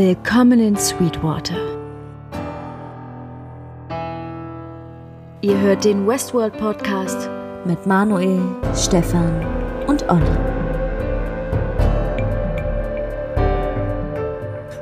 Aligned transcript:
Willkommen 0.00 0.60
in 0.60 0.76
Sweetwater. 0.76 1.56
Ihr 5.40 5.60
hört 5.60 5.84
den 5.84 6.06
Westworld 6.06 6.56
Podcast 6.56 7.28
mit 7.64 7.84
Manuel, 7.84 8.38
Stefan 8.76 9.44
und 9.88 10.08
Olli. 10.08 10.22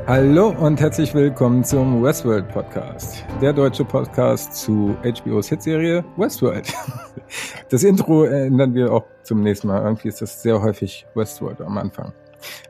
Hallo 0.07 0.51
und 0.51 0.79
herzlich 0.83 1.15
willkommen 1.15 1.65
zum 1.65 2.03
Westworld 2.03 2.51
Podcast, 2.51 3.25
der 3.41 3.55
deutsche 3.55 3.87
Podcast 3.87 4.55
zu 4.55 4.99
HBOs 5.03 5.49
Hitserie 5.49 6.05
Westworld. 6.19 6.71
Das 7.71 7.83
Intro 7.83 8.25
ändern 8.25 8.75
wir 8.75 8.93
auch 8.93 9.05
zum 9.23 9.41
nächsten 9.41 9.69
Mal. 9.69 9.83
Irgendwie 9.83 10.09
ist 10.09 10.21
das 10.21 10.43
sehr 10.43 10.61
häufig 10.61 11.07
Westworld 11.15 11.63
am 11.63 11.79
Anfang. 11.79 12.13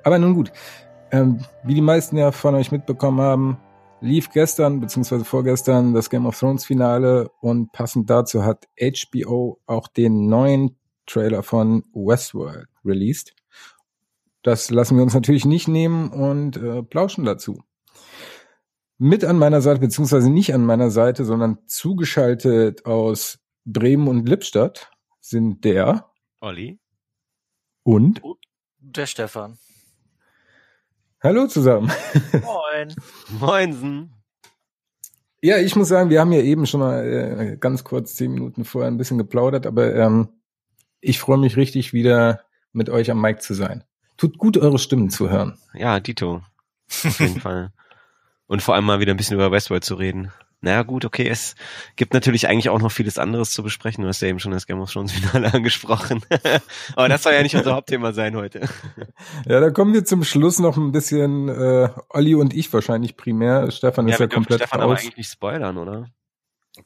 Aber 0.05 0.19
nun 0.19 0.35
gut, 0.35 0.53
ähm, 1.11 1.41
wie 1.65 1.75
die 1.75 1.81
meisten 1.81 2.17
ja 2.17 2.33
von 2.33 2.55
euch 2.55 2.73
mitbekommen 2.73 3.21
haben, 3.21 3.59
lief 4.01 4.31
gestern 4.31 4.81
bzw. 4.81 5.25
vorgestern 5.25 5.95
das 5.95 6.11
Game 6.11 6.27
of 6.27 6.39
Thrones 6.39 6.65
Finale 6.65 7.31
und 7.41 7.73
passend 7.73 8.11
dazu 8.11 8.45
hat 8.45 8.69
HBO 8.81 9.61
auch 9.67 9.89
den 9.89 10.29
neuen 10.29 10.77
Trailer 11.07 11.43
von 11.43 11.85
Westworld 11.93 12.69
released. 12.85 13.35
Das 14.43 14.71
lassen 14.71 14.97
wir 14.97 15.03
uns 15.03 15.15
natürlich 15.15 15.45
nicht 15.45 15.69
nehmen 15.69 16.11
und 16.11 16.57
äh, 16.57 16.83
plauschen 16.83 17.25
dazu. 17.25 17.63
Mit 18.99 19.25
an 19.25 19.39
meiner 19.39 19.61
Seite, 19.61 19.81
beziehungsweise 19.81 20.31
nicht 20.31 20.55
an 20.55 20.65
meiner 20.65 20.91
Seite, 20.91 21.25
sondern 21.25 21.59
zugeschaltet 21.67 22.87
aus 22.87 23.41
Bremen 23.65 24.09
und 24.09 24.29
Lippstadt 24.29 24.91
sind 25.21 25.65
der 25.65 26.11
Olli 26.41 26.79
und 27.83 28.23
der 28.79 29.07
Stefan. 29.07 29.59
Hallo 31.27 31.49
zusammen. 31.49 31.91
Moin. 32.45 32.95
Moinsen. 33.41 34.13
Ja, 35.43 35.59
ich 35.59 35.75
muss 35.75 35.89
sagen, 35.89 36.09
wir 36.09 36.21
haben 36.21 36.31
ja 36.31 36.41
eben 36.41 36.67
schon 36.67 36.79
mal 36.79 37.05
äh, 37.05 37.57
ganz 37.57 37.83
kurz 37.83 38.15
zehn 38.15 38.31
Minuten 38.31 38.65
vorher 38.65 38.89
ein 38.89 38.97
bisschen 38.97 39.19
geplaudert, 39.19 39.67
aber 39.67 39.93
ähm, 39.97 40.29
ich 41.01 41.19
freue 41.19 41.39
mich 41.39 41.57
richtig 41.57 41.93
wieder 41.93 42.43
mit 42.73 42.91
euch 42.91 43.11
am 43.11 43.21
Mic 43.21 43.41
zu 43.41 43.55
sein. 43.55 43.83
Tut 44.17 44.39
gut, 44.39 44.57
eure 44.57 44.79
Stimmen 44.79 45.11
zu 45.11 45.29
hören. 45.29 45.59
Ja, 45.75 45.99
Dito. 45.99 46.43
Auf 47.05 47.19
jeden 47.19 47.41
Fall. 47.41 47.73
Und 48.47 48.63
vor 48.63 48.77
allem 48.77 48.85
mal 48.85 49.01
wieder 49.01 49.13
ein 49.13 49.17
bisschen 49.17 49.35
über 49.35 49.51
Westworld 49.51 49.83
zu 49.83 49.97
reden. 49.97 50.31
Naja, 50.63 50.83
gut, 50.83 51.05
okay, 51.05 51.29
es 51.29 51.55
gibt 51.97 52.15
natürlich 52.15 52.49
eigentlich 52.49 52.71
auch 52.71 52.81
noch 52.81 52.91
vieles 52.91 53.19
anderes 53.19 53.51
zu 53.51 53.63
besprechen. 53.63 54.03
Du 54.03 54.09
hast 54.09 54.23
ja 54.23 54.29
eben 54.29 54.39
schon 54.41 54.53
das 54.53 54.67
Game 54.67 54.81
of 54.81 54.91
Thrones 54.91 55.13
Finale 55.13 55.53
angesprochen. 55.55 56.23
Aber 56.97 57.09
das 57.09 57.23
soll 57.23 57.35
ja 57.35 57.43
nicht 57.43 57.55
unser 57.55 57.75
Hauptthema 57.75 58.13
sein 58.13 58.35
heute. 58.37 58.69
Ja, 59.47 59.61
da 59.61 59.71
kommen 59.71 59.93
wir 59.95 60.05
zum 60.05 60.25
Schluss 60.25 60.59
noch 60.59 60.77
ein 60.77 60.93
bisschen, 60.93 61.49
äh, 61.49 61.89
Olli 62.09 62.35
und 62.35 62.55
ich 62.55 62.73
wahrscheinlich 62.73 63.17
primär. 63.17 63.71
Stefan 63.71 64.09
ja, 64.09 64.15
ist 64.15 64.21
ja 64.21 64.27
komplett 64.27 64.61
Stefan 64.61 64.81
raus. 64.81 64.91
aber 64.91 64.99
eigentlich 64.99 65.17
nicht 65.19 65.31
spoilern, 65.31 65.77
oder? 65.79 66.09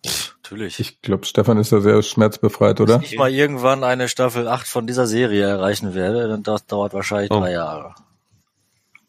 Pff, 0.07 0.37
natürlich. 0.43 0.79
Ich 0.81 1.01
glaube, 1.01 1.25
Stefan 1.25 1.57
ist 1.59 1.73
da 1.73 1.81
sehr 1.81 2.03
schmerzbefreit, 2.03 2.81
oder? 2.81 2.97
Wenn 2.97 3.03
ich 3.03 3.17
mal 3.17 3.31
irgendwann 3.31 3.83
eine 3.85 4.09
Staffel 4.09 4.47
8 4.49 4.67
von 4.67 4.87
dieser 4.87 5.07
Serie 5.07 5.47
erreichen 5.47 5.95
werde, 5.95 6.29
dann 6.29 6.43
das 6.43 6.67
dauert 6.67 6.93
wahrscheinlich 6.93 7.31
Oh. 7.31 7.41
drei 7.41 7.53
Jahre. 7.53 7.95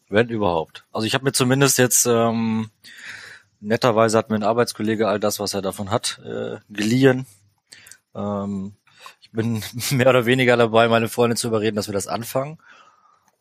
Wenn 0.08 0.28
überhaupt. 0.28 0.84
Also 0.92 1.06
ich 1.06 1.14
habe 1.14 1.24
mir 1.24 1.32
zumindest 1.32 1.78
jetzt 1.78 2.06
ähm, 2.06 2.70
netterweise 3.62 4.18
hat 4.18 4.28
mir 4.28 4.36
ein 4.36 4.42
Arbeitskollege 4.42 5.08
all 5.08 5.20
das, 5.20 5.40
was 5.40 5.54
er 5.54 5.62
davon 5.62 5.90
hat, 5.90 6.20
äh, 6.24 6.58
geliehen. 6.68 7.26
Ähm, 8.14 8.74
ich 9.20 9.30
bin 9.30 9.62
mehr 9.90 10.08
oder 10.08 10.26
weniger 10.26 10.56
dabei, 10.56 10.88
meine 10.88 11.08
Freundin 11.08 11.36
zu 11.36 11.48
überreden, 11.48 11.76
dass 11.76 11.88
wir 11.88 11.94
das 11.94 12.08
anfangen. 12.08 12.58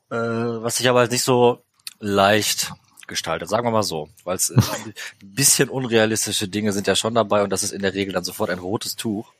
Äh, 0.09 0.15
was 0.15 0.77
sich 0.77 0.89
aber 0.89 0.99
halt 0.99 1.11
nicht 1.11 1.23
so 1.23 1.63
leicht 1.99 2.73
gestaltet, 3.07 3.49
sagen 3.49 3.65
wir 3.65 3.71
mal 3.71 3.83
so. 3.83 4.09
Weil 4.23 4.37
es 4.37 4.49
äh, 4.49 4.55
ein 4.55 4.93
bisschen 5.21 5.69
unrealistische 5.69 6.47
Dinge 6.47 6.73
sind 6.73 6.87
ja 6.87 6.95
schon 6.95 7.15
dabei 7.15 7.43
und 7.43 7.49
das 7.49 7.63
ist 7.63 7.71
in 7.71 7.81
der 7.81 7.93
Regel 7.93 8.13
dann 8.13 8.23
sofort 8.23 8.49
ein 8.49 8.59
rotes 8.59 8.95
Tuch. 8.95 9.31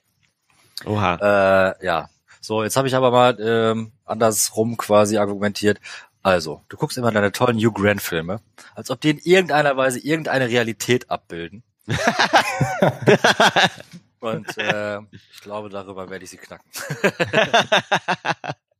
Oha. 0.85 1.75
Äh, 1.79 1.85
ja. 1.85 2.09
So, 2.41 2.63
jetzt 2.63 2.75
habe 2.75 2.87
ich 2.87 2.95
aber 2.95 3.11
mal 3.11 3.37
ähm, 3.39 3.91
andersrum 4.03 4.75
quasi 4.75 5.17
argumentiert. 5.17 5.79
Also, 6.23 6.63
du 6.69 6.77
guckst 6.77 6.97
immer 6.97 7.11
deine 7.11 7.31
tollen 7.31 7.57
Hugh 7.57 7.73
Grant-Filme, 7.73 8.41
als 8.75 8.91
ob 8.91 9.01
die 9.01 9.11
in 9.11 9.17
irgendeiner 9.17 9.75
Weise 9.75 9.99
irgendeine 9.99 10.49
Realität 10.49 11.09
abbilden. 11.09 11.63
Und 14.19 14.55
äh, 14.57 14.99
ich 14.99 15.41
glaube, 15.41 15.69
darüber 15.69 16.11
werde 16.11 16.23
ich 16.23 16.29
sie 16.29 16.37
knacken. 16.37 16.69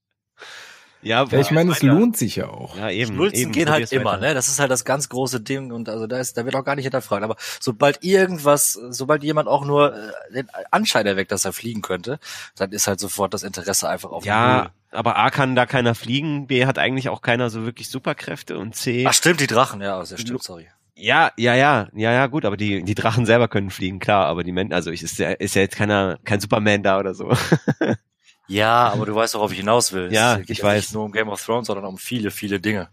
ja, 1.01 1.23
Ja, 1.23 1.39
ich 1.39 1.51
meine, 1.51 1.71
es 1.71 1.83
weiter. 1.83 1.93
lohnt 1.93 2.17
sich 2.17 2.35
ja 2.35 2.47
auch. 2.47 2.77
ja, 2.77 2.89
eben. 2.89 3.13
Schnulzen 3.13 3.37
eben, 3.39 3.51
gehen 3.51 3.69
halt 3.69 3.91
immer, 3.91 4.11
weiter. 4.13 4.21
ne? 4.21 4.33
Das 4.33 4.47
ist 4.47 4.59
halt 4.59 4.71
das 4.71 4.85
ganz 4.85 5.09
große 5.09 5.41
Ding 5.41 5.71
und 5.71 5.89
also 5.89 6.07
da 6.07 6.19
ist, 6.19 6.37
da 6.37 6.45
wird 6.45 6.55
auch 6.55 6.63
gar 6.63 6.75
nicht 6.75 6.85
hinterfragt. 6.85 7.23
Aber 7.23 7.35
sobald 7.59 8.03
irgendwas, 8.03 8.73
sobald 8.89 9.23
jemand 9.23 9.47
auch 9.47 9.65
nur 9.65 9.95
äh, 9.95 10.33
den 10.33 10.47
Anschein 10.71 11.05
erweckt, 11.05 11.31
dass 11.31 11.45
er 11.45 11.53
fliegen 11.53 11.81
könnte, 11.81 12.19
dann 12.55 12.71
ist 12.71 12.87
halt 12.87 12.99
sofort 12.99 13.33
das 13.33 13.43
Interesse 13.43 13.89
einfach 13.89 14.11
auf 14.11 14.23
Null. 14.23 14.29
Ja, 14.29 14.71
aber 14.91 15.17
A 15.17 15.29
kann 15.29 15.55
da 15.55 15.65
keiner 15.65 15.95
fliegen, 15.95 16.47
B 16.47 16.65
hat 16.65 16.77
eigentlich 16.77 17.09
auch 17.09 17.21
keiner 17.21 17.49
so 17.49 17.63
wirklich 17.65 17.89
Superkräfte 17.89 18.57
und 18.57 18.75
C. 18.75 19.05
Ach 19.07 19.13
stimmt, 19.13 19.39
die 19.39 19.47
Drachen, 19.47 19.81
ja, 19.81 19.99
das 19.99 20.19
stimmt, 20.19 20.43
sorry. 20.43 20.67
Ja, 20.93 21.31
ja, 21.37 21.55
ja, 21.55 21.87
ja, 21.95 22.11
ja, 22.11 22.27
gut, 22.27 22.45
aber 22.45 22.57
die, 22.57 22.83
die 22.83 22.93
Drachen 22.93 23.25
selber 23.25 23.47
können 23.47 23.71
fliegen, 23.71 23.99
klar, 23.99 24.27
aber 24.27 24.43
die 24.43 24.51
Menschen, 24.51 24.73
also 24.73 24.91
ich, 24.91 25.01
ist 25.01 25.17
ja, 25.17 25.31
ist 25.31 25.55
ja 25.55 25.61
jetzt 25.63 25.75
keiner, 25.77 26.19
kein 26.25 26.39
Superman 26.41 26.83
da 26.83 26.99
oder 26.99 27.15
so. 27.15 27.31
Ja, 28.51 28.89
aber 28.89 29.05
du 29.05 29.15
weißt, 29.15 29.33
worauf 29.35 29.51
ich 29.51 29.59
hinaus 29.59 29.93
will. 29.93 30.11
Ja, 30.11 30.33
es 30.33 30.39
geht 30.39 30.49
ich 30.49 30.57
ja 30.57 30.65
weiß. 30.65 30.83
Nicht 30.83 30.93
nur 30.93 31.05
um 31.05 31.11
Game 31.13 31.29
of 31.29 31.43
Thrones, 31.43 31.67
sondern 31.67 31.85
um 31.85 31.97
viele, 31.97 32.31
viele 32.31 32.59
Dinge. 32.59 32.89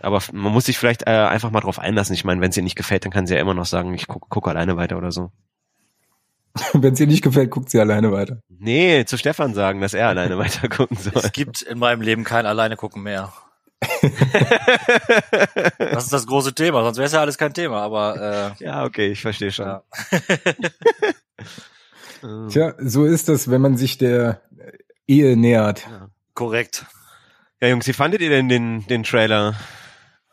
Aber 0.00 0.20
man 0.32 0.52
muss 0.52 0.66
sich 0.66 0.76
vielleicht 0.78 1.06
äh, 1.06 1.10
einfach 1.10 1.50
mal 1.50 1.60
drauf 1.60 1.78
einlassen. 1.78 2.14
Ich 2.14 2.24
meine, 2.24 2.40
wenn 2.40 2.50
es 2.50 2.56
ihr 2.56 2.62
nicht 2.64 2.76
gefällt, 2.76 3.04
dann 3.04 3.12
kann 3.12 3.26
sie 3.26 3.34
ja 3.34 3.40
immer 3.40 3.54
noch 3.54 3.66
sagen, 3.66 3.94
ich 3.94 4.08
gucke 4.08 4.26
guck 4.28 4.48
alleine 4.48 4.76
weiter 4.76 4.98
oder 4.98 5.12
so. 5.12 5.30
Wenn 6.72 6.94
es 6.94 7.00
ihr 7.00 7.06
nicht 7.06 7.22
gefällt, 7.22 7.50
guckt 7.50 7.70
sie 7.70 7.78
alleine 7.78 8.10
weiter. 8.10 8.40
Nee, 8.48 9.04
zu 9.04 9.16
Stefan 9.16 9.54
sagen, 9.54 9.80
dass 9.80 9.94
er 9.94 10.08
alleine 10.08 10.36
weiter 10.40 10.68
gucken 10.68 10.96
soll. 10.96 11.12
Es 11.14 11.30
gibt 11.32 11.62
in 11.62 11.78
meinem 11.78 12.00
Leben 12.00 12.24
kein 12.24 12.46
Alleine 12.46 12.76
gucken 12.76 13.02
mehr. 13.02 13.32
Das 15.78 16.04
ist 16.04 16.12
das 16.12 16.26
große 16.26 16.54
Thema, 16.54 16.82
sonst 16.82 16.98
wäre 16.98 17.06
es 17.06 17.12
ja 17.12 17.20
alles 17.20 17.38
kein 17.38 17.54
Thema, 17.54 17.82
aber 17.82 18.54
äh, 18.60 18.64
ja, 18.64 18.84
okay, 18.84 19.06
ich 19.08 19.20
verstehe 19.20 19.52
schon. 19.52 19.66
ja. 19.66 19.82
Tja, 22.48 22.74
so 22.78 23.04
ist 23.04 23.28
das, 23.28 23.50
wenn 23.50 23.60
man 23.60 23.76
sich 23.76 23.98
der 23.98 24.40
Ehe 25.08 25.36
nähert. 25.38 25.88
korrekt. 26.34 26.84
Ja, 27.60 27.68
Jungs, 27.68 27.86
wie 27.88 27.94
fandet 27.94 28.20
ihr 28.20 28.28
denn 28.28 28.48
den, 28.48 28.86
den 28.86 29.02
Trailer? 29.02 29.56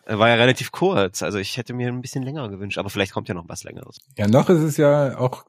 Er 0.05 0.19
war 0.19 0.27
ja 0.29 0.35
relativ 0.35 0.71
kurz, 0.71 1.23
also 1.23 1.39
ich 1.39 1.57
hätte 1.57 1.73
mir 1.73 1.87
ein 1.87 2.01
bisschen 2.01 2.21
länger 2.21 2.47
gewünscht, 2.49 2.77
aber 2.77 2.89
vielleicht 2.89 3.13
kommt 3.13 3.29
ja 3.29 3.33
noch 3.33 3.47
was 3.47 3.63
längeres. 3.63 3.97
Ja, 4.17 4.27
noch 4.27 4.49
ist 4.49 4.61
es 4.61 4.77
ja 4.77 5.17
auch 5.17 5.45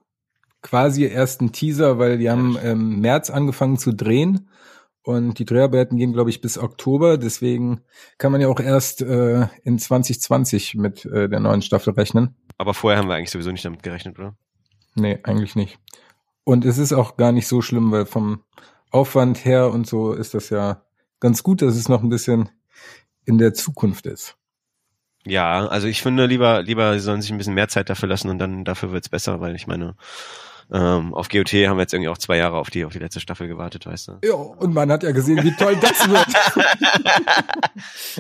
quasi 0.63 1.05
erst 1.05 1.43
ein 1.43 1.53
Teaser, 1.53 1.99
weil 1.99 2.19
die 2.19 2.31
haben 2.31 2.57
im 2.57 3.01
März 3.01 3.29
angefangen 3.29 3.77
zu 3.79 3.93
drehen 3.93 4.49
und 5.03 5.39
die 5.39 5.45
Dreharbeiten 5.45 5.99
gehen, 5.99 6.13
glaube 6.13 6.31
ich, 6.31 6.41
bis 6.41 6.57
Oktober. 6.57 7.19
Deswegen 7.19 7.83
kann 8.19 8.33
man 8.33 8.41
ja 8.41 8.49
auch 8.49 8.61
erst 8.61 9.03
äh, 9.03 9.49
in 9.65 9.79
2020 9.79 10.77
mit 10.77 11.05
äh, 11.05 11.29
der 11.29 11.41
neuen 11.41 11.63
Staffel 11.63 11.93
rechnen. 11.93 12.37
Aber 12.59 12.75
vorher 12.75 12.99
haben 12.99 13.09
wir 13.09 13.17
eigentlich 13.17 13.31
sowieso 13.31 13.51
nicht 13.51 13.65
damit 13.65 13.83
gerechnet, 13.83 14.19
oder? 14.19 14.37
Nee, 14.95 15.19
eigentlich 15.25 15.57
nicht. 15.57 15.79
Und 16.45 16.65
es 16.65 16.79
ist 16.79 16.93
auch 16.93 17.17
gar 17.17 17.33
nicht 17.33 17.49
so 17.49 17.61
schlimm, 17.61 17.91
weil 17.93 18.07
vom 18.07 18.43
Aufwand 18.91 19.45
her 19.45 19.71
und 19.71 19.87
so 19.87 20.13
ist 20.13 20.35
das 20.35 20.51
ja 20.51 20.83
ganz 21.21 21.43
gut, 21.43 21.63
dass 21.63 21.77
es 21.77 21.89
noch 21.89 22.03
ein 22.03 22.09
bisschen 22.09 22.49
in 23.25 23.39
der 23.39 23.55
Zukunft 23.55 24.07
ist. 24.07 24.37
Ja, 25.25 25.67
also 25.67 25.89
ich 25.89 26.03
finde 26.03 26.27
lieber, 26.27 26.63
lieber, 26.63 26.93
sie 26.95 27.01
sollen 27.01 27.21
sich 27.21 27.33
ein 27.33 27.39
bisschen 27.39 27.55
mehr 27.55 27.69
Zeit 27.69 27.91
dafür 27.91 28.09
lassen 28.09 28.31
und 28.31 28.39
dann 28.39 28.65
dafür 28.65 28.93
wird's 28.93 29.09
besser, 29.09 29.41
weil 29.41 29.57
ich 29.57 29.67
meine, 29.67 29.97
ähm, 30.73 31.15
auf 31.15 31.29
GOT 31.29 31.53
haben 31.53 31.77
wir 31.77 31.83
jetzt 31.83 31.95
irgendwie 31.95 32.09
auch 32.09 32.19
zwei 32.19 32.37
Jahre 32.37 32.57
auf 32.57 32.71
die, 32.71 32.85
auf 32.85 32.93
die 32.93 32.99
letzte 33.01 33.21
Staffel 33.21 33.49
gewartet, 33.49 33.87
weißt 33.87 34.09
du. 34.09 34.19
Ja, 34.25 34.35
und 34.35 34.73
man 34.73 34.91
hat 34.91 35.03
ja 35.03 35.13
gesehen, 35.13 35.43
wie 35.43 35.55
toll 35.57 35.77
das 35.81 36.09
wird. 36.09 36.27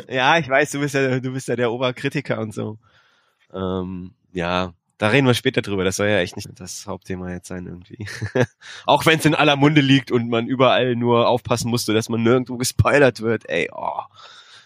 ja, 0.08 0.38
ich 0.38 0.48
weiß, 0.48 0.70
du 0.72 0.80
bist 0.80 0.94
ja, 0.94 1.20
du 1.20 1.32
bist 1.32 1.48
ja 1.48 1.56
der 1.56 1.72
Oberkritiker 1.72 2.40
und 2.40 2.54
so. 2.54 2.78
Ähm, 3.52 4.14
ja, 4.32 4.74
da 4.98 5.08
reden 5.08 5.26
wir 5.26 5.34
später 5.34 5.62
drüber. 5.62 5.84
Das 5.84 5.96
soll 5.96 6.08
ja 6.08 6.18
echt 6.18 6.36
nicht 6.36 6.48
das 6.54 6.86
Hauptthema 6.86 7.30
jetzt 7.30 7.48
sein 7.48 7.66
irgendwie. 7.66 8.06
Auch 8.86 9.04
wenn 9.06 9.18
es 9.18 9.24
in 9.24 9.34
aller 9.34 9.56
Munde 9.56 9.80
liegt 9.80 10.10
und 10.10 10.28
man 10.28 10.46
überall 10.46 10.96
nur 10.96 11.28
aufpassen 11.28 11.70
musste, 11.70 11.92
dass 11.92 12.08
man 12.08 12.22
nirgendwo 12.22 12.56
gespoilert 12.58 13.20
wird. 13.20 13.48
Ey, 13.48 13.68
oh. 13.72 14.02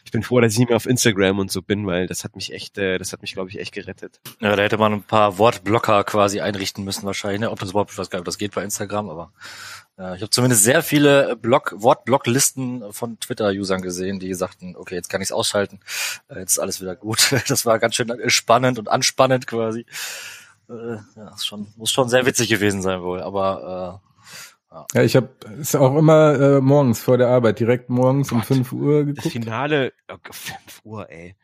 Ich 0.05 0.11
bin 0.11 0.23
froh, 0.23 0.41
dass 0.41 0.53
ich 0.53 0.59
nicht 0.59 0.69
mehr 0.69 0.77
auf 0.77 0.87
Instagram 0.87 1.39
und 1.39 1.51
so 1.51 1.63
bin, 1.63 1.87
weil 1.87 2.07
das 2.07 2.25
hat 2.25 2.37
mich 2.37 2.53
echt, 2.53 2.79
äh, 2.79 2.99
das 2.99 3.13
hat 3.13 3.23
mich, 3.23 3.33
glaube 3.33 3.51
ich, 3.51 3.59
echt 3.59 3.73
gerettet. 3.73 4.21
Ja, 4.41 4.57
da 4.57 4.63
hätte 4.63 4.79
man 4.79 4.93
ein 4.93 5.03
paar 5.03 5.39
Wortblocker 5.39 6.05
quasi 6.05 6.41
einrichten 6.41 6.85
müssen 6.85 7.05
wahrscheinlich. 7.05 7.41
Ne? 7.41 7.51
Ob 7.51 7.61
das 7.61 7.71
überhaupt, 7.71 7.93
ich 7.93 7.99
weiß 7.99 8.11
gar 8.11 8.19
nicht, 8.19 8.23
ob 8.23 8.27
das 8.27 8.39
geht 8.39 8.55
bei 8.55 8.65
Instagram, 8.65 9.11
aber 9.11 9.33
äh, 9.99 10.17
ich 10.17 10.23
habe 10.23 10.31
zumindest 10.31 10.65
sehr 10.65 10.83
viele 10.83 11.37
Block, 11.37 11.75
Wortblocklisten 11.77 12.93
von 12.93 13.21
Twitter-Usern 13.21 13.83
gesehen, 13.83 14.19
die 14.19 14.35
sagten, 14.35 14.75
okay, 14.77 14.95
jetzt 14.95 15.09
kann 15.11 15.21
ich 15.21 15.29
es 15.29 15.33
ausschalten, 15.33 15.81
äh, 16.29 16.41
jetzt 16.41 16.53
ist 16.53 16.59
alles 16.59 16.81
wieder 16.81 16.97
gut. 16.97 17.35
Das 17.49 17.67
war 17.67 17.79
ganz 17.79 17.97
schön 17.97 18.13
spannend 18.27 18.79
und 18.79 18.89
anspannend 18.89 19.47
quasi. 19.47 19.85
Äh, 20.69 20.97
ja, 21.17 21.35
ist 21.35 21.47
schon, 21.47 21.67
muss 21.77 21.91
schon 21.91 22.09
sehr 22.09 22.27
witzig 22.27 22.49
gewesen 22.49 22.81
sein 22.81 23.03
wohl, 23.03 23.21
aber 23.21 24.01
Ja, 24.71 25.03
ich 25.03 25.17
habe 25.17 25.31
es 25.61 25.75
auch 25.75 25.97
immer 25.97 26.35
äh, 26.41 26.61
morgens 26.61 27.01
vor 27.01 27.19
der 27.19 27.29
Arbeit, 27.29 27.59
direkt 27.59 27.91
morgens 27.91 28.31
um 28.31 28.39
Gott. 28.39 28.47
5 28.47 28.73
Uhr 28.73 29.05
Das 29.05 29.07
geguckt. 29.07 29.33
Finale, 29.33 29.93
oh, 30.09 30.17
5 30.31 30.81
Uhr, 30.85 31.11
ey. 31.11 31.35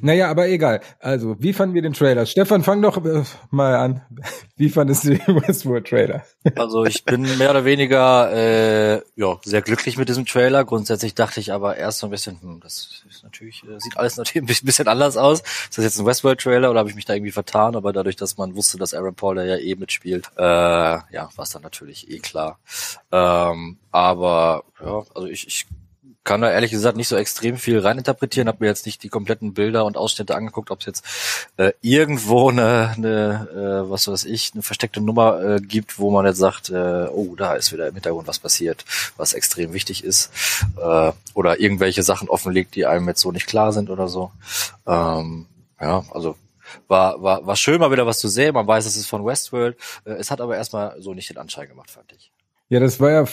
Naja, 0.00 0.30
aber 0.30 0.48
egal. 0.48 0.80
Also, 1.00 1.36
wie 1.38 1.52
fanden 1.52 1.74
wir 1.74 1.82
den 1.82 1.92
Trailer? 1.92 2.26
Stefan, 2.26 2.62
fang 2.62 2.82
doch 2.82 3.04
äh, 3.04 3.22
mal 3.50 3.76
an. 3.76 4.02
Wie 4.56 4.68
fandest 4.68 5.04
du 5.04 5.18
den 5.18 5.42
Westworld-Trailer? 5.42 6.24
Also 6.56 6.84
ich 6.84 7.04
bin 7.04 7.22
mehr 7.38 7.50
oder 7.50 7.64
weniger 7.64 8.30
äh, 8.30 9.02
ja 9.16 9.38
sehr 9.44 9.62
glücklich 9.62 9.96
mit 9.96 10.08
diesem 10.10 10.26
Trailer. 10.26 10.64
Grundsätzlich 10.64 11.14
dachte 11.14 11.40
ich 11.40 11.52
aber 11.52 11.76
erst 11.76 12.00
so 12.00 12.06
ein 12.06 12.10
bisschen, 12.10 12.40
hm, 12.40 12.60
das 12.60 13.02
ist 13.08 13.24
natürlich 13.24 13.64
äh, 13.64 13.80
sieht 13.80 13.96
alles 13.96 14.18
natürlich 14.18 14.46
ein 14.46 14.66
bisschen 14.66 14.86
anders 14.86 15.16
aus. 15.16 15.40
Ist 15.40 15.78
das 15.78 15.84
jetzt 15.84 15.98
ein 15.98 16.06
Westworld-Trailer 16.06 16.70
oder 16.70 16.80
habe 16.80 16.90
ich 16.90 16.94
mich 16.94 17.06
da 17.06 17.14
irgendwie 17.14 17.32
vertan? 17.32 17.76
Aber 17.76 17.92
dadurch, 17.92 18.16
dass 18.16 18.36
man 18.36 18.54
wusste, 18.54 18.78
dass 18.78 18.94
Aaron 18.94 19.14
Paul 19.14 19.36
da 19.36 19.44
ja 19.44 19.56
eh 19.56 19.74
mitspielt, 19.74 20.30
äh, 20.36 20.42
ja, 20.42 21.30
war 21.34 21.42
es 21.42 21.50
dann 21.50 21.62
natürlich 21.62 22.10
eh 22.10 22.18
klar. 22.18 22.58
Ähm, 23.10 23.78
aber 23.90 24.64
ja, 24.84 25.02
also 25.14 25.26
ich, 25.26 25.46
ich 25.48 25.66
kann 26.24 26.40
da 26.40 26.50
ehrlich 26.50 26.70
gesagt 26.70 26.96
nicht 26.96 27.08
so 27.08 27.16
extrem 27.16 27.58
viel 27.58 27.78
reininterpretieren, 27.78 28.48
habe 28.48 28.58
mir 28.60 28.66
jetzt 28.68 28.86
nicht 28.86 29.02
die 29.02 29.10
kompletten 29.10 29.52
Bilder 29.52 29.84
und 29.84 29.96
Ausschnitte 29.96 30.34
angeguckt, 30.34 30.70
ob 30.70 30.80
es 30.80 30.86
jetzt 30.86 31.04
äh, 31.58 31.72
irgendwo 31.82 32.48
eine, 32.48 32.94
eine 32.96 33.84
äh, 33.86 33.90
was 33.90 34.08
weiß 34.08 34.24
ich, 34.24 34.52
eine 34.54 34.62
versteckte 34.62 35.02
Nummer 35.02 35.40
äh, 35.42 35.60
gibt, 35.60 35.98
wo 35.98 36.10
man 36.10 36.24
jetzt 36.24 36.38
sagt, 36.38 36.70
äh, 36.70 37.06
oh, 37.06 37.34
da 37.36 37.54
ist 37.54 37.72
wieder 37.72 37.88
im 37.88 37.94
Hintergrund 37.94 38.26
was 38.26 38.38
passiert, 38.38 38.84
was 39.18 39.34
extrem 39.34 39.74
wichtig 39.74 40.02
ist, 40.02 40.30
äh, 40.82 41.12
oder 41.34 41.60
irgendwelche 41.60 42.02
Sachen 42.02 42.28
offenlegt, 42.28 42.74
die 42.74 42.86
einem 42.86 43.06
jetzt 43.06 43.20
so 43.20 43.30
nicht 43.30 43.46
klar 43.46 43.72
sind 43.72 43.90
oder 43.90 44.08
so. 44.08 44.32
Ähm, 44.86 45.46
ja, 45.78 46.04
also 46.10 46.36
war, 46.88 47.22
war, 47.22 47.46
war 47.46 47.56
schön 47.56 47.78
mal 47.78 47.90
wieder 47.90 48.06
was 48.06 48.18
zu 48.18 48.28
sehen. 48.28 48.54
Man 48.54 48.66
weiß, 48.66 48.86
es 48.86 48.96
ist 48.96 49.06
von 49.06 49.24
Westworld. 49.24 49.76
Äh, 50.04 50.12
es 50.12 50.30
hat 50.30 50.40
aber 50.40 50.56
erstmal 50.56 51.00
so 51.00 51.12
nicht 51.12 51.28
den 51.28 51.38
Anschein 51.38 51.68
gemacht, 51.68 51.90
fand 51.90 52.10
ich. 52.12 52.30
Ja, 52.70 52.80
das 52.80 52.98
war 52.98 53.10
ja 53.10 53.26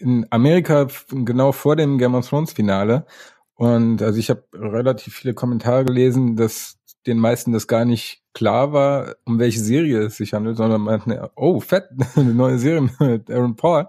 in 0.00 0.26
Amerika 0.30 0.86
genau 1.10 1.52
vor 1.52 1.76
dem 1.76 1.98
Game 1.98 2.14
of 2.14 2.28
Thrones 2.28 2.52
Finale. 2.52 3.06
Und 3.54 4.02
also 4.02 4.18
ich 4.18 4.30
habe 4.30 4.44
relativ 4.54 5.14
viele 5.14 5.34
Kommentare 5.34 5.84
gelesen, 5.84 6.36
dass 6.36 6.78
den 7.06 7.18
meisten 7.18 7.52
das 7.52 7.66
gar 7.66 7.84
nicht 7.84 8.22
klar 8.34 8.72
war, 8.72 9.16
um 9.24 9.38
welche 9.38 9.60
Serie 9.60 10.02
es 10.02 10.16
sich 10.16 10.32
handelt, 10.32 10.56
sondern 10.56 10.80
man 10.80 11.02
meinten, 11.04 11.28
oh, 11.34 11.60
fett, 11.60 11.88
eine 12.16 12.34
neue 12.34 12.58
Serie 12.58 12.88
mit 13.00 13.30
Aaron 13.30 13.56
Paul. 13.56 13.88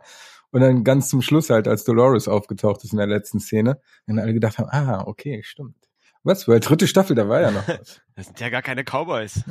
Und 0.52 0.62
dann 0.62 0.84
ganz 0.84 1.10
zum 1.10 1.22
Schluss 1.22 1.52
halt, 1.52 1.68
als 1.68 1.84
Dolores 1.84 2.28
aufgetaucht 2.28 2.84
ist 2.84 2.92
in 2.92 2.98
der 2.98 3.06
letzten 3.06 3.40
Szene, 3.40 3.80
dann 4.08 4.18
alle 4.18 4.34
gedacht 4.34 4.58
haben, 4.58 4.70
ah, 4.72 5.04
okay, 5.06 5.42
stimmt. 5.44 5.76
Was, 6.24 6.48
weil 6.48 6.60
dritte 6.60 6.88
Staffel, 6.88 7.16
da 7.16 7.30
war 7.30 7.42
ja 7.42 7.52
noch 7.52 7.68
was. 7.68 8.02
Das 8.16 8.26
sind 8.26 8.40
ja 8.40 8.50
gar 8.50 8.62
keine 8.62 8.84
Cowboys. 8.84 9.44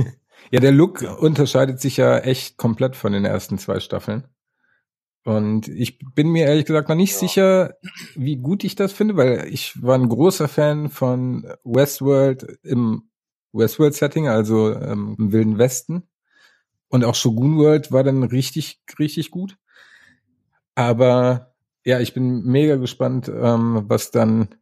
ja, 0.50 0.60
der 0.60 0.72
Look 0.72 1.02
unterscheidet 1.02 1.80
sich 1.80 1.98
ja 1.98 2.18
echt 2.18 2.56
komplett 2.56 2.96
von 2.96 3.12
den 3.12 3.24
ersten 3.24 3.58
zwei 3.58 3.78
Staffeln. 3.78 4.24
Und 5.26 5.66
ich 5.66 5.98
bin 6.14 6.28
mir 6.28 6.46
ehrlich 6.46 6.66
gesagt 6.66 6.88
noch 6.88 6.94
nicht 6.94 7.14
ja. 7.14 7.18
sicher, 7.18 7.74
wie 8.14 8.36
gut 8.36 8.62
ich 8.62 8.76
das 8.76 8.92
finde, 8.92 9.16
weil 9.16 9.48
ich 9.50 9.82
war 9.82 9.98
ein 9.98 10.08
großer 10.08 10.46
Fan 10.46 10.88
von 10.88 11.44
Westworld 11.64 12.60
im 12.62 13.10
Westworld-Setting, 13.52 14.28
also 14.28 14.72
ähm, 14.72 15.16
im 15.18 15.32
Wilden 15.32 15.58
Westen. 15.58 16.04
Und 16.86 17.04
auch 17.04 17.16
Shogun 17.16 17.58
World 17.58 17.90
war 17.90 18.04
dann 18.04 18.22
richtig, 18.22 18.80
richtig 19.00 19.32
gut. 19.32 19.56
Aber 20.76 21.56
ja, 21.84 21.98
ich 21.98 22.14
bin 22.14 22.44
mega 22.44 22.76
gespannt, 22.76 23.28
ähm, 23.28 23.82
was 23.88 24.12
dann 24.12 24.54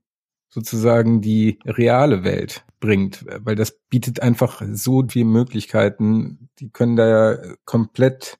sozusagen 0.48 1.20
die 1.20 1.58
reale 1.66 2.24
Welt 2.24 2.64
bringt, 2.84 3.24
weil 3.40 3.56
das 3.56 3.78
bietet 3.88 4.20
einfach 4.20 4.62
so 4.72 5.04
viele 5.08 5.24
Möglichkeiten. 5.24 6.48
Die 6.58 6.70
können 6.70 6.96
da 6.96 7.06
ja 7.08 7.38
komplett 7.64 8.38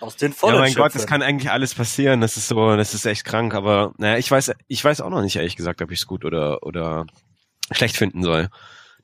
aus 0.00 0.16
den 0.16 0.32
Vollen 0.32 0.54
Ja, 0.54 0.60
mein 0.60 0.74
Gott, 0.74 0.94
das 0.94 1.06
kann 1.06 1.22
eigentlich 1.22 1.50
alles 1.50 1.74
passieren. 1.74 2.20
Das 2.20 2.36
ist 2.36 2.48
so, 2.48 2.76
das 2.76 2.94
ist 2.94 3.06
echt 3.06 3.24
krank. 3.24 3.54
Aber 3.54 3.94
naja, 3.98 4.18
ich 4.18 4.30
weiß, 4.30 4.52
ich 4.68 4.84
weiß 4.84 5.00
auch 5.00 5.10
noch 5.10 5.22
nicht 5.22 5.36
ehrlich 5.36 5.56
gesagt, 5.56 5.82
ob 5.82 5.90
ich 5.90 6.00
es 6.00 6.06
gut 6.06 6.24
oder 6.24 6.62
oder 6.62 7.06
schlecht 7.72 7.96
finden 7.96 8.22
soll. 8.22 8.48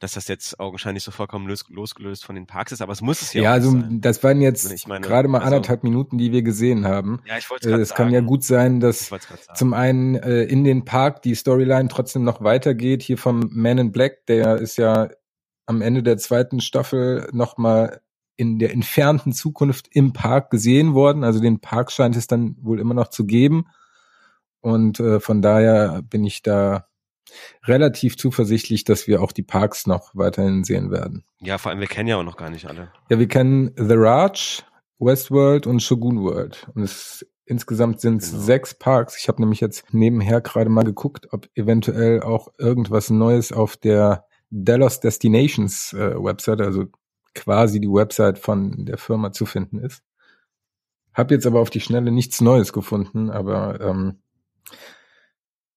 Dass 0.05 0.13
das 0.13 0.29
jetzt 0.29 0.61
augenscheinlich 0.61 1.03
so 1.03 1.11
vollkommen 1.11 1.47
los, 1.49 1.65
losgelöst 1.71 2.27
von 2.27 2.35
den 2.35 2.47
Parks 2.47 2.73
ist, 2.73 2.83
aber 2.83 2.93
es 2.93 3.01
muss 3.01 3.23
es 3.23 3.33
ja. 3.33 3.45
Ja, 3.45 3.53
also 3.53 3.71
sein. 3.71 4.03
das 4.03 4.23
waren 4.23 4.43
jetzt 4.43 4.87
meine, 4.87 5.01
gerade 5.01 5.29
mal 5.29 5.39
also, 5.39 5.47
anderthalb 5.47 5.83
Minuten, 5.83 6.19
die 6.19 6.31
wir 6.31 6.43
gesehen 6.43 6.85
haben. 6.85 7.23
Ja, 7.25 7.39
ich 7.39 7.49
wollte 7.49 7.71
äh, 7.71 7.81
Es 7.81 7.95
kann 7.95 8.11
ja 8.11 8.21
gut 8.21 8.45
sein, 8.45 8.81
dass 8.81 9.11
zum 9.55 9.73
einen 9.73 10.17
äh, 10.17 10.43
in 10.43 10.63
den 10.63 10.85
Park 10.85 11.23
die 11.23 11.35
Storyline 11.35 11.89
trotzdem 11.89 12.23
noch 12.23 12.43
weitergeht. 12.43 13.03
Hier 13.03 13.17
vom 13.17 13.49
Man 13.51 13.79
in 13.79 13.93
Black, 13.93 14.27
der 14.27 14.57
ist 14.57 14.77
ja 14.77 15.09
am 15.65 15.81
Ende 15.81 16.03
der 16.03 16.19
zweiten 16.19 16.61
Staffel 16.61 17.27
nochmal 17.33 18.03
in 18.37 18.59
der 18.59 18.75
entfernten 18.75 19.33
Zukunft 19.33 19.89
im 19.91 20.13
Park 20.13 20.51
gesehen 20.51 20.93
worden. 20.93 21.25
Also 21.25 21.41
den 21.41 21.61
Park 21.61 21.91
scheint 21.91 22.15
es 22.15 22.27
dann 22.27 22.59
wohl 22.61 22.79
immer 22.79 22.93
noch 22.93 23.09
zu 23.09 23.25
geben. 23.25 23.69
Und 24.61 25.01
äh, 25.01 25.19
von 25.19 25.41
daher 25.41 26.03
bin 26.03 26.27
ich 26.27 26.43
da 26.43 26.89
relativ 27.65 28.17
zuversichtlich, 28.17 28.85
dass 28.85 29.07
wir 29.07 29.23
auch 29.23 29.33
die 29.33 29.43
Parks 29.43 29.87
noch 29.87 30.11
weiterhin 30.15 30.65
sehen 30.65 30.91
werden. 30.91 31.25
Ja, 31.41 31.59
vor 31.59 31.71
allem 31.71 31.81
wir 31.81 31.87
kennen 31.87 32.09
ja 32.09 32.17
auch 32.17 32.25
noch 32.25 32.37
gar 32.37 32.51
nicht 32.51 32.67
alle. 32.67 32.93
Ja, 33.09 33.19
wir 33.19 33.29
kennen 33.29 33.73
The 33.77 33.95
Raj, 33.97 34.63
Westworld 34.99 35.67
und 35.67 35.83
Shogun 35.83 36.23
World. 36.23 36.69
Und 36.75 36.83
es 36.83 37.27
insgesamt 37.47 38.01
sind 38.01 38.23
es 38.23 38.31
genau. 38.31 38.43
sechs 38.43 38.75
Parks. 38.75 39.19
Ich 39.19 39.29
habe 39.29 39.43
nämlich 39.43 39.61
jetzt 39.61 39.93
nebenher 39.93 40.41
gerade 40.41 40.71
mal 40.71 40.85
geguckt, 40.85 41.29
ob 41.33 41.49
eventuell 41.55 42.23
auch 42.23 42.49
irgendwas 42.59 43.11
Neues 43.11 43.53
auf 43.53 43.77
der 43.77 44.27
Dallas 44.51 45.01
Destinations 45.01 45.93
äh, 45.93 46.15
Website, 46.17 46.61
also 46.61 46.87
quasi 47.35 47.81
die 47.81 47.91
Website 47.91 48.39
von 48.39 48.87
der 48.87 48.99
Firma 48.99 49.33
zu 49.33 49.47
finden 49.47 49.79
ist. 49.79 50.03
Hab 51.13 51.31
jetzt 51.31 51.47
aber 51.47 51.61
auf 51.61 51.71
die 51.71 51.81
Schnelle 51.81 52.13
nichts 52.13 52.41
Neues 52.41 52.73
gefunden, 52.73 53.31
aber 53.31 53.81
ähm, 53.81 54.19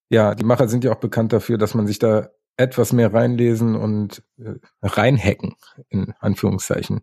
ja, 0.10 0.36
die 0.36 0.44
Macher 0.44 0.68
sind 0.68 0.84
ja 0.84 0.92
auch 0.92 1.00
bekannt 1.00 1.34
dafür, 1.34 1.58
dass 1.58 1.74
man 1.74 1.88
sich 1.88 2.00
da 2.00 2.30
etwas 2.56 2.94
mehr 2.94 3.14
reinlesen 3.14 3.76
und 3.76 4.24
äh, 4.40 4.56
reinhacken, 4.82 5.56
in 5.90 6.14
Anführungszeichen, 6.20 7.02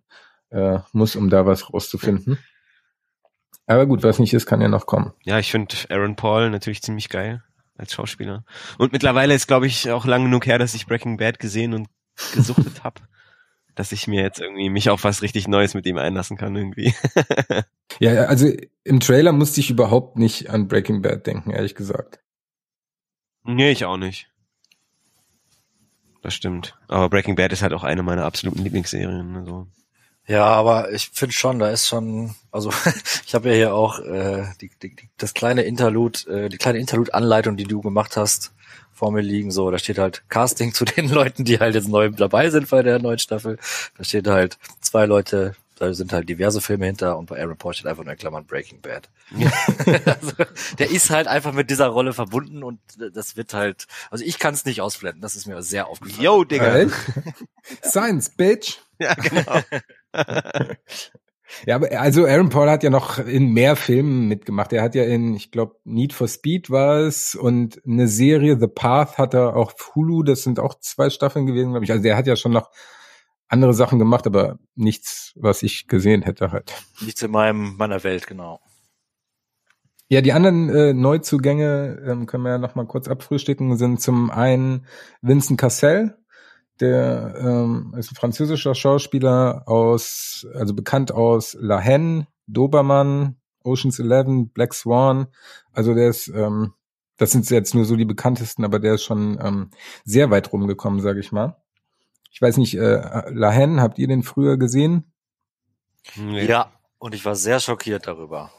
äh, 0.50 0.80
muss, 0.92 1.16
um 1.16 1.30
da 1.30 1.46
was 1.46 1.72
rauszufinden. 1.72 2.38
Aber 3.66 3.86
gut, 3.86 4.02
was 4.02 4.18
nicht 4.18 4.34
ist, 4.34 4.46
kann 4.46 4.60
ja 4.60 4.68
noch 4.68 4.86
kommen. 4.86 5.12
Ja, 5.22 5.38
ich 5.38 5.50
finde 5.50 5.74
Aaron 5.88 6.16
Paul 6.16 6.50
natürlich 6.50 6.82
ziemlich 6.82 7.08
geil 7.08 7.42
als 7.76 7.92
Schauspieler. 7.92 8.44
Und 8.78 8.92
mittlerweile 8.92 9.34
ist, 9.34 9.46
glaube 9.46 9.66
ich, 9.66 9.90
auch 9.90 10.04
lang 10.04 10.24
genug 10.24 10.46
her, 10.46 10.58
dass 10.58 10.74
ich 10.74 10.86
Breaking 10.86 11.16
Bad 11.16 11.38
gesehen 11.38 11.72
und 11.72 11.88
gesuchtet 12.34 12.84
habe 12.84 13.00
dass 13.74 13.92
ich 13.92 14.06
mir 14.06 14.22
jetzt 14.22 14.40
irgendwie 14.40 14.70
mich 14.70 14.90
auf 14.90 15.04
was 15.04 15.22
richtig 15.22 15.48
Neues 15.48 15.74
mit 15.74 15.86
ihm 15.86 15.98
einlassen 15.98 16.36
kann 16.36 16.54
irgendwie. 16.54 16.94
ja, 17.98 18.24
also 18.24 18.50
im 18.84 19.00
Trailer 19.00 19.32
musste 19.32 19.60
ich 19.60 19.70
überhaupt 19.70 20.16
nicht 20.16 20.50
an 20.50 20.68
Breaking 20.68 21.02
Bad 21.02 21.26
denken, 21.26 21.50
ehrlich 21.50 21.74
gesagt. 21.74 22.20
Nee, 23.44 23.70
ich 23.70 23.84
auch 23.84 23.96
nicht. 23.96 24.28
Das 26.22 26.34
stimmt. 26.34 26.74
Aber 26.88 27.10
Breaking 27.10 27.36
Bad 27.36 27.52
ist 27.52 27.62
halt 27.62 27.74
auch 27.74 27.84
eine 27.84 28.02
meiner 28.02 28.24
absoluten 28.24 28.62
Lieblingsserien. 28.62 29.36
Also. 29.36 29.66
Ja, 30.26 30.46
aber 30.46 30.90
ich 30.90 31.10
finde 31.12 31.34
schon, 31.34 31.58
da 31.58 31.68
ist 31.68 31.86
schon, 31.86 32.34
also 32.50 32.72
ich 33.26 33.34
habe 33.34 33.50
ja 33.50 33.54
hier 33.54 33.74
auch 33.74 33.98
äh, 33.98 34.46
die, 34.60 34.70
die, 34.82 34.96
das 35.18 35.34
kleine 35.34 35.62
Interlude, 35.62 36.20
äh, 36.30 36.48
die 36.48 36.56
kleine 36.56 36.78
Interlude-Anleitung, 36.78 37.58
die 37.58 37.64
du 37.64 37.82
gemacht 37.82 38.16
hast, 38.16 38.54
vor 38.90 39.12
mir 39.12 39.20
liegen. 39.20 39.50
So, 39.50 39.70
da 39.70 39.78
steht 39.78 39.98
halt 39.98 40.24
Casting 40.30 40.72
zu 40.74 40.86
den 40.86 41.10
Leuten, 41.10 41.44
die 41.44 41.58
halt 41.58 41.74
jetzt 41.74 41.88
neu 41.88 42.08
dabei 42.08 42.48
sind 42.48 42.70
bei 42.70 42.82
der 42.82 43.00
neuen 43.00 43.18
Staffel. 43.18 43.58
Da 43.98 44.04
steht 44.04 44.26
halt 44.26 44.58
zwei 44.80 45.04
Leute, 45.04 45.54
da 45.76 45.92
sind 45.92 46.12
halt 46.12 46.28
diverse 46.28 46.60
Filme 46.60 46.86
hinter 46.86 47.18
und 47.18 47.26
bei 47.26 47.40
Aaron 47.40 47.56
Paul 47.56 47.74
steht 47.74 47.86
einfach 47.86 48.04
nur 48.04 48.12
in 48.12 48.18
Klammern 48.18 48.46
Breaking 48.46 48.80
Bad. 48.80 49.08
Ja. 49.36 49.50
also, 50.06 50.32
der 50.78 50.90
ist 50.90 51.10
halt 51.10 51.26
einfach 51.26 51.52
mit 51.52 51.70
dieser 51.70 51.88
Rolle 51.88 52.12
verbunden 52.12 52.62
und 52.62 52.80
das 53.12 53.36
wird 53.36 53.54
halt, 53.54 53.86
also 54.10 54.24
ich 54.24 54.38
kann 54.38 54.54
es 54.54 54.64
nicht 54.64 54.80
ausblenden, 54.80 55.20
das 55.20 55.36
ist 55.36 55.46
mir 55.46 55.62
sehr 55.62 55.88
aufgefallen. 55.88 56.22
Yo, 56.22 56.44
Digga. 56.44 56.86
Science, 57.84 58.30
bitch. 58.30 58.78
Ja, 58.98 59.14
genau. 59.14 59.60
Ja, 61.66 61.76
aber 61.76 61.92
also 62.00 62.26
Aaron 62.26 62.48
Paul 62.48 62.68
hat 62.68 62.82
ja 62.82 62.90
noch 62.90 63.18
in 63.18 63.52
mehr 63.52 63.76
Filmen 63.76 64.26
mitgemacht. 64.26 64.72
Er 64.72 64.82
hat 64.82 64.94
ja 64.94 65.04
in, 65.04 65.34
ich 65.34 65.50
glaube, 65.50 65.76
Need 65.84 66.12
for 66.12 66.26
Speed 66.26 66.70
war 66.70 67.00
es 67.00 67.34
und 67.34 67.80
eine 67.86 68.08
Serie 68.08 68.58
The 68.58 68.66
Path 68.66 69.18
hat 69.18 69.34
er 69.34 69.54
auch 69.54 69.72
Hulu. 69.94 70.22
Das 70.22 70.42
sind 70.42 70.58
auch 70.58 70.80
zwei 70.80 71.10
Staffeln 71.10 71.46
gewesen, 71.46 71.70
glaube 71.70 71.84
ich. 71.84 71.92
Also 71.92 72.02
der 72.02 72.16
hat 72.16 72.26
ja 72.26 72.36
schon 72.36 72.52
noch 72.52 72.70
andere 73.48 73.74
Sachen 73.74 73.98
gemacht, 73.98 74.26
aber 74.26 74.58
nichts, 74.74 75.32
was 75.36 75.62
ich 75.62 75.86
gesehen 75.86 76.22
hätte 76.22 76.52
halt. 76.52 76.72
Nichts 77.00 77.22
in 77.22 77.30
meinem 77.30 77.76
meiner 77.76 78.02
Welt, 78.04 78.26
genau. 78.26 78.60
Ja, 80.08 80.20
die 80.20 80.32
anderen 80.32 80.68
äh, 80.68 80.92
Neuzugänge 80.92 82.02
ähm, 82.06 82.26
können 82.26 82.44
wir 82.44 82.50
ja 82.50 82.58
noch 82.58 82.74
mal 82.74 82.86
kurz 82.86 83.08
abfrühstücken. 83.08 83.76
Sind 83.76 84.00
zum 84.00 84.30
einen 84.30 84.86
Vincent 85.22 85.58
Cassell, 85.58 86.16
der 86.80 87.34
ähm, 87.38 87.94
ist 87.96 88.12
ein 88.12 88.16
französischer 88.16 88.74
Schauspieler 88.74 89.62
aus, 89.66 90.46
also 90.54 90.74
bekannt 90.74 91.12
aus 91.12 91.56
La 91.58 91.82
Haine, 91.82 92.26
Dobermann, 92.46 93.36
Ocean's 93.62 93.98
Eleven, 93.98 94.50
Black 94.50 94.74
Swan. 94.74 95.28
Also 95.72 95.94
der 95.94 96.10
ist, 96.10 96.28
ähm, 96.28 96.74
das 97.16 97.32
sind 97.32 97.48
jetzt 97.48 97.74
nur 97.74 97.84
so 97.84 97.96
die 97.96 98.04
bekanntesten, 98.04 98.64
aber 98.64 98.80
der 98.80 98.94
ist 98.94 99.04
schon 99.04 99.38
ähm, 99.42 99.70
sehr 100.04 100.30
weit 100.30 100.52
rumgekommen, 100.52 101.00
sage 101.00 101.20
ich 101.20 101.32
mal. 101.32 101.56
Ich 102.34 102.42
weiß 102.42 102.56
nicht, 102.56 102.74
äh, 102.74 103.30
La 103.30 103.52
Haine, 103.52 103.80
habt 103.80 103.96
ihr 103.96 104.08
den 104.08 104.24
früher 104.24 104.56
gesehen? 104.56 105.04
Nee. 106.16 106.46
Ja, 106.46 106.72
und 106.98 107.14
ich 107.14 107.24
war 107.24 107.36
sehr 107.36 107.60
schockiert 107.60 108.08
darüber. 108.08 108.50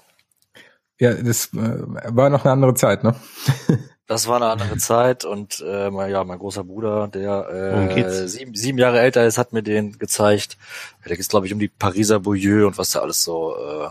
Ja, 0.97 1.13
das 1.13 1.53
äh, 1.53 1.83
war 1.83 2.29
noch 2.29 2.45
eine 2.45 2.53
andere 2.53 2.73
Zeit, 2.73 3.03
ne? 3.03 3.15
Das 4.07 4.27
war 4.27 4.35
eine 4.35 4.45
andere 4.45 4.77
Zeit 4.77 5.25
und 5.25 5.65
äh, 5.67 5.89
mein, 5.89 6.11
ja, 6.11 6.23
mein 6.23 6.37
großer 6.37 6.63
Bruder, 6.63 7.07
der 7.07 7.89
äh, 7.97 8.27
sieben, 8.27 8.53
sieben 8.53 8.77
Jahre 8.77 8.99
älter 8.99 9.25
ist, 9.25 9.39
hat 9.39 9.51
mir 9.51 9.63
den 9.63 9.97
gezeigt. 9.97 10.59
Da 11.03 11.15
geht's, 11.15 11.27
glaube 11.27 11.47
ich, 11.47 11.53
um 11.53 11.57
die 11.57 11.69
Pariser 11.69 12.19
Bouilleux 12.19 12.67
und 12.67 12.77
was 12.77 12.91
da 12.91 12.99
alles 12.99 13.23
so 13.23 13.55
äh, 13.57 13.89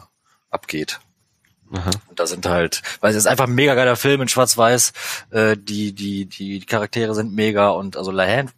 abgeht. 0.51 1.01
Aha. 1.73 1.91
Und 2.09 2.21
da 2.21 2.29
sind 2.29 2.47
halt, 2.47 2.83
weil 3.01 3.11
es 3.11 3.17
ist 3.17 3.27
einfach 3.27 3.49
ein 3.49 3.57
mega 3.57 3.75
geiler 3.75 3.97
Film 3.97 4.23
in 4.23 4.29
Schwarz-Weiß. 4.29 4.93
Äh, 5.31 5.57
die, 5.57 5.93
die, 5.93 6.27
die, 6.27 6.61
die 6.61 6.67
Charaktere 6.67 7.13
sind 7.17 7.35
mega 7.35 7.71
und 7.71 7.97
also 7.97 8.13
La 8.13 8.25
Hand, 8.25 8.53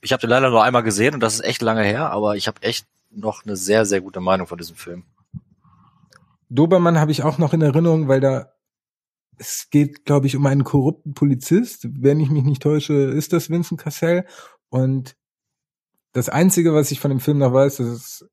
ich 0.00 0.12
habe 0.12 0.20
den 0.20 0.30
leider 0.30 0.50
nur 0.50 0.62
einmal 0.62 0.82
gesehen 0.82 1.14
und 1.14 1.20
das 1.20 1.34
ist 1.34 1.44
echt 1.44 1.62
lange 1.62 1.82
her, 1.82 2.10
aber 2.10 2.36
ich 2.36 2.46
habe 2.46 2.62
echt 2.62 2.86
noch 3.10 3.44
eine 3.44 3.56
sehr, 3.56 3.84
sehr 3.84 4.00
gute 4.00 4.20
Meinung 4.20 4.46
von 4.46 4.58
diesem 4.58 4.76
Film. 4.76 5.04
Dobermann 6.50 6.98
habe 6.98 7.10
ich 7.10 7.22
auch 7.22 7.38
noch 7.38 7.52
in 7.52 7.62
Erinnerung, 7.62 8.08
weil 8.08 8.20
da 8.20 8.52
es 9.38 9.68
geht, 9.70 10.04
glaube 10.04 10.26
ich, 10.26 10.36
um 10.36 10.46
einen 10.46 10.64
korrupten 10.64 11.14
Polizist. 11.14 11.86
Wenn 11.90 12.20
ich 12.20 12.30
mich 12.30 12.42
nicht 12.42 12.62
täusche, 12.62 12.94
ist 12.94 13.32
das 13.32 13.50
Vincent 13.50 13.80
Cassell. 13.80 14.24
Und 14.68 15.16
das 16.12 16.28
Einzige, 16.28 16.74
was 16.74 16.90
ich 16.90 17.00
von 17.00 17.10
dem 17.10 17.20
Film 17.20 17.38
noch 17.38 17.52
weiß, 17.52 17.76
das 17.76 17.88
ist 17.88 18.28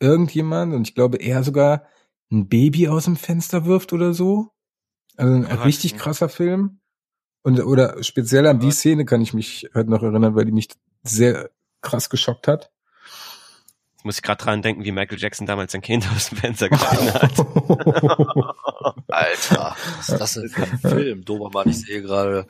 irgendjemand, 0.00 0.74
und 0.74 0.88
ich 0.88 0.94
glaube, 0.94 1.18
er 1.18 1.44
sogar 1.44 1.84
ein 2.30 2.48
Baby 2.48 2.88
aus 2.88 3.04
dem 3.04 3.16
Fenster 3.16 3.64
wirft 3.66 3.92
oder 3.92 4.12
so. 4.12 4.50
Also 5.16 5.32
ein 5.32 5.44
Gott, 5.44 5.64
richtig 5.64 5.92
ja. 5.92 5.98
krasser 5.98 6.28
Film. 6.28 6.80
Und, 7.42 7.60
oder 7.60 8.02
speziell 8.02 8.46
an 8.46 8.60
die. 8.60 8.72
Szene 8.72 9.04
kann 9.04 9.20
ich 9.20 9.32
mich 9.32 9.70
halt 9.74 9.88
noch 9.88 10.02
erinnern, 10.02 10.34
weil 10.34 10.44
die 10.44 10.52
mich 10.52 10.68
sehr 11.02 11.50
krass 11.80 12.10
geschockt 12.10 12.48
hat. 12.48 12.70
Jetzt 13.98 14.04
muss 14.04 14.16
ich 14.16 14.22
gerade 14.22 14.42
dran 14.42 14.62
denken, 14.62 14.84
wie 14.84 14.92
Michael 14.92 15.18
Jackson 15.18 15.46
damals 15.46 15.72
sein 15.72 15.80
Kind 15.80 16.08
aus 16.14 16.28
dem 16.28 16.38
Fenster 16.38 16.68
gehalten 16.68 17.14
hat. 17.14 17.38
Alter, 19.08 19.76
was 19.96 20.08
ist 20.08 20.20
das 20.20 20.34
denn 20.34 20.48
für 20.48 20.62
ein 20.62 20.78
Film? 20.78 21.24
Dobermann, 21.24 21.68
ich 21.68 21.80
sehe 21.80 22.02
gerade, 22.02 22.46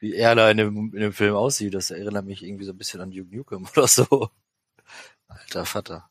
wie 0.00 0.14
er 0.14 0.36
da 0.36 0.48
in 0.50 0.58
dem, 0.58 0.92
in 0.94 1.00
dem 1.00 1.12
Film 1.12 1.34
aussieht. 1.34 1.74
Das 1.74 1.90
erinnert 1.90 2.24
mich 2.24 2.44
irgendwie 2.44 2.64
so 2.64 2.72
ein 2.72 2.78
bisschen 2.78 3.00
an 3.00 3.10
Duke 3.10 3.34
Nukem 3.34 3.66
oder 3.76 3.88
so. 3.88 4.30
Alter 5.26 5.64
Vater. 5.64 6.08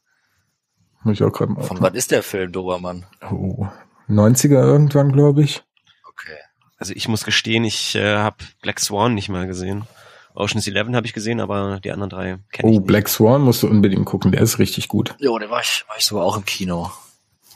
Muss 1.04 1.16
ich 1.16 1.24
auch 1.24 1.32
gerade 1.32 1.54
mal 1.54 1.64
Von 1.64 1.80
wann 1.82 1.96
ist 1.96 2.12
der 2.12 2.22
Film 2.22 2.52
Dobermann? 2.52 3.06
Oh, 3.32 3.68
90er 4.10 4.62
irgendwann, 4.62 5.14
glaube 5.14 5.42
ich. 5.44 5.64
Okay. 6.10 6.38
Also 6.76 6.94
ich 6.94 7.08
muss 7.08 7.24
gestehen, 7.24 7.64
ich 7.64 7.96
äh, 7.96 8.18
habe 8.18 8.44
Black 8.62 8.82
Swan 8.82 9.14
nicht 9.14 9.30
mal 9.30 9.48
gesehen. 9.48 9.88
Ocean's 10.34 10.68
Eleven 10.68 10.96
habe 10.96 11.06
ich 11.06 11.14
gesehen, 11.14 11.40
aber 11.40 11.80
die 11.84 11.92
anderen 11.92 12.10
drei 12.10 12.38
kenne 12.52 12.72
ich 12.72 12.78
Oh, 12.78 12.80
nicht. 12.80 12.88
Black 12.88 13.08
Swan 13.10 13.42
musst 13.42 13.64
du 13.64 13.68
unbedingt 13.68 14.06
gucken, 14.06 14.32
der 14.32 14.42
ist 14.42 14.60
richtig 14.60 14.88
gut. 14.88 15.16
Jo, 15.20 15.38
der 15.40 15.50
war 15.50 15.62
ich, 15.62 15.84
war 15.88 15.98
ich 15.98 16.06
sogar 16.06 16.26
auch 16.26 16.38
im 16.38 16.46
Kino. 16.46 16.92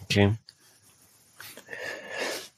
Okay. 0.03 0.33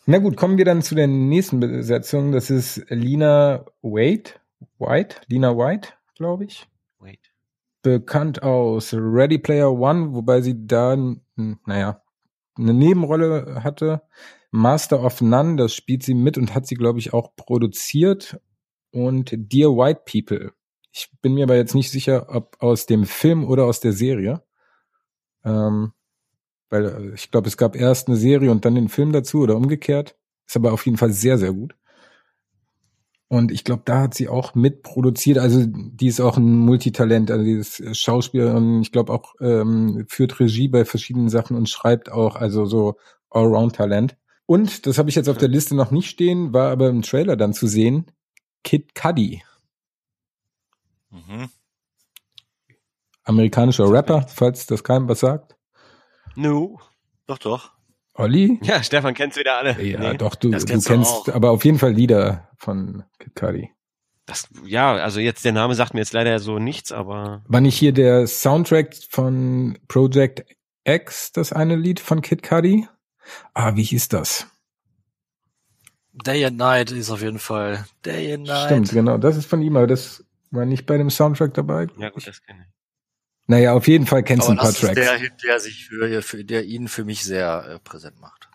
Na 0.06 0.20
gut, 0.20 0.38
kommen 0.38 0.58
wir 0.58 0.66
dann 0.66 0.82
zu 0.82 0.96
der 0.96 1.08
nächsten 1.08 1.60
Besetzung. 1.60 2.32
Das 2.32 2.50
ist 2.50 2.86
Lina 2.90 3.66
Wade, 3.82 4.32
White, 4.80 5.18
Lina 5.28 5.58
White, 5.58 5.90
glaube 6.16 6.46
ich. 6.46 6.66
Wait. 7.00 7.20
Bekannt 7.82 8.42
aus 8.42 8.94
Ready 8.94 9.38
Player 9.38 9.72
One, 9.72 10.14
wobei 10.14 10.42
sie 10.42 10.66
da, 10.66 10.98
naja, 11.36 12.02
eine 12.58 12.74
Nebenrolle 12.74 13.62
hatte. 13.64 14.02
Master 14.52 15.04
of 15.04 15.20
None, 15.22 15.58
das 15.58 15.76
spielt 15.76 16.04
sie 16.04 16.14
mit 16.14 16.38
und 16.38 16.56
hat 16.56 16.68
sie, 16.68 16.76
glaube 16.76 17.00
ich, 17.00 17.14
auch 17.14 17.36
produziert. 17.36 18.40
Und 18.98 19.30
Dear 19.32 19.78
White 19.78 20.02
People. 20.12 20.54
Ich 20.92 21.12
bin 21.22 21.36
mir 21.36 21.44
aber 21.44 21.56
jetzt 21.56 21.76
nicht 21.76 21.92
sicher, 21.92 22.26
ob 22.30 22.58
aus 22.60 22.88
dem 22.88 23.06
Film 23.06 23.46
oder 23.46 23.66
aus 23.66 23.80
der 23.80 23.94
Serie. 23.94 24.42
Ähm, 25.46 25.92
weil 26.72 26.86
äh, 26.86 27.14
ich 27.14 27.30
glaube, 27.30 27.48
es 27.48 27.58
gab 27.58 27.76
erst 27.76 28.08
eine 28.08 28.18
Serie 28.18 28.50
und 28.50 28.66
dann 28.66 28.74
den 28.74 28.90
Film 28.90 29.12
dazu 29.12 29.42
oder 29.42 29.56
umgekehrt. 29.56 30.18
Ist 30.48 30.56
aber 30.56 30.74
auf 30.74 30.84
jeden 30.88 30.98
Fall 30.98 31.12
sehr, 31.12 31.38
sehr 31.38 31.54
gut. 31.54 31.76
Und 33.28 33.52
ich 33.52 33.64
glaube, 33.64 33.84
da 33.86 34.02
hat 34.02 34.16
sie 34.16 34.30
auch 34.30 34.56
mitproduziert. 34.56 35.38
Also 35.38 35.64
die 35.68 36.08
ist 36.08 36.20
auch 36.20 36.38
ein 36.38 36.58
Multitalent. 36.58 37.30
Also 37.30 37.44
die 37.44 37.52
ist 37.52 37.96
Schauspielerin. 37.96 38.82
Ich 38.82 38.92
glaube 38.92 39.14
auch 39.14 39.36
ähm, 39.40 40.06
führt 40.10 40.40
Regie 40.40 40.70
bei 40.70 40.86
verschiedenen 40.86 41.30
Sachen 41.30 41.56
und 41.56 41.70
schreibt 41.70 42.12
auch. 42.12 42.36
Also 42.36 42.66
so 42.66 42.96
Allround-Talent. 43.30 44.18
Und 44.48 44.88
das 44.88 44.98
habe 44.98 45.10
ich 45.12 45.16
jetzt 45.16 45.30
auf 45.30 45.38
der 45.38 45.50
Liste 45.50 45.76
noch 45.76 45.92
nicht 45.92 46.10
stehen, 46.10 46.52
war 46.52 46.72
aber 46.72 46.90
im 46.90 47.04
Trailer 47.04 47.36
dann 47.38 47.54
zu 47.54 47.68
sehen. 47.68 48.08
Kid 48.68 48.94
Cudi, 48.96 49.42
Mhm. 51.10 51.50
amerikanischer 53.24 53.90
Rapper, 53.90 54.28
falls 54.28 54.66
das 54.66 54.84
keinem 54.84 55.08
was 55.08 55.22
sagt. 55.22 55.56
No. 56.36 56.82
Doch, 57.28 57.38
doch. 57.38 57.72
Olli? 58.14 58.60
Ja, 58.64 58.84
Stefan 58.84 59.14
kennt's 59.14 59.38
wieder 59.38 59.58
alle. 59.58 59.82
Ja, 59.82 60.00
Nee. 60.12 60.18
doch, 60.18 60.36
du, 60.36 60.50
du 60.52 60.58
kennst 60.66 60.90
du 60.90 60.94
kennst 60.94 61.12
auch. 61.12 61.28
aber 61.34 61.52
auf 61.52 61.64
jeden 61.64 61.80
Fall 61.80 61.94
Lieder 61.94 62.50
von 62.58 63.06
Kid 63.20 63.36
Cudi. 63.36 63.72
Das, 64.26 64.50
ja, 64.66 64.92
also 64.96 65.22
jetzt 65.22 65.46
der 65.46 65.54
Name 65.54 65.74
sagt 65.74 65.94
mir 65.94 66.02
jetzt 66.02 66.12
leider 66.12 66.38
so 66.40 66.60
nichts, 66.60 66.92
aber 66.92 67.44
War 67.48 67.62
nicht 67.62 67.78
hier 67.78 67.94
der 67.94 68.28
Soundtrack 68.28 68.94
von 69.10 69.80
Project 69.88 70.44
X, 70.84 71.32
das 71.32 71.54
eine 71.54 71.78
Lied 71.78 72.02
von 72.02 72.22
Kid 72.22 72.44
Cudi? 72.44 72.86
Ah, 73.54 73.76
wie 73.78 73.84
hieß 73.84 74.10
das? 74.10 74.48
Day 76.26 76.46
and 76.46 76.58
Night 76.58 76.92
ist 76.92 77.10
auf 77.10 77.22
jeden 77.22 77.40
Fall. 77.40 77.86
Day 78.06 78.34
and 78.34 78.48
Night. 78.48 78.66
Stimmt, 78.66 78.92
genau, 78.92 79.18
das 79.18 79.38
ist 79.38 79.46
von 79.46 79.62
ihm, 79.62 79.78
aber 79.78 79.88
das 79.88 80.24
war 80.52 80.66
nicht 80.66 80.86
bei 80.86 80.98
dem 80.98 81.10
Soundtrack 81.10 81.54
dabei. 81.54 81.88
ja 81.98 82.10
gut, 82.10 82.28
das 82.28 82.42
kenne 82.42 82.66
ich. 82.68 82.78
Naja, 83.50 83.74
auf 83.74 83.88
jeden 83.88 84.06
Fall 84.06 84.24
kennst 84.24 84.48
du 84.48 84.52
ein 84.52 84.58
paar 84.58 84.68
das 84.68 84.76
ist 84.76 84.82
Tracks. 84.82 85.00
der, 85.00 85.18
Hit, 85.18 85.34
der 85.44 85.60
sich 85.60 85.88
für, 85.88 86.22
für 86.22 86.44
der 86.44 86.66
ihn 86.66 86.90
für 86.90 87.06
mich 87.06 87.24
sehr 87.24 87.66
äh, 87.70 87.80
präsent 87.80 88.20
macht. 88.20 88.50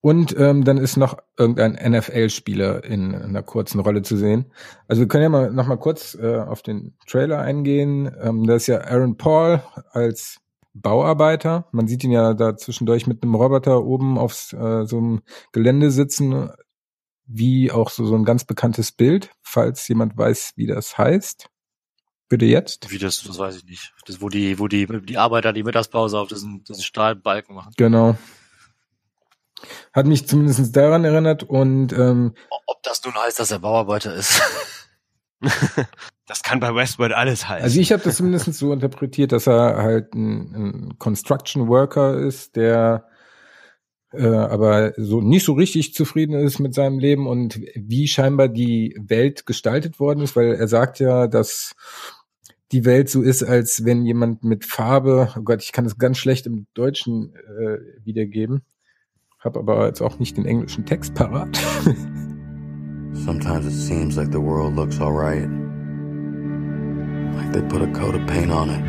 Und 0.00 0.36
ähm, 0.38 0.64
dann 0.64 0.78
ist 0.78 0.96
noch 0.96 1.18
irgendein 1.36 1.72
NFL-Spieler 1.92 2.84
in 2.84 3.14
einer 3.14 3.42
kurzen 3.42 3.80
Rolle 3.80 4.02
zu 4.02 4.16
sehen. 4.16 4.52
Also 4.86 5.02
wir 5.02 5.08
können 5.08 5.24
ja 5.24 5.28
mal 5.28 5.50
noch 5.52 5.66
mal 5.66 5.78
kurz 5.78 6.14
äh, 6.14 6.38
auf 6.38 6.62
den 6.62 6.94
Trailer 7.08 7.40
eingehen. 7.40 8.14
Ähm, 8.20 8.46
da 8.46 8.54
ist 8.54 8.66
ja 8.68 8.82
Aaron 8.82 9.16
Paul 9.16 9.62
als 9.90 10.38
Bauarbeiter. 10.80 11.68
Man 11.72 11.88
sieht 11.88 12.04
ihn 12.04 12.10
ja 12.10 12.34
da 12.34 12.56
zwischendurch 12.56 13.06
mit 13.06 13.22
einem 13.22 13.34
Roboter 13.34 13.84
oben 13.84 14.18
auf 14.18 14.52
äh, 14.52 14.84
so 14.84 14.98
einem 14.98 15.22
Gelände 15.52 15.90
sitzen, 15.90 16.50
wie 17.26 17.72
auch 17.72 17.90
so, 17.90 18.06
so 18.06 18.14
ein 18.14 18.24
ganz 18.24 18.44
bekanntes 18.44 18.92
Bild, 18.92 19.30
falls 19.42 19.86
jemand 19.88 20.16
weiß, 20.16 20.52
wie 20.56 20.66
das 20.66 20.96
heißt. 20.98 21.48
Bitte 22.28 22.44
jetzt. 22.44 22.90
Wie 22.90 22.98
das, 22.98 23.22
das 23.22 23.38
weiß 23.38 23.56
ich 23.56 23.64
nicht. 23.64 23.94
Das, 24.06 24.20
wo 24.20 24.28
die, 24.28 24.58
wo 24.58 24.68
die, 24.68 24.86
die 24.86 25.18
Arbeiter 25.18 25.52
die 25.52 25.62
Mittagspause 25.62 26.18
auf 26.18 26.28
diesen, 26.28 26.64
diesen 26.64 26.82
Stahlbalken 26.82 27.54
machen. 27.54 27.72
Genau. 27.76 28.16
Hat 29.92 30.06
mich 30.06 30.26
zumindest 30.26 30.76
daran 30.76 31.04
erinnert 31.04 31.44
und 31.44 31.92
ähm, 31.92 32.34
Ob 32.66 32.82
das 32.82 33.02
nun 33.04 33.14
heißt, 33.14 33.38
dass 33.38 33.50
er 33.50 33.60
Bauarbeiter 33.60 34.14
ist. 34.14 34.42
Das 36.26 36.42
kann 36.42 36.58
bei 36.58 36.74
Westworld 36.74 37.12
alles 37.12 37.48
heißen. 37.48 37.62
Also 37.62 37.80
ich 37.80 37.92
habe 37.92 38.02
das 38.02 38.16
zumindest 38.16 38.52
so 38.54 38.72
interpretiert, 38.72 39.32
dass 39.32 39.46
er 39.46 39.76
halt 39.76 40.14
ein, 40.14 40.54
ein 40.54 40.98
Construction 40.98 41.68
Worker 41.68 42.18
ist, 42.18 42.56
der 42.56 43.06
äh, 44.12 44.26
aber 44.26 44.92
so 44.96 45.20
nicht 45.20 45.44
so 45.44 45.52
richtig 45.52 45.94
zufrieden 45.94 46.34
ist 46.34 46.58
mit 46.58 46.74
seinem 46.74 46.98
Leben 46.98 47.26
und 47.26 47.60
wie 47.74 48.08
scheinbar 48.08 48.48
die 48.48 48.96
Welt 48.98 49.46
gestaltet 49.46 50.00
worden 50.00 50.20
ist, 50.20 50.36
weil 50.36 50.54
er 50.54 50.68
sagt 50.68 50.98
ja, 51.00 51.26
dass 51.26 51.74
die 52.72 52.84
Welt 52.84 53.08
so 53.08 53.22
ist, 53.22 53.44
als 53.44 53.84
wenn 53.84 54.04
jemand 54.04 54.42
mit 54.42 54.64
Farbe, 54.64 55.32
oh 55.36 55.42
Gott, 55.42 55.62
ich 55.62 55.72
kann 55.72 55.84
das 55.84 55.98
ganz 55.98 56.18
schlecht 56.18 56.46
im 56.46 56.66
Deutschen 56.74 57.34
äh, 57.36 57.78
wiedergeben, 58.04 58.62
habe 59.38 59.60
aber 59.60 59.86
jetzt 59.86 60.00
auch 60.00 60.18
nicht 60.18 60.36
den 60.36 60.46
englischen 60.46 60.84
Text 60.86 61.14
parat. 61.14 61.56
Sometimes 63.12 63.66
it 63.66 63.72
seems 63.72 64.16
like 64.16 64.32
the 64.32 64.40
world 64.40 64.74
looks 64.74 65.00
alright. 65.00 65.65
Like 67.34 67.52
they 67.52 67.62
put 67.62 67.82
a 67.82 67.90
coat 67.92 68.14
of 68.14 68.26
paint 68.26 68.50
on 68.50 68.70
it. 68.70 68.82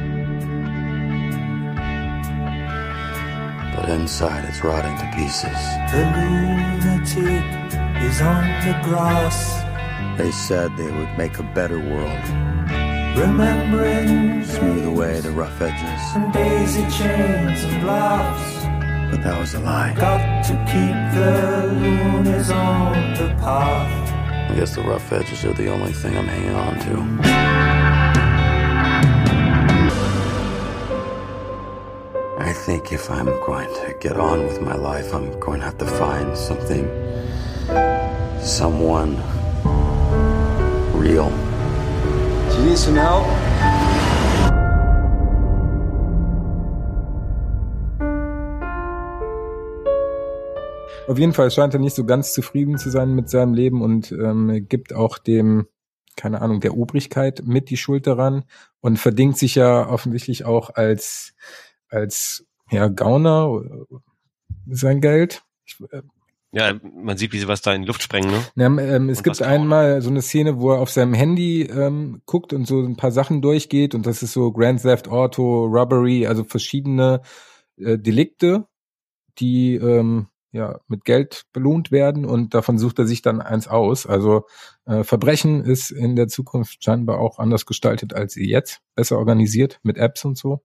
But 3.75 3.89
inside 3.89 4.45
it's 4.45 4.63
rotting 4.63 4.95
to 4.97 5.07
pieces. 5.15 5.59
The 5.91 6.03
lunatic 6.15 7.45
is 8.03 8.21
on 8.21 8.43
the 8.65 8.73
grass, 8.83 9.63
They 10.17 10.31
said 10.31 10.75
they 10.77 10.91
would 10.91 11.15
make 11.17 11.37
a 11.39 11.43
better 11.43 11.79
world, 11.79 12.23
remembering 13.15 14.43
smooth 14.43 14.85
away 14.85 15.19
the 15.19 15.31
rough 15.31 15.61
edges. 15.61 16.01
and 16.15 16.33
daisy 16.33 16.81
chains 16.97 17.63
and 17.63 17.85
laughs. 17.85 18.65
But 19.11 19.23
that 19.23 19.39
was 19.39 19.53
a 19.53 19.59
lie. 19.59 19.93
Got 19.95 20.43
to 20.45 20.53
keep 20.71 20.97
the 21.17 21.31
loonies 21.81 22.49
on 22.51 23.13
the 23.13 23.27
path. 23.39 24.51
I 24.51 24.55
guess 24.55 24.73
the 24.75 24.81
rough 24.81 25.11
edges 25.13 25.45
are 25.45 25.53
the 25.53 25.67
only 25.69 25.93
thing 25.93 26.17
I'm 26.17 26.27
hanging 26.27 26.55
on 26.55 26.73
to. 26.85 27.76
I 32.39 32.53
think 32.53 32.91
if 32.91 33.09
I'm 33.09 33.25
going 33.45 33.67
to 33.67 33.95
get 33.99 34.15
on 34.15 34.45
with 34.45 34.61
my 34.61 34.75
life, 34.75 35.11
I'm 35.11 35.39
going 35.39 35.59
to 35.59 35.65
have 35.65 35.77
to 35.79 35.87
find 35.87 36.37
something, 36.37 36.87
someone 38.39 39.17
real. 40.93 41.31
Do 42.51 42.57
you 42.59 42.69
need 42.69 42.77
some 42.77 42.95
help? 42.95 43.25
Auf 51.07 51.17
jeden 51.17 51.33
Fall 51.33 51.49
scheint 51.49 51.73
er 51.73 51.79
nicht 51.79 51.95
so 51.95 52.05
ganz 52.05 52.33
zufrieden 52.33 52.77
zu 52.77 52.91
sein 52.91 53.15
mit 53.15 53.29
seinem 53.29 53.55
Leben 53.55 53.81
und 53.81 54.11
ähm, 54.11 54.67
gibt 54.69 54.93
auch 54.93 55.17
dem, 55.17 55.65
keine 56.15 56.41
Ahnung, 56.41 56.59
der 56.59 56.77
Obrigkeit 56.77 57.41
mit 57.45 57.71
die 57.71 57.77
Schuld 57.77 58.05
daran 58.05 58.43
und 58.79 58.97
verdingt 58.97 59.39
sich 59.39 59.55
ja 59.55 59.89
offensichtlich 59.89 60.45
auch 60.45 60.75
als, 60.75 61.33
als 61.89 62.45
ja, 62.71 62.87
Gauner 62.87 63.61
äh, 63.63 63.95
sein 64.67 65.01
Geld. 65.01 65.43
Ich, 65.65 65.77
äh, 65.91 66.01
Ja, 66.51 66.73
man 66.81 67.17
sieht, 67.17 67.33
wie 67.33 67.39
sie 67.39 67.47
was 67.47 67.61
da 67.61 67.73
in 67.73 67.81
die 67.81 67.87
Luft 67.87 68.01
sprengen, 68.01 68.31
ne? 68.31 68.43
Ja, 68.55 68.65
ähm, 68.67 69.09
es 69.09 69.19
Und 69.19 69.23
gibt 69.23 69.41
einmal 69.41 70.01
so 70.01 70.09
eine 70.09 70.21
Szene, 70.21 70.59
wo 70.59 70.71
er 70.71 70.79
auf 70.79 70.89
seinem 70.89 71.13
Handy 71.13 71.63
ähm, 71.63 72.21
guckt 72.25 72.53
und 72.53 72.65
so 72.65 72.81
ein 72.81 72.95
paar 72.97 73.11
Sachen 73.11 73.41
durchgeht 73.41 73.95
und 73.95 74.05
das 74.05 74.23
ist 74.23 74.33
so 74.33 74.51
Grand 74.51 74.81
Theft 74.81 75.07
Auto, 75.07 75.65
Robbery, 75.65 76.27
also 76.27 76.43
verschiedene 76.43 77.21
äh, 77.77 77.97
Delikte, 77.97 78.67
die 79.39 79.75
ähm, 79.75 80.27
ja 80.51 80.79
mit 80.87 81.05
Geld 81.05 81.43
belohnt 81.53 81.91
werden 81.91 82.25
und 82.25 82.53
davon 82.53 82.77
sucht 82.77 82.99
er 82.99 83.07
sich 83.07 83.21
dann 83.21 83.41
eins 83.41 83.67
aus. 83.67 84.05
Also 84.05 84.45
äh, 84.85 85.03
Verbrechen 85.03 85.63
ist 85.63 85.91
in 85.91 86.15
der 86.15 86.27
Zukunft 86.27 86.83
scheinbar 86.83 87.19
auch 87.19 87.39
anders 87.39 87.65
gestaltet 87.65 88.13
als 88.13 88.33
sie 88.33 88.49
jetzt, 88.49 88.81
besser 88.95 89.17
organisiert 89.17 89.79
mit 89.83 89.97
Apps 89.97 90.25
und 90.25 90.37
so. 90.37 90.61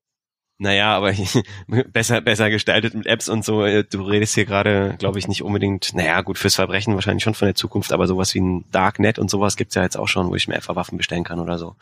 Naja, 0.62 0.96
aber 0.96 1.12
besser, 1.92 2.20
besser 2.20 2.48
gestaltet 2.48 2.94
mit 2.94 3.06
Apps 3.06 3.28
und 3.28 3.44
so. 3.44 3.64
Äh, 3.64 3.82
Du 3.82 4.02
redest 4.04 4.36
hier 4.36 4.44
gerade, 4.44 4.94
glaube 4.96 5.18
ich, 5.18 5.26
nicht 5.26 5.42
unbedingt, 5.42 5.92
naja, 5.92 6.20
gut, 6.20 6.38
fürs 6.38 6.54
Verbrechen 6.54 6.94
wahrscheinlich 6.94 7.24
schon 7.24 7.34
von 7.34 7.46
der 7.46 7.56
Zukunft, 7.56 7.92
aber 7.92 8.06
sowas 8.06 8.32
wie 8.34 8.40
ein 8.40 8.64
Darknet 8.70 9.18
und 9.18 9.28
sowas 9.28 9.56
gibt's 9.56 9.74
ja 9.74 9.82
jetzt 9.82 9.96
auch 9.96 10.06
schon, 10.06 10.28
wo 10.28 10.36
ich 10.36 10.46
mir 10.46 10.54
einfach 10.54 10.76
Waffen 10.76 10.96
bestellen 10.98 11.24
kann 11.24 11.40
oder 11.40 11.58
so. 11.58 11.74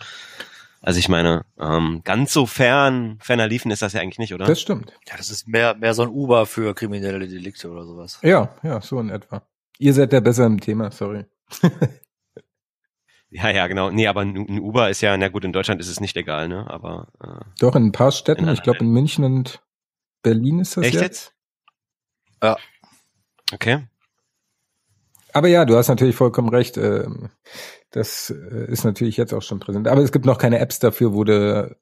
Also 0.81 0.99
ich 0.99 1.11
meine, 1.11 1.45
ähm, 1.61 2.01
ganz 2.05 2.33
so 2.33 2.47
fern, 2.47 3.19
ferner 3.21 3.47
liefen 3.47 3.71
ist 3.71 3.83
das 3.83 3.93
ja 3.93 4.01
eigentlich 4.01 4.19
nicht, 4.19 4.33
oder? 4.33 4.47
Das 4.47 4.63
stimmt. 4.63 4.95
Ja, 5.07 5.19
das 5.19 5.29
ist 5.29 5.47
mehr, 5.47 5.75
mehr 5.75 5.93
so 5.93 6.01
ein 6.03 6.09
Uber 6.09 6.47
für 6.47 6.75
kriminelle 6.75 7.29
Delikte 7.29 7.71
oder 7.71 7.85
sowas. 7.85 8.19
Ja, 8.23 8.55
ja, 8.63 8.81
so 8.81 8.99
in 8.99 9.11
etwa. 9.11 9.43
Ihr 9.79 9.93
seid 9.93 10.15
ja 10.15 10.21
besser 10.21 10.47
im 10.47 10.59
Thema, 10.59 10.91
sorry. 10.91 11.27
Ja, 13.31 13.51
ja, 13.51 13.67
genau. 13.69 13.91
Nee, 13.91 14.09
aber 14.09 14.23
ein 14.23 14.59
Uber 14.59 14.91
ist 14.91 15.01
ja, 15.03 15.17
na 15.17 15.29
gut, 15.29 15.45
in 15.45 15.53
Deutschland 15.53 15.81
ist 15.81 15.89
es 15.89 16.01
nicht 16.01 16.17
legal, 16.17 16.49
ne? 16.49 16.69
Aber 16.69 17.09
äh, 17.23 17.45
Doch, 17.61 17.77
in 17.77 17.87
ein 17.87 17.93
paar 17.93 18.11
Städten, 18.11 18.49
ich 18.49 18.63
glaube 18.63 18.81
in 18.81 18.89
München 18.91 19.25
und 19.25 19.63
Berlin 20.23 20.59
ist 20.59 20.77
das 20.77 20.85
echt 20.85 20.95
jetzt. 20.95 21.03
jetzt? 21.03 21.35
Ja. 22.43 22.57
Okay. 23.53 23.87
Aber 25.33 25.49
ja, 25.49 25.65
du 25.65 25.77
hast 25.77 25.89
natürlich 25.89 26.17
vollkommen 26.17 26.49
recht. 26.49 26.77
ähm, 26.77 27.31
Das 27.91 28.31
äh, 28.31 28.71
ist 28.71 28.85
natürlich 28.85 29.17
jetzt 29.17 29.33
auch 29.33 29.43
schon 29.43 29.61
präsent. 29.61 29.87
Aber 29.87 30.03
es 30.03 30.13
gibt 30.13 30.25
noch 30.25 30.39
keine 30.39 30.59
Apps 30.59 30.81
dafür, 30.81 31.13
wo 31.15 31.23
du 31.25 31.77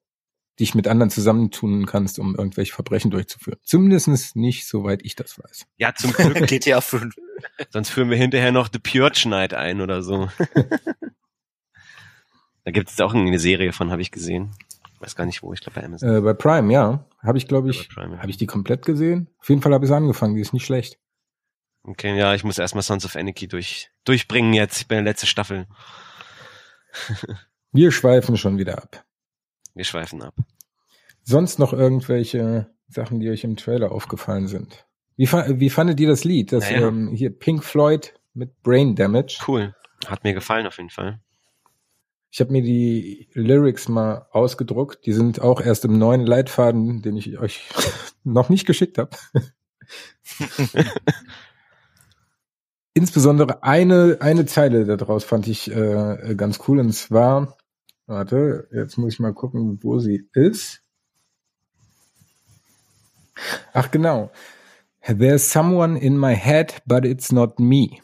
dich 0.61 0.75
mit 0.75 0.89
anderen 0.89 1.11
zusammentun 1.11 1.87
kannst, 1.87 2.19
um 2.19 2.35
irgendwelche 2.35 2.75
Verbrechen 2.75 3.11
durchzuführen. 3.11 3.59
Zumindest 3.63 4.37
nicht, 4.37 4.67
soweit 4.67 5.05
ich 5.05 5.15
das 5.15 5.39
weiß. 5.39 5.67
Ja, 5.77 5.95
zum 5.95 6.13
Glück. 6.13 6.35
GTA 6.47 6.81
5. 6.81 7.15
Sonst 7.71 7.91
führen 7.91 8.11
wir 8.11 8.17
hinterher 8.17 8.53
noch 8.53 8.69
The 8.73 8.81
Purge 8.81 9.29
Night 9.29 9.55
ein 9.55 9.81
oder 9.81 10.03
so. 10.03 10.29
da 12.69 12.73
gibt 12.73 12.91
es 12.91 13.01
auch 13.01 13.15
eine 13.15 13.39
Serie 13.39 13.73
von, 13.73 13.91
habe 13.91 14.03
ich 14.03 14.11
gesehen. 14.11 14.51
Weiß 15.01 15.17
gar 15.17 15.25
nicht 15.25 15.43
wo, 15.43 15.55
ich 15.55 15.63
glaube 15.63 15.81
bei 15.81 15.87
Amazon. 15.87 16.17
Äh, 16.17 16.21
bei 16.21 16.35
Prime, 16.35 16.71
ja. 16.71 17.07
Habe 17.23 17.39
ich, 17.39 17.49
glaube 17.49 17.71
ich, 17.71 17.89
Prime, 17.89 18.17
ja. 18.17 18.19
habe 18.21 18.29
ich 18.29 18.37
die 18.37 18.45
komplett 18.45 18.85
gesehen? 18.85 19.31
Auf 19.39 19.49
jeden 19.49 19.63
Fall 19.63 19.73
habe 19.73 19.87
ich 19.87 19.91
es 19.91 19.97
angefangen, 19.97 20.35
die 20.35 20.43
ist 20.43 20.53
nicht 20.53 20.67
schlecht. 20.67 20.99
Okay, 21.83 22.15
ja, 22.19 22.35
ich 22.35 22.45
muss 22.45 22.59
erstmal 22.59 22.83
Sons 22.83 23.07
of 23.07 23.17
Anarchy 23.17 23.49
durch, 23.49 23.91
durchbringen 24.05 24.53
jetzt. 24.53 24.83
Ich 24.83 24.87
bin 24.87 24.99
in 24.99 25.07
der 25.07 25.13
letzten 25.13 25.29
Staffel. 25.29 25.67
Wir 27.73 27.91
schweifen 27.91 28.37
schon 28.37 28.59
wieder 28.59 28.83
ab. 28.83 29.03
Wir 29.75 29.85
schweifen 29.85 30.21
ab. 30.21 30.35
Sonst 31.23 31.59
noch 31.59 31.73
irgendwelche 31.73 32.69
Sachen, 32.87 33.19
die 33.19 33.31
euch 33.31 33.45
im 33.45 33.57
Trailer 33.57 33.93
aufgefallen 33.93 34.47
sind? 34.47 34.87
Wie, 35.17 35.27
fa 35.27 35.47
wie 35.49 35.71
fandet 35.71 36.01
ihr 36.01 36.09
das 36.09 36.25
Lied? 36.25 36.53
Das 36.53 36.71
Naja. 36.71 36.89
ähm, 36.89 37.15
hier 37.15 37.31
Pink 37.31 37.65
Floyd 37.65 38.13
mit 38.35 38.63
Brain 38.63 38.95
Damage. 38.95 39.39
Cool. 39.49 39.75
Hat 40.07 40.23
mir 40.23 40.35
gefallen 40.35 40.67
auf 40.67 40.77
jeden 40.77 40.91
Fall. 40.91 41.23
Ich 42.31 42.41
habe 42.41 42.53
mir 42.53 42.63
die 42.63 43.29
Lyrics 43.33 43.89
mal 43.89 44.27
ausgedruckt. 44.33 45.07
Die 45.07 45.13
sind 45.13 45.41
auch 45.41 45.61
erst 45.61 45.85
im 45.85 45.99
neuen 45.99 46.27
Leitfaden, 46.27 47.01
den 47.03 47.17
ich 47.17 47.39
euch 47.39 47.69
noch 48.25 48.49
nicht 48.49 48.67
geschickt 48.67 48.99
habe. 48.99 49.17
Insbesondere 52.95 53.63
eine, 53.63 54.19
eine 54.21 54.45
Zeile 54.45 54.85
daraus 54.85 55.25
fand 55.25 55.47
ich 55.47 55.71
äh, 55.71 56.35
ganz 56.37 56.59
cool. 56.67 56.81
Und 56.81 56.93
zwar, 56.93 57.57
warte, 58.07 58.69
jetzt 58.73 58.99
muss 58.99 59.15
ich 59.15 59.21
mal 59.21 59.33
gucken, 59.33 59.79
wo 59.83 59.99
sie 59.99 60.29
ist. 60.33 60.83
Ach 63.73 63.91
genau. 63.91 64.31
There's 65.07 65.51
someone 65.51 65.99
in 65.99 66.19
my 66.19 66.35
head, 66.35 66.83
but 66.87 67.05
it's 67.05 67.33
not 67.33 67.59
me. 67.59 68.01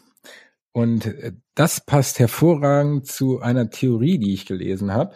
Und 0.74 1.06
äh, 1.06 1.32
das 1.54 1.80
passt 1.80 2.18
hervorragend 2.18 3.06
zu 3.06 3.40
einer 3.40 3.70
Theorie, 3.70 4.18
die 4.18 4.34
ich 4.34 4.44
gelesen 4.44 4.92
habe, 4.92 5.14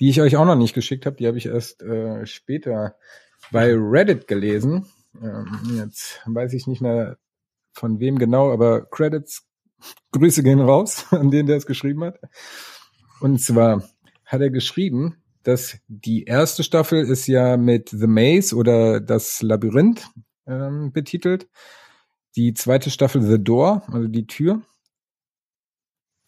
die 0.00 0.10
ich 0.10 0.20
euch 0.20 0.36
auch 0.36 0.44
noch 0.44 0.56
nicht 0.56 0.74
geschickt 0.74 1.06
habe. 1.06 1.16
Die 1.16 1.28
habe 1.28 1.38
ich 1.38 1.46
erst 1.46 1.80
äh, 1.82 2.26
später 2.26 2.96
bei 3.52 3.72
Reddit 3.72 4.26
gelesen. 4.26 4.86
Ähm, 5.22 5.46
jetzt 5.76 6.20
weiß 6.26 6.52
ich 6.54 6.66
nicht 6.66 6.82
mehr 6.82 7.16
von 7.72 8.00
wem 8.00 8.18
genau, 8.18 8.52
aber 8.52 8.84
Credits, 8.90 9.46
Grüße 10.10 10.42
gehen 10.42 10.60
raus 10.60 11.06
an 11.12 11.30
den, 11.30 11.46
der 11.46 11.58
es 11.58 11.66
geschrieben 11.66 12.02
hat. 12.02 12.18
Und 13.20 13.40
zwar 13.40 13.88
hat 14.26 14.40
er 14.40 14.50
geschrieben, 14.50 15.22
dass 15.44 15.78
die 15.86 16.24
erste 16.24 16.64
Staffel 16.64 17.04
ist 17.04 17.28
ja 17.28 17.56
mit 17.56 17.90
The 17.90 18.08
Maze 18.08 18.56
oder 18.56 19.00
das 19.00 19.42
Labyrinth 19.42 20.08
ähm, 20.44 20.90
betitelt. 20.92 21.48
Die 22.34 22.52
zweite 22.54 22.90
Staffel 22.90 23.22
The 23.22 23.42
Door, 23.42 23.84
also 23.92 24.08
die 24.08 24.26
Tür. 24.26 24.62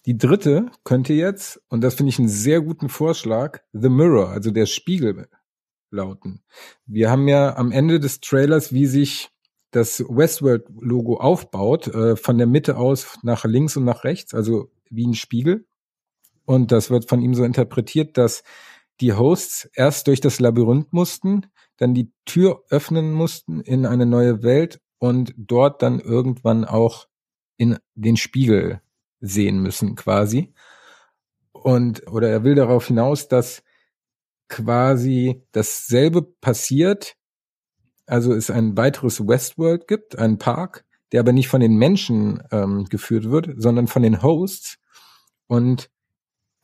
Die 0.07 0.19
dritte 0.19 0.71
könnte 0.85 1.15
jetzt, 1.15 1.63
und 1.69 1.81
das 1.81 1.95
finde 1.95 2.11
ich 2.11 2.19
einen 2.19 2.29
sehr 2.29 2.61
guten 2.61 2.89
Vorschlag, 2.89 3.61
The 3.73 3.89
Mirror, 3.89 4.29
also 4.29 4.51
der 4.51 4.67
Spiegel 4.67 5.29
lauten. 5.91 6.43
Wir 6.85 7.11
haben 7.11 7.27
ja 7.27 7.57
am 7.57 7.73
Ende 7.73 8.01
des 8.01 8.21
Trailers, 8.21 8.73
wie 8.73 8.87
sich 8.87 9.31
das 9.71 10.01
Westworld-Logo 10.01 11.17
aufbaut, 11.17 11.89
äh, 11.89 12.17
von 12.17 12.37
der 12.37 12.47
Mitte 12.47 12.77
aus 12.77 13.19
nach 13.23 13.45
links 13.45 13.77
und 13.77 13.85
nach 13.85 14.05
rechts, 14.05 14.35
also 14.35 14.71
wie 14.91 15.07
ein 15.07 15.15
Spiegel. 15.15 15.67
Und 16.45 16.71
das 16.71 16.91
wird 16.91 17.09
von 17.09 17.23
ihm 17.23 17.35
so 17.35 17.45
interpretiert, 17.45 18.19
dass 18.19 18.45
die 19.01 19.15
Hosts 19.15 19.71
erst 19.75 20.07
durch 20.07 20.21
das 20.21 20.39
Labyrinth 20.39 20.93
mussten, 20.93 21.47
dann 21.79 21.95
die 21.95 22.13
Tür 22.27 22.63
öffnen 22.69 23.13
mussten 23.13 23.61
in 23.61 23.87
eine 23.87 24.07
neue 24.07 24.43
Welt 24.43 24.81
und 24.99 25.35
dort 25.37 25.83
dann 25.83 25.99
irgendwann 25.99 26.65
auch 26.65 27.09
in 27.57 27.79
den 27.95 28.17
Spiegel 28.17 28.81
sehen 29.25 29.61
müssen, 29.61 29.97
quasi. 29.97 30.53
Und, 31.53 32.07
oder 32.11 32.29
er 32.29 32.45
will 32.45 32.55
darauf 32.55 32.87
hinaus, 32.87 33.29
dass 33.29 33.63
quasi 34.49 35.43
dasselbe 35.53 36.23
passiert, 36.23 37.17
also 38.07 38.35
es 38.35 38.51
ein 38.51 38.77
weiteres 38.77 39.27
Westworld 39.27 39.89
gibt, 39.89 40.19
einen 40.19 40.39
Park, 40.39 40.85
der 41.13 41.21
aber 41.21 41.33
nicht 41.33 41.49
von 41.49 41.61
den 41.61 41.77
Menschen 41.77 42.43
ähm, 42.51 42.85
geführt 42.85 43.31
wird, 43.31 43.51
sondern 43.57 43.87
von 43.87 44.03
den 44.03 44.23
Hosts. 44.23 44.79
Und 45.47 45.91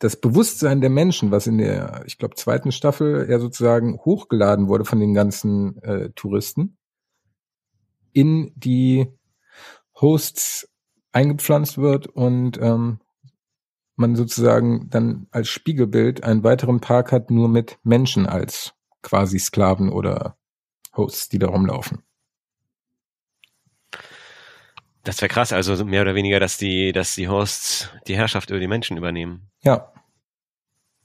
das 0.01 0.20
Bewusstsein 0.20 0.81
der 0.81 0.90
Menschen, 0.90 1.31
was 1.31 1.46
in 1.46 1.59
der, 1.59 2.03
ich 2.07 2.18
glaube, 2.18 2.35
zweiten 2.35 2.73
Staffel 2.73 3.27
ja 3.31 3.38
sozusagen 3.38 3.99
hochgeladen 3.99 4.68
wurde 4.68 4.85
von 4.85 5.01
den 5.01 5.14
ganzen 5.14 5.83
äh, 5.83 6.11
Touristen, 6.11 6.79
in 8.12 8.53
die 8.57 9.07
Hosts 10.01 10.70
eingepflanzt 11.12 11.79
wird 11.79 12.07
und 12.07 12.59
ähm, 12.61 13.01
man 13.96 14.16
sozusagen 14.16 14.88
dann 14.90 15.27
als 15.31 15.49
Spiegelbild 15.49 16.25
einen 16.25 16.42
weiteren 16.42 16.81
Park 16.81 17.12
hat, 17.12 17.31
nur 17.31 17.49
mit 17.49 17.79
Menschen 17.83 18.27
als 18.27 18.73
quasi 19.03 19.38
Sklaven 19.38 19.90
oder 19.90 20.37
Hosts, 20.96 21.29
die 21.29 21.38
da 21.38 21.49
rumlaufen. 21.49 22.03
Das 25.03 25.20
wäre 25.23 25.29
krass, 25.29 25.53
also 25.53 25.85
mehr 25.85 26.03
oder 26.03 26.14
weniger, 26.14 26.40
dass 26.40 26.59
die, 26.59 26.92
dass 26.92 27.14
die 27.14 27.29
Hosts 27.29 27.90
die 28.07 28.16
Herrschaft 28.16 28.51
über 28.51 28.61
die 28.61 28.68
Menschen 28.68 28.96
übernehmen. 28.96 29.51
Ja. 29.62 29.92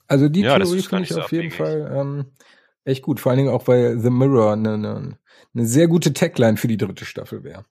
Also 0.08 0.30
die 0.30 0.42
Ja, 0.42 0.58
Theorie 0.58 0.82
finde 0.82 1.04
ich 1.04 1.10
so 1.10 1.22
auf 1.22 1.32
jeden 1.32 1.52
abwegig. 1.52 1.58
Fall 1.58 1.92
ähm, 1.96 2.26
echt 2.84 3.02
gut. 3.04 3.20
Vor 3.20 3.32
allen 3.32 3.38
Dingen 3.38 3.50
auch, 3.50 3.68
weil 3.68 4.00
The 4.00 4.10
Mirror 4.10 4.54
eine, 4.54 4.74
eine, 4.74 5.18
eine 5.54 5.66
sehr 5.66 5.88
gute 5.88 6.14
Tagline 6.14 6.58
für 6.58 6.68
die 6.68 6.78
dritte 6.78 7.06
Staffel 7.06 7.44
wäre. 7.44 7.66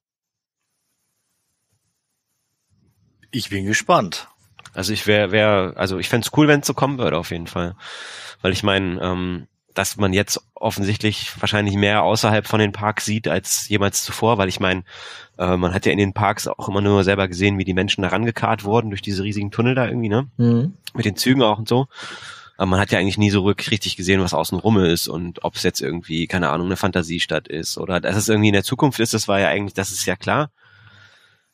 Ich 3.35 3.51
bin 3.51 3.67
gespannt. 3.67 4.29
Also 4.75 4.93
ich 4.93 5.09
wäre, 5.09 5.33
wär, 5.33 5.73
also 5.77 5.99
ich 5.99 6.09
fänd's 6.09 6.31
cool, 6.37 6.47
wenn 6.47 6.61
es 6.61 6.67
so 6.69 6.75
kommen 6.75 6.99
würde, 6.99 7.19
auf 7.19 7.33
jeden 7.33 7.49
Fall. 7.49 7.75
Weil 8.43 8.53
ich 8.53 8.63
meine, 8.63 9.01
ähm, 9.03 9.47
dass 9.75 9.97
man 9.97 10.13
jetzt 10.13 10.41
offensichtlich 10.55 11.33
wahrscheinlich 11.41 11.75
mehr 11.75 12.05
außerhalb 12.05 12.47
von 12.47 12.61
den 12.61 12.71
Parks 12.71 13.05
sieht 13.05 13.27
als 13.27 13.69
jemals 13.69 14.05
zuvor, 14.05 14.39
weil 14.39 14.49
ich 14.49 14.61
meine, 14.61 14.85
äh, 15.37 15.57
man 15.57 15.75
hat 15.75 15.85
ja 15.85 15.91
in 15.91 15.99
den 15.99 16.13
Parks 16.13 16.47
auch 16.47 16.69
immer 16.69 16.81
nur 16.81 17.03
selber 17.03 17.27
gesehen, 17.27 17.59
wie 17.59 17.65
die 17.65 17.75
Menschen 17.75 18.03
da 18.03 18.09
rangekarrt 18.09 18.63
wurden 18.63 18.91
durch 18.91 19.03
diese 19.03 19.25
riesigen 19.25 19.51
Tunnel 19.51 19.75
da 19.75 19.87
irgendwie, 19.87 20.09
ne? 20.09 20.29
Mhm. 20.37 20.75
Mit 20.95 21.05
den 21.05 21.17
Zügen 21.17 21.43
auch 21.43 21.59
und 21.59 21.69
so. 21.69 21.89
Aber 22.57 22.67
man 22.67 22.79
hat 22.79 22.93
ja 22.93 23.01
eigentlich 23.01 23.19
nie 23.19 23.31
so 23.31 23.45
richtig 23.45 23.97
gesehen, 23.97 24.21
was 24.21 24.33
außen 24.33 24.61
rum 24.61 24.79
ist 24.79 25.09
und 25.09 25.43
ob 25.43 25.57
es 25.57 25.65
jetzt 25.65 25.81
irgendwie, 25.81 26.29
keine 26.29 26.51
Ahnung, 26.51 26.67
eine 26.67 26.77
Fantasiestadt 26.77 27.49
ist 27.49 27.79
oder 27.79 28.01
dass 28.01 28.15
es 28.15 28.29
irgendwie 28.29 28.49
in 28.49 28.55
der 28.55 28.63
Zukunft 28.63 29.01
ist, 29.01 29.13
das 29.13 29.27
war 29.27 29.41
ja 29.41 29.49
eigentlich, 29.49 29.75
das 29.75 29.91
ist 29.91 30.07
ja 30.07 30.15
klar. 30.15 30.53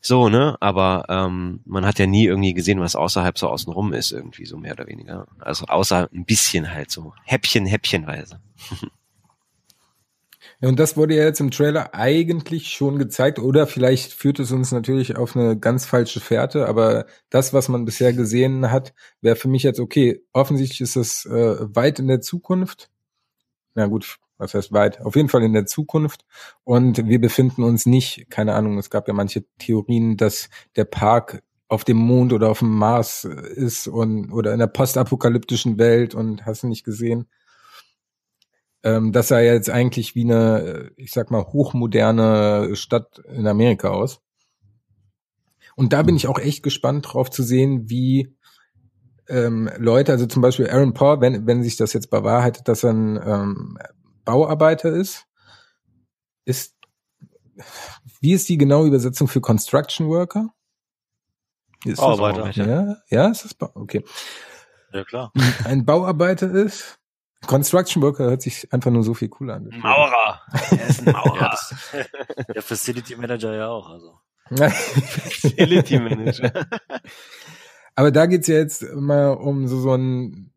So, 0.01 0.29
ne? 0.29 0.57
Aber 0.61 1.05
ähm, 1.09 1.61
man 1.65 1.85
hat 1.85 1.99
ja 1.99 2.07
nie 2.07 2.25
irgendwie 2.25 2.55
gesehen, 2.55 2.81
was 2.81 2.97
außerhalb 2.97 3.39
so 3.39 3.49
außenrum 3.49 3.93
ist, 3.93 4.13
irgendwie 4.13 4.47
so 4.47 4.57
mehr 4.57 4.73
oder 4.73 4.87
weniger. 4.87 5.27
Also 5.39 5.67
außer 5.67 6.09
ein 6.13 6.25
bisschen 6.25 6.73
halt 6.73 6.91
so. 6.91 7.13
Häppchen, 7.25 7.67
häppchenweise. 7.67 8.41
Ja, 10.63 10.69
und 10.69 10.79
das 10.79 10.97
wurde 10.97 11.17
ja 11.17 11.25
jetzt 11.25 11.41
im 11.41 11.51
Trailer 11.51 11.95
eigentlich 11.95 12.69
schon 12.69 12.99
gezeigt, 12.99 13.39
oder 13.39 13.67
vielleicht 13.67 14.13
führt 14.13 14.39
es 14.41 14.53
uns 14.53 14.73
natürlich 14.73 15.17
auf 15.17 15.35
eine 15.35 15.59
ganz 15.59 15.87
falsche 15.87 16.21
Fährte, 16.21 16.69
aber 16.69 17.07
das, 17.31 17.55
was 17.55 17.69
man 17.71 17.87
bisher 17.87 18.13
gesehen 18.13 18.71
hat, 18.71 18.93
wäre 19.23 19.37
für 19.37 19.49
mich 19.49 19.63
jetzt 19.63 19.81
okay. 19.81 20.23
Offensichtlich 20.33 20.83
ist 20.83 20.97
es 20.97 21.25
äh, 21.25 21.57
weit 21.75 21.99
in 21.99 22.09
der 22.09 22.21
Zukunft. 22.21 22.91
Na 23.75 23.87
gut, 23.87 24.19
was 24.41 24.55
heißt 24.55 24.73
weit? 24.73 25.01
Auf 25.03 25.17
jeden 25.17 25.29
Fall 25.29 25.43
in 25.43 25.53
der 25.53 25.67
Zukunft. 25.67 26.25
Und 26.65 27.07
wir 27.07 27.21
befinden 27.21 27.63
uns 27.63 27.87
nicht, 27.87 28.31
keine 28.31 28.55
Ahnung, 28.55 28.79
es 28.79 28.91
gab 28.91 29.07
ja 29.07 29.15
manche 29.15 29.45
Theorien, 29.59 30.17
dass 30.17 30.49
der 30.77 30.85
Park 30.85 31.43
auf 31.69 31.85
dem 31.85 31.99
Mond 31.99 32.33
oder 32.33 32.49
auf 32.51 32.59
dem 32.59 32.71
Mars 32.71 33.25
ist 33.25 33.87
und 33.87 34.33
oder 34.33 34.53
in 34.53 34.59
der 34.59 34.67
postapokalyptischen 34.67 35.79
Welt 35.79 36.17
und 36.17 36.45
hast 36.45 36.65
du 36.65 36.67
nicht 36.67 36.85
gesehen. 36.85 37.27
Ähm, 38.83 39.13
das 39.13 39.29
sah 39.29 39.41
ja 39.41 39.53
jetzt 39.53 39.71
eigentlich 39.71 40.15
wie 40.15 40.25
eine, 40.25 40.91
ich 40.97 41.13
sag 41.13 41.31
mal, 41.31 41.45
hochmoderne 41.45 42.75
Stadt 42.75 43.21
in 43.33 43.47
Amerika 43.47 43.91
aus. 43.91 44.21
Und 45.77 45.93
da 45.93 46.03
bin 46.03 46.17
ich 46.17 46.27
auch 46.27 46.39
echt 46.39 46.63
gespannt 46.63 47.07
drauf 47.09 47.31
zu 47.31 47.43
sehen, 47.43 47.89
wie 47.89 48.35
ähm, 49.29 49.71
Leute, 49.79 50.13
also 50.13 50.27
zum 50.27 50.43
Beispiel 50.43 50.69
Aaron 50.69 50.93
Paul, 50.93 51.21
wenn, 51.21 51.47
wenn 51.47 51.63
sich 51.63 51.77
das 51.77 51.93
jetzt 51.93 52.11
bewahrheitet, 52.11 52.67
dass 52.69 52.83
er 52.83 52.91
ein 52.91 53.21
ähm, 53.25 53.79
Bauarbeiter 54.31 54.91
ist, 54.93 55.27
ist, 56.45 56.77
wie 58.21 58.33
ist 58.33 58.49
die 58.49 58.59
genaue 58.59 58.87
Übersetzung 58.87 59.27
für 59.27 59.41
Construction 59.41 60.07
Worker? 60.09 60.55
Ist 61.85 61.99
das- 61.99 62.17
Bauarbeiter. 62.19 62.51
Ja, 62.65 62.97
ja, 63.09 63.29
ist 63.29 63.45
das, 63.45 63.55
Bau- 63.55 63.73
okay. 63.75 64.05
Ja, 64.93 65.03
klar. 65.03 65.33
Ein 65.65 65.85
Bauarbeiter 65.85 66.49
ist, 66.49 67.01
Construction 67.49 68.03
Worker 68.03 68.25
hört 68.25 68.43
sich 68.43 68.73
einfach 68.73 68.93
nur 68.93 69.03
so 69.03 69.15
viel 69.15 69.29
cooler 69.31 69.55
an. 69.55 69.69
Maurer. 69.83 70.43
Er 70.71 70.87
ist 70.87 71.05
ein 71.05 71.13
Maurer. 71.13 71.37
Ja, 71.41 71.49
das, 71.51 71.75
der 72.55 72.63
Facility 72.63 73.17
Manager 73.17 73.53
ja 73.53 73.67
auch, 73.69 73.89
also. 73.91 74.21
Facility 74.55 75.99
Manager. 75.99 76.53
Aber 77.97 78.13
da 78.13 78.27
geht's 78.27 78.47
ja 78.47 78.57
jetzt 78.59 78.83
mal 78.95 79.31
um 79.31 79.67
so, 79.67 79.81
so 79.81 79.91
einen 79.93 80.53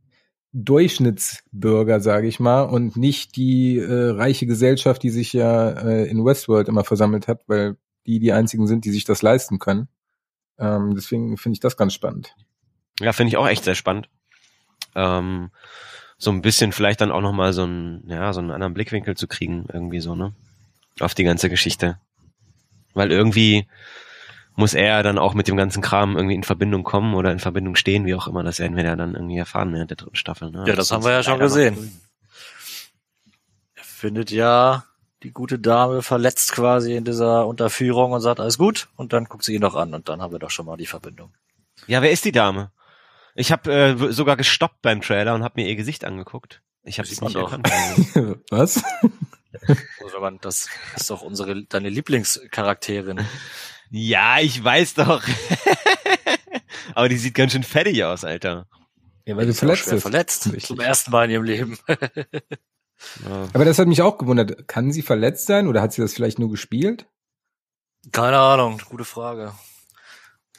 Durchschnittsbürger, 0.53 1.99
sage 1.99 2.27
ich 2.27 2.39
mal, 2.39 2.61
und 2.61 2.95
nicht 2.95 3.35
die 3.35 3.79
äh, 3.79 4.09
reiche 4.11 4.45
Gesellschaft, 4.45 5.01
die 5.01 5.09
sich 5.09 5.33
ja 5.33 5.69
äh, 5.71 6.05
in 6.05 6.23
Westworld 6.23 6.67
immer 6.67 6.83
versammelt 6.83 7.27
hat, 7.27 7.41
weil 7.47 7.75
die 8.05 8.19
die 8.19 8.33
einzigen 8.33 8.67
sind, 8.67 8.85
die 8.85 8.91
sich 8.91 9.03
das 9.03 9.21
leisten 9.21 9.57
können. 9.57 9.87
Ähm, 10.59 10.93
deswegen 10.95 11.37
finde 11.37 11.55
ich 11.55 11.59
das 11.59 11.75
ganz 11.75 11.93
spannend. 11.93 12.35
Ja, 12.99 13.13
finde 13.13 13.29
ich 13.29 13.37
auch 13.37 13.47
echt 13.47 13.63
sehr 13.63 13.75
spannend. 13.75 14.09
Ähm, 14.95 15.49
so 16.19 16.31
ein 16.31 16.41
bisschen 16.41 16.71
vielleicht 16.71 17.01
dann 17.01 17.11
auch 17.11 17.21
nochmal 17.21 17.53
so 17.53 17.63
einen, 17.63 18.07
ja, 18.07 18.31
so 18.31 18.39
einen 18.39 18.51
anderen 18.51 18.75
Blickwinkel 18.75 19.17
zu 19.17 19.27
kriegen, 19.27 19.65
irgendwie 19.73 19.99
so, 19.99 20.15
ne? 20.15 20.33
Auf 20.99 21.15
die 21.15 21.23
ganze 21.23 21.49
Geschichte. 21.49 21.97
Weil 22.93 23.11
irgendwie 23.11 23.67
muss 24.55 24.73
er 24.73 25.03
dann 25.03 25.17
auch 25.17 25.33
mit 25.33 25.47
dem 25.47 25.57
ganzen 25.57 25.81
Kram 25.81 26.15
irgendwie 26.15 26.35
in 26.35 26.43
Verbindung 26.43 26.83
kommen 26.83 27.15
oder 27.15 27.31
in 27.31 27.39
Verbindung 27.39 27.75
stehen, 27.75 28.05
wie 28.05 28.15
auch 28.15 28.27
immer. 28.27 28.43
Das 28.43 28.59
werden 28.59 28.77
wir 28.77 28.83
ja 28.83 28.95
dann 28.95 29.15
irgendwie 29.15 29.37
erfahren 29.37 29.73
während 29.73 29.89
der 29.89 29.97
dritten 29.97 30.15
Staffel. 30.15 30.51
Ne? 30.51 30.65
Ja, 30.67 30.75
das 30.75 30.91
haben 30.91 31.03
wir 31.03 31.11
ja 31.11 31.23
schon 31.23 31.39
gesehen. 31.39 32.01
Er 33.75 33.83
findet 33.83 34.31
ja 34.31 34.83
die 35.23 35.31
gute 35.31 35.57
Dame 35.57 36.01
verletzt 36.01 36.51
quasi 36.51 36.95
in 36.95 37.05
dieser 37.05 37.47
Unterführung 37.47 38.11
und 38.11 38.21
sagt, 38.21 38.39
alles 38.39 38.57
gut. 38.57 38.89
Und 38.95 39.13
dann 39.13 39.25
guckt 39.25 39.43
sie 39.43 39.55
ihn 39.55 39.61
noch 39.61 39.75
an 39.75 39.93
und 39.93 40.09
dann 40.09 40.21
haben 40.21 40.33
wir 40.33 40.39
doch 40.39 40.51
schon 40.51 40.65
mal 40.65 40.77
die 40.77 40.85
Verbindung. 40.85 41.33
Ja, 41.87 42.01
wer 42.01 42.11
ist 42.11 42.25
die 42.25 42.31
Dame? 42.31 42.71
Ich 43.35 43.51
habe 43.51 43.73
äh, 43.73 44.11
sogar 44.11 44.37
gestoppt 44.37 44.81
beim 44.81 45.01
Trailer 45.01 45.33
und 45.33 45.43
habe 45.43 45.61
mir 45.61 45.67
ihr 45.67 45.75
Gesicht 45.75 46.05
angeguckt. 46.05 46.61
Ich 46.83 46.99
habe 46.99 47.07
sie 47.07 47.23
nicht 47.23 47.35
doch. 47.35 47.51
erkannt. 47.51 48.39
Was? 48.51 48.83
Also 50.03 50.29
das 50.41 50.67
ist 50.95 51.09
doch 51.09 51.21
unsere, 51.21 51.63
deine 51.63 51.89
Lieblingscharakterin. 51.89 53.25
Ja, 53.89 54.39
ich 54.39 54.63
weiß 54.63 54.95
doch. 54.95 55.23
Aber 56.95 57.09
die 57.09 57.17
sieht 57.17 57.33
ganz 57.33 57.51
schön 57.51 57.63
fettig 57.63 58.03
aus, 58.03 58.23
Alter. 58.23 58.67
Ja, 59.25 59.37
weil 59.37 59.45
du 59.45 59.53
verletzt 59.53 59.89
bist. 59.89 60.01
verletzt. 60.01 60.45
Richtig. 60.47 60.65
Zum 60.65 60.79
ersten 60.79 61.11
Mal 61.11 61.25
in 61.25 61.31
ihrem 61.31 61.43
Leben. 61.43 61.77
Ja. 63.25 63.49
Aber 63.53 63.65
das 63.65 63.79
hat 63.79 63.87
mich 63.87 64.01
auch 64.01 64.17
gewundert. 64.17 64.65
Kann 64.67 64.93
sie 64.93 65.01
verletzt 65.01 65.47
sein 65.47 65.67
oder 65.67 65.81
hat 65.81 65.91
sie 65.91 66.01
das 66.01 66.13
vielleicht 66.13 66.39
nur 66.39 66.49
gespielt? 66.49 67.05
Keine 68.13 68.37
Ahnung, 68.37 68.81
gute 68.89 69.03
Frage. 69.03 69.51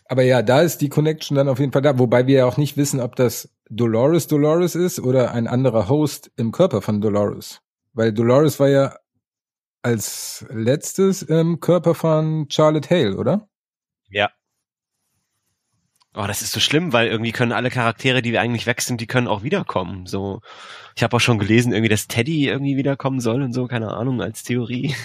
Aber 0.07 0.23
ja, 0.23 0.43
da 0.43 0.61
ist 0.61 0.79
die 0.79 0.89
Connection 0.89 1.37
dann 1.37 1.49
auf 1.49 1.59
jeden 1.59 1.73
Fall 1.73 1.83
da, 1.83 1.99
wobei 1.99 2.27
wir 2.27 2.39
ja 2.39 2.47
auch 2.47 2.59
nicht 2.59 2.77
wissen, 2.77 3.01
ob 3.01 3.17
das 3.17 3.49
Dolores 3.71 4.27
Dolores 4.27 4.75
ist 4.75 5.01
oder 5.01 5.33
ein 5.33 5.47
anderer 5.47 5.89
Host 5.89 6.31
im 6.37 6.53
Körper 6.53 6.83
von 6.83 7.01
Dolores. 7.01 7.61
Weil 7.95 8.13
Dolores 8.13 8.61
war 8.61 8.69
ja 8.69 8.97
als 9.85 10.47
letztes 10.51 11.23
im 11.23 11.61
Körper 11.61 11.95
von 11.95 12.47
Charlotte 12.49 12.89
Hale, 12.89 13.17
oder? 13.17 13.49
Ja. 14.09 14.31
Oh, 16.17 16.27
das 16.27 16.43
ist 16.43 16.53
so 16.53 16.61
schlimm, 16.61 16.93
weil 16.93 17.09
irgendwie 17.09 17.33
können 17.33 17.53
alle 17.53 17.71
Charaktere, 17.71 18.23
die 18.23 18.33
wir 18.33 18.41
eigentlich 18.41 18.67
weg 18.67 18.81
sind, 18.81 19.01
die 19.01 19.07
können 19.07 19.27
auch 19.27 19.43
wiederkommen. 19.43 20.07
So, 20.07 20.41
ich 20.95 21.03
habe 21.03 21.17
auch 21.17 21.21
schon 21.21 21.39
gelesen, 21.39 21.73
irgendwie, 21.73 21.89
dass 21.89 22.07
Teddy 22.07 22.47
irgendwie 22.47 22.77
wiederkommen 22.77 23.21
soll 23.21 23.43
und 23.43 23.53
so, 23.53 23.67
keine 23.67 23.93
Ahnung, 23.93 24.23
als 24.23 24.43
Theorie. 24.43 24.95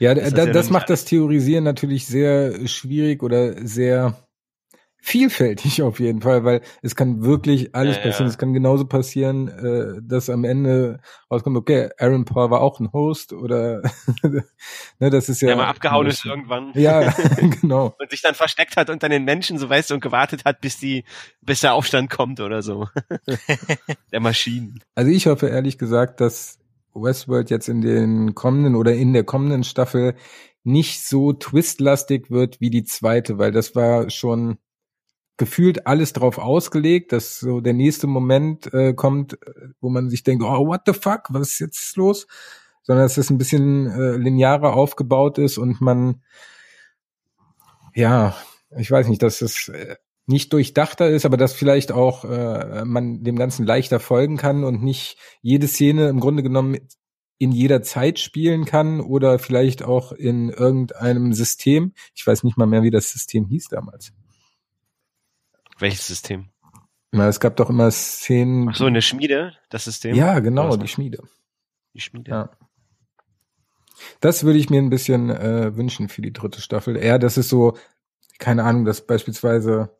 Ja, 0.00 0.12
das 0.14 0.34
da, 0.34 0.46
ja 0.46 0.52
das 0.52 0.70
macht 0.70 0.90
das 0.90 1.04
Theorisieren 1.04 1.62
natürlich 1.62 2.06
sehr 2.06 2.66
schwierig 2.66 3.22
oder 3.22 3.64
sehr 3.64 4.23
vielfältig 5.04 5.82
auf 5.82 6.00
jeden 6.00 6.22
Fall, 6.22 6.44
weil 6.44 6.62
es 6.80 6.96
kann 6.96 7.22
wirklich 7.22 7.74
alles 7.74 7.96
Ja, 7.96 8.02
passieren. 8.04 8.26
ja. 8.26 8.30
Es 8.30 8.38
kann 8.38 8.54
genauso 8.54 8.86
passieren, 8.86 9.48
äh, 9.48 10.00
dass 10.02 10.30
am 10.30 10.44
Ende 10.44 10.98
rauskommt, 11.30 11.58
okay, 11.58 11.90
Aaron 11.98 12.24
Paul 12.24 12.50
war 12.50 12.62
auch 12.62 12.80
ein 12.80 12.90
Host 12.92 13.34
oder 13.34 13.82
ne, 14.22 15.10
das 15.10 15.28
ist 15.28 15.42
ja 15.42 15.48
der 15.48 15.56
mal 15.56 15.66
abgehauen 15.66 16.06
ist 16.06 16.24
irgendwann. 16.24 16.72
Ja, 16.74 17.14
genau. 17.60 17.94
Und 17.98 18.10
sich 18.10 18.22
dann 18.22 18.34
versteckt 18.34 18.78
hat 18.78 18.88
unter 18.88 19.10
den 19.10 19.24
Menschen, 19.24 19.58
so 19.58 19.68
weißt 19.68 19.90
du, 19.90 19.94
und 19.94 20.00
gewartet 20.00 20.46
hat, 20.46 20.62
bis 20.62 20.78
die, 20.78 21.04
bis 21.42 21.60
der 21.60 21.74
Aufstand 21.74 22.08
kommt 22.08 22.40
oder 22.40 22.62
so. 22.62 22.88
der 24.10 24.20
Maschinen. 24.20 24.80
Also 24.94 25.10
ich 25.10 25.26
hoffe 25.26 25.48
ehrlich 25.48 25.76
gesagt, 25.76 26.22
dass 26.22 26.58
Westworld 26.94 27.50
jetzt 27.50 27.68
in 27.68 27.82
den 27.82 28.34
kommenden 28.34 28.74
oder 28.74 28.94
in 28.94 29.12
der 29.12 29.24
kommenden 29.24 29.64
Staffel 29.64 30.14
nicht 30.62 31.06
so 31.06 31.34
twistlastig 31.34 32.30
wird 32.30 32.58
wie 32.62 32.70
die 32.70 32.84
zweite, 32.84 33.36
weil 33.36 33.52
das 33.52 33.74
war 33.76 34.08
schon 34.08 34.56
gefühlt 35.36 35.86
alles 35.86 36.12
drauf 36.12 36.38
ausgelegt, 36.38 37.12
dass 37.12 37.40
so 37.40 37.60
der 37.60 37.72
nächste 37.72 38.06
Moment 38.06 38.72
äh, 38.72 38.94
kommt, 38.94 39.34
äh, 39.34 39.68
wo 39.80 39.88
man 39.88 40.10
sich 40.10 40.22
denkt, 40.22 40.44
oh, 40.44 40.66
what 40.66 40.82
the 40.86 40.92
fuck, 40.92 41.24
was 41.30 41.52
ist 41.52 41.58
jetzt 41.58 41.96
los? 41.96 42.26
Sondern 42.82 43.04
dass 43.04 43.16
es 43.16 43.30
ein 43.30 43.38
bisschen 43.38 43.86
äh, 43.86 44.16
linearer 44.16 44.74
aufgebaut 44.74 45.38
ist 45.38 45.58
und 45.58 45.80
man, 45.80 46.22
ja, 47.94 48.36
ich 48.76 48.90
weiß 48.90 49.08
nicht, 49.08 49.22
dass 49.22 49.42
es 49.42 49.68
äh, 49.68 49.96
nicht 50.26 50.52
durchdachter 50.52 51.10
ist, 51.10 51.26
aber 51.26 51.36
dass 51.36 51.52
vielleicht 51.52 51.92
auch 51.92 52.24
äh, 52.24 52.84
man 52.84 53.24
dem 53.24 53.36
Ganzen 53.36 53.66
leichter 53.66 54.00
folgen 54.00 54.36
kann 54.36 54.64
und 54.64 54.82
nicht 54.82 55.18
jede 55.42 55.68
Szene 55.68 56.08
im 56.08 56.20
Grunde 56.20 56.42
genommen 56.42 56.78
in 57.38 57.52
jeder 57.52 57.82
Zeit 57.82 58.18
spielen 58.20 58.64
kann 58.64 59.00
oder 59.00 59.38
vielleicht 59.38 59.82
auch 59.82 60.12
in 60.12 60.48
irgendeinem 60.48 61.32
System. 61.32 61.92
Ich 62.14 62.26
weiß 62.26 62.44
nicht 62.44 62.56
mal 62.56 62.66
mehr, 62.66 62.82
wie 62.82 62.90
das 62.90 63.10
System 63.10 63.46
hieß 63.46 63.68
damals. 63.68 64.12
Welches 65.78 66.06
System? 66.06 66.48
Na, 67.12 67.28
es 67.28 67.40
gab 67.40 67.56
doch 67.56 67.70
immer 67.70 67.90
Szenen. 67.90 68.68
Ach 68.70 68.76
so, 68.76 68.86
in 68.86 68.94
der 68.94 69.00
Schmiede, 69.00 69.52
das 69.70 69.84
System? 69.84 70.16
ja, 70.16 70.40
genau, 70.40 70.76
die? 70.76 70.88
Schmiede. 70.88 71.22
Die 71.94 72.00
Schmiede. 72.00 72.30
Ja. 72.30 72.50
Das 74.20 74.44
würde 74.44 74.58
ich 74.58 74.70
mir 74.70 74.78
ein 74.78 74.90
bisschen 74.90 75.30
äh, 75.30 75.76
wünschen 75.76 76.08
für 76.08 76.22
die 76.22 76.32
dritte 76.32 76.60
Staffel. 76.60 76.96
Eher, 76.96 77.18
das 77.18 77.38
ist 77.38 77.48
so, 77.48 77.76
keine 78.38 78.64
Ahnung, 78.64 78.84
dass 78.84 79.06
beispielsweise 79.06 79.96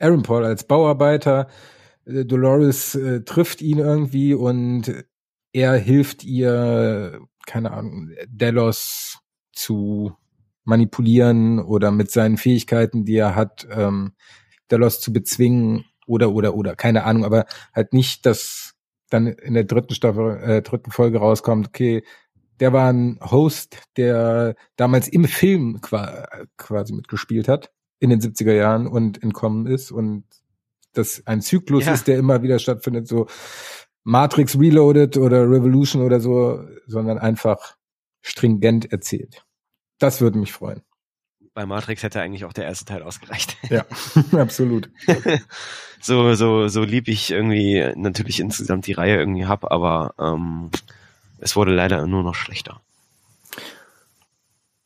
Aaron 0.00 0.22
Paul 0.22 0.44
als 0.44 0.64
Bauarbeiter, 0.64 1.48
äh, 2.04 2.24
Dolores 2.24 2.94
äh, 2.94 3.22
trifft 3.22 3.62
ihn 3.62 3.78
irgendwie 3.78 4.34
und 4.34 5.04
er 5.52 5.74
hilft 5.74 6.24
ihr, 6.24 7.20
keine 7.46 7.70
Ahnung, 7.70 8.10
Delos 8.26 9.20
zu 9.52 10.16
manipulieren 10.64 11.60
oder 11.60 11.92
mit 11.92 12.10
seinen 12.10 12.36
Fähigkeiten, 12.36 13.04
die 13.04 13.16
er 13.16 13.34
hat, 13.36 13.66
ähm, 13.70 14.14
Delos 14.70 15.00
zu 15.00 15.12
bezwingen 15.12 15.84
oder 16.06 16.32
oder 16.32 16.54
oder 16.54 16.76
keine 16.76 17.04
Ahnung, 17.04 17.24
aber 17.24 17.46
halt 17.74 17.92
nicht, 17.92 18.26
dass 18.26 18.74
dann 19.10 19.26
in 19.26 19.54
der 19.54 19.64
dritten 19.64 19.94
Staffel, 19.94 20.36
äh, 20.42 20.62
dritten 20.62 20.90
Folge 20.90 21.18
rauskommt, 21.18 21.68
okay, 21.68 22.02
der 22.60 22.72
war 22.72 22.90
ein 22.92 23.18
Host, 23.22 23.78
der 23.96 24.56
damals 24.76 25.08
im 25.08 25.24
Film 25.26 25.80
qua 25.80 26.26
quasi 26.56 26.92
mitgespielt 26.94 27.48
hat, 27.48 27.70
in 28.00 28.10
den 28.10 28.20
70er 28.20 28.52
Jahren 28.54 28.86
und 28.86 29.22
entkommen 29.22 29.66
ist 29.66 29.90
und 29.92 30.24
das 30.92 31.22
ein 31.26 31.42
Zyklus 31.42 31.84
Ja. 31.86 31.92
ist, 31.92 32.08
der 32.08 32.18
immer 32.18 32.42
wieder 32.42 32.58
stattfindet, 32.58 33.06
so 33.06 33.26
Matrix 34.04 34.58
Reloaded 34.58 35.16
oder 35.18 35.42
Revolution 35.50 36.02
oder 36.02 36.20
so, 36.20 36.64
sondern 36.86 37.18
einfach 37.18 37.76
stringent 38.22 38.90
erzählt. 38.92 39.44
Das 39.98 40.20
würde 40.20 40.38
mich 40.38 40.52
freuen. 40.52 40.82
Bei 41.56 41.64
Matrix 41.64 42.02
hätte 42.02 42.20
eigentlich 42.20 42.44
auch 42.44 42.52
der 42.52 42.66
erste 42.66 42.84
Teil 42.84 43.02
ausgereicht. 43.02 43.56
Ja, 43.70 43.84
absolut. 44.38 44.90
so, 46.00 46.34
so, 46.34 46.68
so 46.68 46.84
lieb 46.84 47.08
ich 47.08 47.30
irgendwie 47.32 47.92
natürlich 47.96 48.38
insgesamt 48.38 48.86
die 48.86 48.92
Reihe 48.92 49.16
irgendwie 49.16 49.46
hab, 49.46 49.64
aber 49.72 50.14
ähm, 50.20 50.70
es 51.38 51.56
wurde 51.56 51.74
leider 51.74 52.06
nur 52.06 52.22
noch 52.22 52.34
schlechter. 52.34 52.80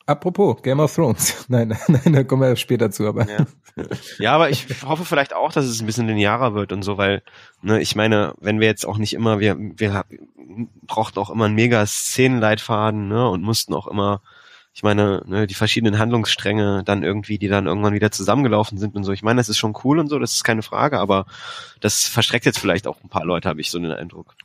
Apropos 0.06 0.62
Game 0.62 0.80
of 0.80 0.94
Thrones. 0.94 1.44
Nein, 1.48 1.76
nein, 1.88 2.12
da 2.12 2.24
kommen 2.24 2.42
wir 2.42 2.56
später 2.56 2.90
zu, 2.90 3.06
aber. 3.06 3.28
Ja. 3.28 3.46
ja, 4.18 4.32
aber 4.32 4.50
ich 4.50 4.66
hoffe 4.84 5.04
vielleicht 5.04 5.34
auch, 5.34 5.52
dass 5.52 5.66
es 5.66 5.80
ein 5.80 5.86
bisschen 5.86 6.06
linearer 6.06 6.54
wird 6.54 6.72
und 6.72 6.82
so, 6.82 6.96
weil, 6.96 7.22
ne, 7.62 7.80
ich 7.80 7.96
meine, 7.96 8.34
wenn 8.40 8.60
wir 8.60 8.66
jetzt 8.66 8.86
auch 8.86 8.98
nicht 8.98 9.12
immer, 9.12 9.40
wir, 9.40 9.56
wir 9.58 10.04
brauchten 10.86 11.18
auch 11.18 11.30
immer 11.30 11.46
einen 11.46 11.54
mega 11.54 11.84
Szenenleitfaden, 11.84 13.08
ne, 13.08 13.28
und 13.28 13.42
mussten 13.42 13.74
auch 13.74 13.86
immer, 13.86 14.22
ich 14.72 14.82
meine, 14.82 15.22
ne, 15.26 15.46
die 15.46 15.54
verschiedenen 15.54 15.98
Handlungsstränge 15.98 16.82
dann 16.84 17.02
irgendwie, 17.02 17.38
die 17.38 17.48
dann 17.48 17.66
irgendwann 17.66 17.92
wieder 17.92 18.10
zusammengelaufen 18.10 18.78
sind 18.78 18.94
und 18.94 19.04
so. 19.04 19.12
Ich 19.12 19.22
meine, 19.22 19.38
das 19.38 19.48
ist 19.48 19.58
schon 19.58 19.76
cool 19.84 19.98
und 19.98 20.08
so, 20.08 20.18
das 20.18 20.34
ist 20.34 20.44
keine 20.44 20.62
Frage, 20.62 20.98
aber 20.98 21.26
das 21.80 22.06
verstreckt 22.06 22.46
jetzt 22.46 22.58
vielleicht 22.58 22.86
auch 22.86 23.02
ein 23.02 23.08
paar 23.08 23.24
Leute, 23.24 23.48
habe 23.48 23.60
ich 23.60 23.70
so 23.70 23.78
den 23.78 23.92
Eindruck. 23.92 24.36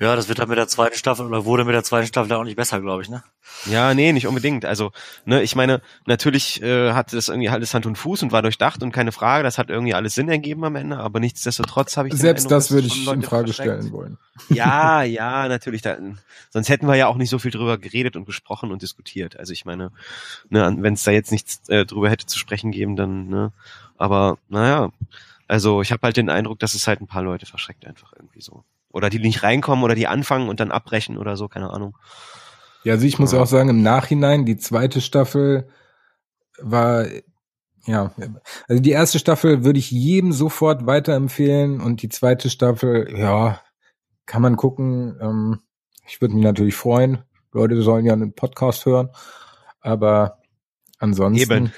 Ja, 0.00 0.14
das 0.14 0.28
wird 0.28 0.38
dann 0.38 0.48
mit 0.48 0.58
der 0.58 0.68
zweiten 0.68 0.96
Staffel 0.96 1.26
oder 1.26 1.44
wurde 1.44 1.64
mit 1.64 1.74
der 1.74 1.82
zweiten 1.82 2.06
Staffel 2.06 2.32
auch 2.32 2.44
nicht 2.44 2.54
besser, 2.54 2.80
glaube 2.80 3.02
ich, 3.02 3.08
ne? 3.08 3.24
Ja, 3.66 3.94
nee, 3.94 4.12
nicht 4.12 4.28
unbedingt. 4.28 4.64
Also, 4.64 4.92
ne, 5.24 5.42
ich 5.42 5.56
meine, 5.56 5.82
natürlich 6.06 6.62
äh, 6.62 6.92
hat 6.92 7.12
das 7.12 7.28
irgendwie 7.28 7.48
alles 7.48 7.74
Hand 7.74 7.84
und 7.84 7.96
Fuß 7.96 8.22
und 8.22 8.30
war 8.30 8.42
durchdacht 8.42 8.80
und 8.84 8.92
keine 8.92 9.10
Frage, 9.10 9.42
das 9.42 9.58
hat 9.58 9.70
irgendwie 9.70 9.94
alles 9.94 10.14
Sinn 10.14 10.28
ergeben 10.28 10.64
am 10.64 10.76
Ende, 10.76 10.98
aber 10.98 11.18
nichtsdestotrotz 11.18 11.96
habe 11.96 12.08
ich 12.08 12.14
selbst 12.14 12.44
Eindruck, 12.44 12.58
das 12.58 12.70
würde 12.70 12.86
ich 12.86 13.08
in 13.08 13.22
Frage 13.22 13.52
stellen 13.52 13.90
wollen. 13.90 14.18
Ja, 14.50 15.02
ja, 15.02 15.48
natürlich. 15.48 15.82
Da, 15.82 15.96
sonst 16.50 16.68
hätten 16.68 16.86
wir 16.86 16.94
ja 16.94 17.08
auch 17.08 17.16
nicht 17.16 17.30
so 17.30 17.40
viel 17.40 17.50
drüber 17.50 17.76
geredet 17.76 18.14
und 18.14 18.24
gesprochen 18.24 18.70
und 18.70 18.82
diskutiert. 18.82 19.36
Also 19.36 19.52
ich 19.52 19.64
meine, 19.64 19.90
ne, 20.48 20.76
wenn 20.78 20.94
es 20.94 21.02
da 21.02 21.10
jetzt 21.10 21.32
nichts 21.32 21.68
äh, 21.68 21.84
drüber 21.84 22.08
hätte 22.08 22.26
zu 22.26 22.38
sprechen 22.38 22.70
geben, 22.70 22.94
dann, 22.94 23.26
ne, 23.26 23.52
aber 23.96 24.38
naja, 24.48 24.90
also 25.48 25.82
ich 25.82 25.90
habe 25.90 26.02
halt 26.02 26.16
den 26.16 26.30
Eindruck, 26.30 26.60
dass 26.60 26.74
es 26.74 26.86
halt 26.86 27.00
ein 27.00 27.08
paar 27.08 27.24
Leute 27.24 27.46
verschreckt 27.46 27.84
einfach 27.84 28.12
irgendwie 28.16 28.42
so. 28.42 28.62
Oder 28.90 29.10
die 29.10 29.18
nicht 29.18 29.42
reinkommen 29.42 29.84
oder 29.84 29.94
die 29.94 30.06
anfangen 30.06 30.48
und 30.48 30.60
dann 30.60 30.70
abbrechen 30.70 31.18
oder 31.18 31.36
so, 31.36 31.48
keine 31.48 31.70
Ahnung. 31.70 31.96
Ja, 32.84 32.94
also 32.94 33.06
ich 33.06 33.18
muss 33.18 33.32
ja. 33.32 33.40
auch 33.40 33.46
sagen, 33.46 33.68
im 33.68 33.82
Nachhinein, 33.82 34.46
die 34.46 34.56
zweite 34.56 35.00
Staffel 35.00 35.68
war, 36.60 37.06
ja, 37.86 38.12
also 38.68 38.82
die 38.82 38.90
erste 38.90 39.18
Staffel 39.18 39.64
würde 39.64 39.78
ich 39.78 39.90
jedem 39.90 40.32
sofort 40.32 40.86
weiterempfehlen 40.86 41.80
und 41.80 42.02
die 42.02 42.08
zweite 42.08 42.50
Staffel, 42.50 43.14
ja, 43.16 43.60
kann 44.26 44.42
man 44.42 44.56
gucken. 44.56 45.18
Ähm, 45.20 45.60
ich 46.06 46.20
würde 46.20 46.34
mich 46.34 46.44
natürlich 46.44 46.76
freuen. 46.76 47.18
Leute 47.52 47.80
sollen 47.82 48.04
ja 48.04 48.12
einen 48.12 48.34
Podcast 48.34 48.86
hören, 48.86 49.10
aber 49.80 50.38
ansonsten. 50.98 51.52
Eben 51.52 51.72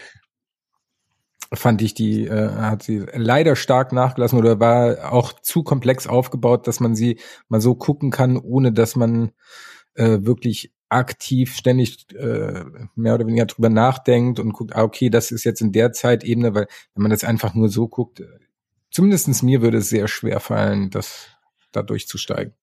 fand 1.52 1.82
ich 1.82 1.94
die, 1.94 2.26
äh, 2.26 2.50
hat 2.50 2.82
sie 2.82 3.04
leider 3.12 3.56
stark 3.56 3.92
nachgelassen 3.92 4.38
oder 4.38 4.60
war 4.60 5.12
auch 5.12 5.32
zu 5.32 5.62
komplex 5.62 6.06
aufgebaut, 6.06 6.66
dass 6.66 6.80
man 6.80 6.94
sie 6.94 7.18
mal 7.48 7.60
so 7.60 7.74
gucken 7.74 8.10
kann, 8.10 8.36
ohne 8.36 8.72
dass 8.72 8.96
man 8.96 9.32
äh, 9.94 10.18
wirklich 10.22 10.72
aktiv 10.88 11.54
ständig 11.54 12.06
äh, 12.14 12.64
mehr 12.94 13.14
oder 13.14 13.26
weniger 13.26 13.46
drüber 13.46 13.68
nachdenkt 13.68 14.38
und 14.40 14.52
guckt, 14.52 14.74
ah, 14.74 14.82
okay, 14.82 15.08
das 15.08 15.30
ist 15.30 15.44
jetzt 15.44 15.60
in 15.60 15.72
der 15.72 15.92
Zeitebene, 15.92 16.54
weil 16.54 16.66
wenn 16.94 17.02
man 17.02 17.10
das 17.10 17.24
einfach 17.24 17.54
nur 17.54 17.68
so 17.68 17.88
guckt, 17.88 18.20
äh, 18.20 18.26
zumindestens 18.90 19.42
mir 19.42 19.62
würde 19.62 19.78
es 19.78 19.88
sehr 19.88 20.08
schwer 20.08 20.40
fallen, 20.40 20.90
das 20.90 21.28
da 21.72 21.82
durchzusteigen. 21.82 22.54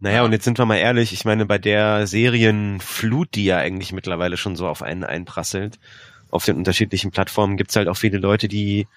Naja, 0.00 0.22
und 0.24 0.32
jetzt 0.32 0.44
sind 0.44 0.58
wir 0.58 0.66
mal 0.66 0.76
ehrlich, 0.76 1.14
ich 1.14 1.24
meine, 1.24 1.46
bei 1.46 1.56
der 1.56 2.06
Serienflut, 2.06 3.34
die 3.34 3.46
ja 3.46 3.56
eigentlich 3.56 3.92
mittlerweile 3.92 4.36
schon 4.36 4.56
so 4.56 4.66
auf 4.66 4.82
einen 4.82 5.04
einprasselt, 5.04 5.78
auf 6.34 6.44
den 6.44 6.56
unterschiedlichen 6.56 7.12
Plattformen 7.12 7.56
gibt's 7.56 7.76
halt 7.76 7.88
auch 7.88 7.96
viele 7.96 8.18
Leute, 8.18 8.48
die, 8.48 8.88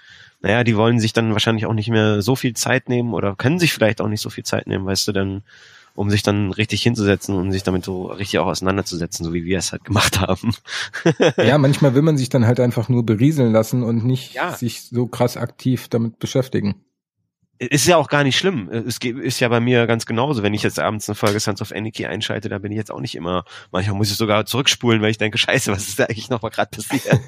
naja, 0.41 0.63
die 0.63 0.75
wollen 0.75 0.99
sich 0.99 1.13
dann 1.13 1.33
wahrscheinlich 1.33 1.67
auch 1.67 1.73
nicht 1.73 1.89
mehr 1.89 2.21
so 2.23 2.35
viel 2.35 2.53
Zeit 2.53 2.89
nehmen 2.89 3.13
oder 3.13 3.35
können 3.35 3.59
sich 3.59 3.73
vielleicht 3.73 4.01
auch 4.01 4.07
nicht 4.07 4.21
so 4.21 4.31
viel 4.31 4.43
Zeit 4.43 4.65
nehmen, 4.65 4.85
weißt 4.87 5.07
du, 5.07 5.11
dann, 5.11 5.43
um 5.93 6.09
sich 6.09 6.23
dann 6.23 6.51
richtig 6.51 6.81
hinzusetzen 6.81 7.35
und 7.35 7.51
sich 7.51 7.61
damit 7.61 7.85
so 7.85 8.07
richtig 8.07 8.39
auch 8.39 8.47
auseinanderzusetzen, 8.47 9.23
so 9.23 9.33
wie 9.33 9.45
wir 9.45 9.59
es 9.59 9.71
halt 9.71 9.85
gemacht 9.85 10.19
haben. 10.21 10.53
ja, 11.37 11.59
manchmal 11.59 11.93
will 11.93 12.01
man 12.01 12.17
sich 12.17 12.29
dann 12.29 12.47
halt 12.47 12.59
einfach 12.59 12.89
nur 12.89 13.05
berieseln 13.05 13.51
lassen 13.51 13.83
und 13.83 14.03
nicht 14.03 14.33
ja. 14.33 14.53
sich 14.53 14.83
so 14.89 15.05
krass 15.05 15.37
aktiv 15.37 15.89
damit 15.89 16.17
beschäftigen 16.17 16.75
ist 17.59 17.87
ja 17.87 17.97
auch 17.97 18.09
gar 18.09 18.23
nicht 18.23 18.37
schlimm. 18.37 18.69
Es 18.69 18.97
ist 18.97 19.39
ja 19.39 19.47
bei 19.49 19.59
mir 19.59 19.87
ganz 19.87 20.05
genauso. 20.05 20.43
Wenn 20.43 20.53
ich 20.53 20.63
jetzt 20.63 20.79
abends 20.79 21.09
eine 21.09 21.15
Folge 21.15 21.39
Sons 21.39 21.61
of 21.61 21.71
Anarchy 21.71 22.05
einschalte, 22.05 22.49
dann 22.49 22.61
bin 22.61 22.71
ich 22.71 22.77
jetzt 22.77 22.91
auch 22.91 22.99
nicht 22.99 23.15
immer. 23.15 23.45
Manchmal 23.71 23.97
muss 23.97 24.11
ich 24.11 24.17
sogar 24.17 24.45
zurückspulen, 24.45 25.01
weil 25.01 25.11
ich 25.11 25.17
denke, 25.17 25.37
Scheiße, 25.37 25.71
was 25.71 25.87
ist 25.87 25.99
da 25.99 26.05
eigentlich 26.05 26.29
noch 26.29 26.41
mal 26.41 26.49
gerade 26.49 26.69
passiert? 26.69 27.21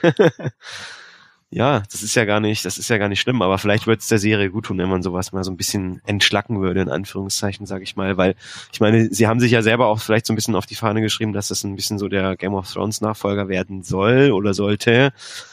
ja, 1.50 1.82
das 1.90 2.02
ist 2.02 2.14
ja 2.14 2.26
gar 2.26 2.40
nicht, 2.40 2.64
das 2.66 2.76
ist 2.76 2.90
ja 2.90 2.98
gar 2.98 3.08
nicht 3.08 3.20
schlimm, 3.20 3.40
aber 3.40 3.56
vielleicht 3.56 3.86
würde 3.86 4.00
es 4.00 4.08
der 4.08 4.18
Serie 4.18 4.50
gut 4.50 4.66
tun, 4.66 4.76
wenn 4.76 4.88
man 4.88 5.02
sowas 5.02 5.32
mal 5.32 5.44
so 5.44 5.50
ein 5.50 5.56
bisschen 5.56 6.02
entschlacken 6.04 6.60
würde, 6.60 6.82
in 6.82 6.90
Anführungszeichen, 6.90 7.64
sage 7.64 7.84
ich 7.84 7.96
mal, 7.96 8.18
weil 8.18 8.34
ich 8.70 8.80
meine, 8.80 9.08
sie 9.10 9.26
haben 9.26 9.40
sich 9.40 9.52
ja 9.52 9.62
selber 9.62 9.86
auch 9.86 9.98
vielleicht 10.00 10.26
so 10.26 10.34
ein 10.34 10.36
bisschen 10.36 10.54
auf 10.54 10.66
die 10.66 10.74
Fahne 10.74 11.00
geschrieben, 11.00 11.32
dass 11.32 11.48
das 11.48 11.64
ein 11.64 11.74
bisschen 11.74 11.98
so 11.98 12.08
der 12.08 12.36
Game 12.36 12.52
of 12.52 12.70
Thrones 12.70 13.00
Nachfolger 13.00 13.48
werden 13.48 13.82
soll 13.82 14.30
oder 14.32 14.52
sollte. 14.52 15.12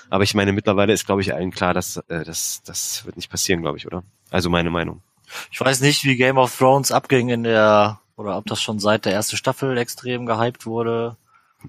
Aber 0.10 0.26
ich 0.26 0.36
meine, 0.36 0.52
mittlerweile 0.52 0.92
ist, 0.92 1.06
glaube 1.06 1.22
ich, 1.22 1.34
allen 1.34 1.52
klar, 1.52 1.74
dass 1.74 1.98
äh, 2.10 2.26
das, 2.26 2.62
das 2.66 3.06
wird 3.06 3.16
nicht 3.16 3.32
passieren, 3.32 3.62
glaube 3.62 3.78
ich, 3.78 3.88
oder? 3.88 4.04
Also 4.32 4.50
meine 4.50 4.72
Meinung. 4.72 5.02
Ich 5.50 5.62
weiß 5.62 5.80
nicht, 5.80 6.04
wie 6.04 6.18
Game 6.18 6.38
of 6.38 6.58
Thrones 6.58 6.92
abging 6.92 7.30
in 7.30 7.44
der, 7.44 8.02
oder 8.18 8.38
ob 8.38 8.46
das 8.48 8.62
schon 8.62 8.80
seit 8.80 9.06
der 9.06 9.14
ersten 9.14 9.38
Staffel 9.38 9.78
extrem 9.78 10.26
gehypt 10.26 10.66
wurde. 10.66 11.16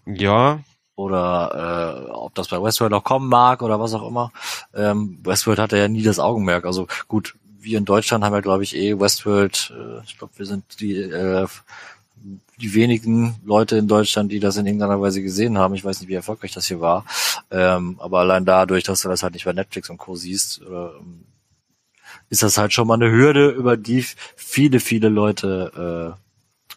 Ja, 0.05 0.61
oder 0.97 2.09
äh, 2.09 2.11
ob 2.11 2.35
das 2.35 2.49
bei 2.49 2.61
Westworld 2.61 2.95
auch 2.95 3.05
kommen 3.05 3.29
mag 3.29 3.63
oder 3.63 3.79
was 3.79 3.95
auch 3.95 4.07
immer. 4.09 4.33
Ähm, 4.75 5.19
Westworld 5.23 5.59
hatte 5.59 5.77
ja 5.77 5.89
nie 5.89 6.03
das 6.03 6.19
Augenmerk. 6.19 6.65
Also 6.65 6.89
gut, 7.07 7.37
wir 7.61 7.79
in 7.79 7.85
Deutschland 7.85 8.25
haben 8.25 8.33
ja, 8.33 8.41
glaube 8.41 8.65
ich, 8.65 8.75
eh 8.75 8.99
Westworld, 8.99 9.75
äh, 9.77 10.03
ich 10.05 10.19
glaube, 10.19 10.33
wir 10.37 10.47
sind 10.47 10.65
die, 10.81 10.97
äh, 10.97 11.47
die 12.59 12.75
wenigen 12.75 13.37
Leute 13.45 13.77
in 13.77 13.89
Deutschland, 13.89 14.33
die 14.33 14.41
das 14.41 14.57
in 14.57 14.67
irgendeiner 14.67 15.01
Weise 15.01 15.23
gesehen 15.23 15.59
haben. 15.59 15.75
Ich 15.75 15.85
weiß 15.85 16.01
nicht, 16.01 16.09
wie 16.09 16.15
erfolgreich 16.15 16.53
das 16.53 16.67
hier 16.67 16.81
war. 16.81 17.05
Ähm, 17.51 17.97
aber 17.99 18.21
allein 18.21 18.47
dadurch, 18.47 18.85
dass 18.85 19.03
du 19.03 19.09
das 19.09 19.23
halt 19.23 19.35
nicht 19.35 19.45
bei 19.45 19.53
Netflix 19.53 19.91
und 19.91 19.99
Co. 19.99 20.17
siehst, 20.17 20.63
oder, 20.63 20.95
ähm, 20.99 21.27
ist 22.31 22.43
das 22.43 22.57
halt 22.57 22.73
schon 22.73 22.89
mal 22.89 22.95
eine 22.95 23.11
Hürde, 23.11 23.51
über 23.51 23.77
die 23.77 24.05
viele, 24.35 24.81
viele 24.81 25.11
Leute 25.11 26.17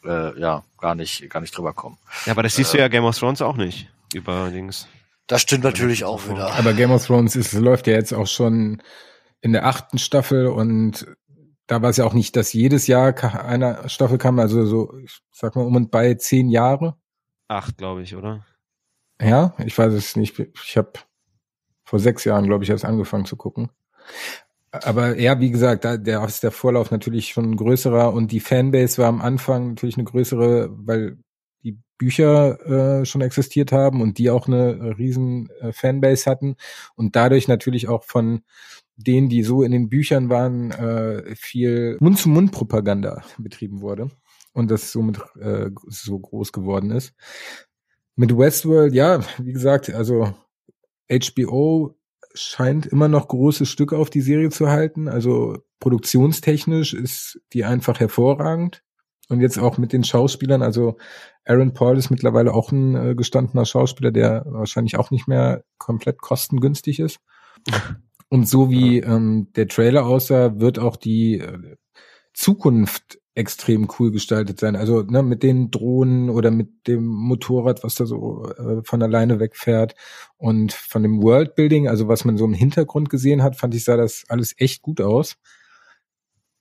äh, 0.03 0.09
äh, 0.09 0.39
ja 0.39 0.63
gar 0.79 0.95
nicht, 0.95 1.29
gar 1.29 1.39
nicht 1.39 1.57
drüber 1.57 1.73
kommen. 1.73 1.97
Ja, 2.25 2.33
aber 2.33 2.43
das 2.43 2.55
siehst 2.55 2.73
äh, 2.73 2.77
du 2.77 2.83
ja 2.83 2.87
Game 2.89 3.05
of 3.05 3.17
Thrones 3.17 3.41
auch 3.41 3.55
nicht 3.55 3.87
überdings. 4.13 4.87
Das 5.27 5.41
stimmt 5.41 5.63
natürlich 5.63 6.03
auch 6.03 6.27
wieder. 6.27 6.53
Aber 6.53 6.73
Game 6.73 6.91
of 6.91 7.05
Thrones 7.05 7.35
ist, 7.35 7.53
läuft 7.53 7.87
ja 7.87 7.93
jetzt 7.93 8.13
auch 8.13 8.27
schon 8.27 8.81
in 9.41 9.53
der 9.53 9.65
achten 9.65 9.97
Staffel 9.97 10.47
und 10.47 11.05
da 11.67 11.83
war 11.83 11.91
es 11.91 11.97
ja 11.97 12.05
auch 12.05 12.15
nicht, 12.15 12.35
dass 12.35 12.51
jedes 12.51 12.87
Jahr 12.87 13.13
eine 13.45 13.87
Staffel 13.89 14.17
kam, 14.17 14.39
also 14.39 14.65
so, 14.65 14.97
ich 14.97 15.19
sag 15.31 15.55
mal, 15.55 15.65
um 15.65 15.75
und 15.75 15.91
bei 15.91 16.15
zehn 16.15 16.49
Jahre. 16.49 16.97
Acht, 17.47 17.77
glaube 17.77 18.01
ich, 18.01 18.15
oder? 18.15 18.43
Ja, 19.21 19.53
ich 19.63 19.77
weiß 19.77 19.93
es 19.93 20.15
nicht. 20.15 20.39
Ich 20.39 20.77
habe 20.77 20.93
vor 21.83 21.99
sechs 21.99 22.23
Jahren, 22.23 22.45
glaube 22.45 22.63
ich, 22.63 22.71
erst 22.71 22.85
angefangen 22.85 23.25
zu 23.25 23.35
gucken. 23.35 23.69
Aber 24.71 25.17
ja, 25.19 25.39
wie 25.39 25.51
gesagt, 25.51 25.85
da 25.85 25.97
der 25.97 26.23
ist 26.25 26.43
der 26.43 26.51
Vorlauf 26.51 26.91
natürlich 26.91 27.29
schon 27.29 27.55
größerer 27.55 28.13
und 28.13 28.31
die 28.31 28.39
Fanbase 28.39 28.99
war 28.99 29.07
am 29.07 29.21
Anfang 29.21 29.69
natürlich 29.69 29.97
eine 29.97 30.05
größere, 30.05 30.69
weil 30.71 31.17
Bücher 31.99 33.01
äh, 33.01 33.05
schon 33.05 33.21
existiert 33.21 33.71
haben 33.71 34.01
und 34.01 34.17
die 34.17 34.31
auch 34.31 34.47
eine 34.47 34.71
äh, 34.71 34.91
riesen 34.93 35.49
äh, 35.59 35.71
Fanbase 35.71 36.27
hatten 36.27 36.55
und 36.95 37.15
dadurch 37.15 37.47
natürlich 37.47 37.87
auch 37.87 38.03
von 38.03 38.41
denen, 38.95 39.29
die 39.29 39.43
so 39.43 39.61
in 39.61 39.71
den 39.71 39.89
Büchern 39.89 40.29
waren, 40.29 40.71
äh, 40.71 41.35
viel 41.35 41.97
Mund-zu-Mund-Propaganda 41.99 43.21
betrieben 43.37 43.81
wurde 43.81 44.09
und 44.53 44.71
das 44.71 44.91
somit 44.91 45.19
äh, 45.39 45.69
so 45.87 46.17
groß 46.17 46.51
geworden 46.51 46.89
ist. 46.89 47.13
Mit 48.15 48.35
Westworld, 48.35 48.93
ja, 48.93 49.21
wie 49.37 49.53
gesagt, 49.53 49.93
also 49.93 50.33
HBO 51.11 51.95
scheint 52.33 52.85
immer 52.85 53.07
noch 53.07 53.27
große 53.27 53.65
Stücke 53.65 53.97
auf 53.97 54.09
die 54.09 54.21
Serie 54.21 54.49
zu 54.49 54.69
halten. 54.69 55.07
Also 55.07 55.57
produktionstechnisch 55.79 56.93
ist 56.93 57.41
die 57.53 57.65
einfach 57.65 57.99
hervorragend. 57.99 58.83
Und 59.29 59.41
jetzt 59.41 59.59
auch 59.59 59.77
mit 59.77 59.93
den 59.93 60.03
Schauspielern, 60.03 60.63
also 60.63 60.97
Aaron 61.45 61.73
Paul 61.73 61.97
ist 61.97 62.09
mittlerweile 62.09 62.53
auch 62.53 62.71
ein 62.71 62.95
äh, 62.95 63.15
gestandener 63.15 63.65
Schauspieler, 63.65 64.11
der 64.11 64.43
wahrscheinlich 64.47 64.97
auch 64.97 65.11
nicht 65.11 65.27
mehr 65.27 65.63
komplett 65.77 66.19
kostengünstig 66.19 66.99
ist. 66.99 67.19
Und 68.29 68.47
so 68.47 68.69
wie 68.69 68.99
ähm, 68.99 69.47
der 69.55 69.67
Trailer 69.67 70.05
aussah, 70.05 70.59
wird 70.59 70.77
auch 70.77 70.95
die 70.95 71.39
äh, 71.39 71.75
Zukunft 72.33 73.19
extrem 73.35 73.87
cool 73.97 74.11
gestaltet 74.11 74.59
sein. 74.59 74.75
Also 74.75 75.01
ne, 75.01 75.23
mit 75.23 75.43
den 75.43 75.71
Drohnen 75.71 76.29
oder 76.29 76.51
mit 76.51 76.87
dem 76.87 77.05
Motorrad, 77.05 77.83
was 77.83 77.95
da 77.95 78.05
so 78.05 78.45
äh, 78.49 78.81
von 78.83 79.01
alleine 79.01 79.39
wegfährt 79.39 79.95
und 80.37 80.73
von 80.73 81.03
dem 81.03 81.23
Worldbuilding, 81.23 81.87
also 81.87 82.07
was 82.07 82.25
man 82.25 82.37
so 82.37 82.45
im 82.45 82.53
Hintergrund 82.53 83.09
gesehen 83.09 83.41
hat, 83.41 83.55
fand 83.55 83.73
ich 83.75 83.83
sah 83.83 83.97
das 83.97 84.25
alles 84.27 84.53
echt 84.57 84.81
gut 84.81 85.01
aus. 85.01 85.37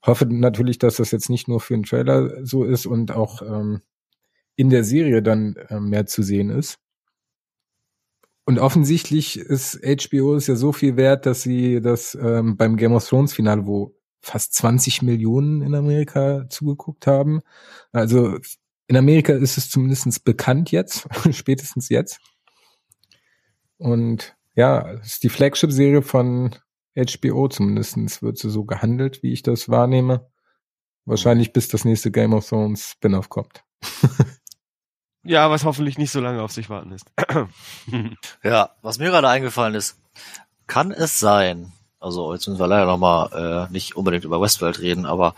Hoffe 0.02 0.26
natürlich, 0.26 0.78
dass 0.78 0.96
das 0.96 1.10
jetzt 1.10 1.28
nicht 1.28 1.48
nur 1.48 1.60
für 1.60 1.74
einen 1.74 1.82
Trailer 1.82 2.44
so 2.44 2.64
ist 2.64 2.86
und 2.86 3.12
auch 3.12 3.42
ähm, 3.42 3.82
in 4.56 4.70
der 4.70 4.84
Serie 4.84 5.22
dann 5.22 5.56
äh, 5.68 5.80
mehr 5.80 6.06
zu 6.06 6.22
sehen 6.22 6.50
ist. 6.50 6.78
Und 8.44 8.58
offensichtlich 8.58 9.38
ist 9.38 9.78
HBO 9.82 10.34
ist 10.34 10.46
ja 10.46 10.56
so 10.56 10.72
viel 10.72 10.96
wert, 10.96 11.26
dass 11.26 11.42
sie 11.42 11.80
das 11.82 12.16
ähm, 12.20 12.56
beim 12.56 12.76
Game 12.76 12.94
of 12.94 13.06
Thrones 13.06 13.34
Finale, 13.34 13.66
wo 13.66 13.94
fast 14.20 14.54
20 14.54 15.02
Millionen 15.02 15.62
in 15.62 15.74
Amerika 15.74 16.48
zugeguckt 16.48 17.06
haben. 17.06 17.40
Also 17.92 18.38
in 18.86 18.96
Amerika 18.96 19.34
ist 19.34 19.58
es 19.58 19.68
zumindest 19.68 20.24
bekannt 20.24 20.70
jetzt, 20.70 21.06
spätestens 21.30 21.88
jetzt. 21.88 22.20
Und 23.76 24.34
ja, 24.54 24.92
es 24.94 25.12
ist 25.12 25.22
die 25.24 25.28
Flagship-Serie 25.28 26.02
von 26.02 26.54
HBO 26.96 27.48
zumindestens 27.48 28.22
wird 28.22 28.38
sie 28.38 28.50
so 28.50 28.64
gehandelt, 28.64 29.22
wie 29.22 29.32
ich 29.32 29.42
das 29.42 29.68
wahrnehme. 29.68 30.26
Wahrscheinlich 31.04 31.52
bis 31.52 31.68
das 31.68 31.84
nächste 31.84 32.10
Game 32.10 32.34
of 32.34 32.48
Thrones 32.48 32.90
Spin-off 32.92 33.28
kommt. 33.28 33.64
Ja, 35.24 35.50
was 35.50 35.64
hoffentlich 35.64 35.98
nicht 35.98 36.10
so 36.10 36.20
lange 36.20 36.40
auf 36.40 36.52
sich 36.52 36.70
warten 36.70 36.90
lässt. 36.90 37.06
Ja, 38.42 38.70
was 38.80 38.98
mir 38.98 39.10
gerade 39.10 39.28
eingefallen 39.28 39.74
ist, 39.74 39.98
kann 40.66 40.90
es 40.90 41.18
sein, 41.18 41.72
also 42.00 42.32
jetzt 42.32 42.46
müssen 42.46 42.60
wir 42.60 42.66
leider 42.66 42.86
nochmal 42.86 43.68
äh, 43.68 43.72
nicht 43.72 43.96
unbedingt 43.96 44.24
über 44.24 44.40
Westworld 44.40 44.80
reden, 44.80 45.04
aber 45.04 45.34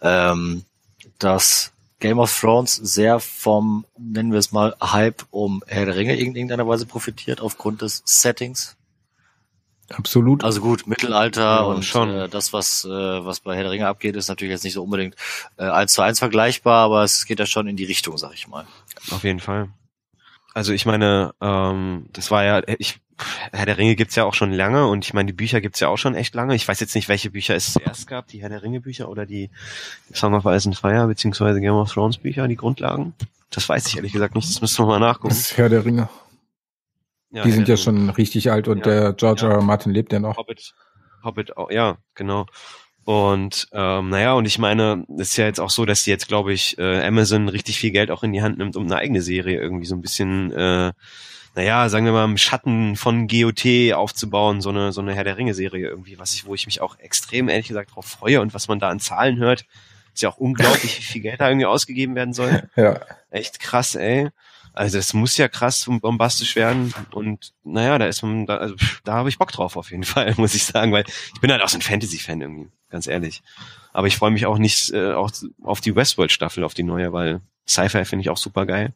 ähm, 0.00 0.64
dass 1.18 1.72
Game 1.98 2.18
of 2.18 2.38
Thrones 2.38 2.76
sehr 2.76 3.18
vom, 3.18 3.84
nennen 3.98 4.32
wir 4.32 4.38
es 4.38 4.52
mal, 4.52 4.74
Hype 4.80 5.24
um 5.30 5.62
Herr 5.66 5.86
der 5.86 5.96
Ringe 5.96 6.16
in 6.16 6.36
irgendeiner 6.36 6.68
Weise 6.68 6.86
profitiert 6.86 7.40
aufgrund 7.40 7.82
des 7.82 8.02
Settings. 8.04 8.76
Absolut. 9.90 10.44
Also 10.44 10.60
gut, 10.60 10.86
Mittelalter 10.86 11.42
Ja, 11.42 11.60
und 11.60 11.84
schon. 11.84 12.10
Äh, 12.10 12.28
das, 12.28 12.52
was, 12.52 12.84
äh, 12.84 12.88
was 12.88 13.40
bei 13.40 13.54
Herr 13.54 13.64
der 13.64 13.72
Ringe 13.72 13.86
abgeht, 13.86 14.16
ist 14.16 14.28
natürlich 14.28 14.52
jetzt 14.52 14.64
nicht 14.64 14.74
so 14.74 14.82
unbedingt 14.82 15.14
äh, 15.56 15.64
eins 15.64 15.92
zu 15.92 16.02
eins 16.02 16.18
vergleichbar, 16.18 16.84
aber 16.84 17.04
es 17.04 17.26
geht 17.26 17.38
ja 17.38 17.46
schon 17.46 17.66
in 17.66 17.76
die 17.76 17.84
Richtung, 17.84 18.16
sag 18.16 18.34
ich 18.34 18.48
mal. 18.48 18.66
Auf 19.10 19.24
jeden 19.24 19.40
Fall. 19.40 19.68
Also 20.54 20.72
ich 20.72 20.86
meine, 20.86 21.34
ähm, 21.40 22.06
das 22.12 22.30
war 22.30 22.44
ja, 22.44 22.62
ich, 22.78 23.00
Herr 23.52 23.66
der 23.66 23.76
Ringe 23.76 23.96
gibt's 23.96 24.14
ja 24.14 24.24
auch 24.24 24.34
schon 24.34 24.52
lange 24.52 24.86
und 24.86 25.04
ich 25.04 25.12
meine, 25.12 25.26
die 25.26 25.32
Bücher 25.32 25.60
gibt's 25.60 25.80
ja 25.80 25.88
auch 25.88 25.98
schon 25.98 26.14
echt 26.14 26.34
lange. 26.34 26.54
Ich 26.54 26.66
weiß 26.66 26.80
jetzt 26.80 26.94
nicht, 26.94 27.08
welche 27.08 27.30
Bücher 27.30 27.54
es 27.54 27.72
zuerst 27.72 28.06
gab, 28.06 28.28
die 28.28 28.40
Herr 28.40 28.48
der 28.48 28.62
Ringe 28.62 28.80
Bücher 28.80 29.08
oder 29.08 29.26
die 29.26 29.50
Song 30.12 30.34
of 30.34 30.44
Ice 30.46 30.68
and 30.68 30.78
Fire 30.78 31.06
beziehungsweise 31.06 31.60
Game 31.60 31.74
of 31.74 31.92
Thrones 31.92 32.18
Bücher, 32.18 32.48
die 32.48 32.56
Grundlagen. 32.56 33.14
Das 33.50 33.68
weiß 33.68 33.86
ich 33.88 33.96
ehrlich 33.96 34.12
gesagt 34.12 34.34
nicht, 34.34 34.48
das 34.48 34.60
müssen 34.60 34.84
wir 34.84 34.86
mal 34.86 35.00
nachgucken. 35.00 35.28
Das 35.28 35.38
ist 35.38 35.56
Herr 35.56 35.68
der 35.68 35.84
Ringe. 35.84 36.08
Ja, 37.34 37.42
Die 37.42 37.50
sind 37.50 37.66
ja 37.68 37.76
schon 37.76 38.10
richtig 38.10 38.50
alt 38.52 38.68
und 38.68 38.78
Ja. 38.78 38.84
der 38.84 39.12
George 39.14 39.42
Ja. 39.44 39.52
R. 39.54 39.60
Martin 39.62 39.92
lebt 39.92 40.12
ja 40.12 40.20
noch. 40.20 40.36
Hobbit, 40.36 40.72
Hobbit, 41.24 41.56
auch, 41.56 41.70
ja, 41.70 41.96
genau. 42.14 42.46
Und 43.04 43.68
ähm, 43.72 44.08
naja, 44.08 44.32
und 44.34 44.46
ich 44.46 44.58
meine, 44.58 45.04
es 45.18 45.30
ist 45.30 45.36
ja 45.36 45.44
jetzt 45.46 45.60
auch 45.60 45.68
so, 45.70 45.84
dass 45.84 46.04
die 46.04 46.10
jetzt, 46.10 46.28
glaube 46.28 46.52
ich, 46.52 46.78
äh, 46.78 47.04
Amazon 47.06 47.48
richtig 47.48 47.78
viel 47.78 47.90
Geld 47.90 48.10
auch 48.10 48.22
in 48.22 48.32
die 48.32 48.40
Hand 48.40 48.56
nimmt, 48.58 48.76
um 48.76 48.84
eine 48.84 48.96
eigene 48.96 49.20
Serie 49.20 49.60
irgendwie 49.60 49.84
so 49.84 49.94
ein 49.94 50.00
bisschen, 50.00 50.52
äh, 50.52 50.92
naja, 51.56 51.88
sagen 51.88 52.06
wir 52.06 52.12
mal, 52.12 52.24
im 52.24 52.38
Schatten 52.38 52.96
von 52.96 53.26
GOT 53.28 53.92
aufzubauen, 53.94 54.60
so 54.62 54.70
eine, 54.70 54.92
so 54.92 55.00
eine 55.02 55.14
Herr 55.14 55.24
der 55.24 55.36
Ringe-Serie 55.36 55.86
irgendwie, 55.88 56.18
was 56.18 56.32
ich, 56.34 56.46
wo 56.46 56.54
ich 56.54 56.66
mich 56.66 56.80
auch 56.80 56.98
extrem, 56.98 57.48
ehrlich 57.48 57.68
gesagt, 57.68 57.94
drauf 57.94 58.06
freue 58.06 58.40
und 58.40 58.54
was 58.54 58.68
man 58.68 58.78
da 58.78 58.88
an 58.88 59.00
Zahlen 59.00 59.36
hört, 59.38 59.64
ist 60.14 60.22
ja 60.22 60.30
auch 60.30 60.38
unglaublich, 60.38 60.98
wie 60.98 61.02
viel 61.02 61.22
Geld 61.22 61.40
da 61.40 61.48
irgendwie 61.48 61.66
ausgegeben 61.66 62.14
werden 62.14 62.32
soll. 62.32 62.62
Ja. 62.76 63.00
Echt 63.30 63.60
krass, 63.60 63.96
ey. 63.96 64.30
Also 64.74 64.98
das 64.98 65.14
muss 65.14 65.36
ja 65.36 65.48
krass 65.48 65.86
und 65.86 66.00
bombastisch 66.00 66.56
werden 66.56 66.92
und 67.12 67.52
naja, 67.62 67.96
da 67.96 68.06
ist 68.06 68.22
man, 68.22 68.44
da, 68.44 68.56
also, 68.56 68.74
da 69.04 69.14
habe 69.14 69.28
ich 69.28 69.38
Bock 69.38 69.52
drauf 69.52 69.76
auf 69.76 69.90
jeden 69.90 70.04
Fall, 70.04 70.34
muss 70.36 70.54
ich 70.54 70.64
sagen, 70.64 70.92
weil 70.92 71.04
ich 71.32 71.40
bin 71.40 71.50
halt 71.50 71.62
auch 71.62 71.68
so 71.68 71.78
ein 71.78 71.82
Fantasy-Fan 71.82 72.40
irgendwie, 72.40 72.68
ganz 72.90 73.06
ehrlich. 73.06 73.42
Aber 73.92 74.08
ich 74.08 74.16
freue 74.16 74.32
mich 74.32 74.46
auch 74.46 74.58
nicht 74.58 74.90
äh, 74.92 75.12
auch 75.12 75.30
auf 75.62 75.80
die 75.80 75.94
Westworld-Staffel, 75.94 76.64
auf 76.64 76.74
die 76.74 76.82
neue, 76.82 77.12
weil 77.12 77.40
Sci-Fi 77.68 78.04
finde 78.04 78.22
ich 78.22 78.30
auch 78.30 78.36
super 78.36 78.66
geil. 78.66 78.92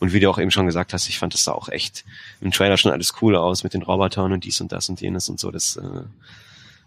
Und 0.00 0.12
wie 0.12 0.20
du 0.20 0.28
auch 0.28 0.38
eben 0.38 0.50
schon 0.50 0.66
gesagt 0.66 0.92
hast, 0.92 1.08
ich 1.08 1.18
fand 1.18 1.34
das 1.34 1.44
da 1.44 1.52
auch 1.52 1.68
echt 1.68 2.04
im 2.40 2.50
Trailer 2.50 2.76
schon 2.78 2.90
alles 2.90 3.14
cool 3.20 3.36
aus 3.36 3.62
mit 3.62 3.74
den 3.74 3.82
Robotern 3.82 4.32
und 4.32 4.44
dies 4.44 4.60
und 4.60 4.72
das 4.72 4.88
und 4.88 5.00
jenes 5.00 5.28
und 5.28 5.38
so. 5.38 5.50
Das, 5.50 5.76
äh, 5.76 6.02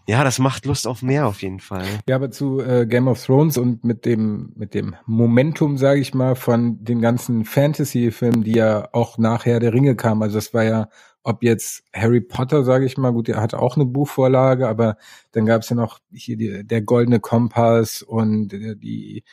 ja, 0.06 0.22
das 0.22 0.38
macht 0.38 0.66
Lust 0.66 0.86
auf 0.86 1.02
mehr 1.02 1.26
auf 1.26 1.42
jeden 1.42 1.60
Fall. 1.60 1.86
Ja, 2.08 2.16
aber 2.16 2.30
zu 2.30 2.60
äh, 2.60 2.86
Game 2.86 3.08
of 3.08 3.24
Thrones 3.24 3.56
und 3.56 3.84
mit 3.84 4.04
dem 4.04 4.52
mit 4.54 4.74
dem 4.74 4.96
Momentum, 5.06 5.78
sage 5.78 6.00
ich 6.00 6.12
mal, 6.12 6.34
von 6.36 6.84
den 6.84 7.00
ganzen 7.00 7.44
Fantasy-Filmen, 7.44 8.44
die 8.44 8.52
ja 8.52 8.88
auch 8.92 9.16
nachher 9.16 9.60
der 9.60 9.72
Ringe 9.72 9.96
kamen. 9.96 10.22
Also 10.22 10.36
das 10.36 10.52
war 10.52 10.64
ja, 10.64 10.88
ob 11.22 11.42
jetzt 11.42 11.84
Harry 11.94 12.20
Potter, 12.20 12.64
sage 12.64 12.84
ich 12.84 12.98
mal, 12.98 13.12
gut, 13.12 13.28
der 13.28 13.40
hatte 13.40 13.58
auch 13.58 13.76
eine 13.76 13.86
Buchvorlage, 13.86 14.68
aber 14.68 14.96
dann 15.32 15.46
gab 15.46 15.62
es 15.62 15.70
ja 15.70 15.76
noch 15.76 16.00
hier 16.12 16.36
die, 16.36 16.66
der 16.66 16.82
Goldene 16.82 17.20
Kompass 17.20 18.02
und 18.02 18.52
äh, 18.52 18.76
die 18.76 19.24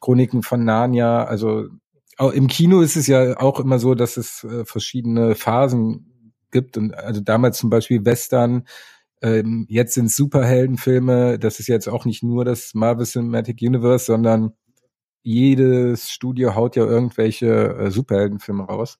Chroniken 0.00 0.42
von 0.42 0.62
Narnia. 0.62 1.24
Also 1.24 1.68
auch 2.18 2.32
im 2.32 2.48
Kino 2.48 2.82
ist 2.82 2.96
es 2.96 3.06
ja 3.06 3.40
auch 3.40 3.60
immer 3.60 3.78
so, 3.78 3.94
dass 3.94 4.18
es 4.18 4.44
äh, 4.44 4.66
verschiedene 4.66 5.34
Phasen 5.34 6.34
gibt 6.50 6.76
und 6.76 6.94
also 6.94 7.20
damals 7.20 7.58
zum 7.58 7.70
Beispiel 7.70 8.04
Western, 8.04 8.66
ähm, 9.22 9.66
jetzt 9.68 9.94
sind 9.94 10.10
Superheldenfilme, 10.10 11.38
das 11.38 11.60
ist 11.60 11.66
jetzt 11.66 11.88
auch 11.88 12.04
nicht 12.04 12.22
nur 12.22 12.44
das 12.44 12.74
Marvel 12.74 13.06
Cinematic 13.06 13.60
Universe, 13.62 14.06
sondern 14.06 14.52
jedes 15.22 16.10
Studio 16.10 16.54
haut 16.54 16.76
ja 16.76 16.84
irgendwelche 16.84 17.74
äh, 17.76 17.90
Superheldenfilme 17.90 18.64
raus, 18.64 18.98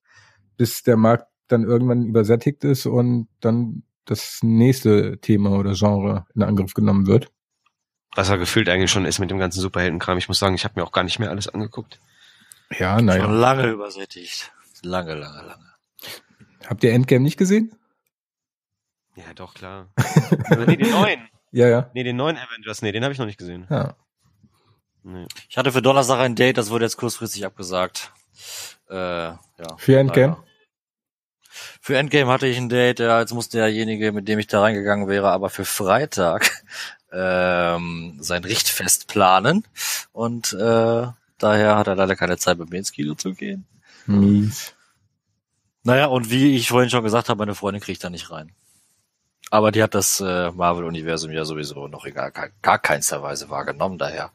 bis 0.56 0.82
der 0.82 0.96
Markt 0.96 1.26
dann 1.46 1.64
irgendwann 1.64 2.04
übersättigt 2.04 2.64
ist 2.64 2.86
und 2.86 3.28
dann 3.40 3.82
das 4.04 4.40
nächste 4.42 5.18
Thema 5.20 5.58
oder 5.58 5.74
Genre 5.74 6.26
in 6.34 6.42
Angriff 6.42 6.74
genommen 6.74 7.06
wird. 7.06 7.30
Was 8.14 8.30
er 8.30 8.38
gefühlt 8.38 8.68
eigentlich 8.68 8.90
schon 8.90 9.04
ist 9.04 9.18
mit 9.18 9.30
dem 9.30 9.38
ganzen 9.38 9.60
Superheldenkram. 9.60 10.18
Ich 10.18 10.28
muss 10.28 10.38
sagen, 10.38 10.54
ich 10.54 10.64
habe 10.64 10.74
mir 10.80 10.84
auch 10.84 10.92
gar 10.92 11.04
nicht 11.04 11.18
mehr 11.18 11.30
alles 11.30 11.48
angeguckt. 11.48 12.00
Ja, 12.76 12.96
Schon 12.96 13.06
naja. 13.06 13.26
lange 13.26 13.68
übersättigt. 13.68 14.52
Lange, 14.82 15.14
lange, 15.14 15.42
lange. 15.46 15.72
Habt 16.66 16.84
ihr 16.84 16.92
Endgame 16.92 17.22
nicht 17.22 17.36
gesehen? 17.38 17.72
Ja, 19.18 19.34
doch, 19.34 19.54
klar. 19.54 19.88
nee, 20.66 20.76
den 20.76 20.90
neuen. 20.90 21.20
Ja, 21.50 21.66
ja. 21.66 21.90
Nee, 21.94 22.04
den 22.04 22.16
neuen 22.16 22.36
Avengers, 22.36 22.82
nee, 22.82 22.92
den 22.92 23.02
habe 23.04 23.12
ich 23.14 23.18
noch 23.18 23.24
nicht 23.24 23.38
gesehen. 23.38 23.66
ja. 23.70 23.94
Nee. 25.02 25.26
Ich 25.48 25.56
hatte 25.56 25.72
für 25.72 25.80
Donnerstag 25.80 26.18
ein 26.18 26.34
Date, 26.34 26.58
das 26.58 26.68
wurde 26.68 26.84
jetzt 26.84 26.98
kurzfristig 26.98 27.46
abgesagt. 27.46 28.12
Äh, 28.90 28.94
ja, 28.94 29.38
Für 29.78 29.98
Endgame? 29.98 30.34
leider. 30.34 30.44
Für 31.80 31.96
Endgame 31.96 32.30
hatte 32.30 32.46
ich 32.46 32.58
ein 32.58 32.68
Date, 32.68 32.98
ja, 33.00 33.20
jetzt 33.20 33.32
musste 33.32 33.56
derjenige, 33.56 34.12
mit 34.12 34.28
dem 34.28 34.38
ich 34.38 34.46
da 34.46 34.60
reingegangen 34.60 35.08
wäre, 35.08 35.30
aber 35.30 35.48
für 35.48 35.64
Freitag 35.64 36.50
ähm, 37.12 38.18
sein 38.20 38.44
Richtfest 38.44 39.08
planen. 39.08 39.64
Und 40.12 40.52
äh, 40.52 41.06
daher 41.38 41.76
hat 41.76 41.86
er 41.86 41.94
leider 41.94 42.14
keine 42.16 42.36
Zeit, 42.36 42.58
mit 42.58 42.68
mir 42.68 42.76
ins 42.76 42.92
Kino 42.92 43.14
zu 43.14 43.32
gehen. 43.32 43.66
Mies. 44.04 44.74
Naja, 45.82 46.06
und 46.06 46.30
wie 46.30 46.54
ich 46.56 46.68
vorhin 46.68 46.90
schon 46.90 47.04
gesagt 47.04 47.30
habe, 47.30 47.38
meine 47.38 47.54
Freundin 47.54 47.80
kriegt 47.82 48.04
da 48.04 48.10
nicht 48.10 48.30
rein. 48.30 48.52
Aber 49.50 49.72
die 49.72 49.82
hat 49.82 49.94
das 49.94 50.20
äh, 50.20 50.50
Marvel-Universum 50.50 51.32
ja 51.32 51.44
sowieso 51.44 51.88
noch 51.88 52.04
in 52.04 52.14
gar, 52.14 52.30
gar, 52.30 52.78
keinster 52.78 53.22
Weise 53.22 53.48
wahrgenommen. 53.50 53.98
Daher 53.98 54.30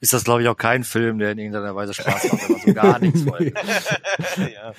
ist 0.00 0.12
das, 0.12 0.24
glaube 0.24 0.42
ich, 0.42 0.48
auch 0.48 0.56
kein 0.56 0.84
Film, 0.84 1.18
der 1.18 1.32
in 1.32 1.38
irgendeiner 1.38 1.74
Weise 1.74 1.94
Spaß 1.94 2.32
macht, 2.32 2.42
wenn 2.42 2.52
man 2.52 2.66
so 2.66 2.74
gar 2.74 2.98
nichts 2.98 3.26
wollte. 3.26 3.54
ja. 4.52 4.72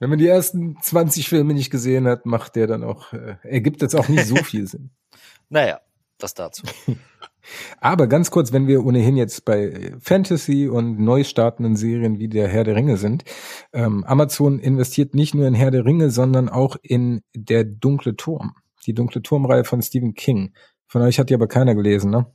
Wenn 0.00 0.10
man 0.10 0.18
die 0.18 0.28
ersten 0.28 0.76
20 0.80 1.28
Filme 1.28 1.54
nicht 1.54 1.70
gesehen 1.70 2.06
hat, 2.06 2.24
macht 2.24 2.56
der 2.56 2.66
dann 2.66 2.84
auch, 2.84 3.12
äh, 3.12 3.36
ergibt 3.42 3.82
jetzt 3.82 3.96
auch 3.96 4.08
nicht 4.08 4.26
so 4.26 4.36
viel 4.36 4.66
Sinn. 4.66 4.90
Naja, 5.50 5.80
das 6.18 6.34
dazu. 6.34 6.66
Aber 7.80 8.06
ganz 8.06 8.30
kurz, 8.30 8.52
wenn 8.52 8.66
wir 8.66 8.84
ohnehin 8.84 9.16
jetzt 9.16 9.46
bei 9.46 9.92
Fantasy 9.98 10.68
und 10.68 11.00
neu 11.00 11.24
startenden 11.24 11.74
Serien 11.74 12.18
wie 12.18 12.28
der 12.28 12.48
Herr 12.48 12.64
der 12.64 12.76
Ringe 12.76 12.98
sind, 12.98 13.24
ähm, 13.72 14.04
Amazon 14.04 14.58
investiert 14.58 15.14
nicht 15.14 15.34
nur 15.34 15.46
in 15.46 15.54
Herr 15.54 15.70
der 15.70 15.86
Ringe, 15.86 16.10
sondern 16.10 16.50
auch 16.50 16.76
in 16.82 17.22
Der 17.34 17.64
dunkle 17.64 18.14
Turm. 18.14 18.56
Die 18.88 18.94
dunkle 18.94 19.22
Turmreihe 19.22 19.64
von 19.64 19.82
Stephen 19.82 20.14
King. 20.14 20.54
Von 20.86 21.02
euch 21.02 21.18
hat 21.18 21.28
die 21.28 21.34
aber 21.34 21.46
keiner 21.46 21.74
gelesen, 21.74 22.10
ne? 22.10 22.26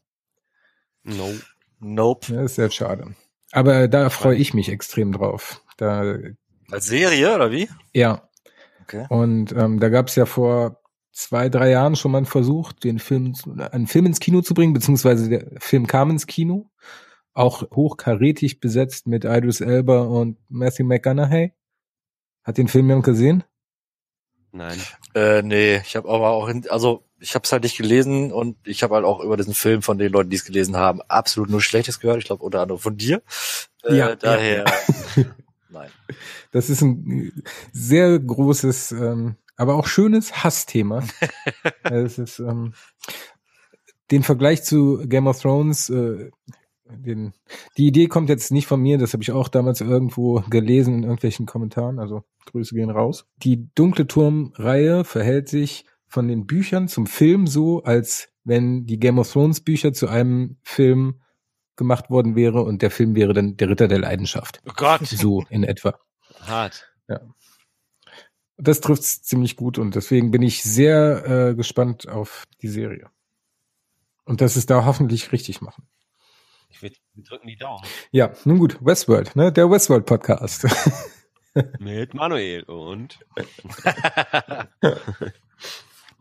No. 1.04 1.34
Nope. 1.80 2.32
Ja, 2.32 2.44
ist 2.44 2.56
sehr 2.56 2.70
schade. 2.70 3.16
Aber 3.52 3.88
da 3.88 4.10
freue 4.10 4.38
ich 4.38 4.54
mich 4.54 4.70
extrem 4.70 5.12
drauf. 5.12 5.62
Da, 5.78 6.16
Als 6.72 6.86
Serie, 6.86 7.34
oder 7.36 7.52
wie? 7.52 7.68
ja. 7.94 8.30
Okay. 8.84 9.06
Und 9.10 9.54
ähm, 9.54 9.80
da 9.80 9.90
gab 9.90 10.10
es 10.10 10.16
ja 10.16 10.26
vor 10.26 10.82
zwei, 11.12 11.48
drei 11.50 11.70
Jahren 11.72 11.96
schon 11.96 12.12
mal 12.12 12.18
einen 12.18 12.26
Versuch, 12.28 12.74
den 12.74 13.00
Film, 13.00 13.34
einen 13.72 13.88
Film 13.88 14.06
ins 14.06 14.20
Kino 14.20 14.42
zu 14.42 14.54
bringen, 14.54 14.74
beziehungsweise 14.74 15.30
der 15.30 15.48
Film 15.60 15.88
kam 15.88 16.10
ins 16.12 16.28
Kino. 16.28 16.70
Auch 17.34 17.64
hochkarätig 17.72 18.60
besetzt 18.60 19.08
mit 19.08 19.24
Idris 19.26 19.62
Elba 19.62 20.02
und 20.02 20.38
Matthew 20.50 20.84
McConaughey. 20.84 21.54
Hat 22.44 22.58
den 22.58 22.68
Film 22.68 22.90
jemand 22.90 23.06
gesehen? 23.06 23.44
Nein. 24.54 24.80
Äh, 25.16 25.42
nee, 25.42 25.78
ich 25.78 25.96
habe 25.96 26.08
aber 26.08 26.30
auch, 26.30 26.48
in, 26.48 26.70
also 26.70 27.04
ich 27.20 27.34
habe 27.34 27.44
es 27.44 27.52
halt 27.52 27.64
nicht 27.64 27.76
gelesen 27.76 28.32
und 28.32 28.56
ich 28.66 28.84
habe 28.84 28.94
halt 28.94 29.04
auch 29.04 29.20
über 29.20 29.36
diesen 29.36 29.56
Film 29.56 29.82
von 29.82 29.98
den 29.98 30.12
Leuten, 30.12 30.30
die 30.30 30.36
es 30.36 30.46
gelesen 30.46 30.78
haben, 30.78 31.02
absolut 31.02 31.50
nur 31.50 31.60
Schlechtes 31.60 32.00
gehört. 32.00 32.20
Ich 32.20 32.26
glaube 32.26 32.44
unter 32.44 32.62
anderem 32.62 32.80
von 32.80 32.96
dir. 32.96 33.24
Äh, 33.84 33.96
Ja, 33.96 34.16
daher. 34.16 34.66
Nein. 35.70 35.90
Das 36.52 36.70
ist 36.70 36.82
ein 36.82 37.44
sehr 37.72 38.20
großes, 38.20 38.92
ähm, 38.92 39.38
aber 39.58 39.74
auch 39.74 39.88
schönes 39.88 40.44
Hassthema. 40.44 41.04
es 41.84 42.20
ist 42.20 42.38
ähm, 42.38 42.74
den 44.12 44.22
Vergleich 44.22 44.64
zu 44.64 45.02
Game 45.08 45.26
of 45.26 45.42
Thrones 45.42 45.90
äh, 45.90 46.30
den, 46.86 47.34
die 47.78 47.88
Idee 47.88 48.08
kommt 48.08 48.30
jetzt 48.30 48.52
nicht 48.52 48.68
von 48.68 48.82
mir, 48.82 48.98
das 48.98 49.14
habe 49.14 49.24
ich 49.24 49.32
auch 49.32 49.48
damals 49.48 49.82
irgendwo 49.82 50.44
gelesen 50.50 50.96
in 50.96 51.04
irgendwelchen 51.04 51.46
Kommentaren, 51.46 52.00
also 52.00 52.24
Grüße 52.46 52.76
gehen 52.76 52.90
raus. 52.90 53.26
Die 53.38 53.70
Dunkle 53.76 54.08
Turm-Reihe 54.08 55.04
verhält 55.04 55.50
sich 55.50 55.86
von 56.08 56.28
den 56.28 56.46
Büchern 56.46 56.88
zum 56.88 57.08
Film 57.08 57.48
so, 57.48 57.84
als 57.84 58.30
wenn 58.44 58.86
die 58.86 59.00
Game 59.00 59.18
of 59.18 59.32
Thrones 59.32 59.62
Bücher 59.62 59.94
zu 59.94 60.08
einem 60.08 60.58
Film 60.62 61.22
gemacht 61.76 62.10
worden 62.10 62.36
wäre 62.36 62.62
und 62.64 62.82
der 62.82 62.92
Film 62.92 63.16
wäre 63.16 63.34
dann 63.34 63.58
der 63.58 63.70
Ritter 63.70 63.88
der 63.88 64.00
Leidenschaft. 64.00 64.62
Oh 64.68 64.74
Gott. 64.76 65.06
So 65.08 65.44
in 65.50 65.64
etwa. 65.64 65.98
Hart. 66.42 66.94
Das 68.58 68.82
trifft 68.82 69.04
ziemlich 69.04 69.56
gut 69.56 69.78
und 69.78 69.96
deswegen 69.96 70.32
bin 70.32 70.42
ich 70.42 70.62
sehr 70.64 71.26
äh, 71.50 71.56
gespannt 71.56 72.08
auf 72.08 72.46
die 72.62 72.68
Serie. 72.68 73.10
Und 74.26 74.42
dass 74.42 74.56
es 74.56 74.66
da 74.66 74.86
hoffentlich 74.86 75.32
richtig 75.32 75.62
machen. 75.62 75.88
Ich 76.74 76.82
will, 76.82 76.92
wir 77.14 77.24
drücken 77.24 77.48
die 77.48 77.56
Daumen. 77.56 77.86
Ja, 78.10 78.34
nun 78.46 78.58
gut, 78.58 78.84
Westworld, 78.84 79.36
ne? 79.36 79.52
Der 79.52 79.70
Westworld 79.70 80.08
Podcast. 80.08 80.66
Mit 81.80 82.16
Manuel 82.16 82.64
und. 82.64 83.20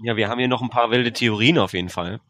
ja, 0.02 0.14
wir 0.14 0.28
haben 0.28 0.38
hier 0.38 0.48
noch 0.48 0.60
ein 0.60 0.68
paar 0.68 0.90
wilde 0.90 1.10
Theorien 1.14 1.56
auf 1.56 1.72
jeden 1.72 1.88
Fall. 1.88 2.20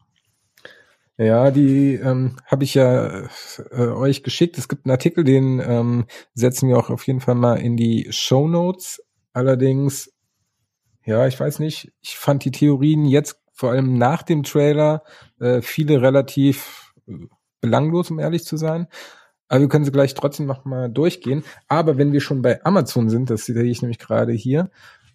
Ja, 1.17 1.51
die 1.51 1.95
ähm, 1.95 2.37
habe 2.45 2.63
ich 2.63 2.75
ja 2.75 3.27
äh, 3.71 3.87
euch 3.87 4.23
geschickt. 4.23 4.57
Es 4.57 4.69
gibt 4.69 4.85
einen 4.85 4.91
Artikel, 4.91 5.25
den 5.25 5.59
ähm, 5.59 6.05
setzen 6.33 6.69
wir 6.69 6.77
auch 6.77 6.89
auf 6.89 7.05
jeden 7.05 7.19
Fall 7.19 7.35
mal 7.35 7.55
in 7.55 7.75
die 7.75 8.07
Show 8.11 8.47
Notes. 8.47 9.03
Allerdings, 9.33 10.13
ja, 11.03 11.27
ich 11.27 11.37
weiß 11.37 11.59
nicht, 11.59 11.91
ich 11.99 12.15
fand 12.15 12.45
die 12.45 12.51
Theorien 12.51 13.03
jetzt 13.03 13.41
vor 13.51 13.71
allem 13.71 13.97
nach 13.97 14.23
dem 14.23 14.43
Trailer 14.43 15.03
äh, 15.41 15.61
viele 15.61 16.01
relativ 16.01 16.93
äh, 17.05 17.27
belanglos, 17.63 18.11
um 18.11 18.19
ehrlich 18.19 18.45
zu 18.45 18.57
sein. 18.57 18.87
Aber 19.47 19.61
wir 19.61 19.69
können 19.69 19.85
sie 19.85 19.91
gleich 19.91 20.13
trotzdem 20.13 20.45
noch 20.45 20.65
mal 20.65 20.89
durchgehen. 20.89 21.43
Aber 21.67 21.97
wenn 21.97 22.13
wir 22.13 22.21
schon 22.21 22.41
bei 22.41 22.63
Amazon 22.63 23.09
sind, 23.09 23.29
das 23.29 23.45
sehe 23.45 23.63
ich 23.63 23.81
nämlich 23.81 23.99
gerade 23.99 24.33
hier, 24.33 24.69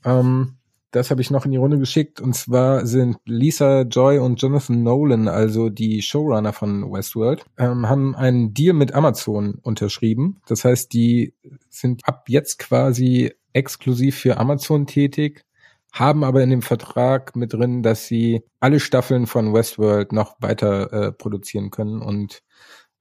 ähm, 0.05 0.59
das 0.90 1.11
habe 1.11 1.20
ich 1.20 1.30
noch 1.30 1.44
in 1.44 1.51
die 1.51 1.59
Runde 1.59 1.78
geschickt. 1.78 2.20
Und 2.20 2.34
zwar 2.34 2.86
sind 2.86 3.18
Lisa 3.26 3.82
Joy 3.82 4.18
und 4.18 4.40
Jonathan 4.40 4.82
Nolan, 4.82 5.28
also 5.28 5.68
die 5.68 6.01
Showrunner 6.03 6.53
von 6.53 6.90
Westworld, 6.90 7.44
ähm, 7.59 7.88
haben 7.88 8.16
einen 8.16 8.55
Deal 8.55 8.74
mit 8.74 8.94
Amazon 8.94 9.59
unterschrieben. 9.62 10.40
Das 10.46 10.64
heißt, 10.64 10.92
die 10.92 11.34
sind 11.68 12.09
ab 12.09 12.24
jetzt 12.28 12.59
quasi 12.59 13.32
exklusiv 13.53 14.18
für 14.18 14.38
Amazon 14.38 14.86
tätig, 14.86 15.44
haben 15.93 16.24
aber 16.24 16.43
in 16.43 16.51
dem 16.51 16.62
Vertrag 16.62 17.34
mit 17.36 17.53
drin, 17.53 17.82
dass 17.82 18.07
sie 18.07 18.43
alle 18.61 18.80
Staffeln 18.80 19.26
von 19.26 19.53
Westworld 19.55 20.12
noch 20.12 20.36
weiter 20.41 20.93
äh, 20.93 21.12
produzieren 21.12 21.70
können. 21.70 22.03
Und 22.03 22.43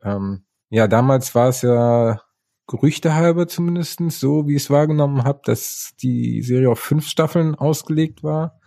ähm, 0.04 0.46
ja, 0.70 0.88
damals 0.88 1.36
war 1.36 1.50
es 1.50 1.62
ja 1.62 2.22
Gerüchte 2.68 3.16
halber 3.16 3.48
zumindestens 3.48 4.20
so, 4.20 4.48
wie 4.48 4.56
ich 4.56 4.64
es 4.64 4.70
wahrgenommen 4.70 5.24
habe, 5.24 5.40
dass 5.46 5.94
die 6.02 6.42
Serie 6.42 6.70
auf 6.70 6.80
fünf 6.80 7.08
Staffeln 7.08 7.56
ausgelegt 7.56 8.24
war. 8.24 8.60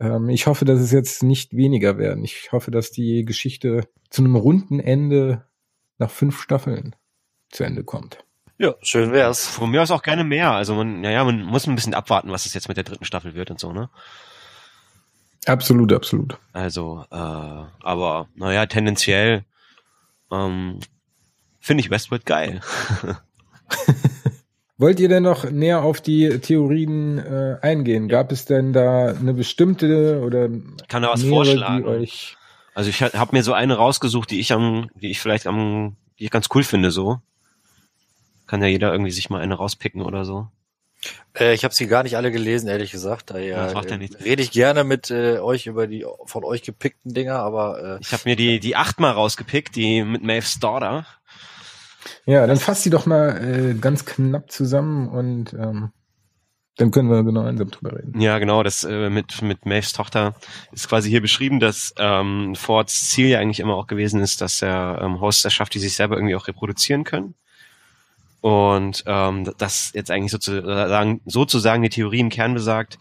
Ähm, 0.00 0.30
ich 0.30 0.46
hoffe, 0.46 0.64
dass 0.64 0.80
es 0.80 0.92
jetzt 0.92 1.22
nicht 1.22 1.54
weniger 1.54 1.98
werden. 1.98 2.24
Ich 2.24 2.52
hoffe, 2.52 2.70
dass 2.70 2.90
die 2.90 3.24
Geschichte 3.24 3.88
zu 4.08 4.22
einem 4.22 4.36
runden 4.36 4.80
Ende 4.80 5.44
nach 5.98 6.10
fünf 6.10 6.40
Staffeln 6.40 6.96
zu 7.50 7.64
Ende 7.64 7.84
kommt. 7.84 8.24
Ja, 8.58 8.74
schön 8.82 9.12
wär's. 9.12 9.46
Von 9.46 9.70
mir 9.70 9.82
aus 9.82 9.90
auch 9.90 10.02
gerne 10.02 10.24
mehr. 10.24 10.52
Also 10.52 10.74
man, 10.74 11.00
naja, 11.00 11.24
man 11.24 11.42
muss 11.42 11.66
ein 11.66 11.74
bisschen 11.74 11.94
abwarten, 11.94 12.30
was 12.30 12.46
es 12.46 12.54
jetzt 12.54 12.68
mit 12.68 12.76
der 12.76 12.84
dritten 12.84 13.04
Staffel 13.04 13.34
wird 13.34 13.50
und 13.50 13.58
so, 13.58 13.72
ne? 13.72 13.90
Absolut, 15.46 15.92
absolut. 15.92 16.38
Also, 16.52 17.04
äh, 17.10 17.16
aber 17.16 18.28
naja, 18.36 18.66
tendenziell 18.66 19.44
ähm, 20.30 20.78
finde 21.60 21.80
ich 21.80 21.90
Westworld 21.90 22.26
geil. 22.26 22.60
Wollt 24.78 25.00
ihr 25.00 25.08
denn 25.08 25.22
noch 25.22 25.50
näher 25.50 25.82
auf 25.82 26.00
die 26.00 26.40
Theorien 26.40 27.18
äh, 27.18 27.58
eingehen? 27.60 28.08
Gab 28.08 28.32
es 28.32 28.44
denn 28.46 28.72
da 28.72 29.14
eine 29.14 29.34
bestimmte 29.34 30.20
oder 30.24 30.48
Ich 30.80 30.88
kann 30.88 31.02
da 31.02 31.10
was 31.10 31.22
mehrere, 31.22 31.44
vorschlagen. 31.44 32.08
Also 32.74 32.90
ich 32.90 33.02
habe 33.02 33.36
mir 33.36 33.42
so 33.42 33.52
eine 33.52 33.76
rausgesucht, 33.76 34.30
die 34.30 34.40
ich 34.40 34.52
am, 34.52 34.90
die 34.94 35.10
ich 35.10 35.20
vielleicht 35.20 35.46
am, 35.46 35.96
die 36.18 36.24
ich 36.24 36.30
ganz 36.30 36.48
cool 36.54 36.64
finde, 36.64 36.90
so. 36.90 37.20
Kann 38.52 38.60
ja 38.60 38.68
jeder 38.68 38.92
irgendwie 38.92 39.12
sich 39.12 39.30
mal 39.30 39.40
eine 39.40 39.54
rauspicken 39.54 40.02
oder 40.02 40.26
so. 40.26 40.46
Äh, 41.34 41.54
ich 41.54 41.64
habe 41.64 41.72
sie 41.72 41.86
gar 41.86 42.02
nicht 42.02 42.18
alle 42.18 42.30
gelesen, 42.30 42.68
ehrlich 42.68 42.92
gesagt. 42.92 43.30
Ja, 43.30 43.36
Daher 43.36 43.64
das 43.64 43.72
macht 43.72 43.88
ja 43.88 43.96
äh, 43.96 43.98
nichts. 43.98 44.22
rede 44.22 44.42
ich 44.42 44.50
gerne 44.50 44.84
mit 44.84 45.10
äh, 45.10 45.38
euch 45.38 45.66
über 45.66 45.86
die 45.86 46.04
von 46.26 46.44
euch 46.44 46.60
gepickten 46.62 47.14
Dinger, 47.14 47.38
aber 47.38 47.96
äh, 47.96 47.98
Ich 48.02 48.12
habe 48.12 48.24
mir 48.26 48.36
die, 48.36 48.60
die 48.60 48.76
acht 48.76 49.00
mal 49.00 49.10
rausgepickt, 49.12 49.74
die 49.74 50.04
mit 50.04 50.22
Maeve's 50.22 50.60
Daughter. 50.60 51.06
Ja, 52.26 52.46
dann 52.46 52.58
fasst 52.58 52.84
die 52.84 52.90
doch 52.90 53.06
mal 53.06 53.70
äh, 53.70 53.72
ganz 53.72 54.04
knapp 54.04 54.52
zusammen 54.52 55.08
und 55.08 55.54
ähm, 55.54 55.92
dann 56.76 56.90
können 56.90 57.08
wir 57.08 57.24
gemeinsam 57.24 57.70
drüber 57.70 57.96
reden. 57.96 58.20
Ja, 58.20 58.38
genau, 58.38 58.62
das 58.62 58.84
äh, 58.84 59.08
mit, 59.08 59.40
mit 59.40 59.64
Maeve's 59.64 59.94
Tochter 59.94 60.34
ist 60.72 60.90
quasi 60.90 61.08
hier 61.08 61.22
beschrieben, 61.22 61.58
dass 61.58 61.94
ähm, 61.96 62.54
Fords 62.54 63.08
Ziel 63.08 63.28
ja 63.28 63.38
eigentlich 63.38 63.60
immer 63.60 63.76
auch 63.76 63.86
gewesen 63.86 64.20
ist, 64.20 64.42
dass 64.42 64.60
er 64.60 65.00
ähm, 65.00 65.22
Hosts 65.22 65.46
erschafft, 65.46 65.72
die 65.72 65.78
sich 65.78 65.94
selber 65.94 66.16
irgendwie 66.16 66.36
auch 66.36 66.48
reproduzieren 66.48 67.04
können. 67.04 67.34
Und 68.42 69.04
ähm, 69.06 69.48
das 69.56 69.92
jetzt 69.94 70.10
eigentlich 70.10 70.32
sozusagen, 70.32 71.20
sozusagen 71.26 71.82
die 71.82 71.90
Theorie 71.90 72.18
im 72.18 72.28
Kern 72.28 72.54
besagt, 72.54 72.98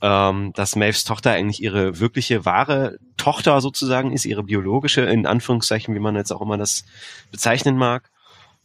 ähm, 0.00 0.52
dass 0.54 0.76
Maeve's 0.76 1.02
Tochter 1.02 1.32
eigentlich 1.32 1.60
ihre 1.60 1.98
wirkliche, 1.98 2.44
wahre 2.44 2.98
Tochter 3.16 3.60
sozusagen 3.60 4.12
ist, 4.12 4.24
ihre 4.24 4.44
biologische, 4.44 5.00
in 5.00 5.26
Anführungszeichen, 5.26 5.96
wie 5.96 6.00
man 6.00 6.14
jetzt 6.14 6.30
auch 6.30 6.40
immer 6.40 6.56
das 6.58 6.84
bezeichnen 7.32 7.76
mag. 7.76 8.08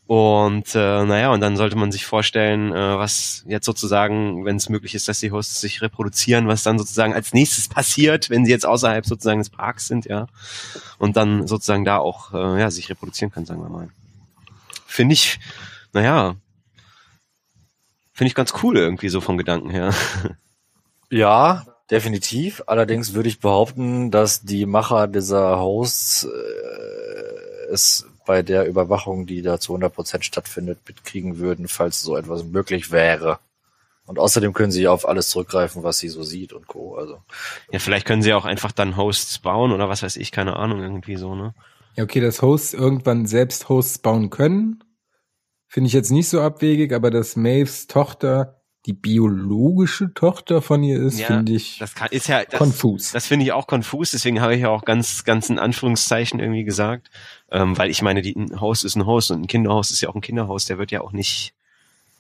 Und 0.06 0.76
äh, 0.76 1.04
naja, 1.06 1.32
und 1.32 1.42
dann 1.42 1.58
sollte 1.58 1.76
man 1.76 1.92
sich 1.92 2.06
vorstellen, 2.06 2.74
äh, 2.74 2.98
was 2.98 3.44
jetzt 3.48 3.66
sozusagen, 3.66 4.46
wenn 4.46 4.56
es 4.56 4.70
möglich 4.70 4.94
ist, 4.94 5.08
dass 5.08 5.20
die 5.20 5.32
Hosts 5.32 5.62
sich 5.62 5.82
reproduzieren, 5.82 6.48
was 6.48 6.62
dann 6.62 6.78
sozusagen 6.78 7.14
als 7.16 7.34
nächstes 7.34 7.68
passiert, 7.70 8.30
wenn 8.30 8.46
sie 8.46 8.52
jetzt 8.52 8.68
außerhalb 8.68 9.04
sozusagen 9.04 9.40
des 9.40 9.50
Parks 9.50 9.88
sind, 9.88 10.06
ja. 10.06 10.28
Und 11.00 11.18
dann 11.18 11.48
sozusagen 11.48 11.86
da 11.86 11.98
auch 11.98 12.34
äh, 12.36 12.60
ja, 12.60 12.70
sich 12.70 12.88
reproduzieren 12.90 13.32
können, 13.32 13.48
sagen 13.48 13.62
wir 13.62 13.70
mal. 13.70 13.90
Finde 14.86 15.14
ich, 15.14 15.40
naja, 15.94 16.36
finde 18.14 18.28
ich 18.30 18.36
ganz 18.36 18.54
cool 18.64 18.78
irgendwie 18.78 19.10
so 19.10 19.22
vom 19.22 19.38
Gedanken 19.38 19.70
her. 19.70 19.94
ja, 21.10 21.66
definitiv. 21.90 22.64
Allerdings 22.68 23.14
würde 23.14 23.30
ich 23.30 23.40
behaupten, 23.40 24.12
dass 24.12 24.42
die 24.42 24.66
Macher 24.66 25.08
dieser 25.08 25.60
Hosts 25.60 26.26
äh, 26.26 27.72
es 27.72 28.06
bei 28.26 28.44
der 28.44 28.68
Überwachung, 28.68 29.26
die 29.26 29.42
da 29.42 29.60
zu 29.60 29.76
100% 29.76 30.22
stattfindet, 30.24 30.80
mitkriegen 30.88 31.40
würden, 31.40 31.68
falls 31.68 32.02
so 32.02 32.16
etwas 32.16 32.44
möglich 32.44 32.92
wäre. 32.92 33.40
Und 34.06 34.20
außerdem 34.20 34.54
können 34.54 34.72
sie 34.72 34.88
auf 34.88 35.08
alles 35.08 35.30
zurückgreifen, 35.30 35.84
was 35.84 36.00
sie 36.00 36.10
so 36.10 36.24
sieht 36.24 36.52
und 36.52 36.68
Co. 36.68 36.96
Also 36.96 37.24
Ja, 37.72 37.80
vielleicht 37.80 38.06
können 38.06 38.22
sie 38.22 38.34
auch 38.34 38.46
einfach 38.46 38.72
dann 38.72 38.98
Hosts 38.98 39.40
bauen 39.40 39.72
oder 39.72 39.88
was 39.88 40.04
weiß 40.04 40.18
ich, 40.18 40.32
keine 40.32 40.58
Ahnung, 40.58 40.82
irgendwie 40.82 41.16
so, 41.16 41.36
ne? 41.36 41.54
Ja, 41.96 42.04
okay, 42.04 42.20
dass 42.20 42.42
Hosts 42.42 42.74
irgendwann 42.74 43.26
selbst 43.28 43.70
Hosts 43.70 44.00
bauen 44.00 44.30
können, 44.30 44.84
finde 45.70 45.88
ich 45.88 45.94
jetzt 45.94 46.12
nicht 46.12 46.28
so 46.28 46.42
abwegig, 46.42 46.92
aber 46.92 47.12
dass 47.12 47.38
Maves 47.38 47.88
Tochter 47.88 48.56
die 48.86 48.94
biologische 48.94 50.14
Tochter 50.14 50.62
von 50.62 50.82
ihr 50.84 51.00
ist, 51.00 51.20
Ja, 51.20 51.28
finde 51.28 51.52
ich 51.52 51.78
Das 51.78 51.94
kann, 51.96 52.08
ist 52.12 52.28
ja 52.28 52.44
das, 52.44 52.58
konfus. 52.58 53.12
Das 53.12 53.28
finde 53.28 53.46
ich 53.46 53.52
auch 53.52 53.68
konfus, 53.68 54.12
deswegen 54.12 54.42
habe 54.42 54.56
ich 54.56 54.62
ja 54.62 54.70
auch 54.70 54.84
ganz, 54.84 55.24
ganz 55.26 55.50
in 55.50 55.60
Anführungszeichen 55.60 56.40
irgendwie 56.40 56.64
gesagt, 56.64 57.12
ähm, 57.52 57.78
weil 57.78 57.90
ich 57.90 58.02
meine, 58.02 58.22
die, 58.22 58.36
ein 58.36 58.60
Host 58.60 58.86
ist 58.86 58.96
ein 58.96 59.06
Host 59.06 59.32
und 59.32 59.42
ein 59.42 59.48
Kinderhaus 59.48 59.92
ist 59.92 60.02
ja 60.02 60.10
auch 60.10 60.16
ein 60.16 60.22
Kinderhaus, 60.22 60.66
der 60.66 60.78
wird 60.78 60.92
ja 60.92 61.02
auch 61.02 61.12
nicht, 61.12 61.54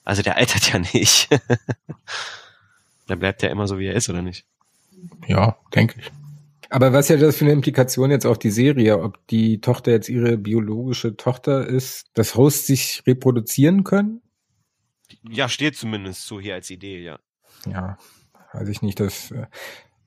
also 0.03 0.21
der 0.21 0.37
altert 0.37 0.71
ja 0.71 0.79
nicht. 0.79 1.29
der 3.09 3.15
bleibt 3.15 3.41
ja 3.41 3.49
immer 3.49 3.67
so, 3.67 3.79
wie 3.79 3.87
er 3.87 3.95
ist, 3.95 4.09
oder 4.09 4.21
nicht? 4.21 4.45
Ja, 5.27 5.57
denke 5.73 5.95
ich. 5.99 6.11
Aber 6.69 6.93
was 6.93 7.09
ja 7.09 7.17
das 7.17 7.37
für 7.37 7.45
eine 7.45 7.53
Implikation 7.53 8.11
jetzt 8.11 8.25
auf 8.25 8.37
die 8.37 8.51
Serie, 8.51 8.99
ob 9.01 9.25
die 9.27 9.59
Tochter 9.59 9.91
jetzt 9.91 10.07
ihre 10.07 10.37
biologische 10.37 11.17
Tochter 11.17 11.65
ist, 11.65 12.05
dass 12.13 12.35
Hosts 12.35 12.67
sich 12.67 13.03
reproduzieren 13.07 13.83
können? 13.83 14.21
Ja, 15.27 15.49
steht 15.49 15.75
zumindest 15.75 16.27
so 16.27 16.39
hier 16.39 16.53
als 16.53 16.69
Idee, 16.69 17.01
ja. 17.03 17.19
Ja, 17.65 17.97
weiß 18.53 18.69
ich 18.69 18.83
nicht. 18.83 18.99
Das 18.99 19.31
äh, 19.31 19.47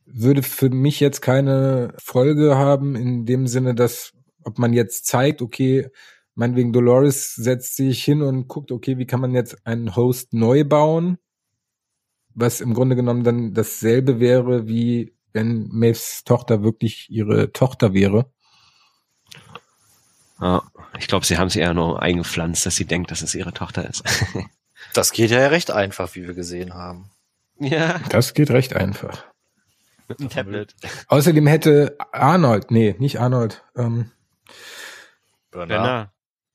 würde 0.07 0.43
für 0.43 0.71
mich 0.71 1.01
jetzt 1.01 1.21
keine 1.21 1.95
Folge 1.99 2.57
haben 2.57 2.95
in 2.95 3.27
dem 3.27 3.47
Sinne, 3.49 3.75
dass 3.75 4.13
ob 4.45 4.59
man 4.59 4.73
jetzt 4.73 5.07
zeigt, 5.07 5.43
okay, 5.43 5.89
meinetwegen 6.35 6.73
Dolores 6.73 7.35
setzt 7.35 7.77
sich 7.77 8.03
hin 8.03 8.23
und 8.23 8.49
guckt, 8.49 8.73
okay, 8.73 8.99
wie 8.99 9.07
kann 9.07 9.21
man 9.21 9.35
jetzt 9.35 9.67
einen 9.67 9.95
Host 9.97 10.33
neu 10.33 10.65
bauen, 10.65 11.19
was 12.35 12.61
im 12.61 12.75
Grunde 12.75 12.97
genommen 12.97 13.25
dann 13.25 13.55
dasselbe 13.55 14.21
wäre, 14.21 14.67
wie 14.67 15.13
wenn 15.33 15.69
Maves 15.71 16.25
Tochter 16.25 16.63
wirklich 16.63 17.09
ihre 17.11 17.53
Tochter 17.53 17.93
wäre. 17.95 18.31
ja. 20.41 20.63
Ich 20.99 21.09
glaube, 21.09 21.25
sie 21.25 21.39
haben 21.39 21.49
sie 21.49 21.61
eher 21.61 21.73
nur 21.73 22.03
eingepflanzt, 22.03 22.67
dass 22.67 22.77
sie 22.77 22.85
denkt, 22.85 23.11
dass 23.11 23.23
es 23.23 23.35
ihre 23.35 23.53
Tochter 23.55 23.89
ist. 23.89 24.05
das 24.95 25.13
geht 25.13 25.31
ja 25.31 25.47
recht 25.47 25.71
einfach, 25.71 26.15
wie 26.15 26.27
wir 26.27 26.35
gesehen 26.35 26.75
haben. 26.75 27.11
ja, 27.59 27.99
Das 28.11 28.35
geht 28.35 28.51
recht 28.51 28.75
einfach. 28.77 29.25
mit 30.09 30.21
einem 30.21 30.29
Tablet. 30.29 30.75
Außerdem 31.09 31.47
hätte 31.47 31.97
Arnold, 32.13 32.71
nee, 32.71 32.95
nicht 32.99 33.19
Arnold, 33.21 33.65
ähm, 33.75 34.11
Bernard. 35.51 36.11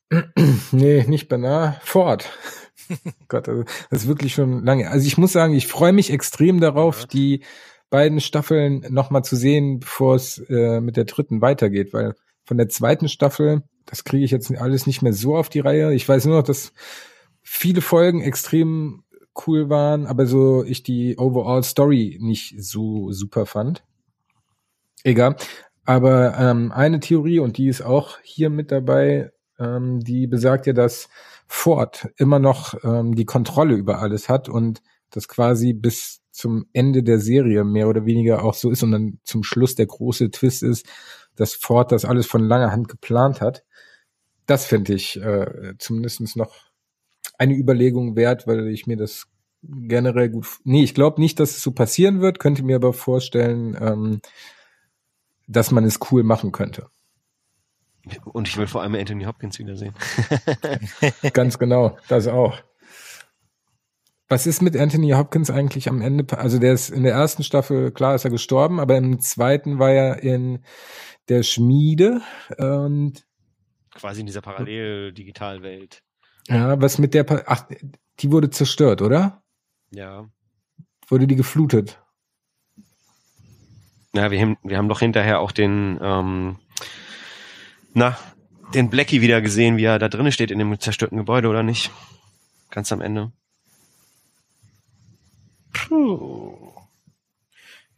Bernard. 0.09 0.33
Nee, 0.71 1.03
nicht 1.07 1.27
Bernard, 1.29 1.83
Ford. 1.83 2.29
Gott, 3.27 3.49
also, 3.49 3.63
das 3.89 4.03
ist 4.03 4.07
wirklich 4.07 4.33
schon 4.33 4.63
lange. 4.63 4.89
Also 4.89 5.05
ich 5.07 5.17
muss 5.17 5.33
sagen, 5.33 5.53
ich 5.53 5.67
freue 5.67 5.91
mich 5.93 6.11
extrem 6.11 6.61
darauf, 6.61 7.01
Ja. 7.01 7.07
die 7.07 7.43
beiden 7.89 8.19
Staffeln 8.19 8.85
nochmal 8.89 9.23
zu 9.23 9.35
sehen, 9.35 9.79
bevor 9.79 10.15
es 10.15 10.39
äh, 10.49 10.81
mit 10.81 10.97
der 10.97 11.05
dritten 11.05 11.41
weitergeht, 11.41 11.93
weil 11.93 12.15
von 12.43 12.57
der 12.57 12.69
zweiten 12.69 13.09
Staffel, 13.09 13.63
das 13.85 14.03
kriege 14.03 14.25
ich 14.25 14.31
jetzt 14.31 14.51
alles 14.55 14.87
nicht 14.87 15.01
mehr 15.01 15.13
so 15.13 15.35
auf 15.35 15.49
die 15.49 15.59
Reihe. 15.59 15.93
Ich 15.93 16.07
weiß 16.07 16.25
nur 16.25 16.37
noch, 16.37 16.43
dass 16.43 16.73
viele 17.41 17.81
Folgen 17.81 18.21
extrem 18.21 19.03
cool 19.45 19.69
waren, 19.69 20.05
aber 20.07 20.25
so 20.25 20.63
ich 20.63 20.83
die 20.83 21.17
Overall 21.17 21.63
Story 21.63 22.17
nicht 22.19 22.55
so 22.57 23.11
super 23.11 23.45
fand. 23.45 23.83
Egal. 25.03 25.35
Aber 25.85 26.37
ähm, 26.37 26.71
eine 26.73 26.99
Theorie, 26.99 27.39
und 27.39 27.57
die 27.57 27.67
ist 27.67 27.81
auch 27.81 28.17
hier 28.21 28.49
mit 28.49 28.71
dabei, 28.71 29.31
ähm, 29.59 30.01
die 30.01 30.27
besagt 30.27 30.67
ja, 30.67 30.73
dass 30.73 31.07
Ford 31.47 32.09
immer 32.17 32.39
noch 32.39 32.75
ähm, 32.83 33.15
die 33.15 33.25
Kontrolle 33.25 33.75
über 33.75 33.99
alles 33.99 34.27
hat 34.27 34.49
und 34.49 34.81
das 35.11 35.27
quasi 35.27 35.71
bis 35.73 36.21
zum 36.37 36.67
Ende 36.71 37.01
der 37.01 37.19
Serie 37.19 37.63
mehr 37.63 37.87
oder 37.87 38.05
weniger 38.05 38.43
auch 38.43 38.53
so 38.53 38.69
ist 38.69 38.83
und 38.83 38.91
dann 38.91 39.19
zum 39.23 39.41
Schluss 39.41 39.73
der 39.73 39.87
große 39.87 40.29
Twist 40.29 40.61
ist, 40.61 40.85
dass 41.35 41.55
Ford 41.55 41.91
das 41.91 42.05
alles 42.05 42.27
von 42.27 42.43
langer 42.43 42.71
Hand 42.71 42.89
geplant 42.89 43.41
hat. 43.41 43.63
Das 44.45 44.65
finde 44.65 44.93
ich 44.93 45.19
äh, 45.19 45.73
zumindest 45.79 46.37
noch 46.37 46.53
eine 47.39 47.55
Überlegung 47.55 48.15
wert, 48.15 48.45
weil 48.45 48.67
ich 48.67 48.85
mir 48.85 48.97
das 48.97 49.25
generell 49.63 50.29
gut. 50.29 50.45
Nee, 50.63 50.83
ich 50.83 50.93
glaube 50.93 51.19
nicht, 51.19 51.39
dass 51.39 51.57
es 51.57 51.63
so 51.63 51.71
passieren 51.71 52.21
wird, 52.21 52.37
könnte 52.37 52.61
mir 52.61 52.75
aber 52.75 52.93
vorstellen, 52.93 53.75
ähm, 53.81 54.21
dass 55.47 55.71
man 55.71 55.85
es 55.85 55.99
cool 56.11 56.21
machen 56.21 56.51
könnte. 56.51 56.87
Und 58.25 58.47
ich 58.47 58.57
will 58.57 58.67
vor 58.67 58.83
allem 58.83 58.93
Anthony 58.93 59.23
Hopkins 59.23 59.57
wiedersehen. 59.57 59.95
Ganz 61.33 61.57
genau, 61.57 61.97
das 62.07 62.27
auch. 62.27 62.61
Was 64.29 64.45
ist 64.45 64.61
mit 64.61 64.75
Anthony 64.75 65.11
Hopkins 65.11 65.49
eigentlich 65.49 65.87
am 65.87 66.01
Ende? 66.01 66.37
Also 66.37 66.59
der 66.59 66.73
ist 66.73 66.89
in 66.89 67.03
der 67.03 67.13
ersten 67.13 67.43
Staffel, 67.43 67.91
klar 67.91 68.15
ist 68.15 68.25
er 68.25 68.31
gestorben, 68.31 68.79
aber 68.79 68.97
im 68.97 69.19
zweiten 69.21 69.79
war 69.79 69.91
er 69.91 70.21
in 70.21 70.59
der 71.29 71.43
Schmiede 71.43 72.21
und 72.57 73.25
Quasi 73.95 74.19
in 74.19 74.27
dieser 74.27 74.41
Parallel-Digitalwelt. 74.41 76.03
ja, 76.47 76.79
was 76.79 76.99
mit 76.99 77.13
der, 77.13 77.25
ach, 77.49 77.65
die 78.19 78.31
wurde 78.31 78.49
zerstört, 78.49 79.01
oder? 79.01 79.41
Ja. 79.91 80.29
Wurde 81.07 81.25
die 81.25 81.35
geflutet? 81.35 81.99
Na, 84.13 84.29
wir 84.29 84.39
haben, 84.39 84.57
wir 84.61 84.77
haben 84.77 84.89
doch 84.89 84.99
hinterher 84.99 85.39
auch 85.39 85.51
den, 85.51 85.99
ähm, 86.01 86.59
na, 87.93 88.17
den 88.73 88.89
Blackie 88.89 89.21
wieder 89.21 89.41
gesehen, 89.41 89.77
wie 89.77 89.85
er 89.85 89.99
da 89.99 90.09
drinnen 90.09 90.31
steht 90.31 90.51
in 90.51 90.59
dem 90.59 90.79
zerstörten 90.79 91.17
Gebäude, 91.17 91.47
oder 91.47 91.63
nicht? 91.63 91.91
Ganz 92.69 92.91
am 92.91 93.01
Ende. 93.01 93.31
Puh. 95.87 96.71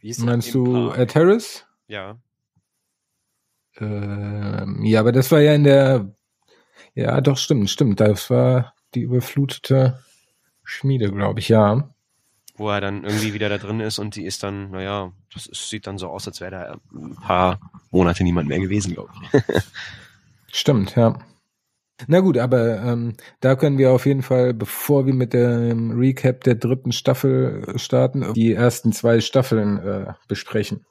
Wie 0.00 0.08
ist 0.08 0.20
Meinst 0.20 0.54
du? 0.54 0.90
Ed 0.92 1.14
Harris? 1.14 1.66
Ja. 1.86 2.18
Ähm, 3.78 4.84
ja, 4.84 5.00
aber 5.00 5.12
das 5.12 5.30
war 5.30 5.40
ja 5.40 5.54
in 5.54 5.64
der, 5.64 6.14
ja, 6.94 7.20
doch, 7.20 7.36
stimmt, 7.36 7.70
stimmt. 7.70 8.00
Das 8.00 8.30
war 8.30 8.74
die 8.94 9.02
überflutete 9.02 10.02
Schmiede, 10.64 11.10
glaube 11.10 11.40
ich, 11.40 11.48
ja. 11.48 11.90
Wo 12.56 12.70
er 12.70 12.80
dann 12.80 13.04
irgendwie 13.04 13.34
wieder 13.34 13.48
da 13.48 13.58
drin 13.58 13.80
ist 13.80 13.98
und 13.98 14.16
die 14.16 14.24
ist 14.24 14.42
dann, 14.42 14.70
naja, 14.70 15.12
das 15.32 15.46
ist, 15.46 15.68
sieht 15.68 15.86
dann 15.86 15.98
so 15.98 16.08
aus, 16.08 16.26
als 16.26 16.40
wäre 16.40 16.50
da 16.50 16.80
ein 16.92 17.16
paar 17.16 17.60
Monate 17.90 18.22
niemand 18.22 18.48
mehr 18.48 18.60
gewesen, 18.60 18.94
glaube 18.94 19.10
ich. 19.22 19.42
Stimmt, 20.52 20.96
ja. 20.96 21.18
Na 22.06 22.20
gut, 22.20 22.38
aber 22.38 22.80
ähm, 22.82 23.14
da 23.40 23.54
können 23.56 23.78
wir 23.78 23.92
auf 23.92 24.06
jeden 24.06 24.22
Fall, 24.22 24.54
bevor 24.54 25.06
wir 25.06 25.14
mit 25.14 25.32
dem 25.32 25.92
Recap 25.92 26.44
der 26.44 26.54
dritten 26.54 26.92
Staffel 26.92 27.74
starten, 27.76 28.32
die 28.34 28.52
ersten 28.52 28.92
zwei 28.92 29.20
Staffeln 29.20 29.78
äh, 29.78 30.12
besprechen. 30.28 30.84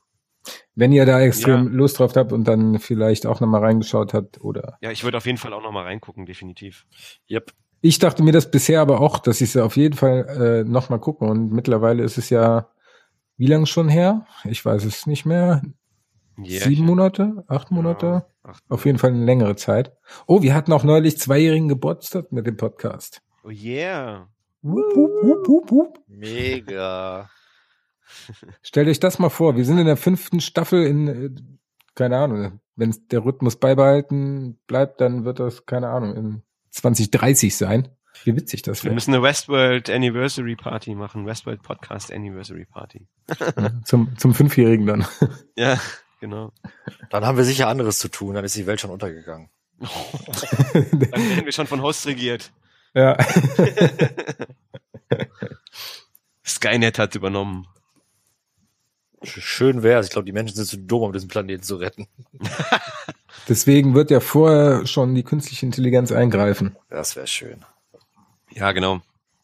Wenn 0.73 0.91
ihr 0.91 1.05
da 1.05 1.19
extrem 1.21 1.65
Ja. 1.65 1.71
Lust 1.71 1.99
drauf 1.99 2.15
habt 2.15 2.31
und 2.31 2.47
dann 2.47 2.79
vielleicht 2.79 3.25
auch 3.25 3.39
nochmal 3.41 3.61
reingeschaut 3.61 4.13
habt 4.13 4.41
oder. 4.41 4.77
Ja, 4.81 4.91
ich 4.91 5.03
würde 5.03 5.17
auf 5.17 5.25
jeden 5.25 5.37
Fall 5.37 5.53
auch 5.53 5.61
nochmal 5.61 5.83
reingucken, 5.83 6.25
definitiv. 6.25 6.85
Yep. 7.29 7.51
Ich 7.81 7.99
dachte 7.99 8.23
mir 8.23 8.31
das 8.31 8.49
bisher 8.49 8.81
aber 8.81 8.99
auch, 8.99 9.19
dass 9.19 9.41
ich 9.41 9.49
es 9.49 9.57
auf 9.57 9.77
jeden 9.77 9.95
Fall 9.95 10.63
äh, 10.65 10.69
nochmal 10.69 10.99
gucken 10.99 11.29
und 11.29 11.51
mittlerweile 11.51 12.03
ist 12.03 12.17
es 12.17 12.29
ja, 12.29 12.69
wie 13.37 13.47
lang 13.47 13.65
schon 13.65 13.87
her? 13.87 14.25
Ich 14.43 14.63
weiß 14.65 14.83
es 14.85 15.05
nicht 15.05 15.25
mehr. 15.25 15.61
Sieben 16.45 16.85
Monate? 16.85 17.43
Acht 17.47 17.71
Monate? 17.71 18.05
Ja, 18.05 18.25
acht 18.43 18.63
Auf 18.69 18.85
jeden 18.85 18.97
Fall 18.97 19.11
eine 19.11 19.25
längere 19.25 19.55
Zeit. 19.55 19.91
Oh, 20.27 20.41
wir 20.41 20.53
hatten 20.53 20.73
auch 20.73 20.83
neulich 20.83 21.17
zweijährigen 21.17 21.67
Geburtstag 21.67 22.31
mit 22.31 22.45
dem 22.47 22.57
Podcast. 22.57 23.21
Oh 23.43 23.49
yeah. 23.49 24.27
Wup, 24.61 24.95
wup, 24.95 25.47
wup, 25.47 25.71
wup. 25.71 25.99
Mega. 26.07 27.29
Stellt 28.61 28.87
euch 28.87 28.99
das 28.99 29.19
mal 29.19 29.29
vor, 29.29 29.55
wir 29.55 29.65
sind 29.65 29.77
in 29.77 29.85
der 29.85 29.97
fünften 29.97 30.41
Staffel 30.41 30.85
in, 30.85 31.07
äh, 31.07 31.29
keine 31.95 32.17
Ahnung, 32.17 32.59
wenn 32.75 32.95
der 33.11 33.23
Rhythmus 33.23 33.57
beibehalten 33.57 34.57
bleibt, 34.67 35.01
dann 35.01 35.25
wird 35.25 35.39
das, 35.39 35.65
keine 35.65 35.89
Ahnung, 35.89 36.15
in 36.15 36.41
2030 36.71 37.55
sein. 37.55 37.89
Wie 38.23 38.35
witzig 38.35 38.61
das 38.63 38.83
Wir 38.83 38.85
wäre. 38.85 38.95
müssen 38.95 39.13
eine 39.13 39.23
Westworld 39.23 39.89
Anniversary 39.89 40.55
Party 40.55 40.93
machen. 40.95 41.25
Westworld 41.25 41.61
Podcast 41.61 42.11
Anniversary 42.11 42.65
Party. 42.65 43.07
Zum, 43.85 44.17
zum 44.17 44.33
Fünfjährigen 44.33 44.85
dann. 44.85 45.05
Ja, 45.55 45.79
genau. 46.19 46.51
Dann 47.09 47.25
haben 47.25 47.37
wir 47.37 47.43
sicher 47.43 47.67
anderes 47.67 47.99
zu 47.99 48.09
tun, 48.09 48.35
dann 48.35 48.45
ist 48.45 48.55
die 48.55 48.67
Welt 48.67 48.79
schon 48.81 48.91
untergegangen. 48.91 49.49
Dann 50.73 50.91
werden 50.93 51.45
wir 51.45 51.51
schon 51.53 51.67
von 51.67 51.81
Host 51.81 52.05
regiert. 52.05 52.51
ja. 52.93 53.17
Skynet 56.45 56.99
hat 56.99 57.15
übernommen. 57.15 57.67
Schön 59.23 59.83
wär's. 59.83 60.07
Ich 60.07 60.11
glaube, 60.11 60.25
die 60.25 60.31
Menschen 60.31 60.55
sind 60.55 60.65
zu 60.67 60.77
dumm, 60.77 61.03
um 61.03 61.13
diesen 61.13 61.29
Planeten 61.29 61.63
zu 61.63 61.75
retten. 61.75 62.07
Deswegen 63.49 63.93
wird 63.95 64.11
ja 64.11 64.19
vorher 64.19 64.85
schon 64.85 65.15
die 65.15 65.23
künstliche 65.23 65.65
Intelligenz 65.65 66.11
eingreifen. 66.11 66.75
Das 66.89 67.15
wäre 67.15 67.27
schön. 67.27 67.65
Ja, 68.51 68.71
genau. 68.71 69.01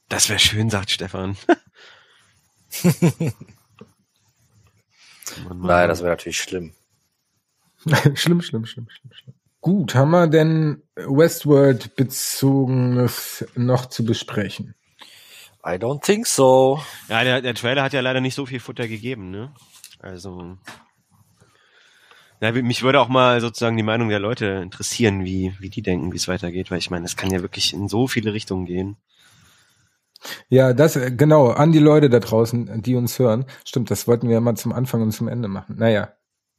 Das 0.09 0.29
wäre 0.29 0.39
schön, 0.39 0.69
sagt 0.69 0.91
Stefan. 0.91 1.37
Mann, 5.43 5.57
Mann, 5.57 5.67
Nein, 5.67 5.89
das 5.89 6.01
wäre 6.01 6.11
natürlich 6.11 6.39
schlimm. 6.39 6.73
schlimm, 8.15 8.41
schlimm, 8.41 8.65
schlimm, 8.65 8.87
schlimm, 8.89 9.11
schlimm. 9.11 9.35
Gut, 9.61 9.95
haben 9.95 10.11
wir 10.11 10.27
denn 10.27 10.83
Westworld 10.95 11.95
bezogenes 11.95 13.45
noch 13.55 13.87
zu 13.87 14.05
besprechen? 14.05 14.75
I 15.65 15.77
don't 15.77 16.05
think 16.05 16.27
so. 16.27 16.79
Ja, 17.09 17.23
der, 17.23 17.41
der 17.41 17.55
Trailer 17.55 17.81
hat 17.81 17.93
ja 17.93 18.01
leider 18.01 18.21
nicht 18.21 18.35
so 18.35 18.45
viel 18.45 18.59
Futter 18.59 18.87
gegeben, 18.87 19.31
ne? 19.31 19.51
Also. 19.99 20.57
Ja, 22.41 22.51
mich 22.51 22.83
würde 22.83 22.99
auch 22.99 23.07
mal 23.07 23.41
sozusagen 23.41 23.75
die 23.75 23.81
Meinung 23.81 24.09
der 24.09 24.19
Leute 24.19 24.45
interessieren, 24.61 25.25
wie, 25.25 25.55
wie 25.59 25.69
die 25.69 25.81
denken, 25.81 26.11
wie 26.11 26.17
es 26.17 26.27
weitergeht, 26.27 26.69
weil 26.69 26.77
ich 26.77 26.91
meine, 26.91 27.05
es 27.05 27.15
kann 27.15 27.31
ja 27.31 27.41
wirklich 27.41 27.73
in 27.73 27.87
so 27.87 28.07
viele 28.07 28.33
Richtungen 28.33 28.65
gehen. 28.65 28.97
Ja, 30.49 30.73
das, 30.73 30.95
äh, 30.95 31.11
genau, 31.11 31.49
an 31.49 31.71
die 31.71 31.79
Leute 31.79 32.09
da 32.09 32.19
draußen, 32.19 32.81
die 32.81 32.95
uns 32.95 33.19
hören. 33.19 33.45
Stimmt, 33.65 33.91
das 33.91 34.07
wollten 34.07 34.27
wir 34.27 34.35
ja 34.35 34.41
mal 34.41 34.55
zum 34.55 34.73
Anfang 34.73 35.01
und 35.01 35.11
zum 35.11 35.27
Ende 35.27 35.47
machen. 35.47 35.75
Naja, 35.77 36.09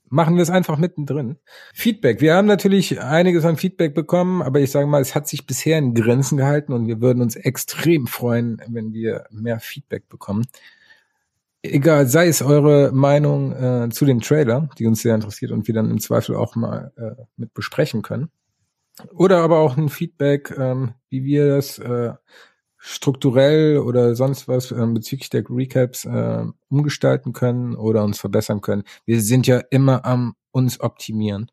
machen 0.09 0.37
wir 0.37 0.43
es 0.43 0.51
einfach 0.51 0.79
mittendrin. 0.79 1.37
Feedback. 1.75 2.21
Wir 2.21 2.35
haben 2.35 2.47
natürlich 2.47 3.01
einiges 3.01 3.45
an 3.45 3.57
Feedback 3.57 3.95
bekommen, 3.95 4.43
aber 4.43 4.61
ich 4.61 4.71
sage 4.71 4.87
mal, 4.87 5.01
es 5.01 5.15
hat 5.15 5.29
sich 5.29 5.47
bisher 5.47 5.79
in 5.79 5.95
Grenzen 5.95 6.39
gehalten 6.39 6.73
und 6.73 6.87
wir 6.87 7.01
würden 7.01 7.23
uns 7.23 7.37
extrem 7.37 8.07
freuen, 8.07 8.63
wenn 8.69 8.93
wir 8.93 9.27
mehr 9.31 9.61
Feedback 9.61 10.09
bekommen. 10.09 10.47
Egal, 11.63 12.07
sei 12.07 12.29
es 12.29 12.43
eure 12.43 12.93
Meinung 12.93 13.53
äh, 13.53 13.89
zu 13.91 14.05
dem 14.05 14.21
Trailer, 14.21 14.69
die 14.79 14.87
uns 14.87 15.03
sehr 15.03 15.15
interessiert 15.15 15.51
und 15.51 15.67
wir 15.67 15.75
dann 15.75 15.91
im 15.91 16.01
Zweifel 16.01 16.37
auch 16.37 16.55
mal 16.55 16.93
äh, 16.97 17.23
mit 17.37 17.55
besprechen 17.55 18.03
können. 18.03 18.31
Oder 19.13 19.39
aber 19.39 19.59
auch 19.59 19.77
ein 19.77 19.89
Feedback, 19.89 20.55
ähm, 20.57 20.95
wie 21.11 21.25
wir 21.25 21.57
das 21.57 21.79
äh, 21.79 22.13
strukturell 22.89 23.79
oder 23.79 24.15
sonst 24.15 24.47
was 24.47 24.71
ähm, 24.71 24.95
bezüglich 24.95 25.29
der 25.29 25.45
Recaps 25.51 26.05
äh, 26.05 26.45
umgestalten 26.69 27.33
können 27.33 27.75
oder 27.75 28.05
uns 28.05 28.21
verbessern 28.21 28.61
können. 28.61 28.85
Wir 29.05 29.21
sind 29.21 29.49
ja 29.49 29.61
immer 29.71 30.05
am 30.05 30.35
uns 30.53 30.81
optimieren. 30.81 31.51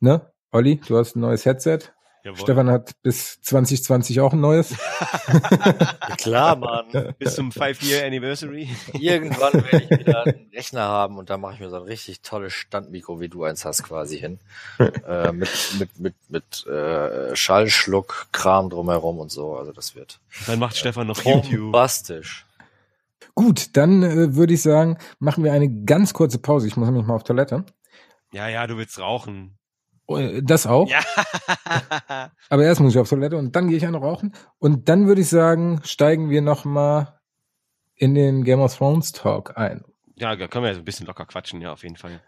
Ne? 0.00 0.30
Olli, 0.52 0.80
du 0.86 0.98
hast 0.98 1.16
ein 1.16 1.20
neues 1.20 1.46
Headset. 1.46 1.78
Jawohl. 2.24 2.38
Stefan 2.38 2.70
hat 2.70 2.92
bis 3.02 3.40
2020 3.42 4.20
auch 4.20 4.32
ein 4.32 4.40
neues. 4.40 4.70
Ja, 4.70 6.16
klar, 6.18 6.56
Mann. 6.56 7.14
Bis 7.18 7.36
zum 7.36 7.52
Five-Year 7.52 8.04
Anniversary. 8.04 8.68
Irgendwann 8.98 9.54
werde 9.54 9.84
ich 9.84 9.90
wieder 9.90 10.24
einen 10.24 10.50
Rechner 10.52 10.82
haben 10.82 11.16
und 11.16 11.30
da 11.30 11.38
mache 11.38 11.54
ich 11.54 11.60
mir 11.60 11.70
so 11.70 11.76
ein 11.76 11.82
richtig 11.82 12.22
tolles 12.22 12.52
Standmikro, 12.52 13.20
wie 13.20 13.28
du 13.28 13.44
eins 13.44 13.64
hast, 13.64 13.84
quasi 13.84 14.18
hin. 14.18 14.40
äh, 14.78 15.32
mit 15.32 15.48
mit, 15.78 15.98
mit, 16.00 16.14
mit 16.28 16.66
äh, 16.66 17.34
Schallschluck, 17.36 18.26
Kram 18.32 18.68
drumherum 18.68 19.18
und 19.18 19.30
so. 19.30 19.56
Also 19.56 19.72
das 19.72 19.94
wird 19.94 20.20
Dann 20.46 20.58
macht 20.58 20.76
Stefan 20.76 21.06
noch 21.06 21.24
YouTube. 21.24 21.60
bombastisch. 21.60 22.46
Gut, 23.34 23.76
dann 23.76 24.02
äh, 24.02 24.34
würde 24.34 24.54
ich 24.54 24.62
sagen, 24.62 24.98
machen 25.20 25.44
wir 25.44 25.52
eine 25.52 25.84
ganz 25.84 26.12
kurze 26.12 26.38
Pause. 26.38 26.66
Ich 26.66 26.76
muss 26.76 26.88
nämlich 26.88 27.06
mal 27.06 27.14
auf 27.14 27.24
Toilette. 27.24 27.64
Ja, 28.32 28.48
ja, 28.48 28.66
du 28.66 28.76
willst 28.76 28.98
rauchen. 28.98 29.57
Äh, 30.08 30.42
Das 30.42 30.66
auch. 30.66 30.88
Ja. 30.88 31.00
Aber 32.48 32.64
erst 32.64 32.80
muss 32.80 32.94
ich 32.94 32.98
auf 32.98 33.08
Toilette 33.08 33.36
und 33.36 33.54
dann 33.56 33.68
gehe 33.68 33.76
ich 33.76 33.86
eine 33.86 33.98
rauchen. 33.98 34.34
Und 34.58 34.88
dann 34.88 35.06
würde 35.06 35.20
ich 35.20 35.28
sagen, 35.28 35.80
steigen 35.84 36.30
wir 36.30 36.42
noch 36.42 36.64
mal 36.64 37.18
in 37.94 38.14
den 38.14 38.44
Game 38.44 38.60
of 38.60 38.76
Thrones 38.76 39.12
Talk 39.12 39.56
ein. 39.56 39.84
ja, 40.16 40.34
da 40.36 40.46
können 40.48 40.64
wir 40.64 40.68
ja 40.70 40.74
so 40.74 40.80
ein 40.80 40.84
bisschen 40.84 41.06
locker 41.06 41.26
quatschen, 41.26 41.60
ja, 41.60 41.72
auf 41.72 41.82
jeden 41.82 41.96
Fall. 41.96 42.20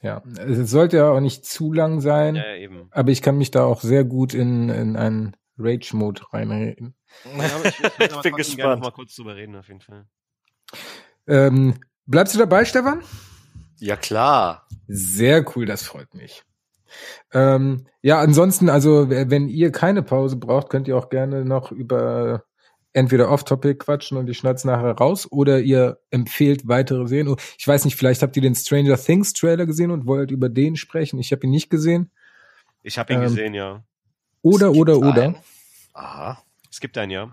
Ja, 0.00 0.22
es 0.36 0.70
sollte 0.70 0.98
ja 0.98 1.10
auch 1.10 1.18
nicht 1.20 1.44
zu 1.44 1.72
lang 1.72 2.00
sein, 2.00 2.36
Ja, 2.36 2.54
eben. 2.54 2.88
aber 2.92 3.10
ich 3.10 3.20
kann 3.20 3.36
mich 3.36 3.50
da 3.50 3.64
auch 3.64 3.80
sehr 3.80 4.04
gut 4.04 4.32
in, 4.32 4.68
in 4.68 4.96
einen 4.96 5.36
Rage-Mode 5.58 6.22
reinreden. 6.32 6.94
Ja, 7.36 7.44
aber 7.56 7.64
ich, 7.64 7.80
ich, 7.80 8.12
Ich 8.12 8.20
bin 8.22 8.34
gespannt. 8.36 8.82
mal 8.82 8.92
kurz 8.92 9.16
drüber 9.16 9.34
reden, 9.34 9.56
auf 9.56 9.66
jeden 9.66 9.80
Fall. 9.80 10.06
Ähm, 11.26 11.80
bleibst 12.06 12.34
du 12.34 12.38
dabei, 12.38 12.64
Stefan? 12.64 13.02
Ja, 13.80 13.96
klar. 13.96 14.68
Sehr 14.86 15.44
cool, 15.56 15.66
das 15.66 15.82
freut 15.82 16.14
mich. 16.14 16.44
Ähm, 17.32 17.86
ja, 18.02 18.20
ansonsten, 18.20 18.68
also 18.68 19.08
wenn 19.10 19.48
ihr 19.48 19.72
keine 19.72 20.02
Pause 20.02 20.36
braucht, 20.36 20.70
könnt 20.70 20.88
ihr 20.88 20.96
auch 20.96 21.08
gerne 21.08 21.44
noch 21.44 21.72
über 21.72 22.44
entweder 22.92 23.30
Off-Topic 23.30 23.76
quatschen 23.78 24.16
und 24.16 24.28
ich 24.28 24.38
schneid's 24.38 24.64
nachher 24.64 24.92
raus 24.92 25.30
oder 25.30 25.60
ihr 25.60 26.00
empfehlt 26.10 26.66
weitere 26.66 27.06
Serien. 27.06 27.28
Oh, 27.28 27.36
Ich 27.58 27.66
weiß 27.68 27.84
nicht, 27.84 27.96
vielleicht 27.96 28.22
habt 28.22 28.34
ihr 28.36 28.42
den 28.42 28.54
Stranger 28.54 28.96
Things 28.96 29.32
Trailer 29.32 29.66
gesehen 29.66 29.90
und 29.90 30.06
wollt 30.06 30.30
über 30.30 30.48
den 30.48 30.76
sprechen. 30.76 31.18
Ich 31.18 31.30
habe 31.32 31.46
ihn 31.46 31.50
nicht 31.50 31.70
gesehen. 31.70 32.10
Ich 32.82 32.98
habe 32.98 33.12
ihn 33.12 33.20
Ähm, 33.20 33.28
gesehen, 33.28 33.54
ja. 33.54 33.84
Oder, 34.42 34.72
oder, 34.72 34.98
oder. 34.98 35.22
einen? 35.22 35.36
Aha. 35.92 36.42
Es 36.70 36.80
gibt 36.80 36.96
einen, 36.98 37.10
ja. 37.10 37.32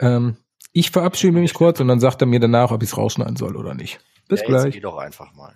Ähm, 0.00 0.36
ich 0.72 0.90
verabschiede 0.90 1.38
mich 1.38 1.54
kurz 1.54 1.78
und 1.78 1.88
dann 1.88 2.00
sagt 2.00 2.20
er 2.22 2.26
mir 2.26 2.40
danach, 2.40 2.72
ob 2.72 2.82
ich 2.82 2.90
es 2.90 2.96
rausschneiden 2.96 3.36
soll 3.36 3.56
oder 3.56 3.74
nicht. 3.74 4.00
Bis 4.28 4.40
ja, 4.40 4.46
gleich. 4.46 4.74
geh 4.74 4.80
doch 4.80 4.96
einfach 4.96 5.32
mal. 5.34 5.54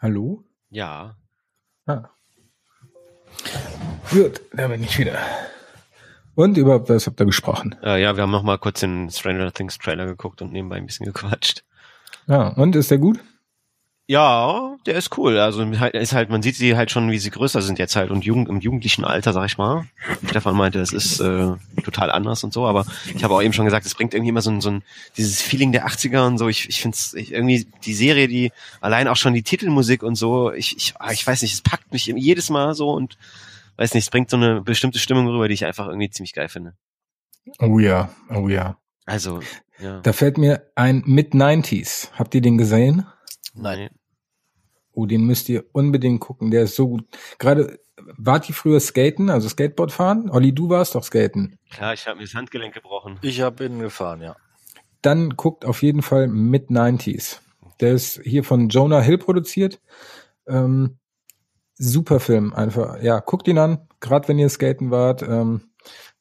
Hallo? 0.00 0.44
Ja. 0.74 1.14
Ah. 1.86 2.08
Gut, 4.10 4.40
da 4.52 4.66
bin 4.66 4.82
ich 4.82 4.98
wieder. 4.98 5.16
Und 6.34 6.58
über 6.58 6.88
was 6.88 7.06
habt 7.06 7.20
ihr 7.20 7.26
gesprochen? 7.26 7.76
Äh, 7.80 8.02
ja, 8.02 8.16
wir 8.16 8.24
haben 8.24 8.32
noch 8.32 8.42
mal 8.42 8.58
kurz 8.58 8.80
den 8.80 9.08
Stranger 9.08 9.52
Things 9.52 9.78
Trailer 9.78 10.04
geguckt 10.06 10.42
und 10.42 10.52
nebenbei 10.52 10.74
ein 10.74 10.86
bisschen 10.86 11.06
gequatscht. 11.06 11.62
Ja, 12.26 12.48
und 12.48 12.74
ist 12.74 12.90
der 12.90 12.98
gut? 12.98 13.20
Ja, 14.06 14.76
der 14.84 14.96
ist 14.96 15.16
cool. 15.16 15.38
Also 15.38 15.64
halt- 15.80 15.94
ist 15.94 16.12
halt, 16.12 16.28
man 16.28 16.42
sieht 16.42 16.56
sie 16.56 16.76
halt 16.76 16.90
schon, 16.90 17.10
wie 17.10 17.18
sie 17.18 17.30
größer 17.30 17.62
sind 17.62 17.78
jetzt 17.78 17.96
halt 17.96 18.10
und 18.10 18.24
jugend, 18.24 18.50
im 18.50 18.60
jugendlichen 18.60 19.02
Alter, 19.02 19.32
sag 19.32 19.46
ich 19.46 19.56
mal. 19.56 19.86
Stefan 20.28 20.56
meinte, 20.56 20.78
das 20.78 20.92
ist 20.92 21.20
äh, 21.20 21.52
total 21.82 22.10
anders 22.10 22.44
und 22.44 22.52
so, 22.52 22.66
aber 22.66 22.84
ich 23.14 23.24
habe 23.24 23.32
auch 23.32 23.40
eben 23.42 23.54
schon 23.54 23.64
gesagt, 23.64 23.86
es 23.86 23.94
bringt 23.94 24.12
irgendwie 24.12 24.28
immer 24.28 24.42
so 24.42 24.50
ein, 24.50 24.60
so 24.60 24.70
ein 24.70 24.82
dieses 25.16 25.40
Feeling 25.40 25.72
der 25.72 25.86
80er 25.86 26.26
und 26.26 26.36
so. 26.36 26.48
Ich, 26.48 26.68
ich 26.68 26.82
finde 26.82 26.96
es 26.96 27.14
irgendwie 27.14 27.66
die 27.84 27.94
Serie, 27.94 28.28
die 28.28 28.52
allein 28.82 29.08
auch 29.08 29.16
schon 29.16 29.32
die 29.32 29.42
Titelmusik 29.42 30.02
und 30.02 30.16
so, 30.16 30.52
ich, 30.52 30.76
ich, 30.76 30.94
ah, 30.98 31.12
ich 31.12 31.26
weiß 31.26 31.40
nicht, 31.40 31.54
es 31.54 31.62
packt 31.62 31.90
mich 31.90 32.04
jedes 32.04 32.50
Mal 32.50 32.74
so 32.74 32.90
und 32.90 33.16
weiß 33.76 33.94
nicht, 33.94 34.04
es 34.04 34.10
bringt 34.10 34.28
so 34.28 34.36
eine 34.36 34.60
bestimmte 34.60 34.98
Stimmung 34.98 35.28
rüber, 35.28 35.48
die 35.48 35.54
ich 35.54 35.64
einfach 35.64 35.86
irgendwie 35.88 36.10
ziemlich 36.10 36.34
geil 36.34 36.50
finde. 36.50 36.74
Oh 37.58 37.78
ja, 37.78 38.10
oh 38.28 38.48
ja. 38.48 38.76
Also, 39.06 39.40
ja. 39.78 40.00
Da 40.00 40.12
fällt 40.12 40.36
mir 40.36 40.70
ein 40.74 41.02
Mid-90s. 41.06 42.10
Habt 42.12 42.34
ihr 42.34 42.40
den 42.42 42.58
gesehen? 42.58 43.06
Nein. 43.54 43.90
Oh, 44.92 45.06
den 45.06 45.24
müsst 45.24 45.48
ihr 45.48 45.64
unbedingt 45.72 46.20
gucken. 46.20 46.50
Der 46.50 46.62
ist 46.62 46.76
so 46.76 46.88
gut. 46.88 47.04
Gerade, 47.38 47.80
wart 48.16 48.48
ihr 48.48 48.54
früher 48.54 48.80
skaten, 48.80 49.30
also 49.30 49.48
Skateboard 49.48 49.92
fahren? 49.92 50.30
Olli, 50.30 50.54
du 50.54 50.68
warst 50.68 50.94
doch 50.94 51.02
skaten. 51.02 51.58
Klar, 51.70 51.94
ich 51.94 52.06
habe 52.06 52.18
mir 52.18 52.24
das 52.24 52.34
Handgelenk 52.34 52.74
gebrochen. 52.74 53.18
Ich 53.22 53.40
habe 53.40 53.64
ihn 53.64 53.80
gefahren, 53.80 54.20
ja. 54.22 54.36
Dann 55.02 55.30
guckt 55.30 55.64
auf 55.64 55.82
jeden 55.82 56.02
Fall 56.02 56.28
Mid-90s. 56.28 57.40
Der 57.80 57.92
ist 57.92 58.20
hier 58.22 58.44
von 58.44 58.68
Jonah 58.68 59.00
Hill 59.00 59.18
produziert. 59.18 59.80
Ähm, 60.46 60.98
super 61.74 62.20
Film, 62.20 62.54
einfach. 62.54 63.02
Ja, 63.02 63.20
guckt 63.20 63.48
ihn 63.48 63.58
an, 63.58 63.88
gerade 64.00 64.28
wenn 64.28 64.38
ihr 64.38 64.48
skaten 64.48 64.90
wart. 64.90 65.22
Ähm, 65.22 65.62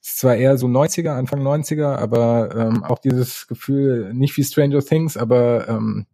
ist 0.02 0.20
zwar 0.20 0.36
eher 0.36 0.58
so 0.58 0.68
90er, 0.68 1.12
Anfang 1.12 1.42
90er, 1.42 1.96
aber 1.96 2.54
ähm, 2.56 2.84
auch 2.84 3.00
dieses 3.00 3.48
Gefühl, 3.48 4.14
nicht 4.14 4.36
wie 4.36 4.44
Stranger 4.44 4.82
Things, 4.82 5.16
aber 5.16 5.70
ähm, 5.70 6.06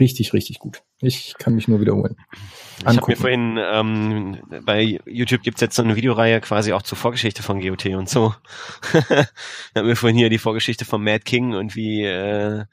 richtig, 0.00 0.32
richtig 0.32 0.58
gut. 0.58 0.82
Ich 1.00 1.34
kann 1.38 1.54
mich 1.54 1.68
nur 1.68 1.80
wiederholen. 1.80 2.16
Ich 2.78 2.84
habe 2.84 2.94
mir 2.94 3.00
Angucken. 3.00 3.16
vorhin 3.16 3.58
ähm, 3.60 4.62
bei 4.64 5.00
YouTube 5.06 5.42
gibt's 5.42 5.60
jetzt 5.60 5.76
so 5.76 5.82
eine 5.82 5.96
Videoreihe 5.96 6.40
quasi 6.40 6.72
auch 6.72 6.82
zur 6.82 6.98
Vorgeschichte 6.98 7.42
von 7.42 7.60
GOT 7.60 7.86
und 7.86 8.08
so. 8.08 8.34
ich 8.92 9.00
habe 9.74 9.86
mir 9.86 9.96
vorhin 9.96 10.18
hier 10.18 10.30
die 10.30 10.38
Vorgeschichte 10.38 10.84
von 10.84 11.02
Mad 11.02 11.20
King 11.24 11.54
und 11.54 11.76
wie 11.76 12.02
äh, 12.02 12.64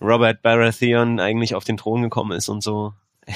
Robert 0.00 0.42
Baratheon 0.42 1.20
eigentlich 1.20 1.54
auf 1.54 1.64
den 1.64 1.76
Thron 1.76 2.02
gekommen 2.02 2.32
ist 2.32 2.48
und 2.48 2.62
so. 2.62 2.94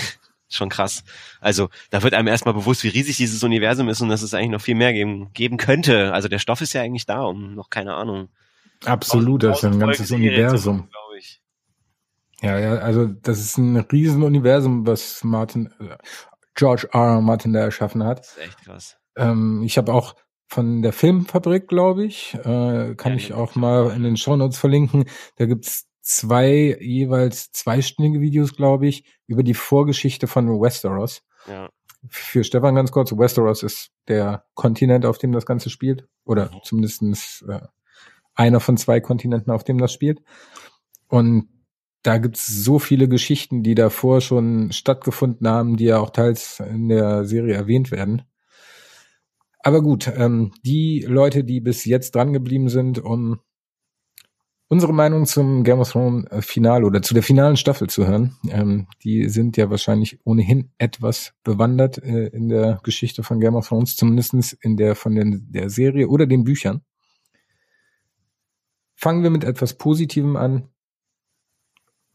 Schon 0.49 0.69
krass. 0.69 1.05
Also 1.41 1.69
da 1.91 2.03
wird 2.03 2.15
einem 2.15 2.29
erstmal 2.29 2.55
bewusst, 2.55 2.85
wie 2.85 2.89
riesig 2.89 3.17
dieses 3.17 3.43
Universum 3.43 3.89
ist 3.89 4.01
und 4.01 4.09
dass 4.09 4.23
es 4.23 4.35
eigentlich 4.35 4.51
noch 4.51 4.61
viel 4.61 4.77
mehr 4.77 4.93
geben, 4.93 5.33
geben 5.33 5.57
könnte. 5.57 6.13
Also 6.13 6.29
der 6.29 6.39
Stoff 6.39 6.61
ist 6.61 6.75
ja 6.75 6.83
eigentlich 6.83 7.07
da, 7.07 7.23
um 7.23 7.55
noch 7.55 7.71
keine 7.71 7.95
Ahnung. 7.95 8.29
Absolut, 8.85 9.43
das 9.43 9.59
ist 9.59 9.65
ein 9.65 9.73
tausend 9.73 9.87
ganzes 9.87 10.09
Serie 10.09 10.31
zu 10.31 10.35
Universum. 10.35 10.77
machen, 10.77 10.91
glaub 10.91 11.19
ich. 11.19 11.41
Ja, 12.45 12.59
ja, 12.59 12.75
also 12.77 13.07
das 13.07 13.39
ist 13.41 13.57
ein 13.59 13.77
Riesenuniversum, 13.77 14.87
was 14.87 15.25
Martin, 15.25 15.73
George 16.55 16.89
R. 16.93 17.01
R. 17.17 17.21
Martin 17.21 17.53
da 17.53 17.61
erschaffen 17.61 18.05
hat. 18.05 18.21
Das 18.21 18.29
ist 18.37 18.39
echt 18.39 18.65
krass. 18.65 18.97
Ähm, 19.17 19.63
ich 19.65 19.79
habe 19.79 19.93
auch 19.93 20.15
von 20.49 20.83
der 20.83 20.93
Filmfabrik, 20.93 21.69
glaube 21.69 22.05
ich, 22.05 22.35
äh, 22.35 22.95
kann 22.97 23.13
Ja, 23.13 23.17
ich 23.17 23.33
auch 23.33 23.55
mal 23.55 23.91
in 23.93 24.03
den 24.03 24.17
Shownotes 24.17 24.59
verlinken. 24.59 25.07
Da 25.37 25.47
gibt's 25.47 25.87
zwei 26.03 26.77
jeweils 26.81 27.51
zweistündige 27.53 28.21
Videos, 28.21 28.55
glaube 28.55 28.87
ich, 28.87 29.05
über 29.27 29.43
die 29.43 29.55
Vorgeschichte 29.55 30.27
von 30.27 30.49
Westeros. 30.61 31.23
Ja. 31.49 31.71
Für 32.11 32.45
Stefan 32.45 32.75
ganz 32.75 32.93
kurz, 32.93 33.11
Westeros 33.13 33.63
ist 33.63 33.91
der 34.09 34.45
Kontinent, 34.55 35.07
auf 35.07 35.17
dem 35.17 35.33
das 35.33 35.47
Ganze 35.47 35.71
spielt. 35.71 36.07
Oder 36.25 36.47
Mhm. 36.53 36.61
zumindestens 36.63 37.43
äh, 37.49 37.61
einer 38.35 38.61
von 38.61 38.77
zwei 38.77 39.01
Kontinenten, 39.01 39.51
auf 39.51 39.65
dem 39.65 39.79
das 39.79 39.93
spielt. 39.93 40.21
Und 41.09 41.49
da 42.05 42.19
gibt's 42.19 42.47
so 42.47 42.79
viele 42.79 43.09
Geschichten, 43.09 43.63
die 43.63 43.75
davor 43.75 44.21
schon 44.21 44.71
stattgefunden 44.73 45.49
haben, 45.49 45.77
die 45.77 45.87
ja 45.87 45.99
auch 45.99 46.11
teils 46.11 46.61
in 46.61 46.89
der 46.89 47.25
Serie 47.25 47.55
erwähnt 47.55 47.91
werden. 47.91 48.23
Aber 49.61 49.83
gut, 49.83 50.13
ähm, 50.15 50.53
die 50.65 51.07
Leute, 51.09 51.43
die 51.43 51.61
bis 51.61 51.87
jetzt 51.87 52.15
dran 52.15 52.35
geblieben 52.35 52.69
sind, 52.69 52.99
um 52.99 53.41
unsere 54.69 54.93
Meinung 54.93 55.25
zum 55.25 55.65
Game 55.65 55.81
of 55.81 55.91
Thrones 55.91 56.31
äh, 56.31 56.43
Finale 56.43 56.85
oder 56.85 57.01
zu 57.01 57.15
der 57.15 57.23
finalen 57.23 57.57
Staffel 57.57 57.89
zu 57.89 58.07
hören, 58.07 58.37
ähm, 58.51 58.87
die 59.03 59.31
sind 59.31 59.57
ja 59.57 59.71
wahrscheinlich 59.71 60.21
ohnehin 60.25 60.71
etwas 60.77 61.33
bewandert 61.43 61.97
äh, 61.97 62.27
in 62.27 62.51
der 62.51 62.81
Geschichte 62.83 63.23
von 63.23 63.41
Game 63.41 63.55
of 63.55 63.67
Thrones, 63.67 63.97
zumindestens 63.97 64.53
in 64.53 64.77
der 64.77 64.95
von 64.95 65.15
den, 65.15 65.51
der 65.51 65.71
Serie 65.71 66.09
oder 66.09 66.27
den 66.27 66.45
Büchern. 66.45 66.83
Fangen 68.95 69.23
wir 69.23 69.31
mit 69.31 69.45
etwas 69.45 69.79
Positivem 69.79 70.37
an. 70.37 70.69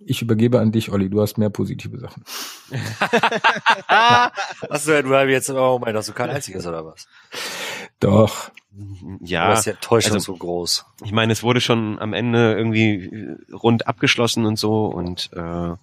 Ich 0.06 0.22
übergebe 0.22 0.60
an 0.60 0.72
dich, 0.72 0.92
Olli. 0.92 1.10
Du 1.10 1.22
hast 1.22 1.38
mehr 1.38 1.50
positive 1.50 2.00
Sachen. 2.00 2.24
Achso, 3.88 5.02
du 5.02 5.14
hast 5.14 5.28
jetzt, 5.28 5.50
oh 5.50 5.80
mein, 5.80 5.96
hast 5.96 6.10
du 6.10 6.14
kein 6.14 6.30
einziges 6.30 6.66
oder 6.66 6.86
was? 6.86 7.08
Doch. 8.00 8.52
Ja, 9.22 9.48
du 9.52 9.60
ist 9.60 9.66
ja 9.66 9.74
Täuschung 9.74 10.14
also- 10.14 10.34
so 10.34 10.38
groß. 10.38 10.86
ich 11.04 11.12
meine, 11.12 11.34
es 11.34 11.44
wurde 11.44 11.60
schon 11.60 12.00
am 12.00 12.14
Ende 12.14 12.54
irgendwie 12.54 13.36
rund 13.52 13.88
abgeschlossen 13.88 14.46
und 14.46 14.58
so 14.58 14.86
und 14.86 15.32
äh, 15.34 15.74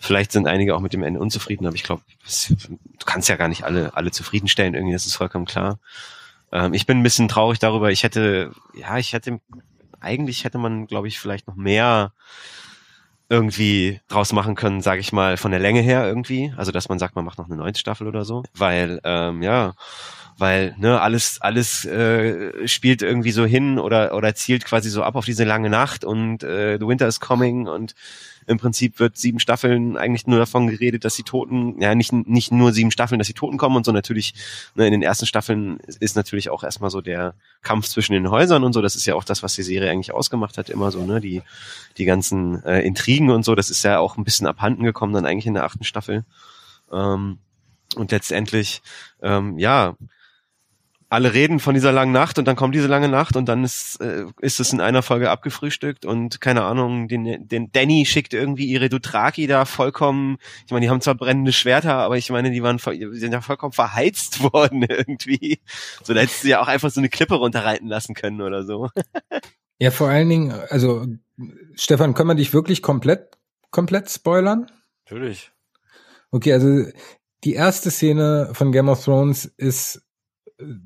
vielleicht 0.00 0.32
sind 0.32 0.48
einige 0.48 0.74
auch 0.74 0.80
mit 0.80 0.92
dem 0.92 1.04
Ende 1.04 1.20
unzufrieden, 1.20 1.66
aber 1.66 1.76
ich 1.76 1.84
glaube, 1.84 2.02
du 2.48 3.04
kannst 3.04 3.28
ja 3.28 3.36
gar 3.36 3.48
nicht 3.48 3.62
alle 3.62 3.94
alle 3.94 4.10
zufriedenstellen, 4.10 4.74
irgendwie, 4.74 4.94
das 4.94 5.06
ist 5.06 5.14
vollkommen 5.14 5.44
klar. 5.44 5.78
Ähm, 6.50 6.74
ich 6.74 6.86
bin 6.86 6.98
ein 6.98 7.02
bisschen 7.04 7.28
traurig 7.28 7.60
darüber. 7.60 7.90
Ich 7.92 8.02
hätte, 8.02 8.50
ja, 8.74 8.98
ich 8.98 9.12
hätte, 9.12 9.40
eigentlich 10.00 10.44
hätte 10.44 10.58
man, 10.58 10.86
glaube 10.86 11.06
ich, 11.08 11.20
vielleicht 11.20 11.46
noch 11.46 11.56
mehr 11.56 12.12
irgendwie 13.34 14.00
draus 14.08 14.32
machen 14.32 14.54
können, 14.54 14.80
sage 14.80 15.00
ich 15.00 15.12
mal, 15.12 15.36
von 15.36 15.50
der 15.50 15.60
Länge 15.60 15.80
her 15.80 16.06
irgendwie. 16.06 16.52
Also 16.56 16.72
dass 16.72 16.88
man 16.88 16.98
sagt, 16.98 17.16
man 17.16 17.24
macht 17.24 17.38
noch 17.38 17.46
eine 17.46 17.56
neunte 17.56 17.80
Staffel 17.80 18.06
oder 18.06 18.24
so. 18.24 18.44
Weil, 18.54 19.00
ähm, 19.04 19.42
ja, 19.42 19.74
weil 20.38 20.74
ne 20.78 21.00
alles 21.00 21.40
alles 21.40 21.84
äh, 21.84 22.66
spielt 22.66 23.02
irgendwie 23.02 23.30
so 23.30 23.44
hin 23.44 23.78
oder 23.78 24.14
oder 24.16 24.34
zielt 24.34 24.64
quasi 24.64 24.90
so 24.90 25.02
ab 25.02 25.14
auf 25.14 25.24
diese 25.24 25.44
lange 25.44 25.70
Nacht 25.70 26.04
und 26.04 26.42
äh, 26.42 26.78
The 26.78 26.86
Winter 26.86 27.06
is 27.06 27.20
Coming 27.20 27.68
und 27.68 27.94
im 28.46 28.58
Prinzip 28.58 28.98
wird 28.98 29.16
sieben 29.16 29.40
Staffeln 29.40 29.96
eigentlich 29.96 30.26
nur 30.26 30.38
davon 30.38 30.66
geredet, 30.66 31.04
dass 31.04 31.16
die 31.16 31.22
Toten, 31.22 31.80
ja 31.80 31.94
nicht 31.94 32.12
nicht 32.12 32.52
nur 32.52 32.72
sieben 32.72 32.90
Staffeln, 32.90 33.18
dass 33.18 33.26
die 33.26 33.34
Toten 33.34 33.56
kommen 33.56 33.76
und 33.76 33.84
so 33.84 33.92
natürlich 33.92 34.34
ne, 34.74 34.86
in 34.86 34.92
den 34.92 35.02
ersten 35.02 35.26
Staffeln 35.26 35.78
ist 36.00 36.16
natürlich 36.16 36.50
auch 36.50 36.64
erstmal 36.64 36.90
so 36.90 37.00
der 37.00 37.34
Kampf 37.62 37.86
zwischen 37.86 38.12
den 38.12 38.30
Häusern 38.30 38.64
und 38.64 38.72
so, 38.72 38.82
das 38.82 38.96
ist 38.96 39.06
ja 39.06 39.14
auch 39.14 39.24
das, 39.24 39.42
was 39.42 39.54
die 39.54 39.62
Serie 39.62 39.90
eigentlich 39.90 40.12
ausgemacht 40.12 40.58
hat, 40.58 40.70
immer 40.70 40.90
so, 40.90 41.04
ne, 41.04 41.20
die 41.20 41.42
die 41.96 42.04
ganzen 42.04 42.62
äh, 42.64 42.80
Intrigen 42.80 43.30
und 43.30 43.44
so, 43.44 43.54
das 43.54 43.70
ist 43.70 43.82
ja 43.82 43.98
auch 43.98 44.16
ein 44.16 44.24
bisschen 44.24 44.46
abhanden 44.46 44.84
gekommen 44.84 45.12
dann 45.12 45.26
eigentlich 45.26 45.46
in 45.46 45.54
der 45.54 45.64
achten 45.64 45.84
Staffel. 45.84 46.24
Ähm, 46.92 47.38
und 47.96 48.10
letztendlich, 48.10 48.82
ähm, 49.22 49.58
ja, 49.58 49.96
alle 51.14 51.32
reden 51.32 51.60
von 51.60 51.74
dieser 51.74 51.92
langen 51.92 52.12
Nacht 52.12 52.38
und 52.38 52.46
dann 52.46 52.56
kommt 52.56 52.74
diese 52.74 52.88
lange 52.88 53.08
Nacht 53.08 53.36
und 53.36 53.48
dann 53.48 53.64
ist, 53.64 54.00
äh, 54.00 54.26
ist 54.40 54.60
es 54.60 54.72
in 54.72 54.80
einer 54.80 55.02
Folge 55.02 55.30
abgefrühstückt 55.30 56.04
und 56.04 56.40
keine 56.40 56.64
Ahnung, 56.64 57.08
den, 57.08 57.48
den 57.48 57.72
Danny 57.72 58.04
schickt 58.04 58.34
irgendwie 58.34 58.66
ihre 58.66 58.88
Dothraki 58.88 59.46
da 59.46 59.64
vollkommen, 59.64 60.38
ich 60.66 60.72
meine, 60.72 60.84
die 60.86 60.90
haben 60.90 61.00
zwar 61.00 61.14
brennende 61.14 61.52
Schwerter, 61.52 61.94
aber 61.94 62.16
ich 62.16 62.30
meine, 62.30 62.50
die 62.50 62.62
waren 62.62 62.78
die 62.78 63.18
sind 63.18 63.32
ja 63.32 63.40
vollkommen 63.40 63.72
verheizt 63.72 64.42
worden 64.52 64.82
irgendwie. 64.82 65.60
So, 66.02 66.12
da 66.12 66.20
hättest 66.20 66.44
du 66.44 66.48
ja 66.48 66.60
auch 66.60 66.68
einfach 66.68 66.90
so 66.90 67.00
eine 67.00 67.08
Klippe 67.08 67.34
runterreiten 67.34 67.88
lassen 67.88 68.14
können 68.14 68.42
oder 68.42 68.64
so. 68.64 68.90
Ja, 69.80 69.90
vor 69.90 70.08
allen 70.08 70.28
Dingen, 70.28 70.52
also 70.70 71.04
Stefan, 71.74 72.14
können 72.14 72.28
wir 72.28 72.36
dich 72.36 72.54
wirklich 72.54 72.80
komplett, 72.80 73.36
komplett 73.72 74.08
spoilern? 74.08 74.70
Natürlich. 75.04 75.50
Okay, 76.30 76.52
also 76.52 76.84
die 77.42 77.54
erste 77.54 77.90
Szene 77.90 78.50
von 78.52 78.72
Game 78.72 78.88
of 78.88 79.04
Thrones 79.04 79.44
ist 79.44 80.03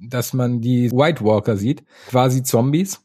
dass 0.01 0.33
man 0.33 0.61
die 0.61 0.91
White 0.91 1.25
Walker 1.25 1.57
sieht, 1.57 1.85
quasi 2.09 2.43
Zombies. 2.43 3.05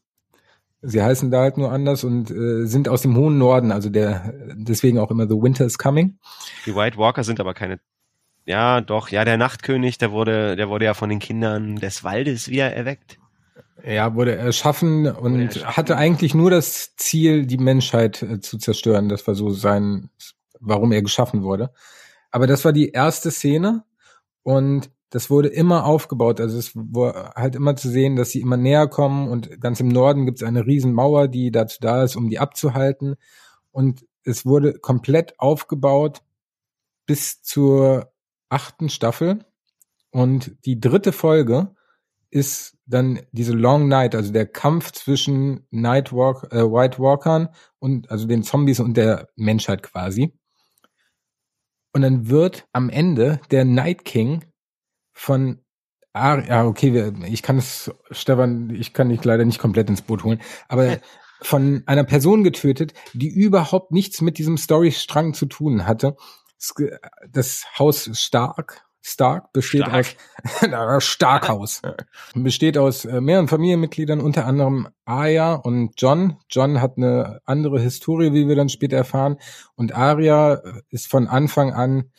Sie 0.82 1.02
heißen 1.02 1.32
da 1.32 1.42
halt 1.42 1.58
nur 1.58 1.72
anders 1.72 2.04
und 2.04 2.30
äh, 2.30 2.66
sind 2.66 2.90
aus 2.90 3.02
dem 3.02 3.16
hohen 3.16 3.38
Norden, 3.38 3.72
also 3.72 3.90
der 3.90 4.34
deswegen 4.56 5.00
auch 5.00 5.12
immer 5.12 5.28
The 5.28 5.42
Winter 5.42 5.66
is 5.66 5.78
Coming. 5.78 6.18
Die 6.66 6.76
White 6.76 6.98
Walker 6.98 7.24
sind 7.24 7.40
aber 7.40 7.54
keine 7.54 7.80
ja, 8.46 8.82
doch, 8.82 9.10
ja, 9.10 9.24
der 9.24 9.38
Nachtkönig, 9.38 9.98
der 9.98 10.12
wurde, 10.12 10.56
der 10.56 10.68
wurde 10.68 10.86
ja 10.86 10.94
von 10.94 11.10
den 11.10 11.20
Kindern 11.20 11.78
des 11.78 12.04
Waldes 12.04 12.50
wieder 12.50 12.74
erweckt. 12.74 13.18
Ja, 13.86 14.16
wurde 14.16 14.36
erschaffen 14.36 15.08
und 15.08 15.34
wurde 15.34 15.44
erschaffen. 15.46 15.78
hatte 15.78 15.98
eigentlich 15.98 16.34
nur 16.34 16.52
das 16.52 16.96
Ziel, 16.96 17.46
die 17.46 17.58
Menschheit 17.58 18.22
äh, 18.22 18.40
zu 18.42 18.58
zerstören. 18.58 19.08
Das 19.08 19.26
war 19.28 19.36
so 19.36 19.50
sein, 19.50 20.10
warum 20.60 20.92
er 20.92 21.02
geschaffen 21.02 21.44
wurde. 21.44 21.72
Aber 22.32 22.48
das 22.48 22.66
war 22.66 22.74
die 22.74 22.90
erste 22.90 23.32
Szene 23.32 23.84
und 24.44 24.90
das 25.14 25.30
wurde 25.30 25.48
immer 25.48 25.86
aufgebaut. 25.86 26.42
Also 26.42 26.58
es 26.58 26.72
war 26.76 27.36
halt 27.36 27.56
immer 27.56 27.76
zu 27.76 27.88
sehen, 27.88 28.16
dass 28.16 28.32
sie 28.32 28.42
immer 28.42 28.58
näher 28.58 28.88
kommen 28.88 29.28
und 29.30 29.62
ganz 29.62 29.80
im 29.80 29.90
Norden 29.90 30.26
gibt 30.26 30.42
es 30.42 30.48
eine 30.48 30.66
riesen 30.66 30.92
Mauer, 30.92 31.28
die 31.28 31.52
dazu 31.52 31.78
da 31.82 32.04
ist, 32.04 32.16
um 32.16 32.30
die 32.30 32.40
abzuhalten. 32.40 33.16
Und 33.72 34.08
es 34.24 34.44
wurde 34.44 34.74
komplett 34.80 35.40
aufgebaut 35.40 36.24
bis 37.06 37.44
zur 37.44 38.12
achten 38.50 38.90
Staffel. 38.90 39.46
Und 40.10 40.58
die 40.66 40.80
dritte 40.80 41.12
Folge 41.12 41.76
ist 42.32 42.76
dann 42.88 43.20
diese 43.32 43.54
Long 43.54 43.88
Night, 43.88 44.16
also 44.16 44.34
der 44.34 44.48
Kampf 44.48 44.94
zwischen 44.94 45.68
Nightwalk, 45.70 46.52
äh, 46.52 46.64
White 46.64 46.98
Walkern 46.98 47.50
und 47.78 48.10
also 48.10 48.26
den 48.26 48.42
Zombies 48.42 48.80
und 48.80 48.98
der 48.98 49.30
Menschheit 49.36 49.84
quasi. 49.84 50.34
Und 51.92 52.02
dann 52.02 52.30
wird 52.30 52.68
am 52.74 52.90
Ende 52.90 53.40
der 53.52 53.64
Night 53.64 54.06
King 54.06 54.44
von 55.14 55.64
Ah, 56.16 56.40
ja, 56.48 56.66
okay, 56.66 57.12
ich 57.26 57.42
kann 57.42 57.58
es, 57.58 57.92
Stefan, 58.12 58.70
ich 58.70 58.94
kann 58.94 59.10
dich 59.10 59.26
leider 59.26 59.46
nicht 59.46 59.58
komplett 59.58 59.90
ins 59.90 60.04
Boot 60.04 60.24
holen, 60.24 60.40
aber 60.68 61.00
von 61.42 61.82
einer 61.88 62.04
Person 62.04 62.44
getötet, 62.44 62.94
die 63.14 63.30
überhaupt 63.30 63.92
nichts 63.92 64.22
mit 64.22 64.38
diesem 64.38 64.58
Storystrang 64.58 65.34
zu 65.34 65.48
tun 65.48 65.88
hatte. 65.88 66.16
Das 67.32 67.66
Haus 67.80 68.12
Stark, 68.14 68.86
Stark 69.02 69.52
besteht 69.54 69.88
Stark. 69.88 70.16
aus 70.62 71.04
Starkhaus 71.04 71.82
besteht 72.36 72.78
aus 72.78 73.06
äh, 73.06 73.20
mehreren 73.20 73.48
Familienmitgliedern, 73.48 74.22
unter 74.22 74.46
anderem 74.46 74.88
Arya 75.06 75.56
und 75.56 75.94
John. 75.98 76.38
John 76.48 76.80
hat 76.80 76.94
eine 76.98 77.42
andere 77.46 77.82
Historie, 77.82 78.34
wie 78.34 78.48
wir 78.48 78.56
dann 78.56 78.70
später 78.70 78.98
erfahren, 78.98 79.38
und 79.76 79.94
Arya 79.94 80.62
ist 80.90 81.08
von 81.08 81.28
Anfang 81.28 81.74
an 81.74 82.12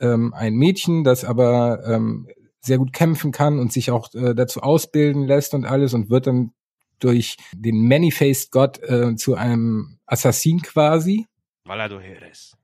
ähm, 0.00 0.34
ein 0.34 0.54
Mädchen, 0.54 1.04
das 1.04 1.24
aber 1.24 1.84
ähm, 1.86 2.28
sehr 2.60 2.78
gut 2.78 2.92
kämpfen 2.92 3.32
kann 3.32 3.58
und 3.58 3.72
sich 3.72 3.90
auch 3.90 4.12
äh, 4.14 4.34
dazu 4.34 4.60
ausbilden 4.60 5.26
lässt 5.26 5.54
und 5.54 5.64
alles 5.64 5.94
und 5.94 6.10
wird 6.10 6.26
dann 6.26 6.52
durch 6.98 7.36
den 7.52 7.82
Many-Faced 7.82 8.50
Gott 8.50 8.82
äh, 8.82 9.16
zu 9.16 9.34
einem 9.34 9.98
Assassin 10.06 10.62
quasi. 10.62 11.26
Valadoheres. 11.64 12.56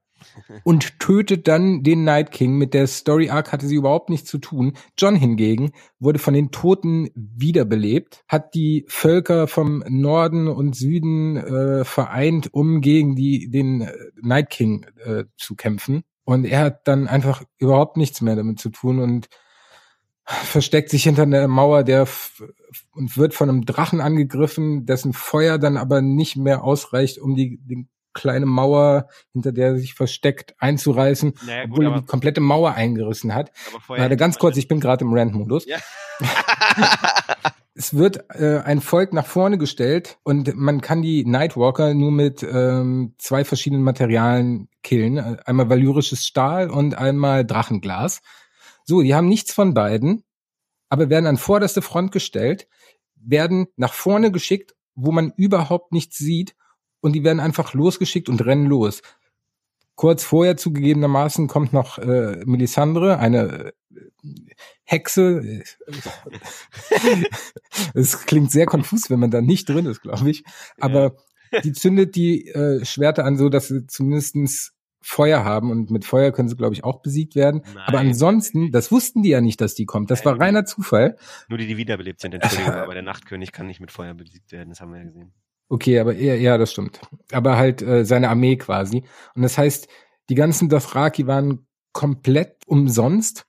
und 0.65 0.99
tötet 0.99 1.49
dann 1.49 1.83
den 1.83 2.05
Night 2.05 2.31
King. 2.31 2.57
Mit 2.57 2.75
der 2.75 2.87
Story 2.87 3.31
Arc 3.31 3.53
hatte 3.53 3.67
sie 3.67 3.77
überhaupt 3.77 4.11
nichts 4.11 4.29
zu 4.29 4.39
tun. 4.39 4.75
John 4.99 5.17
hingegen 5.17 5.73
wurde 5.99 6.19
von 6.19 6.35
den 6.35 6.51
Toten 6.51 7.11
wiederbelebt, 7.15 8.25
hat 8.29 8.55
die 8.55 8.85
Völker 8.89 9.47
vom 9.47 9.83
Norden 9.89 10.49
und 10.49 10.77
Süden 10.77 11.37
äh, 11.37 11.85
vereint, 11.85 12.53
um 12.53 12.81
gegen 12.81 13.17
die, 13.17 13.51
den 13.51 13.83
äh, 13.83 13.93
Night 14.21 14.51
King 14.51 14.87
äh, 15.05 15.25
zu 15.37 15.55
kämpfen. 15.55 16.03
Und 16.31 16.45
er 16.45 16.61
hat 16.61 16.87
dann 16.87 17.09
einfach 17.09 17.43
überhaupt 17.59 17.97
nichts 17.97 18.21
mehr 18.21 18.37
damit 18.37 18.61
zu 18.61 18.71
tun 18.71 19.01
und 19.01 19.29
versteckt 20.25 20.89
sich 20.89 21.03
hinter 21.03 21.23
einer 21.23 21.49
Mauer, 21.49 21.83
der 21.83 22.07
und 22.93 23.17
wird 23.17 23.35
von 23.35 23.49
einem 23.49 23.67
Drachen 23.67 24.01
angegriffen, 24.01 24.87
dessen 24.87 25.13
Feuer 25.13 25.59
dann 25.59 25.77
aber 25.77 26.03
nicht 26.03 26.37
mehr 26.37 26.63
ausreicht, 26.63 27.19
um 27.19 27.35
die, 27.35 27.59
die 27.65 27.89
kleine 28.13 28.47
Mauer, 28.47 29.09
hinter 29.33 29.53
der 29.53 29.69
er 29.69 29.79
sich 29.79 29.95
versteckt, 29.95 30.55
einzureißen, 30.59 31.35
naja, 31.47 31.65
gut, 31.65 31.73
obwohl 31.73 31.87
er 31.87 32.01
die 32.01 32.07
komplette 32.07 32.41
Mauer 32.41 32.75
eingerissen 32.75 33.35
hat. 33.35 33.53
Warte, 33.89 34.17
ganz 34.17 34.39
kurz, 34.39 34.57
ich 34.57 34.69
bin 34.69 34.81
gerade 34.81 35.05
im 35.05 35.13
Rant-Modus. 35.13 35.67
Ja. 35.67 35.79
es 37.75 37.95
wird 37.95 38.25
äh, 38.35 38.59
ein 38.59 38.81
Volk 38.81 39.13
nach 39.13 39.27
vorne 39.27 39.57
gestellt 39.57 40.19
und 40.23 40.55
man 40.55 40.81
kann 40.81 41.03
die 41.03 41.25
Nightwalker 41.25 41.95
nur 41.95 42.11
mit 42.11 42.43
ähm, 42.43 43.15
zwei 43.19 43.45
verschiedenen 43.45 43.83
Materialien 43.83 44.69
killen. 44.83 45.19
Einmal 45.19 45.71
valyrisches 45.71 46.27
Stahl 46.27 46.69
und 46.69 46.97
einmal 46.97 47.45
Drachenglas. 47.45 48.21
So, 48.85 49.03
die 49.03 49.15
haben 49.15 49.29
nichts 49.29 49.55
von 49.55 49.73
beiden, 49.73 50.25
aber 50.89 51.11
werden 51.11 51.27
an 51.27 51.37
vorderste 51.37 51.81
Front 51.81 52.13
gestellt, 52.13 52.69
werden 53.15 53.69
nach 53.77 53.95
vorne 53.95 54.31
geschickt, 54.31 54.75
wo 54.95 55.13
man 55.13 55.33
überhaupt 55.37 55.93
nichts 55.93 56.19
sieht 56.19 56.55
und 57.01 57.13
die 57.13 57.25
werden 57.25 57.41
einfach 57.41 57.75
losgeschickt 57.75 58.29
und 58.29 58.45
rennen 58.45 58.67
los. 58.67 59.03
Kurz 59.95 60.25
vorher 60.25 60.57
zugegebenermaßen 60.57 61.47
kommt 61.47 61.73
noch 61.73 61.99
äh, 61.99 62.43
Melisandre, 62.47 63.19
eine 63.19 63.73
äh, 63.95 64.11
Hexe. 64.85 65.63
Es 67.95 68.27
klingt 68.27 68.51
sehr 68.51 68.67
konfus, 68.67 69.11
wenn 69.11 69.21
man 69.21 69.31
da 69.31 69.41
nicht 69.41 69.69
drin 69.69 69.87
ist, 69.87 70.01
glaube 70.01 70.31
ich. 70.31 70.45
Aber 70.79 71.17
ja. 71.53 71.61
die 71.61 71.73
zündet 71.73 72.17
die 72.17 72.49
äh, 72.49 72.85
Schwerter 72.85 73.25
an, 73.25 73.37
so 73.37 73.49
dass 73.49 73.69
sie 73.69 73.87
zumindestens 73.87 74.73
Feuer 75.03 75.45
haben 75.45 75.71
und 75.71 75.91
mit 75.91 76.05
Feuer 76.05 76.31
können 76.31 76.49
sie, 76.49 76.57
glaube 76.57 76.75
ich, 76.75 76.85
auch 76.85 77.01
besiegt 77.01 77.35
werden. 77.35 77.63
Nein. 77.65 77.85
Aber 77.87 77.99
ansonsten, 78.01 78.71
das 78.71 78.93
wussten 78.93 79.23
die 79.23 79.31
ja 79.31 79.41
nicht, 79.41 79.61
dass 79.61 79.75
die 79.75 79.87
kommt. 79.87 80.11
Das 80.11 80.25
Nein, 80.25 80.35
war 80.35 80.41
reiner 80.41 80.65
Zufall. 80.65 81.17
Nur 81.49 81.59
die, 81.59 81.67
die 81.67 81.77
wiederbelebt 81.77 82.21
sind, 82.21 82.35
Entschuldigung, 82.35 82.75
aber 82.75 82.95
der 82.95 83.03
Nachtkönig 83.03 83.53
kann 83.53 83.67
nicht 83.67 83.81
mit 83.81 83.91
Feuer 83.91 84.15
besiegt 84.15 84.53
werden, 84.53 84.69
das 84.69 84.81
haben 84.81 84.93
wir 84.93 84.99
ja 84.99 85.05
gesehen. 85.05 85.33
Okay, 85.73 86.01
aber 86.01 86.17
eher, 86.17 86.37
ja, 86.37 86.59
das 86.59 86.73
stimmt. 86.73 87.01
Aber 87.31 87.57
halt 87.57 87.81
äh, 87.81 88.05
seine 88.05 88.29
Armee 88.29 88.57
quasi. 88.57 89.05
Und 89.37 89.43
das 89.43 89.57
heißt, 89.57 89.87
die 90.29 90.35
ganzen 90.35 90.69
Dothraki 90.69 91.29
waren 91.29 91.65
komplett 91.93 92.57
umsonst. 92.67 93.47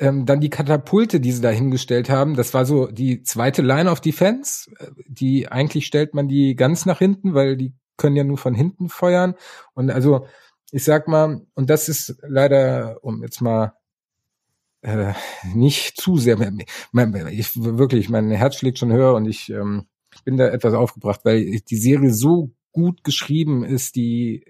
Ähm, 0.00 0.26
dann 0.26 0.40
die 0.40 0.50
Katapulte, 0.50 1.20
die 1.20 1.30
sie 1.30 1.40
da 1.40 1.50
hingestellt 1.50 2.10
haben, 2.10 2.34
das 2.34 2.52
war 2.52 2.66
so 2.66 2.88
die 2.88 3.22
zweite 3.22 3.62
Line 3.62 3.88
of 3.88 4.00
Defense. 4.00 4.68
Die 5.06 5.46
eigentlich 5.46 5.86
stellt 5.86 6.14
man 6.14 6.26
die 6.26 6.56
ganz 6.56 6.84
nach 6.84 6.98
hinten, 6.98 7.32
weil 7.32 7.56
die 7.56 7.74
können 7.96 8.16
ja 8.16 8.24
nur 8.24 8.38
von 8.38 8.54
hinten 8.54 8.88
feuern. 8.88 9.34
Und 9.74 9.90
also, 9.90 10.26
ich 10.72 10.82
sag 10.82 11.06
mal, 11.06 11.46
und 11.54 11.70
das 11.70 11.88
ist 11.88 12.16
leider, 12.22 12.98
um 13.02 13.22
jetzt 13.22 13.40
mal 13.40 13.74
äh, 14.82 15.12
nicht 15.54 15.96
zu 15.96 16.18
sehr, 16.18 16.38
ich 17.30 17.52
wirklich, 17.54 18.08
mein 18.08 18.32
Herz 18.32 18.56
schlägt 18.56 18.78
schon 18.78 18.92
höher 18.92 19.14
und 19.14 19.26
ich 19.26 19.48
ähm, 19.50 19.86
bin 20.24 20.36
da 20.36 20.48
etwas 20.48 20.74
aufgebracht, 20.74 21.20
weil 21.24 21.60
die 21.60 21.76
Serie 21.76 22.12
so 22.12 22.50
gut 22.72 23.04
geschrieben 23.04 23.64
ist, 23.64 23.96
die 23.96 24.44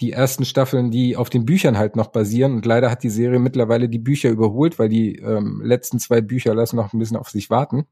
die 0.00 0.12
ersten 0.12 0.44
Staffeln, 0.44 0.90
die 0.90 1.16
auf 1.16 1.30
den 1.30 1.46
Büchern 1.46 1.78
halt 1.78 1.96
noch 1.96 2.08
basieren. 2.08 2.54
Und 2.54 2.66
leider 2.66 2.90
hat 2.90 3.02
die 3.02 3.10
Serie 3.10 3.38
mittlerweile 3.38 3.88
die 3.88 3.98
Bücher 3.98 4.28
überholt, 4.28 4.78
weil 4.78 4.88
die 4.88 5.16
ähm, 5.16 5.62
letzten 5.64 5.98
zwei 5.98 6.20
Bücher 6.20 6.54
lassen 6.54 6.76
noch 6.76 6.92
ein 6.92 6.98
bisschen 6.98 7.16
auf 7.16 7.30
sich 7.30 7.48
warten. 7.48 7.86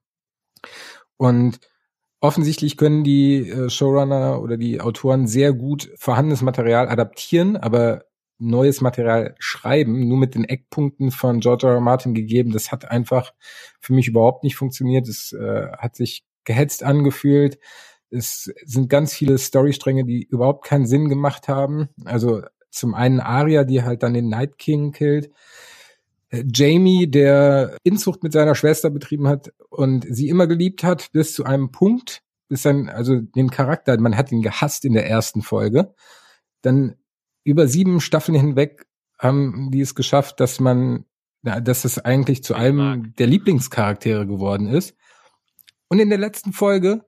Und 1.17 1.61
offensichtlich 2.21 2.77
können 2.77 3.05
die 3.05 3.49
äh, 3.49 3.71
Showrunner 3.71 4.43
oder 4.43 4.57
die 4.57 4.81
Autoren 4.81 5.27
sehr 5.27 5.55
gut 5.55 5.91
vorhandenes 5.97 6.43
Material 6.43 6.89
adaptieren, 6.89 7.57
aber 7.57 8.05
neues 8.39 8.81
Material 8.81 9.35
schreiben, 9.39 10.09
nur 10.09 10.19
mit 10.19 10.35
den 10.35 10.45
Eckpunkten 10.45 11.11
von 11.11 11.41
George 11.41 11.67
R. 11.67 11.75
R. 11.75 11.81
Martin 11.81 12.15
gegeben, 12.15 12.53
das 12.53 12.73
hat 12.73 12.91
einfach 12.91 13.33
für 13.81 13.93
mich 13.93 14.09
überhaupt 14.09 14.43
nicht 14.45 14.57
funktioniert. 14.57 15.09
Es 15.09 15.33
äh, 15.33 15.69
hat 15.79 15.97
sich 15.97 16.25
gehetzt 16.45 16.83
angefühlt. 16.83 17.59
Es 18.11 18.53
sind 18.65 18.89
ganz 18.89 19.13
viele 19.15 19.39
Storystränge, 19.39 20.05
die 20.05 20.25
überhaupt 20.25 20.65
keinen 20.65 20.87
Sinn 20.87 21.09
gemacht 21.09 21.49
haben. 21.49 21.89
Also 22.05 22.43
zum 22.71 22.95
einen 22.95 23.21
Arya, 23.21 23.65
die 23.65 23.83
halt 23.83 24.03
dann 24.03 24.15
den 24.15 24.29
Night 24.29 24.59
King 24.59 24.93
killt. 24.93 25.31
Jamie, 26.53 27.09
der 27.09 27.77
Inzucht 27.85 28.23
mit 28.23 28.33
seiner 28.33 28.55
Schwester 28.55 28.91
betrieben 28.91 29.29
hat 29.29 29.53
und 29.71 30.07
sie 30.09 30.29
immer 30.29 30.47
geliebt 30.47 30.83
hat, 30.83 31.13
bis 31.13 31.33
zu 31.33 31.45
einem 31.45 31.71
Punkt, 31.71 32.23
bis 32.49 32.63
dann, 32.63 32.89
also 32.89 33.21
den 33.21 33.51
Charakter, 33.51 33.99
man 34.01 34.17
hat 34.17 34.33
ihn 34.33 34.43
gehasst 34.43 34.85
in 34.85 34.95
der 34.95 35.09
ersten 35.09 35.43
Folge. 35.43 35.95
Dann 36.63 36.97
über 37.45 37.69
sieben 37.69 38.01
Staffeln 38.01 38.37
hinweg 38.37 38.87
haben 39.19 39.71
die 39.71 39.81
es 39.81 39.95
geschafft, 39.95 40.41
dass 40.41 40.61
man 40.61 41.05
dass 41.45 41.85
es 41.85 41.99
eigentlich 41.99 42.43
zu 42.43 42.55
einem 42.55 43.15
der 43.19 43.27
Lieblingscharaktere 43.27 44.27
geworden 44.27 44.67
ist. 44.67 44.97
Und 45.89 45.99
in 46.01 46.09
der 46.09 46.19
letzten 46.19 46.53
Folge 46.53 47.05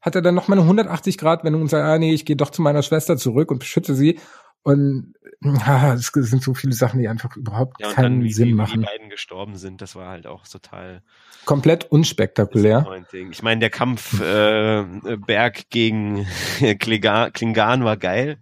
hat 0.00 0.14
er 0.14 0.22
dann 0.22 0.34
noch 0.34 0.48
mal 0.48 0.54
eine 0.56 0.62
180 0.62 1.18
Grad 1.18 1.44
Wendung 1.44 1.62
und 1.62 1.68
sagt, 1.68 1.84
ah 1.84 1.98
nee, 1.98 2.12
ich 2.14 2.24
gehe 2.24 2.36
doch 2.36 2.50
zu 2.50 2.62
meiner 2.62 2.82
Schwester 2.82 3.16
zurück 3.16 3.50
und 3.50 3.58
beschütze 3.58 3.94
sie. 3.94 4.18
Und 4.62 5.14
ah, 5.64 5.94
es 5.94 6.08
sind 6.14 6.42
so 6.42 6.54
viele 6.54 6.72
Sachen, 6.72 7.00
die 7.00 7.08
einfach 7.08 7.34
überhaupt 7.36 7.80
Ja, 7.80 7.92
keinen 7.92 8.02
dann, 8.20 8.22
wie 8.24 8.32
Sinn 8.32 8.46
die, 8.46 8.52
wie 8.52 8.56
machen. 8.56 8.80
die 8.80 8.86
beiden 8.86 9.08
gestorben 9.10 9.56
sind, 9.56 9.80
das 9.82 9.94
war 9.96 10.08
halt 10.10 10.26
auch 10.26 10.46
total 10.46 11.02
Komplett 11.44 11.90
unspektakulär. 11.90 12.86
Ich 13.30 13.42
meine, 13.42 13.60
der 13.60 13.70
Kampf 13.70 14.20
äh, 14.22 14.84
Berg 15.26 15.70
gegen 15.70 16.26
Klingan, 16.78 17.84
war 17.84 17.96
geil. 17.96 18.38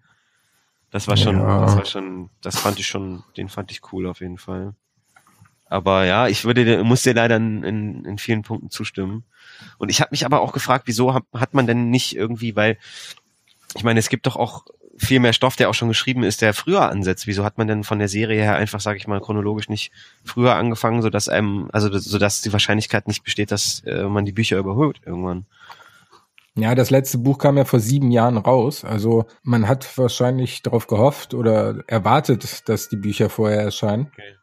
Das 0.90 1.06
war 1.06 1.16
schon, 1.16 1.36
Ja. 1.38 1.60
das 1.60 1.76
war 1.76 1.84
schon, 1.84 2.30
das 2.40 2.58
fand 2.58 2.78
ich 2.80 2.86
schon, 2.86 3.22
den 3.36 3.48
fand 3.48 3.70
ich 3.70 3.80
cool 3.92 4.06
auf 4.06 4.20
jeden 4.20 4.38
Fall. 4.38 4.74
Aber 5.66 6.04
ja, 6.06 6.28
ich 6.28 6.44
würde, 6.44 6.64
dir- 6.64 6.82
muss 6.84 7.02
dir 7.02 7.12
leider 7.14 7.36
in, 7.36 7.62
in, 7.62 8.04
in 8.06 8.18
vielen 8.18 8.42
Punkten 8.42 8.70
zustimmen. 8.70 9.24
Und 9.78 9.90
ich 9.90 10.00
habe 10.00 10.10
mich 10.12 10.24
aber 10.24 10.40
auch 10.40 10.52
gefragt, 10.52 10.84
wieso 10.86 11.14
hat, 11.14 11.24
hat 11.34 11.54
man 11.54 11.66
denn 11.66 11.90
nicht 11.90 12.16
irgendwie, 12.16 12.56
weil 12.56 12.78
ich 13.74 13.84
meine, 13.84 14.00
es 14.00 14.08
gibt 14.08 14.26
doch 14.26 14.36
auch 14.36 14.64
viel 14.98 15.20
mehr 15.20 15.32
Stoff, 15.32 15.56
der 15.56 15.70
auch 15.70 15.74
schon 15.74 15.88
geschrieben 15.88 16.24
ist, 16.24 16.42
der 16.42 16.52
früher 16.54 16.90
ansetzt. 16.90 17.26
Wieso 17.26 17.44
hat 17.44 17.56
man 17.56 17.68
denn 17.68 17.84
von 17.84 17.98
der 17.98 18.08
Serie 18.08 18.42
her 18.42 18.56
einfach, 18.56 18.80
sage 18.80 18.98
ich 18.98 19.06
mal, 19.06 19.20
chronologisch 19.20 19.68
nicht 19.68 19.92
früher 20.24 20.56
angefangen, 20.56 21.02
so 21.02 21.10
dass 21.10 21.28
einem, 21.28 21.68
also 21.72 21.96
so 21.98 22.18
dass 22.18 22.40
die 22.40 22.52
Wahrscheinlichkeit 22.52 23.06
nicht 23.06 23.22
besteht, 23.22 23.52
dass 23.52 23.82
äh, 23.86 24.04
man 24.04 24.24
die 24.24 24.32
Bücher 24.32 24.58
überholt 24.58 25.00
irgendwann. 25.06 25.46
Ja, 26.56 26.74
das 26.74 26.90
letzte 26.90 27.18
Buch 27.18 27.38
kam 27.38 27.56
ja 27.56 27.64
vor 27.64 27.78
sieben 27.78 28.10
Jahren 28.10 28.36
raus. 28.36 28.84
Also 28.84 29.26
man 29.44 29.68
hat 29.68 29.96
wahrscheinlich 29.96 30.62
darauf 30.62 30.88
gehofft 30.88 31.32
oder 31.32 31.84
erwartet, 31.86 32.68
dass 32.68 32.88
die 32.88 32.96
Bücher 32.96 33.30
vorher 33.30 33.62
erscheinen. 33.62 34.08
Okay. 34.12 34.34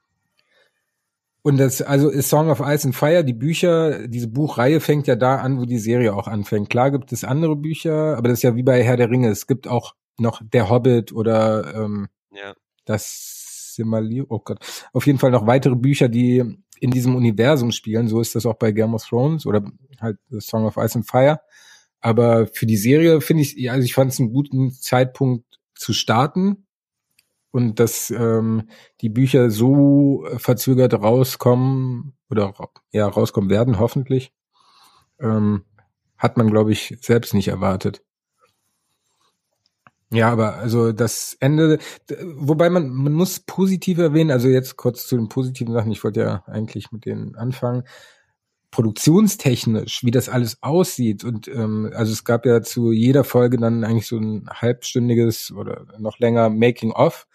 Und 1.45 1.57
das, 1.57 1.83
also 1.83 2.09
ist 2.09 2.29
Song 2.29 2.49
of 2.49 2.59
Ice 2.59 2.87
and 2.87 2.95
Fire, 2.95 3.23
die 3.23 3.33
Bücher, 3.33 4.07
diese 4.07 4.27
Buchreihe 4.27 4.79
fängt 4.79 5.05
ja 5.05 5.15
da 5.15 5.35
an, 5.35 5.59
wo 5.59 5.65
die 5.65 5.77
Serie 5.77 6.15
auch 6.15 6.27
anfängt. 6.27 6.71
Klar 6.71 6.89
gibt 6.89 7.11
es 7.13 7.23
andere 7.23 7.55
Bücher, 7.55 8.17
aber 8.17 8.29
das 8.29 8.39
ist 8.39 8.41
ja 8.41 8.55
wie 8.55 8.63
bei 8.63 8.81
Herr 8.83 8.97
der 8.97 9.11
Ringe. 9.11 9.29
Es 9.29 9.45
gibt 9.45 9.67
auch 9.67 9.93
noch 10.17 10.41
Der 10.43 10.71
Hobbit 10.71 11.11
oder 11.11 11.75
ähm, 11.75 12.07
Ja. 12.31 12.55
das 12.85 13.73
Silmarillion, 13.75 14.25
oh 14.27 14.39
Gott, 14.39 14.57
auf 14.91 15.05
jeden 15.05 15.19
Fall 15.19 15.29
noch 15.29 15.45
weitere 15.45 15.75
Bücher, 15.75 16.09
die 16.09 16.43
in 16.79 16.89
diesem 16.89 17.15
Universum 17.15 17.71
spielen. 17.71 18.07
So 18.07 18.21
ist 18.21 18.33
das 18.33 18.47
auch 18.47 18.55
bei 18.55 18.71
Game 18.71 18.95
of 18.95 19.05
Thrones 19.05 19.45
oder 19.45 19.63
halt 20.01 20.17
The 20.31 20.39
Song 20.39 20.65
of 20.65 20.77
Ice 20.77 20.97
and 20.97 21.07
Fire. 21.07 21.41
Aber 22.01 22.47
für 22.47 22.65
die 22.65 22.75
Serie 22.77 23.21
finde 23.21 23.43
ich, 23.43 23.69
also 23.69 23.85
ich 23.85 23.93
fand 23.93 24.11
es 24.11 24.19
einen 24.19 24.33
guten 24.33 24.71
Zeitpunkt 24.71 25.45
zu 25.75 25.93
starten 25.93 26.64
und 27.55 27.79
dass 27.79 28.11
ähm, 28.11 28.67
die 28.99 29.07
Bücher 29.07 29.49
so 29.49 30.25
äh, 30.25 30.39
verzögert 30.39 30.93
rauskommen 30.93 32.13
oder 32.29 32.53
ja 32.91 33.07
rauskommen 33.07 33.49
werden, 33.49 33.79
hoffentlich, 33.79 34.33
ähm, 35.21 35.63
hat 36.17 36.35
man, 36.35 36.51
glaube 36.51 36.73
ich, 36.73 36.97
selbst 36.99 37.33
nicht 37.33 37.47
erwartet. 37.47 38.03
Ja, 40.11 40.33
aber 40.33 40.55
also 40.55 40.91
das 40.91 41.37
Ende, 41.39 41.79
wobei 42.35 42.69
man, 42.69 42.89
man 42.89 43.13
muss 43.13 43.39
positiv 43.39 43.99
erwähnen, 43.99 44.31
also 44.31 44.49
jetzt 44.49 44.75
kurz 44.75 45.07
zu 45.07 45.15
den 45.15 45.29
positiven 45.29 45.73
Sachen, 45.73 45.93
ich 45.93 46.03
wollte 46.03 46.19
ja 46.19 46.43
eigentlich 46.47 46.91
mit 46.91 47.05
denen 47.05 47.35
anfangen. 47.35 47.83
Produktionstechnisch, 48.75 50.03
wie 50.03 50.11
das 50.11 50.27
alles 50.27 50.61
aussieht 50.61 51.23
und 51.23 51.47
ähm, 51.47 51.91
also 51.95 52.11
es 52.11 52.25
gab 52.25 52.45
ja 52.45 52.61
zu 52.61 52.91
jeder 52.91 53.23
Folge 53.23 53.55
dann 53.55 53.85
eigentlich 53.85 54.05
so 54.05 54.17
ein 54.17 54.49
halbstündiges 54.49 55.53
oder 55.53 55.85
noch 55.97 56.19
länger 56.19 56.49
Making 56.49 56.91
of. 56.91 57.25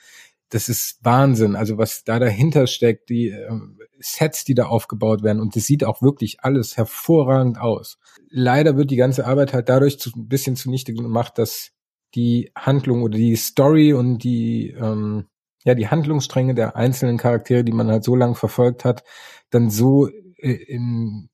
Das 0.50 0.68
ist 0.68 0.98
Wahnsinn, 1.02 1.56
also 1.56 1.78
was 1.78 2.04
da 2.04 2.18
dahinter 2.18 2.66
steckt, 2.66 3.08
die 3.08 3.28
ähm, 3.28 3.78
Sets, 4.00 4.44
die 4.44 4.52
da 4.52 4.66
aufgebaut 4.66 5.22
werden 5.22 5.40
und 5.40 5.56
das 5.56 5.64
sieht 5.64 5.82
auch 5.82 6.02
wirklich 6.02 6.40
alles 6.42 6.76
hervorragend 6.76 7.58
aus. 7.58 7.96
Leider 8.28 8.76
wird 8.76 8.90
die 8.90 8.96
ganze 8.96 9.26
Arbeit 9.26 9.54
halt 9.54 9.70
dadurch 9.70 9.98
zu, 9.98 10.10
ein 10.14 10.28
bisschen 10.28 10.56
zunichte 10.56 10.92
gemacht, 10.92 11.38
dass 11.38 11.70
die 12.14 12.50
Handlung 12.54 13.02
oder 13.02 13.16
die 13.16 13.36
Story 13.36 13.94
und 13.94 14.18
die 14.24 14.76
ähm, 14.78 15.24
ja 15.64 15.74
die 15.74 15.88
Handlungsstränge 15.88 16.54
der 16.54 16.76
einzelnen 16.76 17.16
Charaktere, 17.16 17.64
die 17.64 17.72
man 17.72 17.90
halt 17.90 18.04
so 18.04 18.14
lange 18.14 18.34
verfolgt 18.34 18.84
hat, 18.84 19.04
dann 19.48 19.70
so 19.70 20.10
äh, 20.42 20.52
in 20.52 21.29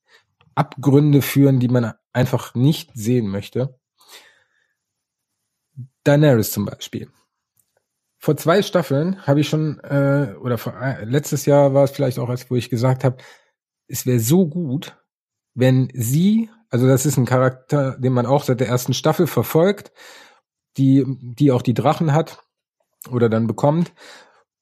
Abgründe 0.56 1.22
führen, 1.22 1.60
die 1.60 1.68
man 1.68 1.92
einfach 2.12 2.54
nicht 2.54 2.90
sehen 2.94 3.28
möchte. 3.28 3.78
Daenerys 6.02 6.50
zum 6.50 6.64
Beispiel. 6.64 7.08
Vor 8.18 8.36
zwei 8.36 8.62
Staffeln 8.62 9.24
habe 9.26 9.40
ich 9.40 9.48
schon, 9.48 9.78
äh, 9.80 10.34
oder 10.40 10.58
vor, 10.58 10.74
äh, 10.80 11.04
letztes 11.04 11.46
Jahr 11.46 11.74
war 11.74 11.84
es 11.84 11.90
vielleicht 11.90 12.18
auch, 12.18 12.28
als 12.28 12.50
wo 12.50 12.56
ich 12.56 12.70
gesagt 12.70 13.04
habe, 13.04 13.18
es 13.86 14.06
wäre 14.06 14.18
so 14.18 14.48
gut, 14.48 14.96
wenn 15.54 15.90
sie, 15.94 16.50
also 16.70 16.86
das 16.86 17.06
ist 17.06 17.18
ein 17.18 17.26
Charakter, 17.26 17.96
den 17.98 18.12
man 18.12 18.26
auch 18.26 18.42
seit 18.42 18.60
der 18.60 18.68
ersten 18.68 18.94
Staffel 18.94 19.26
verfolgt, 19.26 19.92
die, 20.76 21.04
die 21.06 21.52
auch 21.52 21.62
die 21.62 21.74
Drachen 21.74 22.12
hat 22.12 22.42
oder 23.10 23.28
dann 23.28 23.46
bekommt. 23.46 23.92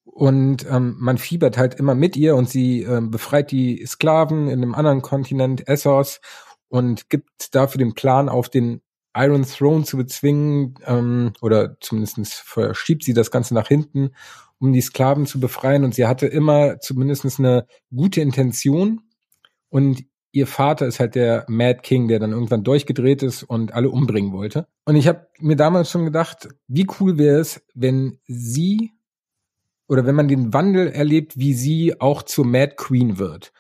Und 0.05 0.66
ähm, 0.70 0.96
man 0.98 1.18
fiebert 1.18 1.59
halt 1.59 1.74
immer 1.74 1.94
mit 1.94 2.16
ihr 2.16 2.36
und 2.36 2.48
sie 2.48 2.82
ähm, 2.82 3.11
befreit 3.11 3.50
die 3.50 3.84
Sklaven 3.86 4.48
in 4.48 4.62
einem 4.62 4.74
anderen 4.74 5.02
Kontinent, 5.02 5.66
Essos, 5.66 6.20
und 6.68 7.09
gibt 7.09 7.55
dafür 7.55 7.78
den 7.78 7.94
Plan 7.94 8.28
auf 8.28 8.48
den 8.48 8.80
Iron 9.16 9.44
Throne 9.44 9.84
zu 9.84 9.96
bezwingen, 9.96 10.74
ähm, 10.86 11.32
oder 11.40 11.76
zumindest 11.80 12.34
verschiebt 12.34 13.05
sie 13.05 13.14
das 13.14 13.30
Ganze 13.30 13.55
nach 13.55 13.68
hinten, 13.68 14.11
um 14.59 14.72
die 14.72 14.80
Sklaven 14.80 15.26
zu 15.26 15.38
befreien. 15.40 15.84
Und 15.84 15.94
sie 15.94 16.07
hatte 16.07 16.26
immer 16.26 16.80
zumindest 16.80 17.38
eine 17.38 17.66
gute 17.94 18.20
Intention. 18.20 19.02
Und 19.68 20.05
ihr 20.32 20.48
Vater 20.48 20.86
ist 20.86 20.98
halt 20.98 21.14
der 21.14 21.44
Mad 21.48 21.80
King, 21.82 22.09
der 22.09 22.18
dann 22.18 22.32
irgendwann 22.32 22.64
durchgedreht 22.64 23.22
ist 23.22 23.44
und 23.44 23.72
alle 23.72 23.90
umbringen 23.90 24.32
wollte. 24.32 24.66
Und 24.84 24.96
ich 24.96 25.07
habe 25.07 25.28
mir 25.38 25.57
damals 25.57 25.90
schon 25.90 26.05
gedacht, 26.05 26.48
wie 26.66 26.88
cool 26.98 27.18
wäre 27.18 27.38
es, 27.38 27.62
wenn 27.74 28.18
sie 28.26 28.93
oder 29.89 30.07
wenn 30.07 30.14
man 30.14 30.28
den 30.28 30.53
Wandel 30.53 30.89
erlebt, 30.89 31.39
wie 31.39 31.55
sie 31.55 32.01
auch 32.01 32.22
zur 32.22 32.47
Mad 32.47 32.74
Queen 32.76 33.18
wird. 33.18 33.53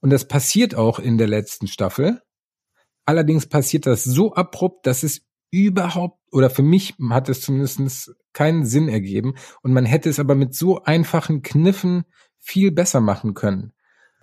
Und 0.00 0.10
das 0.10 0.26
passiert 0.26 0.74
auch 0.74 0.98
in 0.98 1.16
der 1.18 1.28
letzten 1.28 1.66
Staffel. 1.66 2.20
Allerdings 3.04 3.46
passiert 3.46 3.86
das 3.86 4.04
so 4.04 4.34
abrupt, 4.34 4.86
dass 4.86 5.02
es 5.02 5.22
überhaupt, 5.50 6.18
oder 6.32 6.50
für 6.50 6.62
mich 6.62 6.94
hat 7.10 7.28
es 7.28 7.40
zumindest 7.40 8.14
keinen 8.32 8.64
Sinn 8.64 8.88
ergeben. 8.88 9.34
Und 9.62 9.72
man 9.72 9.84
hätte 9.84 10.08
es 10.08 10.18
aber 10.18 10.34
mit 10.34 10.54
so 10.54 10.82
einfachen 10.82 11.42
Kniffen 11.42 12.04
viel 12.38 12.72
besser 12.72 13.00
machen 13.00 13.34
können. 13.34 13.72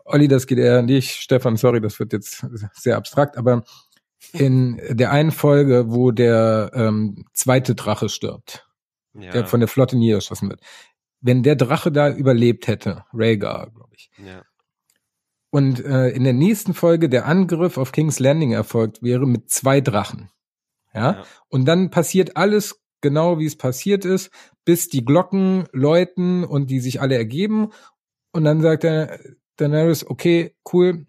Olli, 0.06 0.28
das 0.28 0.48
geht 0.48 0.58
eher 0.58 0.80
an 0.80 0.88
dich. 0.88 1.12
Stefan, 1.12 1.56
sorry, 1.56 1.82
das 1.82 2.00
wird 2.00 2.14
jetzt 2.14 2.46
sehr 2.74 2.98
abstrakt, 2.98 3.38
aber 3.38 3.64
in 4.34 4.82
der 4.90 5.12
einen 5.12 5.32
Folge, 5.32 5.86
wo 5.92 6.12
der 6.12 6.72
ähm, 6.74 7.26
zweite 7.34 7.76
Drache 7.76 8.10
stirbt, 8.10 8.68
Ja. 9.14 9.32
der 9.32 9.46
von 9.46 9.60
der 9.60 9.70
Flotte 9.70 9.98
niedergeschossen 9.98 10.50
wird. 10.50 10.62
Wenn 11.22 11.44
der 11.44 11.56
Drache 11.56 11.92
da 11.92 12.10
überlebt 12.10 12.68
hätte, 12.68 13.04
Rhaegar, 13.14 13.72
glaube 13.72 13.94
ich, 13.96 14.10
ja. 14.18 14.44
und 15.50 15.84
äh, 15.84 16.10
in 16.10 16.24
der 16.24 16.34
nächsten 16.34 16.74
Folge 16.74 17.10
der 17.10 17.26
Angriff 17.26 17.78
auf 17.78 17.92
King's 17.92 18.20
Landing 18.20 18.52
erfolgt 18.52 19.02
wäre 19.02 19.28
mit 19.28 19.50
zwei 19.50 19.82
Drachen. 19.82 20.30
Ja? 20.94 21.14
Ja. 21.14 21.24
Und 21.50 21.66
dann 21.66 21.90
passiert 21.90 22.38
alles 22.38 22.82
genau, 23.02 23.40
wie 23.40 23.46
es 23.46 23.58
passiert 23.58 24.06
ist, 24.06 24.32
bis 24.66 24.90
die 24.90 25.06
Glocken 25.06 25.68
läuten 25.72 26.44
und 26.44 26.70
die 26.70 26.80
sich 26.80 27.02
alle 27.02 27.16
ergeben. 27.16 27.72
Und 28.32 28.44
dann 28.44 28.62
sagt 28.62 28.84
der 28.84 29.20
Daenerys, 29.58 30.06
okay, 30.06 30.56
cool, 30.72 31.06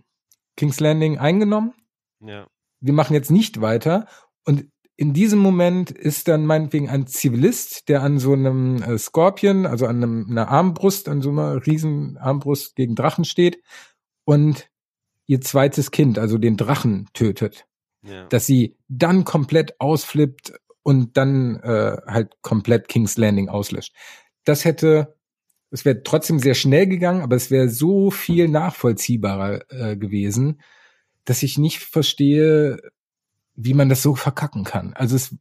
King's 0.56 0.80
Landing 0.80 1.18
eingenommen. 1.18 1.74
ja. 2.20 2.46
Wir 2.82 2.94
machen 2.94 3.12
jetzt 3.12 3.30
nicht 3.30 3.60
weiter. 3.60 4.06
Und 4.46 4.70
in 5.00 5.14
diesem 5.14 5.38
Moment 5.38 5.90
ist 5.90 6.28
dann 6.28 6.44
meinetwegen 6.44 6.90
ein 6.90 7.06
Zivilist, 7.06 7.88
der 7.88 8.02
an 8.02 8.18
so 8.18 8.34
einem 8.34 8.82
äh, 8.82 8.98
Scorpion, 8.98 9.64
also 9.64 9.86
an 9.86 9.96
einem, 9.96 10.26
einer 10.28 10.48
Armbrust, 10.48 11.08
an 11.08 11.22
so 11.22 11.30
einer 11.30 11.64
riesen 11.64 12.18
Armbrust 12.18 12.76
gegen 12.76 12.96
Drachen 12.96 13.24
steht 13.24 13.62
und 14.24 14.68
ihr 15.26 15.40
zweites 15.40 15.90
Kind, 15.90 16.18
also 16.18 16.36
den 16.36 16.58
Drachen, 16.58 17.08
tötet. 17.14 17.66
ja. 18.02 18.26
Dass 18.26 18.44
sie 18.44 18.76
dann 18.88 19.24
komplett 19.24 19.80
ausflippt 19.80 20.52
und 20.82 21.16
dann 21.16 21.56
äh, 21.60 21.96
halt 22.06 22.34
komplett 22.42 22.88
King's 22.88 23.16
Landing 23.16 23.48
auslöscht. 23.48 23.94
Das 24.44 24.66
hätte, 24.66 25.16
es 25.70 25.86
wäre 25.86 26.02
trotzdem 26.02 26.40
sehr 26.40 26.54
schnell 26.54 26.86
gegangen, 26.86 27.22
aber 27.22 27.36
es 27.36 27.50
wäre 27.50 27.70
so 27.70 28.10
viel 28.10 28.48
nachvollziehbarer 28.48 29.62
äh, 29.70 29.96
gewesen, 29.96 30.60
dass 31.24 31.42
ich 31.42 31.56
nicht 31.56 31.78
verstehe, 31.78 32.82
wie 33.54 33.74
man 33.74 33.88
das 33.88 34.02
so 34.02 34.14
verkacken 34.14 34.64
kann. 34.64 34.94
Also 34.94 35.16
es, 35.16 35.36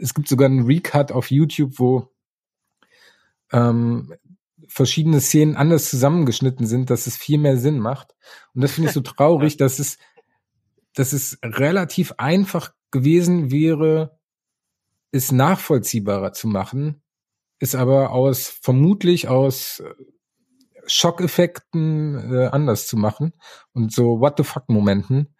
es 0.00 0.14
gibt 0.14 0.28
sogar 0.28 0.46
einen 0.46 0.66
Recut 0.66 1.12
auf 1.12 1.30
YouTube, 1.30 1.78
wo 1.78 2.12
ähm, 3.52 4.14
verschiedene 4.68 5.20
Szenen 5.20 5.56
anders 5.56 5.90
zusammengeschnitten 5.90 6.66
sind, 6.66 6.90
dass 6.90 7.06
es 7.06 7.16
viel 7.16 7.38
mehr 7.38 7.56
Sinn 7.56 7.78
macht. 7.78 8.14
Und 8.54 8.62
das 8.62 8.72
finde 8.72 8.88
ich 8.88 8.94
so 8.94 9.00
traurig, 9.02 9.56
dass 9.56 9.78
es, 9.78 9.98
dass 10.94 11.12
es 11.12 11.38
relativ 11.42 12.14
einfach 12.18 12.72
gewesen 12.90 13.50
wäre, 13.50 14.18
es 15.10 15.30
nachvollziehbarer 15.30 16.32
zu 16.32 16.48
machen, 16.48 17.02
ist 17.58 17.74
aber 17.74 18.10
aus 18.10 18.48
vermutlich 18.48 19.28
aus 19.28 19.82
Schockeffekten 20.86 22.32
äh, 22.32 22.46
anders 22.46 22.86
zu 22.86 22.96
machen 22.96 23.34
und 23.72 23.92
so 23.92 24.20
What 24.20 24.34
the 24.38 24.44
fuck 24.44 24.68
Momenten. 24.68 25.34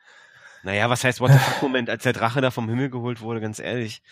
Naja, 0.63 0.89
was 0.91 1.05
heißt 1.05 1.21
What 1.21 1.33
the 1.33 1.39
fuck 1.39 1.63
Moment, 1.63 1.91
als 1.91 2.05
der 2.05 2.13
Drache 2.13 2.41
da 2.41 2.51
vom 2.51 2.69
Himmel 2.69 2.91
geholt 2.91 3.21
wurde, 3.21 3.41
ganz 3.41 3.59
ehrlich. 3.59 4.03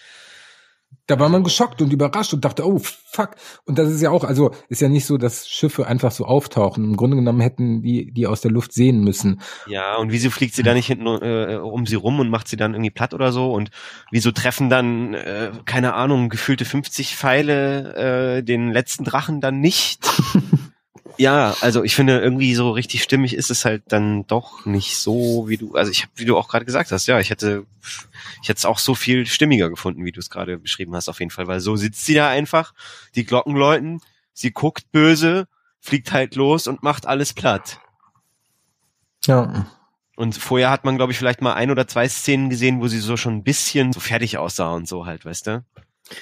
Da 1.06 1.18
war 1.18 1.28
man 1.28 1.44
geschockt 1.44 1.80
und 1.82 1.92
überrascht 1.92 2.34
und 2.34 2.44
dachte, 2.44 2.66
oh 2.66 2.78
fuck. 2.78 3.36
Und 3.64 3.78
das 3.78 3.90
ist 3.90 4.00
ja 4.00 4.10
auch, 4.10 4.24
also 4.24 4.52
ist 4.68 4.80
ja 4.80 4.88
nicht 4.88 5.06
so, 5.06 5.18
dass 5.18 5.48
Schiffe 5.48 5.86
einfach 5.86 6.10
so 6.10 6.24
auftauchen. 6.24 6.84
Im 6.84 6.96
Grunde 6.96 7.16
genommen 7.16 7.40
hätten 7.40 7.82
die 7.82 8.12
die 8.12 8.26
aus 8.26 8.40
der 8.40 8.50
Luft 8.50 8.72
sehen 8.72 9.02
müssen. 9.02 9.40
Ja, 9.66 9.96
und 9.96 10.10
wieso 10.10 10.30
fliegt 10.30 10.54
sie 10.54 10.62
da 10.64 10.74
nicht 10.74 10.86
hinten 10.86 11.06
äh, 11.06 11.58
um 11.62 11.86
sie 11.86 11.96
rum 11.96 12.18
und 12.18 12.28
macht 12.28 12.48
sie 12.48 12.56
dann 12.56 12.74
irgendwie 12.74 12.90
platt 12.90 13.14
oder 13.14 13.30
so? 13.32 13.52
Und 13.52 13.70
wieso 14.10 14.32
treffen 14.32 14.68
dann, 14.68 15.14
äh, 15.14 15.52
keine 15.64 15.94
Ahnung, 15.94 16.28
gefühlte 16.28 16.64
50 16.64 17.16
Pfeile 17.16 18.38
äh, 18.38 18.42
den 18.42 18.72
letzten 18.72 19.04
Drachen 19.04 19.40
dann 19.40 19.60
nicht? 19.60 20.08
ja, 21.20 21.54
also 21.60 21.84
ich 21.84 21.94
finde 21.94 22.18
irgendwie 22.18 22.54
so 22.54 22.70
richtig 22.70 23.02
stimmig 23.02 23.34
ist 23.34 23.50
es 23.50 23.66
halt 23.66 23.82
dann 23.88 24.26
doch 24.26 24.64
nicht 24.64 24.96
so, 24.96 25.44
wie 25.48 25.58
du, 25.58 25.74
also 25.74 25.92
ich 25.92 26.00
habe, 26.00 26.12
wie 26.16 26.24
du 26.24 26.38
auch 26.38 26.48
gerade 26.48 26.64
gesagt 26.64 26.92
hast, 26.92 27.06
ja, 27.08 27.20
ich 27.20 27.28
hätte, 27.28 27.66
ich 28.40 28.48
hätte 28.48 28.56
es 28.56 28.64
auch 28.64 28.78
so 28.78 28.94
viel 28.94 29.26
stimmiger 29.26 29.68
gefunden, 29.68 30.02
wie 30.06 30.12
du 30.12 30.18
es 30.18 30.30
gerade 30.30 30.56
beschrieben 30.56 30.94
hast, 30.94 31.10
auf 31.10 31.18
jeden 31.20 31.30
Fall, 31.30 31.46
weil 31.46 31.60
so 31.60 31.76
sitzt 31.76 32.06
sie 32.06 32.14
da 32.14 32.30
einfach, 32.30 32.72
die 33.16 33.26
Glocken 33.26 33.54
läuten, 33.54 34.00
sie 34.32 34.50
guckt 34.50 34.90
böse, 34.92 35.46
fliegt 35.78 36.10
halt 36.10 36.36
los 36.36 36.66
und 36.66 36.82
macht 36.82 37.04
alles 37.04 37.34
platt. 37.34 37.80
Ja. 39.26 39.66
Und 40.16 40.38
vorher 40.38 40.70
hat 40.70 40.86
man, 40.86 40.96
glaube 40.96 41.12
ich, 41.12 41.18
vielleicht 41.18 41.42
mal 41.42 41.52
ein 41.52 41.70
oder 41.70 41.86
zwei 41.86 42.08
Szenen 42.08 42.48
gesehen, 42.48 42.80
wo 42.80 42.88
sie 42.88 42.98
so 42.98 43.18
schon 43.18 43.36
ein 43.36 43.44
bisschen 43.44 43.92
so 43.92 44.00
fertig 44.00 44.38
aussah 44.38 44.72
und 44.72 44.88
so 44.88 45.04
halt, 45.04 45.26
weißt 45.26 45.48
du? 45.48 45.64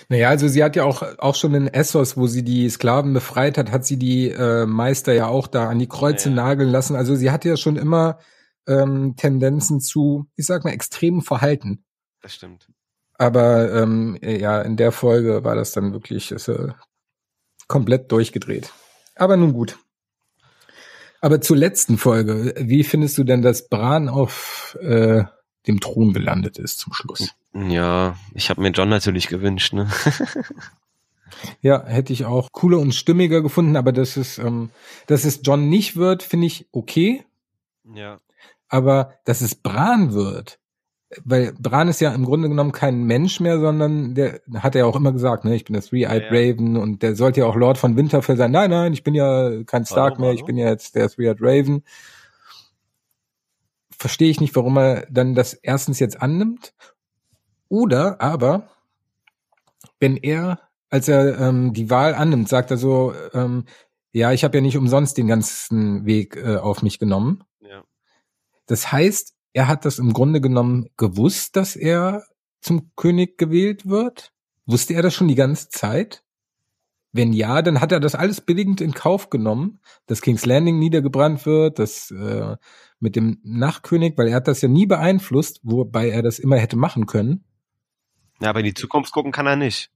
Naja, 0.08 0.28
also 0.28 0.48
sie 0.48 0.62
hat 0.62 0.76
ja 0.76 0.84
auch, 0.84 1.02
auch 1.18 1.34
schon 1.34 1.54
in 1.54 1.66
Essos, 1.66 2.16
wo 2.16 2.26
sie 2.26 2.42
die 2.42 2.68
Sklaven 2.68 3.12
befreit 3.14 3.56
hat, 3.58 3.72
hat 3.72 3.84
sie 3.84 3.98
die 3.98 4.28
äh, 4.30 4.66
Meister 4.66 5.12
ja 5.12 5.28
auch 5.28 5.46
da 5.46 5.68
an 5.68 5.78
die 5.78 5.88
Kreuze 5.88 6.28
Ja, 6.30 6.36
ja. 6.36 6.42
nageln 6.42 6.70
lassen. 6.70 6.96
Also 6.96 7.16
sie 7.16 7.30
hatte 7.30 7.48
ja 7.48 7.56
schon 7.56 7.76
immer 7.76 8.18
ähm, 8.66 9.14
Tendenzen 9.16 9.80
zu, 9.80 10.26
ich 10.36 10.46
sag 10.46 10.64
mal, 10.64 10.72
extremem 10.72 11.22
Verhalten. 11.22 11.84
Das 12.20 12.34
stimmt. 12.34 12.68
Aber 13.14 13.72
ähm, 13.72 14.16
ja, 14.22 14.60
in 14.62 14.76
der 14.76 14.92
Folge 14.92 15.42
war 15.42 15.56
das 15.56 15.72
dann 15.72 15.92
wirklich 15.92 16.30
ist, 16.30 16.48
äh, 16.48 16.68
komplett 17.66 18.12
durchgedreht. 18.12 18.72
Aber 19.16 19.36
nun 19.36 19.52
gut. 19.52 19.78
Aber 21.20 21.40
zur 21.40 21.56
letzten 21.56 21.98
Folge, 21.98 22.54
wie 22.58 22.84
findest 22.84 23.18
du 23.18 23.24
denn, 23.24 23.42
dass 23.42 23.68
Bran 23.68 24.08
auf 24.08 24.78
äh, 24.80 25.24
dem 25.66 25.80
Thron 25.80 26.12
gelandet 26.12 26.58
ist 26.58 26.78
zum 26.78 26.92
Schluss? 26.92 27.34
Ja, 27.54 28.16
ich 28.34 28.50
habe 28.50 28.60
mir 28.60 28.70
John 28.70 28.88
natürlich 28.88 29.28
gewünscht, 29.28 29.72
ne? 29.72 29.88
Ja, 31.60 31.84
hätte 31.86 32.12
ich 32.12 32.24
auch 32.24 32.52
cooler 32.52 32.78
und 32.78 32.94
stimmiger 32.94 33.42
gefunden, 33.42 33.76
aber 33.76 33.92
dass 33.92 34.16
es, 34.16 34.38
ähm, 34.38 34.70
dass 35.06 35.24
es 35.24 35.40
John 35.42 35.68
nicht 35.68 35.96
wird, 35.96 36.22
finde 36.22 36.46
ich 36.46 36.66
okay. 36.72 37.24
ja. 37.94 38.18
Aber 38.70 39.14
dass 39.24 39.40
es 39.40 39.54
Bran 39.54 40.12
wird, 40.12 40.58
weil 41.24 41.54
Bran 41.58 41.88
ist 41.88 42.00
ja 42.00 42.12
im 42.12 42.26
Grunde 42.26 42.48
genommen 42.50 42.72
kein 42.72 43.04
Mensch 43.04 43.40
mehr, 43.40 43.58
sondern 43.60 44.14
der 44.14 44.40
hat 44.56 44.74
er 44.74 44.80
ja 44.80 44.84
auch 44.86 44.96
immer 44.96 45.12
gesagt, 45.12 45.44
ne, 45.44 45.54
ich 45.54 45.64
bin 45.64 45.72
der 45.72 45.82
Three-Eyed 45.82 46.24
Ja. 46.24 46.28
Raven 46.30 46.76
und 46.76 47.02
der 47.02 47.14
sollte 47.16 47.40
ja 47.40 47.46
auch 47.46 47.56
Lord 47.56 47.78
von 47.78 47.96
Winterfell 47.96 48.36
sein. 48.36 48.50
Nein, 48.50 48.70
nein, 48.70 48.92
ich 48.92 49.04
bin 49.04 49.14
ja 49.14 49.62
kein 49.64 49.86
Stark 49.86 50.14
Hallo, 50.14 50.20
mehr, 50.20 50.28
hallo. 50.30 50.38
ich 50.38 50.44
bin 50.44 50.58
ja 50.58 50.68
jetzt 50.68 50.96
der 50.96 51.08
Three-Eyed 51.08 51.38
Raven. 51.40 51.82
Verstehe 53.96 54.30
ich 54.30 54.40
nicht, 54.40 54.54
warum 54.54 54.76
er 54.76 55.06
dann 55.10 55.34
das 55.34 55.54
erstens 55.54 55.98
jetzt 55.98 56.20
annimmt. 56.20 56.74
Oder 57.68 58.20
aber, 58.20 58.68
wenn 60.00 60.16
er, 60.16 60.60
als 60.90 61.08
er 61.08 61.38
ähm, 61.38 61.72
die 61.72 61.90
Wahl 61.90 62.14
annimmt, 62.14 62.48
sagt 62.48 62.70
er 62.70 62.78
so, 62.78 63.12
ähm, 63.34 63.64
ja, 64.12 64.32
ich 64.32 64.44
habe 64.44 64.56
ja 64.56 64.62
nicht 64.62 64.76
umsonst 64.76 65.18
den 65.18 65.26
ganzen 65.26 66.06
Weg 66.06 66.36
äh, 66.36 66.56
auf 66.56 66.82
mich 66.82 66.98
genommen. 66.98 67.44
Ja. 67.60 67.84
Das 68.66 68.90
heißt, 68.90 69.34
er 69.52 69.68
hat 69.68 69.84
das 69.84 69.98
im 69.98 70.12
Grunde 70.12 70.40
genommen 70.40 70.88
gewusst, 70.96 71.56
dass 71.56 71.76
er 71.76 72.24
zum 72.60 72.90
König 72.96 73.38
gewählt 73.38 73.88
wird? 73.88 74.32
Wusste 74.66 74.94
er 74.94 75.02
das 75.02 75.14
schon 75.14 75.28
die 75.28 75.34
ganze 75.34 75.68
Zeit? 75.68 76.24
Wenn 77.12 77.32
ja, 77.32 77.62
dann 77.62 77.80
hat 77.80 77.90
er 77.90 78.00
das 78.00 78.14
alles 78.14 78.40
billigend 78.40 78.80
in 78.80 78.92
Kauf 78.92 79.30
genommen, 79.30 79.80
dass 80.06 80.20
King's 80.20 80.44
Landing 80.44 80.78
niedergebrannt 80.78 81.46
wird, 81.46 81.78
dass 81.78 82.10
äh, 82.10 82.56
mit 83.00 83.16
dem 83.16 83.38
Nachkönig, 83.42 84.18
weil 84.18 84.28
er 84.28 84.36
hat 84.36 84.48
das 84.48 84.60
ja 84.60 84.68
nie 84.68 84.86
beeinflusst, 84.86 85.60
wobei 85.62 86.10
er 86.10 86.22
das 86.22 86.38
immer 86.38 86.56
hätte 86.58 86.76
machen 86.76 87.06
können. 87.06 87.44
Ja, 88.40 88.50
aber 88.50 88.60
in 88.60 88.66
die 88.66 88.74
Zukunft 88.74 89.12
gucken 89.12 89.32
kann 89.32 89.46
er 89.46 89.56
nicht. 89.56 89.90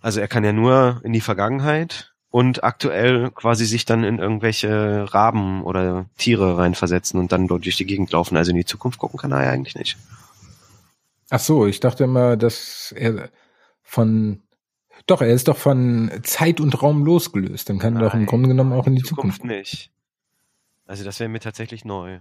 Also 0.00 0.20
er 0.20 0.28
kann 0.28 0.44
ja 0.44 0.52
nur 0.52 1.00
in 1.04 1.12
die 1.12 1.20
Vergangenheit 1.20 2.12
und 2.30 2.62
aktuell 2.62 3.30
quasi 3.32 3.66
sich 3.66 3.84
dann 3.84 4.04
in 4.04 4.18
irgendwelche 4.18 5.12
Raben 5.12 5.62
oder 5.62 6.06
Tiere 6.16 6.58
reinversetzen 6.58 7.18
und 7.18 7.32
dann 7.32 7.48
dort 7.48 7.64
durch 7.64 7.76
die 7.76 7.86
Gegend 7.86 8.12
laufen. 8.12 8.36
Also 8.36 8.52
in 8.52 8.56
die 8.56 8.64
Zukunft 8.64 8.98
gucken 8.98 9.18
kann 9.18 9.32
er 9.32 9.44
ja 9.44 9.50
eigentlich 9.50 9.74
nicht. 9.74 9.96
Ach 11.28 11.40
so, 11.40 11.66
ich 11.66 11.80
dachte 11.80 12.04
immer, 12.04 12.36
dass 12.36 12.92
er 12.96 13.30
von 13.82 14.42
doch, 15.06 15.22
er 15.22 15.28
ist 15.28 15.48
doch 15.48 15.56
von 15.56 16.10
Zeit 16.22 16.60
und 16.60 16.82
Raum 16.82 17.04
losgelöst. 17.04 17.68
Dann 17.68 17.78
kann 17.78 17.96
er 17.96 18.02
doch 18.02 18.14
im 18.14 18.26
Grunde 18.26 18.48
genommen 18.48 18.72
auch 18.72 18.86
in 18.86 18.96
die 18.96 19.02
Zukunft. 19.02 19.44
nicht. 19.44 19.90
Also 20.86 21.04
das 21.04 21.20
wäre 21.20 21.28
mir 21.28 21.40
tatsächlich 21.40 21.84
neu. 21.84 22.20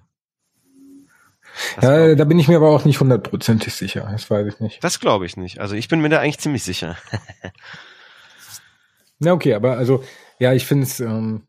Das 1.75 1.83
Ja, 1.83 2.15
da 2.15 2.23
bin 2.25 2.39
ich 2.39 2.47
mir 2.47 2.57
aber 2.57 2.69
auch 2.69 2.85
nicht 2.85 2.99
hundertprozentig 2.99 3.73
sicher. 3.73 4.07
Das 4.11 4.29
weiß 4.29 4.47
ich 4.47 4.59
nicht. 4.59 4.83
das 4.83 4.99
glaube 4.99 5.25
ich 5.25 5.37
nicht. 5.37 5.59
Also 5.59 5.75
ich 5.75 5.87
bin 5.87 6.01
mir 6.01 6.09
da 6.09 6.19
eigentlich 6.19 6.39
ziemlich 6.39 6.63
sicher. 6.63 6.97
Na 9.19 9.33
okay, 9.33 9.53
aber 9.53 9.77
also 9.77 10.03
ja, 10.39 10.53
ich 10.53 10.65
finde 10.65 10.83
es 10.83 10.99
ähm, 10.99 11.47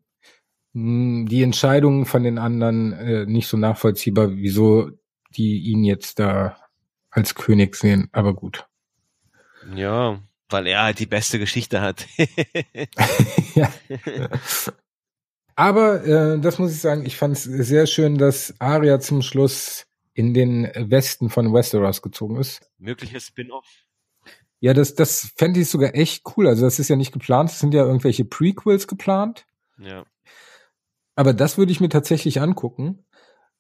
mh, 0.73 1.29
die 1.29 1.43
Entscheidung 1.43 2.07
von 2.07 2.25
den 2.25 2.39
anderen 2.39 2.93
äh, 2.93 3.27
nicht 3.27 3.49
so 3.49 3.57
nachvollziehbar, 3.57 4.31
wieso 4.33 4.91
die 5.37 5.61
ihn 5.61 5.85
jetzt 5.85 6.19
da 6.19 6.57
als 7.11 7.35
König 7.35 7.77
sehen. 7.77 8.09
Aber 8.13 8.35
gut. 8.35 8.67
Ja, 9.75 10.21
weil 10.49 10.67
er 10.67 10.83
halt 10.83 10.99
die 10.99 11.07
beste 11.07 11.39
Geschichte 11.39 11.81
hat. 11.81 12.07
ja. 13.55 13.71
Aber 15.55 16.05
äh, 16.05 16.41
das 16.41 16.59
muss 16.59 16.73
ich 16.73 16.81
sagen, 16.81 17.05
ich 17.05 17.17
fand 17.17 17.37
es 17.37 17.45
sehr 17.45 17.87
schön, 17.87 18.19
dass 18.19 18.55
Arya 18.59 18.99
zum 18.99 19.23
Schluss 19.23 19.87
in 20.15 20.35
den 20.35 20.71
Westen 20.75 21.31
von 21.31 21.53
Westeros 21.53 22.03
gezogen 22.03 22.37
ist. 22.37 22.71
Mögliches 22.79 23.27
Spin-off. 23.27 23.67
Ja, 24.61 24.75
das, 24.75 24.95
das 24.95 25.33
fände 25.37 25.61
ich 25.61 25.69
sogar 25.69 25.95
echt 25.95 26.25
cool. 26.37 26.47
Also 26.47 26.65
das 26.65 26.79
ist 26.79 26.89
ja 26.89 26.97
nicht 26.97 27.13
geplant, 27.13 27.51
es 27.51 27.59
sind 27.59 27.73
ja 27.73 27.85
irgendwelche 27.85 28.25
Prequels 28.25 28.87
geplant. 28.87 29.47
Ja. 29.79 30.05
Aber 31.15 31.33
das 31.33 31.59
würde 31.59 31.73
ich 31.73 31.81
mir 31.81 31.89
tatsächlich 31.89 32.41
angucken. 32.41 33.05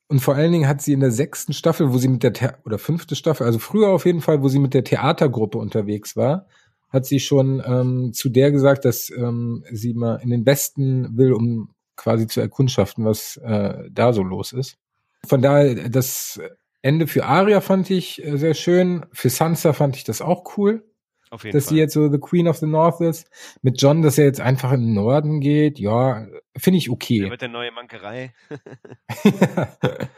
Und 0.08 0.20
vor 0.20 0.34
allen 0.34 0.52
Dingen 0.52 0.68
hat 0.68 0.82
sie 0.82 0.92
in 0.92 1.00
der 1.00 1.12
sechsten 1.12 1.52
Staffel, 1.52 1.92
wo 1.92 1.98
sie 1.98 2.08
mit 2.08 2.22
der, 2.22 2.34
The 2.34 2.48
oder 2.64 2.78
fünfte 2.78 3.14
Staffel, 3.14 3.46
also 3.46 3.58
früher 3.58 3.88
auf 3.88 4.06
jeden 4.06 4.20
Fall, 4.20 4.42
wo 4.42 4.48
sie 4.48 4.58
mit 4.58 4.74
der 4.74 4.82
Theatergruppe 4.82 5.56
unterwegs 5.56 6.16
war, 6.16 6.46
hat 6.88 7.06
sie 7.06 7.20
schon 7.20 7.62
ähm, 7.64 8.12
zu 8.12 8.28
der 8.28 8.50
gesagt, 8.50 8.84
dass 8.84 9.08
ähm, 9.10 9.64
sie 9.70 9.94
mal 9.94 10.16
in 10.16 10.30
den 10.30 10.44
Westen 10.44 11.16
will, 11.16 11.32
um 11.32 11.74
quasi 11.96 12.26
zu 12.26 12.40
erkundschaften, 12.40 13.04
was 13.04 13.36
äh, 13.36 13.88
da 13.90 14.12
so 14.12 14.22
los 14.22 14.52
ist. 14.52 14.78
Von 15.26 15.42
daher, 15.42 15.88
das 15.88 16.40
Ende 16.82 17.06
für 17.06 17.24
Arya 17.26 17.60
fand 17.60 17.90
ich 17.90 18.24
äh, 18.24 18.36
sehr 18.38 18.54
schön. 18.54 19.04
Für 19.12 19.28
Sansa 19.30 19.72
fand 19.72 19.96
ich 19.96 20.04
das 20.04 20.20
auch 20.22 20.56
cool 20.56 20.82
Auf 21.30 21.44
jeden 21.44 21.56
dass 21.56 21.66
Fall. 21.66 21.74
sie 21.74 21.78
jetzt 21.80 21.92
so 21.94 22.10
The 22.10 22.18
Queen 22.18 22.48
of 22.48 22.56
the 22.56 22.66
North 22.66 23.00
ist. 23.00 23.28
Mit 23.62 23.80
John, 23.82 24.02
dass 24.02 24.16
er 24.18 24.24
jetzt 24.24 24.40
einfach 24.40 24.72
in 24.72 24.80
den 24.80 24.94
Norden 24.94 25.40
geht, 25.40 25.78
ja, 25.78 26.26
finde 26.56 26.78
ich 26.78 26.84
Der 26.86 26.92
okay. 26.94 27.30
wird 27.30 27.42
der 27.42 27.48
neue 27.50 27.70
Mankerei. 27.70 28.32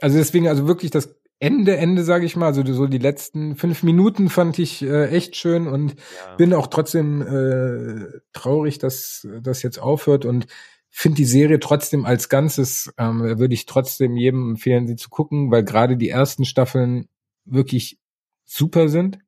also 0.00 0.16
deswegen, 0.18 0.48
also 0.48 0.66
wirklich 0.66 0.90
das 0.90 1.14
Ende, 1.38 1.76
Ende, 1.76 2.02
sage 2.02 2.24
ich 2.24 2.34
mal, 2.34 2.46
also 2.46 2.64
so 2.72 2.86
die 2.86 2.96
letzten 2.98 3.56
fünf 3.56 3.82
Minuten 3.82 4.30
fand 4.30 4.58
ich 4.58 4.82
äh, 4.82 5.08
echt 5.08 5.36
schön 5.36 5.68
und 5.68 5.90
Ja. 5.92 6.34
bin 6.36 6.54
auch 6.54 6.66
trotzdem 6.68 7.20
äh, 7.20 8.06
traurig, 8.32 8.78
dass 8.78 9.28
das 9.42 9.62
jetzt 9.62 9.78
aufhört 9.78 10.24
und 10.24 10.46
finde 10.98 11.16
die 11.16 11.26
Serie 11.26 11.60
trotzdem 11.60 12.06
als 12.06 12.30
Ganzes, 12.30 12.90
ähm, 12.96 13.20
würde 13.20 13.52
ich 13.52 13.66
trotzdem 13.66 14.16
jedem 14.16 14.52
empfehlen, 14.52 14.86
sie 14.86 14.96
zu 14.96 15.10
gucken, 15.10 15.50
weil 15.50 15.62
gerade 15.62 15.98
die 15.98 16.08
ersten 16.08 16.46
Staffeln 16.46 17.06
wirklich 17.44 17.98
super 18.46 18.88
sind. 18.88 19.18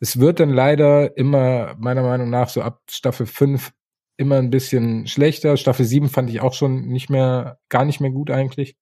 Es 0.00 0.18
wird 0.18 0.40
dann 0.40 0.50
leider 0.50 1.16
immer, 1.16 1.76
meiner 1.78 2.02
Meinung 2.02 2.30
nach, 2.30 2.48
so 2.48 2.62
ab 2.62 2.82
Staffel 2.90 3.26
5 3.26 3.72
immer 4.16 4.38
ein 4.38 4.50
bisschen 4.50 5.06
schlechter. 5.06 5.56
Staffel 5.56 5.86
7 5.86 6.08
fand 6.08 6.30
ich 6.30 6.40
auch 6.40 6.52
schon 6.52 6.86
nicht 6.86 7.10
mehr, 7.10 7.60
gar 7.68 7.84
nicht 7.84 8.00
mehr 8.00 8.10
gut 8.10 8.32
eigentlich. 8.32 8.76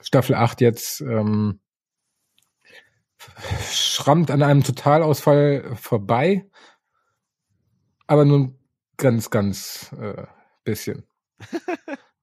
Staffel 0.00 0.34
8 0.34 0.60
jetzt 0.60 1.00
ähm, 1.02 1.60
schrammt 3.70 4.32
an 4.32 4.42
einem 4.42 4.64
Totalausfall 4.64 5.76
vorbei. 5.76 6.50
Aber 8.08 8.24
nur 8.24 8.38
ein 8.38 8.58
ganz, 8.96 9.30
ganz 9.30 9.94
äh, 10.00 10.26
bisschen. 10.64 11.07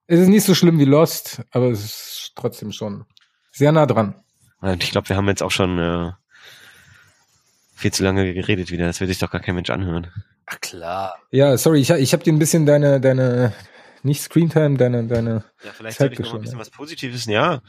Es 0.07 0.20
ist 0.20 0.28
nicht 0.28 0.45
so 0.45 0.53
schlimm 0.53 0.80
wie 0.80 0.86
Lost, 0.86 1.41
aber 1.51 1.70
es 1.72 1.84
ist 1.86 2.32
trotzdem 2.36 2.72
schon 2.72 3.05
sehr 3.51 3.72
nah 3.72 3.86
dran. 3.86 4.16
Und 4.61 4.84
ich 4.84 4.91
glaube, 4.91 5.09
wir 5.09 5.16
haben 5.16 5.28
jetzt 5.28 5.43
auch 5.43 5.51
schon 5.51 5.80
äh, 5.80 6.11
viel 7.76 7.93
zu 7.93 8.03
lange 8.03 8.34
geredet 8.34 8.72
wieder. 8.72 8.86
Das 8.86 8.99
will 8.99 9.07
sich 9.07 9.20
doch 9.20 9.32
gar 9.32 9.41
kein 9.41 9.55
Mensch 9.55 9.70
anhören. 9.70 10.07
Ach 10.45 10.59
klar. 10.61 11.16
Ja, 11.32 11.57
sorry, 11.57 11.80
ich, 11.82 11.89
ich 11.89 12.13
habe 12.13 12.24
dir 12.24 12.34
ein 12.34 12.39
bisschen 12.39 12.66
deine, 12.66 12.99
deine 12.99 13.53
Nicht 14.05 14.22
Screentime, 14.22 14.78
deine, 14.78 15.07
deine 15.07 15.43
Ja, 15.63 15.72
vielleicht 15.72 15.97
sollte 15.97 16.13
ich 16.13 16.20
noch 16.20 16.34
mal 16.34 16.36
ein 16.36 16.41
bisschen 16.43 16.59
was 16.59 16.70
Positives. 16.70 17.26
Ja, 17.26 17.61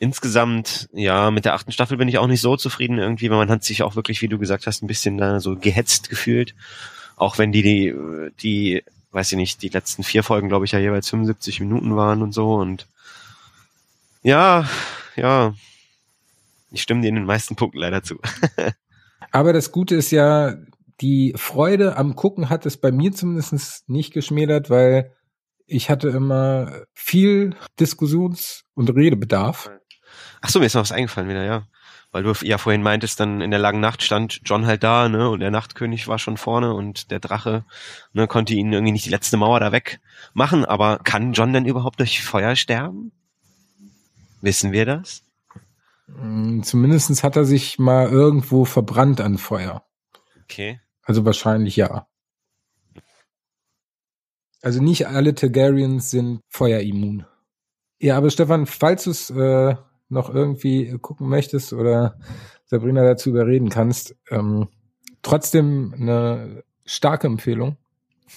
insgesamt, 0.00 0.88
ja, 0.92 1.30
mit 1.30 1.44
der 1.44 1.54
achten 1.54 1.70
Staffel 1.70 1.96
bin 1.96 2.08
ich 2.08 2.18
auch 2.18 2.26
nicht 2.26 2.40
so 2.40 2.56
zufrieden 2.56 2.98
irgendwie, 2.98 3.30
weil 3.30 3.38
man 3.38 3.48
hat 3.48 3.62
sich 3.62 3.84
auch 3.84 3.94
wirklich, 3.94 4.20
wie 4.20 4.26
du 4.26 4.36
gesagt 4.38 4.66
hast, 4.66 4.82
ein 4.82 4.88
bisschen 4.88 5.18
da 5.18 5.38
so 5.38 5.54
gehetzt 5.54 6.10
gefühlt. 6.10 6.56
Auch 7.14 7.38
wenn 7.38 7.52
die, 7.52 7.62
die, 7.62 7.94
die, 8.40 8.82
weiß 9.14 9.32
ich 9.32 9.36
nicht, 9.36 9.62
die 9.62 9.68
letzten 9.68 10.02
vier 10.02 10.22
Folgen, 10.22 10.48
glaube 10.48 10.64
ich, 10.64 10.72
ja 10.72 10.78
jeweils 10.78 11.08
75 11.08 11.60
Minuten 11.60 11.96
waren 11.96 12.22
und 12.22 12.32
so 12.32 12.54
und 12.54 12.86
ja, 14.22 14.68
ja, 15.16 15.54
ich 16.70 16.82
stimme 16.82 17.02
dir 17.02 17.08
in 17.08 17.14
den 17.14 17.26
meisten 17.26 17.56
Punkten 17.56 17.78
leider 17.78 18.02
zu. 18.02 18.18
Aber 19.30 19.52
das 19.52 19.70
Gute 19.70 19.94
ist 19.94 20.10
ja, 20.10 20.56
die 21.00 21.34
Freude 21.36 21.96
am 21.96 22.16
Gucken 22.16 22.48
hat 22.50 22.66
es 22.66 22.76
bei 22.76 22.90
mir 22.90 23.12
zumindest 23.12 23.88
nicht 23.88 24.12
geschmälert, 24.12 24.70
weil 24.70 25.12
ich 25.66 25.90
hatte 25.90 26.08
immer 26.08 26.82
viel 26.92 27.54
Diskussions- 27.78 28.64
und 28.74 28.90
Redebedarf. 28.90 29.70
Ach 30.40 30.48
so, 30.48 30.58
mir 30.58 30.66
ist 30.66 30.74
noch 30.74 30.82
was 30.82 30.92
eingefallen 30.92 31.28
wieder, 31.28 31.44
ja. 31.44 31.66
Weil 32.14 32.22
du 32.22 32.32
ja 32.42 32.58
vorhin 32.58 32.84
meintest, 32.84 33.18
dann 33.18 33.40
in 33.40 33.50
der 33.50 33.58
langen 33.58 33.80
Nacht 33.80 34.00
stand 34.00 34.42
John 34.44 34.66
halt 34.66 34.84
da, 34.84 35.08
ne, 35.08 35.28
und 35.28 35.40
der 35.40 35.50
Nachtkönig 35.50 36.06
war 36.06 36.20
schon 36.20 36.36
vorne 36.36 36.72
und 36.72 37.10
der 37.10 37.18
Drache, 37.18 37.64
ne, 38.12 38.28
konnte 38.28 38.54
ihn 38.54 38.72
irgendwie 38.72 38.92
nicht 38.92 39.04
die 39.04 39.10
letzte 39.10 39.36
Mauer 39.36 39.58
da 39.58 39.72
weg 39.72 39.98
machen. 40.32 40.64
Aber 40.64 41.00
kann 41.00 41.32
John 41.32 41.52
denn 41.52 41.66
überhaupt 41.66 41.98
durch 41.98 42.22
Feuer 42.22 42.54
sterben? 42.54 43.10
Wissen 44.42 44.70
wir 44.70 44.86
das? 44.86 45.24
Mm, 46.06 46.62
Zumindestens 46.62 47.24
hat 47.24 47.34
er 47.34 47.44
sich 47.44 47.80
mal 47.80 48.06
irgendwo 48.08 48.64
verbrannt 48.64 49.20
an 49.20 49.36
Feuer. 49.36 49.84
Okay. 50.44 50.80
Also 51.02 51.24
wahrscheinlich 51.24 51.74
ja. 51.74 52.06
Also 54.62 54.80
nicht 54.80 55.08
alle 55.08 55.34
Targaryens 55.34 56.12
sind 56.12 56.42
feuerimmun. 56.48 57.26
Ja, 57.98 58.16
aber 58.16 58.30
Stefan, 58.30 58.66
falls 58.66 59.02
du 59.02 59.10
es 59.10 59.30
äh, 59.30 59.74
noch 60.08 60.32
irgendwie 60.32 60.96
gucken 61.00 61.28
möchtest 61.28 61.72
oder 61.72 62.18
Sabrina 62.66 63.02
dazu 63.04 63.30
überreden 63.30 63.68
kannst, 63.68 64.14
ähm, 64.30 64.68
trotzdem 65.22 65.94
eine 65.98 66.64
starke 66.84 67.26
Empfehlung. 67.26 67.76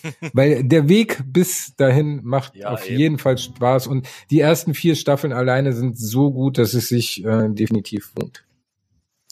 Weil 0.33 0.63
der 0.63 0.89
Weg 0.89 1.21
bis 1.25 1.75
dahin 1.75 2.19
macht 2.23 2.55
Ja, 2.55 2.69
auf 2.71 2.87
eben. 2.87 2.99
jeden 2.99 3.17
Fall 3.17 3.37
Spaß 3.37 3.87
und 3.87 4.07
die 4.29 4.39
ersten 4.41 4.73
vier 4.73 4.95
Staffeln 4.95 5.33
alleine 5.33 5.73
sind 5.73 5.97
so 5.97 6.31
gut, 6.31 6.57
dass 6.57 6.73
es 6.73 6.89
sich 6.89 7.23
äh, 7.25 7.47
definitiv 7.49 8.11
lohnt. 8.19 8.43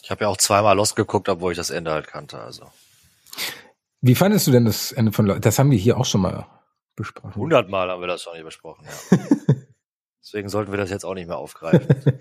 Ich 0.01 0.09
habe 0.11 0.23
ja 0.23 0.27
auch 0.29 0.37
zweimal 0.37 0.75
Lost 0.75 0.95
geguckt, 0.95 1.29
obwohl 1.29 1.51
ich 1.51 1.57
das 1.57 1.69
Ende 1.71 1.91
halt 1.91 2.07
kannte. 2.07 2.39
Also 2.39 2.65
Wie 4.01 4.15
fandest 4.15 4.47
du 4.47 4.51
denn 4.51 4.65
das 4.65 4.91
Ende 4.91 5.11
von 5.11 5.25
Lo- 5.25 5.39
Das 5.39 5.59
haben 5.59 5.71
wir 5.71 5.77
hier 5.77 5.97
auch 5.97 6.05
schon 6.05 6.21
mal 6.21 6.47
besprochen. 6.95 7.35
hundertmal 7.35 7.89
haben 7.89 8.01
wir 8.01 8.07
das 8.07 8.21
schon 8.23 8.33
nicht 8.33 8.45
besprochen. 8.45 8.85
Ja. 8.85 9.17
Deswegen 10.25 10.49
sollten 10.49 10.71
wir 10.71 10.77
das 10.77 10.89
jetzt 10.89 11.05
auch 11.05 11.13
nicht 11.13 11.27
mehr 11.27 11.37
aufgreifen. 11.37 11.87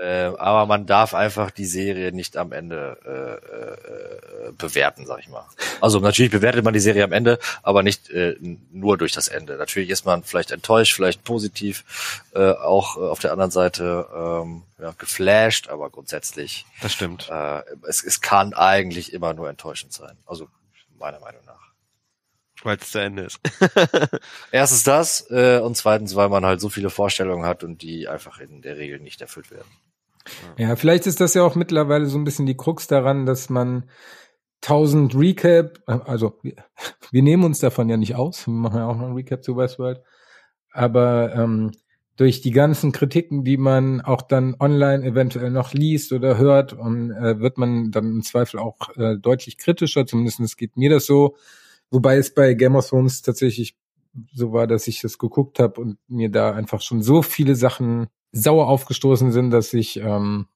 äh, 0.00 0.24
aber 0.38 0.64
man 0.64 0.86
darf 0.86 1.12
einfach 1.12 1.50
die 1.50 1.66
Serie 1.66 2.10
nicht 2.12 2.38
am 2.38 2.52
Ende 2.52 2.98
äh, 3.04 4.48
äh, 4.48 4.52
bewerten, 4.52 5.04
sag 5.04 5.20
ich 5.20 5.28
mal. 5.28 5.44
Also 5.82 6.00
natürlich 6.00 6.30
bewertet 6.32 6.64
man 6.64 6.72
die 6.72 6.80
Serie 6.80 7.04
am 7.04 7.12
Ende, 7.12 7.38
aber 7.62 7.82
nicht 7.82 8.08
äh, 8.08 8.36
nur 8.72 8.96
durch 8.96 9.12
das 9.12 9.28
Ende. 9.28 9.56
Natürlich 9.56 9.90
ist 9.90 10.06
man 10.06 10.22
vielleicht 10.22 10.50
enttäuscht, 10.50 10.94
vielleicht 10.94 11.24
positiv, 11.24 12.22
äh, 12.34 12.52
auch 12.52 12.96
äh, 12.96 13.00
auf 13.00 13.18
der 13.18 13.32
anderen 13.32 13.50
Seite 13.50 14.06
ähm, 14.14 14.62
ja, 14.80 14.94
geflasht, 14.96 15.68
aber 15.68 15.90
grundsätzlich 15.90 16.64
Das 16.80 16.94
stimmt. 16.94 17.28
äh, 17.30 17.60
es, 17.86 18.02
es 18.02 18.22
kann 18.22 18.54
eigentlich 18.54 19.12
immer 19.12 19.34
nur 19.34 19.50
enttäuschend 19.50 19.92
sein. 19.92 20.16
Also 20.24 20.48
meiner 20.98 21.20
Meinung 21.20 21.44
nach. 21.44 21.65
Weil 22.66 22.78
es 22.78 22.90
zu 22.90 22.98
Ende 22.98 23.22
ist. 23.22 23.38
Erstens 24.50 24.82
das 24.82 25.30
äh, 25.30 25.60
und 25.60 25.76
zweitens, 25.76 26.16
weil 26.16 26.28
man 26.28 26.44
halt 26.44 26.60
so 26.60 26.68
viele 26.68 26.90
Vorstellungen 26.90 27.46
hat 27.46 27.62
und 27.62 27.80
die 27.80 28.08
einfach 28.08 28.40
in 28.40 28.60
der 28.60 28.76
Regel 28.76 28.98
nicht 28.98 29.20
erfüllt 29.20 29.52
werden. 29.52 29.68
Ja, 30.58 30.74
vielleicht 30.74 31.06
ist 31.06 31.20
das 31.20 31.34
ja 31.34 31.44
auch 31.44 31.54
mittlerweile 31.54 32.06
so 32.06 32.18
ein 32.18 32.24
bisschen 32.24 32.44
die 32.44 32.56
Krux 32.56 32.88
daran, 32.88 33.24
dass 33.24 33.50
man 33.50 33.88
1000 34.62 35.14
Recap, 35.14 35.78
äh, 35.86 36.00
also 36.06 36.40
wir, 36.42 36.54
wir 37.12 37.22
nehmen 37.22 37.44
uns 37.44 37.60
davon 37.60 37.88
ja 37.88 37.96
nicht 37.96 38.16
aus, 38.16 38.48
wir 38.48 38.54
machen 38.54 38.78
ja 38.78 38.88
auch 38.88 38.96
noch 38.96 39.06
ein 39.06 39.14
Recap 39.14 39.44
zu 39.44 39.56
Westworld, 39.56 40.00
aber 40.72 41.36
ähm, 41.36 41.70
durch 42.16 42.40
die 42.40 42.50
ganzen 42.50 42.90
Kritiken, 42.90 43.44
die 43.44 43.58
man 43.58 44.00
auch 44.00 44.22
dann 44.22 44.56
online 44.58 45.04
eventuell 45.04 45.52
noch 45.52 45.72
liest 45.72 46.12
oder 46.12 46.36
hört, 46.36 46.72
und, 46.72 47.12
äh, 47.12 47.38
wird 47.38 47.58
man 47.58 47.92
dann 47.92 48.06
im 48.06 48.22
Zweifel 48.24 48.58
auch 48.58 48.96
äh, 48.96 49.18
deutlich 49.18 49.56
kritischer, 49.56 50.04
zumindest 50.04 50.58
geht 50.58 50.76
mir 50.76 50.90
das 50.90 51.06
so, 51.06 51.36
wobei 51.90 52.16
es 52.16 52.34
bei 52.34 52.54
Game 52.54 52.76
of 52.76 52.88
Thrones 52.88 53.22
tatsächlich 53.22 53.76
so 54.32 54.52
war, 54.52 54.66
dass 54.66 54.86
ich 54.86 55.00
das 55.00 55.18
geguckt 55.18 55.58
habe 55.58 55.80
und 55.80 55.98
mir 56.08 56.30
da 56.30 56.52
einfach 56.52 56.80
schon 56.80 57.02
so 57.02 57.22
viele 57.22 57.54
Sachen 57.54 58.06
sauer 58.32 58.68
aufgestoßen 58.68 59.32
sind, 59.32 59.50
dass 59.50 59.72
ich 59.74 59.98
ähm, 59.98 60.46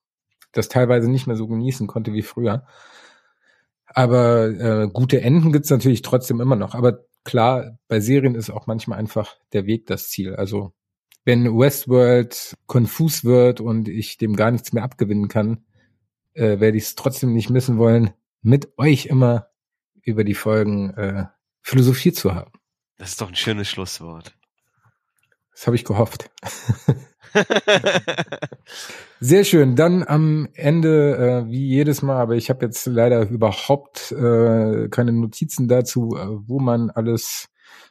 das 0.53 0.68
teilweise 0.68 1.11
nicht 1.11 1.26
mehr 1.26 1.37
so 1.37 1.47
genießen 1.47 1.87
konnte 1.87 2.12
wie 2.12 2.22
früher. 2.22 2.66
Aber 3.87 4.49
äh, 4.49 4.89
gute 4.93 5.20
Enden 5.20 5.53
gibt's 5.53 5.70
natürlich 5.70 6.03
trotzdem 6.03 6.41
immer 6.41 6.57
noch. 6.57 6.74
Aber 6.74 7.05
klar, 7.24 7.78
bei 7.89 8.01
Serien 8.01 8.35
ist 8.35 8.51
auch 8.51 8.66
manchmal 8.66 8.99
einfach 8.99 9.37
der 9.53 9.66
Weg 9.66 9.87
das 9.87 10.09
Ziel. 10.09 10.37
Also 10.37 10.72
wenn 11.24 11.59
Westworld 11.59 12.57
konfus 12.66 13.24
wird 13.24 13.61
und 13.61 13.89
ich 13.89 14.16
dem 14.16 14.37
gar 14.37 14.51
nichts 14.51 14.72
mehr 14.72 14.85
abgewinnen 14.85 15.28
kann, 15.28 15.64
äh, 16.35 16.61
werde 16.61 16.78
ich 16.78 16.85
es 16.85 16.95
trotzdem 16.95 17.33
nicht 17.33 17.51
missen 17.51 17.78
wollen, 17.78 18.11
mit 18.43 18.78
euch 18.78 19.07
immer 19.07 19.49
über 20.03 20.24
die 20.24 20.34
Folgen 20.34 20.94
äh, 20.94 21.26
philosophiert 21.62 22.16
zu 22.16 22.34
haben. 22.34 22.53
Das 22.98 23.11
ist 23.11 23.20
doch 23.20 23.28
ein 23.28 23.34
schönes 23.34 23.68
Schlusswort. 23.68 24.34
Das 25.53 25.66
habe 25.66 25.76
ich 25.76 25.84
gehofft. 25.84 26.30
Sehr 29.20 29.44
schön. 29.44 29.76
Dann 29.76 30.03
am 30.03 30.48
Ende, 30.55 31.16
äh, 31.16 31.44
wie 31.51 31.66
jedes 31.66 32.01
Mal, 32.03 32.20
aber 32.20 32.34
ich 32.36 32.51
habe 32.51 32.64
jetzt 32.64 32.86
leider 32.86 33.28
überhaupt 33.28 34.12
äh, 34.12 34.88
keine 34.88 35.12
Notizen 35.12 35.68
dazu, 35.68 36.16
äh, 36.16 36.26
wo 36.48 36.61
man 36.61 36.88
alles 36.90 37.48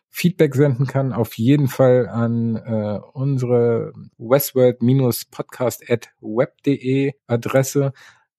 Feedback 0.10 0.56
senden 0.56 0.88
kann. 0.88 1.14
Auf 1.14 1.38
jeden 1.38 1.68
Fall 1.68 2.10
an 2.10 2.56
äh, 2.56 3.00
unsere 3.14 3.94
westworld-podcast.web.de 4.18 7.14
Adresse. 7.28 7.94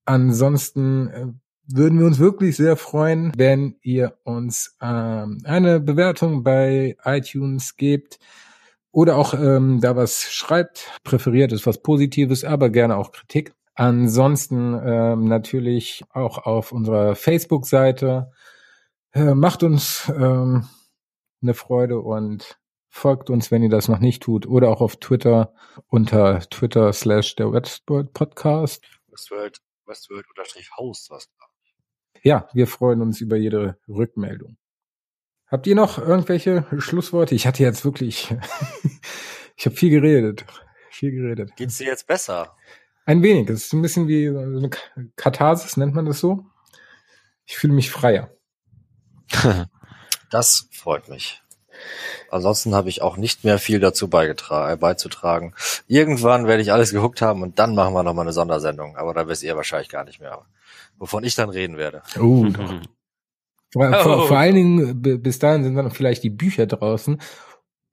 Ansonsten 0.05 1.09
äh, 1.09 1.27
würden 1.67 1.99
wir 1.99 2.07
uns 2.07 2.19
wirklich 2.19 2.57
sehr 2.57 2.77
freuen, 2.77 3.33
wenn 3.37 3.77
ihr 3.83 4.17
uns 4.25 4.77
ähm, 4.81 5.43
eine 5.45 5.81
Bewertung 5.81 6.43
bei 6.43 6.97
iTunes 7.05 7.77
gebt 7.77 8.19
oder 8.93 9.17
auch 9.17 9.35
ähm, 9.35 9.81
da 9.81 9.97
was 9.97 10.33
schreibt. 10.33 11.01
Präferiert 11.05 11.53
ist 11.53 11.67
was 11.67 11.83
Positives, 11.83 12.45
aber 12.45 12.71
gerne 12.71 12.97
auch 12.97 13.13
Kritik. 13.13 13.55
Ansonsten 13.75 14.79
ähm, 14.85 15.25
natürlich 15.25 16.05
auch 16.13 16.39
auf 16.39 16.73
unserer 16.73 17.15
Facebook-Seite. 17.15 18.33
Äh, 19.13 19.35
macht 19.35 19.63
uns 19.63 20.13
ähm, 20.15 20.69
eine 21.43 21.55
Freude 21.55 22.01
und 22.01 22.59
folgt 22.89 23.31
uns, 23.31 23.51
wenn 23.51 23.63
ihr 23.63 23.71
das 23.71 23.89
noch 23.89 24.01
nicht 24.01 24.23
tut, 24.23 24.47
oder 24.47 24.69
auch 24.69 24.81
auf 24.81 24.97
Twitter 24.97 25.55
unter 25.87 26.41
Twitter 26.51 26.93
slash 26.93 27.37
der 27.37 27.53
Westworld 27.53 28.13
Podcast. 28.13 28.84
Westworld, 29.09 29.59
Westworld 29.87 30.29
unterstrich 30.29 30.71
Host, 30.76 31.11
was. 31.11 31.30
Ja, 32.22 32.49
wir 32.53 32.67
freuen 32.67 33.01
uns 33.01 33.21
über 33.21 33.37
jede 33.37 33.79
Rückmeldung. 33.88 34.57
Habt 35.47 35.67
ihr 35.67 35.75
noch 35.75 35.99
irgendwelche 35.99 36.67
Schlussworte? 36.79 37.34
Ich 37.34 37.47
hatte 37.47 37.63
jetzt 37.63 37.84
wirklich, 37.84 38.34
ich 39.57 39.67
habe 39.67 39.76
viel 39.76 39.91
geredet, 39.91 40.45
viel 40.91 41.11
geredet. 41.11 41.57
Geht's 41.57 41.79
dir 41.79 41.87
jetzt 41.87 42.07
besser? 42.07 42.55
Ein 43.05 43.22
wenig. 43.22 43.49
Es 43.49 43.67
ist 43.67 43.72
ein 43.72 43.83
bisschen 43.83 44.07
wie 44.07 44.29
eine 44.29 44.71
Katharsis, 45.17 45.76
nennt 45.76 45.95
man 45.95 46.07
das 46.07 46.21
so. 46.21 46.45
Ich 47.47 47.57
fühle 47.57 47.72
mich 47.72 47.91
freier. 47.91 48.30
Das 50.30 50.68
freut 50.71 51.09
mich. 51.09 51.42
Ansonsten 52.30 52.75
habe 52.75 52.88
ich 52.88 53.03
auch 53.03 53.17
nicht 53.17 53.42
mehr 53.42 53.59
viel 53.59 53.80
dazu 53.80 54.09
äh, 54.13 54.76
beizutragen. 54.76 55.55
Irgendwann 55.88 56.47
werde 56.47 56.63
ich 56.63 56.72
alles 56.72 56.92
gehuckt 56.92 57.21
haben 57.21 57.42
und 57.42 57.59
dann 57.59 57.75
machen 57.75 57.95
wir 57.95 58.05
nochmal 58.05 58.26
eine 58.26 58.33
Sondersendung. 58.33 58.97
Aber 58.97 59.13
da 59.13 59.26
wisst 59.26 59.42
ihr 59.42 59.57
wahrscheinlich 59.57 59.88
gar 59.88 60.05
nicht 60.05 60.21
mehr, 60.21 60.47
wovon 61.01 61.25
ich 61.25 61.35
dann 61.35 61.51
reden 61.51 61.77
werde. 61.77 62.03
Oh, 62.21 62.47
doch. 62.49 62.75
Vor, 63.72 63.93
vor, 64.03 64.25
Oh. 64.25 64.27
vor 64.27 64.39
allen 64.39 64.55
Dingen, 64.55 65.03
b- 65.03 65.17
bis 65.18 65.39
dahin 65.41 65.64
sind 65.64 65.75
dann 65.75 65.91
vielleicht 65.91 66.22
die 66.22 66.31
Bücher 66.31 66.67
draußen. 66.67 67.21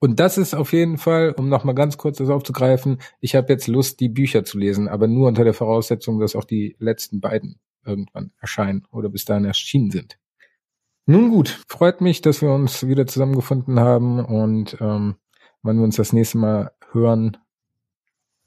Und 0.00 0.20
das 0.20 0.38
ist 0.38 0.54
auf 0.54 0.72
jeden 0.72 0.96
Fall, 0.98 1.34
um 1.36 1.48
nochmal 1.48 1.74
ganz 1.74 1.98
kurz 1.98 2.18
das 2.18 2.30
aufzugreifen, 2.30 2.98
ich 3.20 3.34
habe 3.34 3.52
jetzt 3.52 3.66
Lust, 3.66 3.98
die 3.98 4.08
Bücher 4.08 4.44
zu 4.44 4.56
lesen, 4.58 4.86
aber 4.86 5.08
nur 5.08 5.26
unter 5.26 5.42
der 5.42 5.54
Voraussetzung, 5.54 6.20
dass 6.20 6.36
auch 6.36 6.44
die 6.44 6.76
letzten 6.78 7.20
beiden 7.20 7.58
irgendwann 7.84 8.30
erscheinen 8.40 8.86
oder 8.92 9.08
bis 9.08 9.24
dahin 9.24 9.44
erschienen 9.44 9.90
sind. 9.90 10.18
Nun 11.06 11.30
gut, 11.30 11.64
freut 11.68 12.00
mich, 12.00 12.20
dass 12.20 12.42
wir 12.42 12.50
uns 12.52 12.86
wieder 12.86 13.06
zusammengefunden 13.06 13.80
haben 13.80 14.24
und 14.24 14.76
ähm, 14.80 15.16
wann 15.62 15.78
wir 15.78 15.84
uns 15.84 15.96
das 15.96 16.12
nächste 16.12 16.38
Mal 16.38 16.72
hören, 16.92 17.36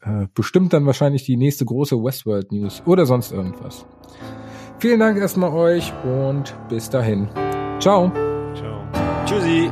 äh, 0.01 0.27
bestimmt 0.33 0.71
dann 0.73 0.85
wahrscheinlich 0.85 1.23
die 1.25 1.37
nächste 1.37 1.65
große 1.65 1.95
Westworld 2.01 2.51
News 2.51 2.81
oder 2.85 3.05
sonst 3.05 3.31
irgendwas. 3.31 3.85
Vielen 4.81 4.99
Dank 4.99 5.19
erstmal 5.19 5.53
euch 5.53 5.93
und 6.03 6.55
bis 6.67 6.89
dahin. 6.89 7.29
Ciao. 7.79 8.11
Ciao. 8.55 8.83
Tschüssi. 9.27 9.71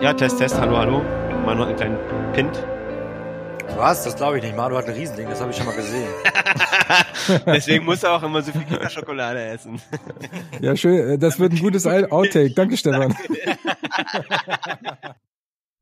Ja, 0.00 0.14
Test, 0.14 0.38
Test, 0.38 0.58
hallo, 0.58 0.78
hallo. 0.78 1.02
Manu 1.44 1.60
hat 1.60 1.68
einen 1.68 1.76
kleinen 1.76 2.32
Pint. 2.32 2.64
Was? 3.76 4.04
Das 4.04 4.16
glaube 4.16 4.38
ich 4.38 4.44
nicht. 4.44 4.56
Manu 4.56 4.78
hat 4.78 4.86
ein 4.86 4.94
Riesending, 4.94 5.28
das 5.28 5.42
habe 5.42 5.50
ich 5.50 5.58
schon 5.58 5.66
mal 5.66 5.76
gesehen. 5.76 6.08
Deswegen 7.46 7.84
muss 7.84 8.02
er 8.02 8.12
auch 8.12 8.22
immer 8.22 8.40
so 8.40 8.50
viel 8.50 8.64
Kinderschokolade 8.64 9.44
essen. 9.44 9.78
ja, 10.62 10.74
schön. 10.74 11.06
Äh, 11.06 11.18
das 11.18 11.38
wird 11.38 11.52
ein 11.52 11.58
gutes 11.58 11.86
Outtake. 11.86 12.54
Danke, 12.54 12.78
Stefan. 12.78 13.14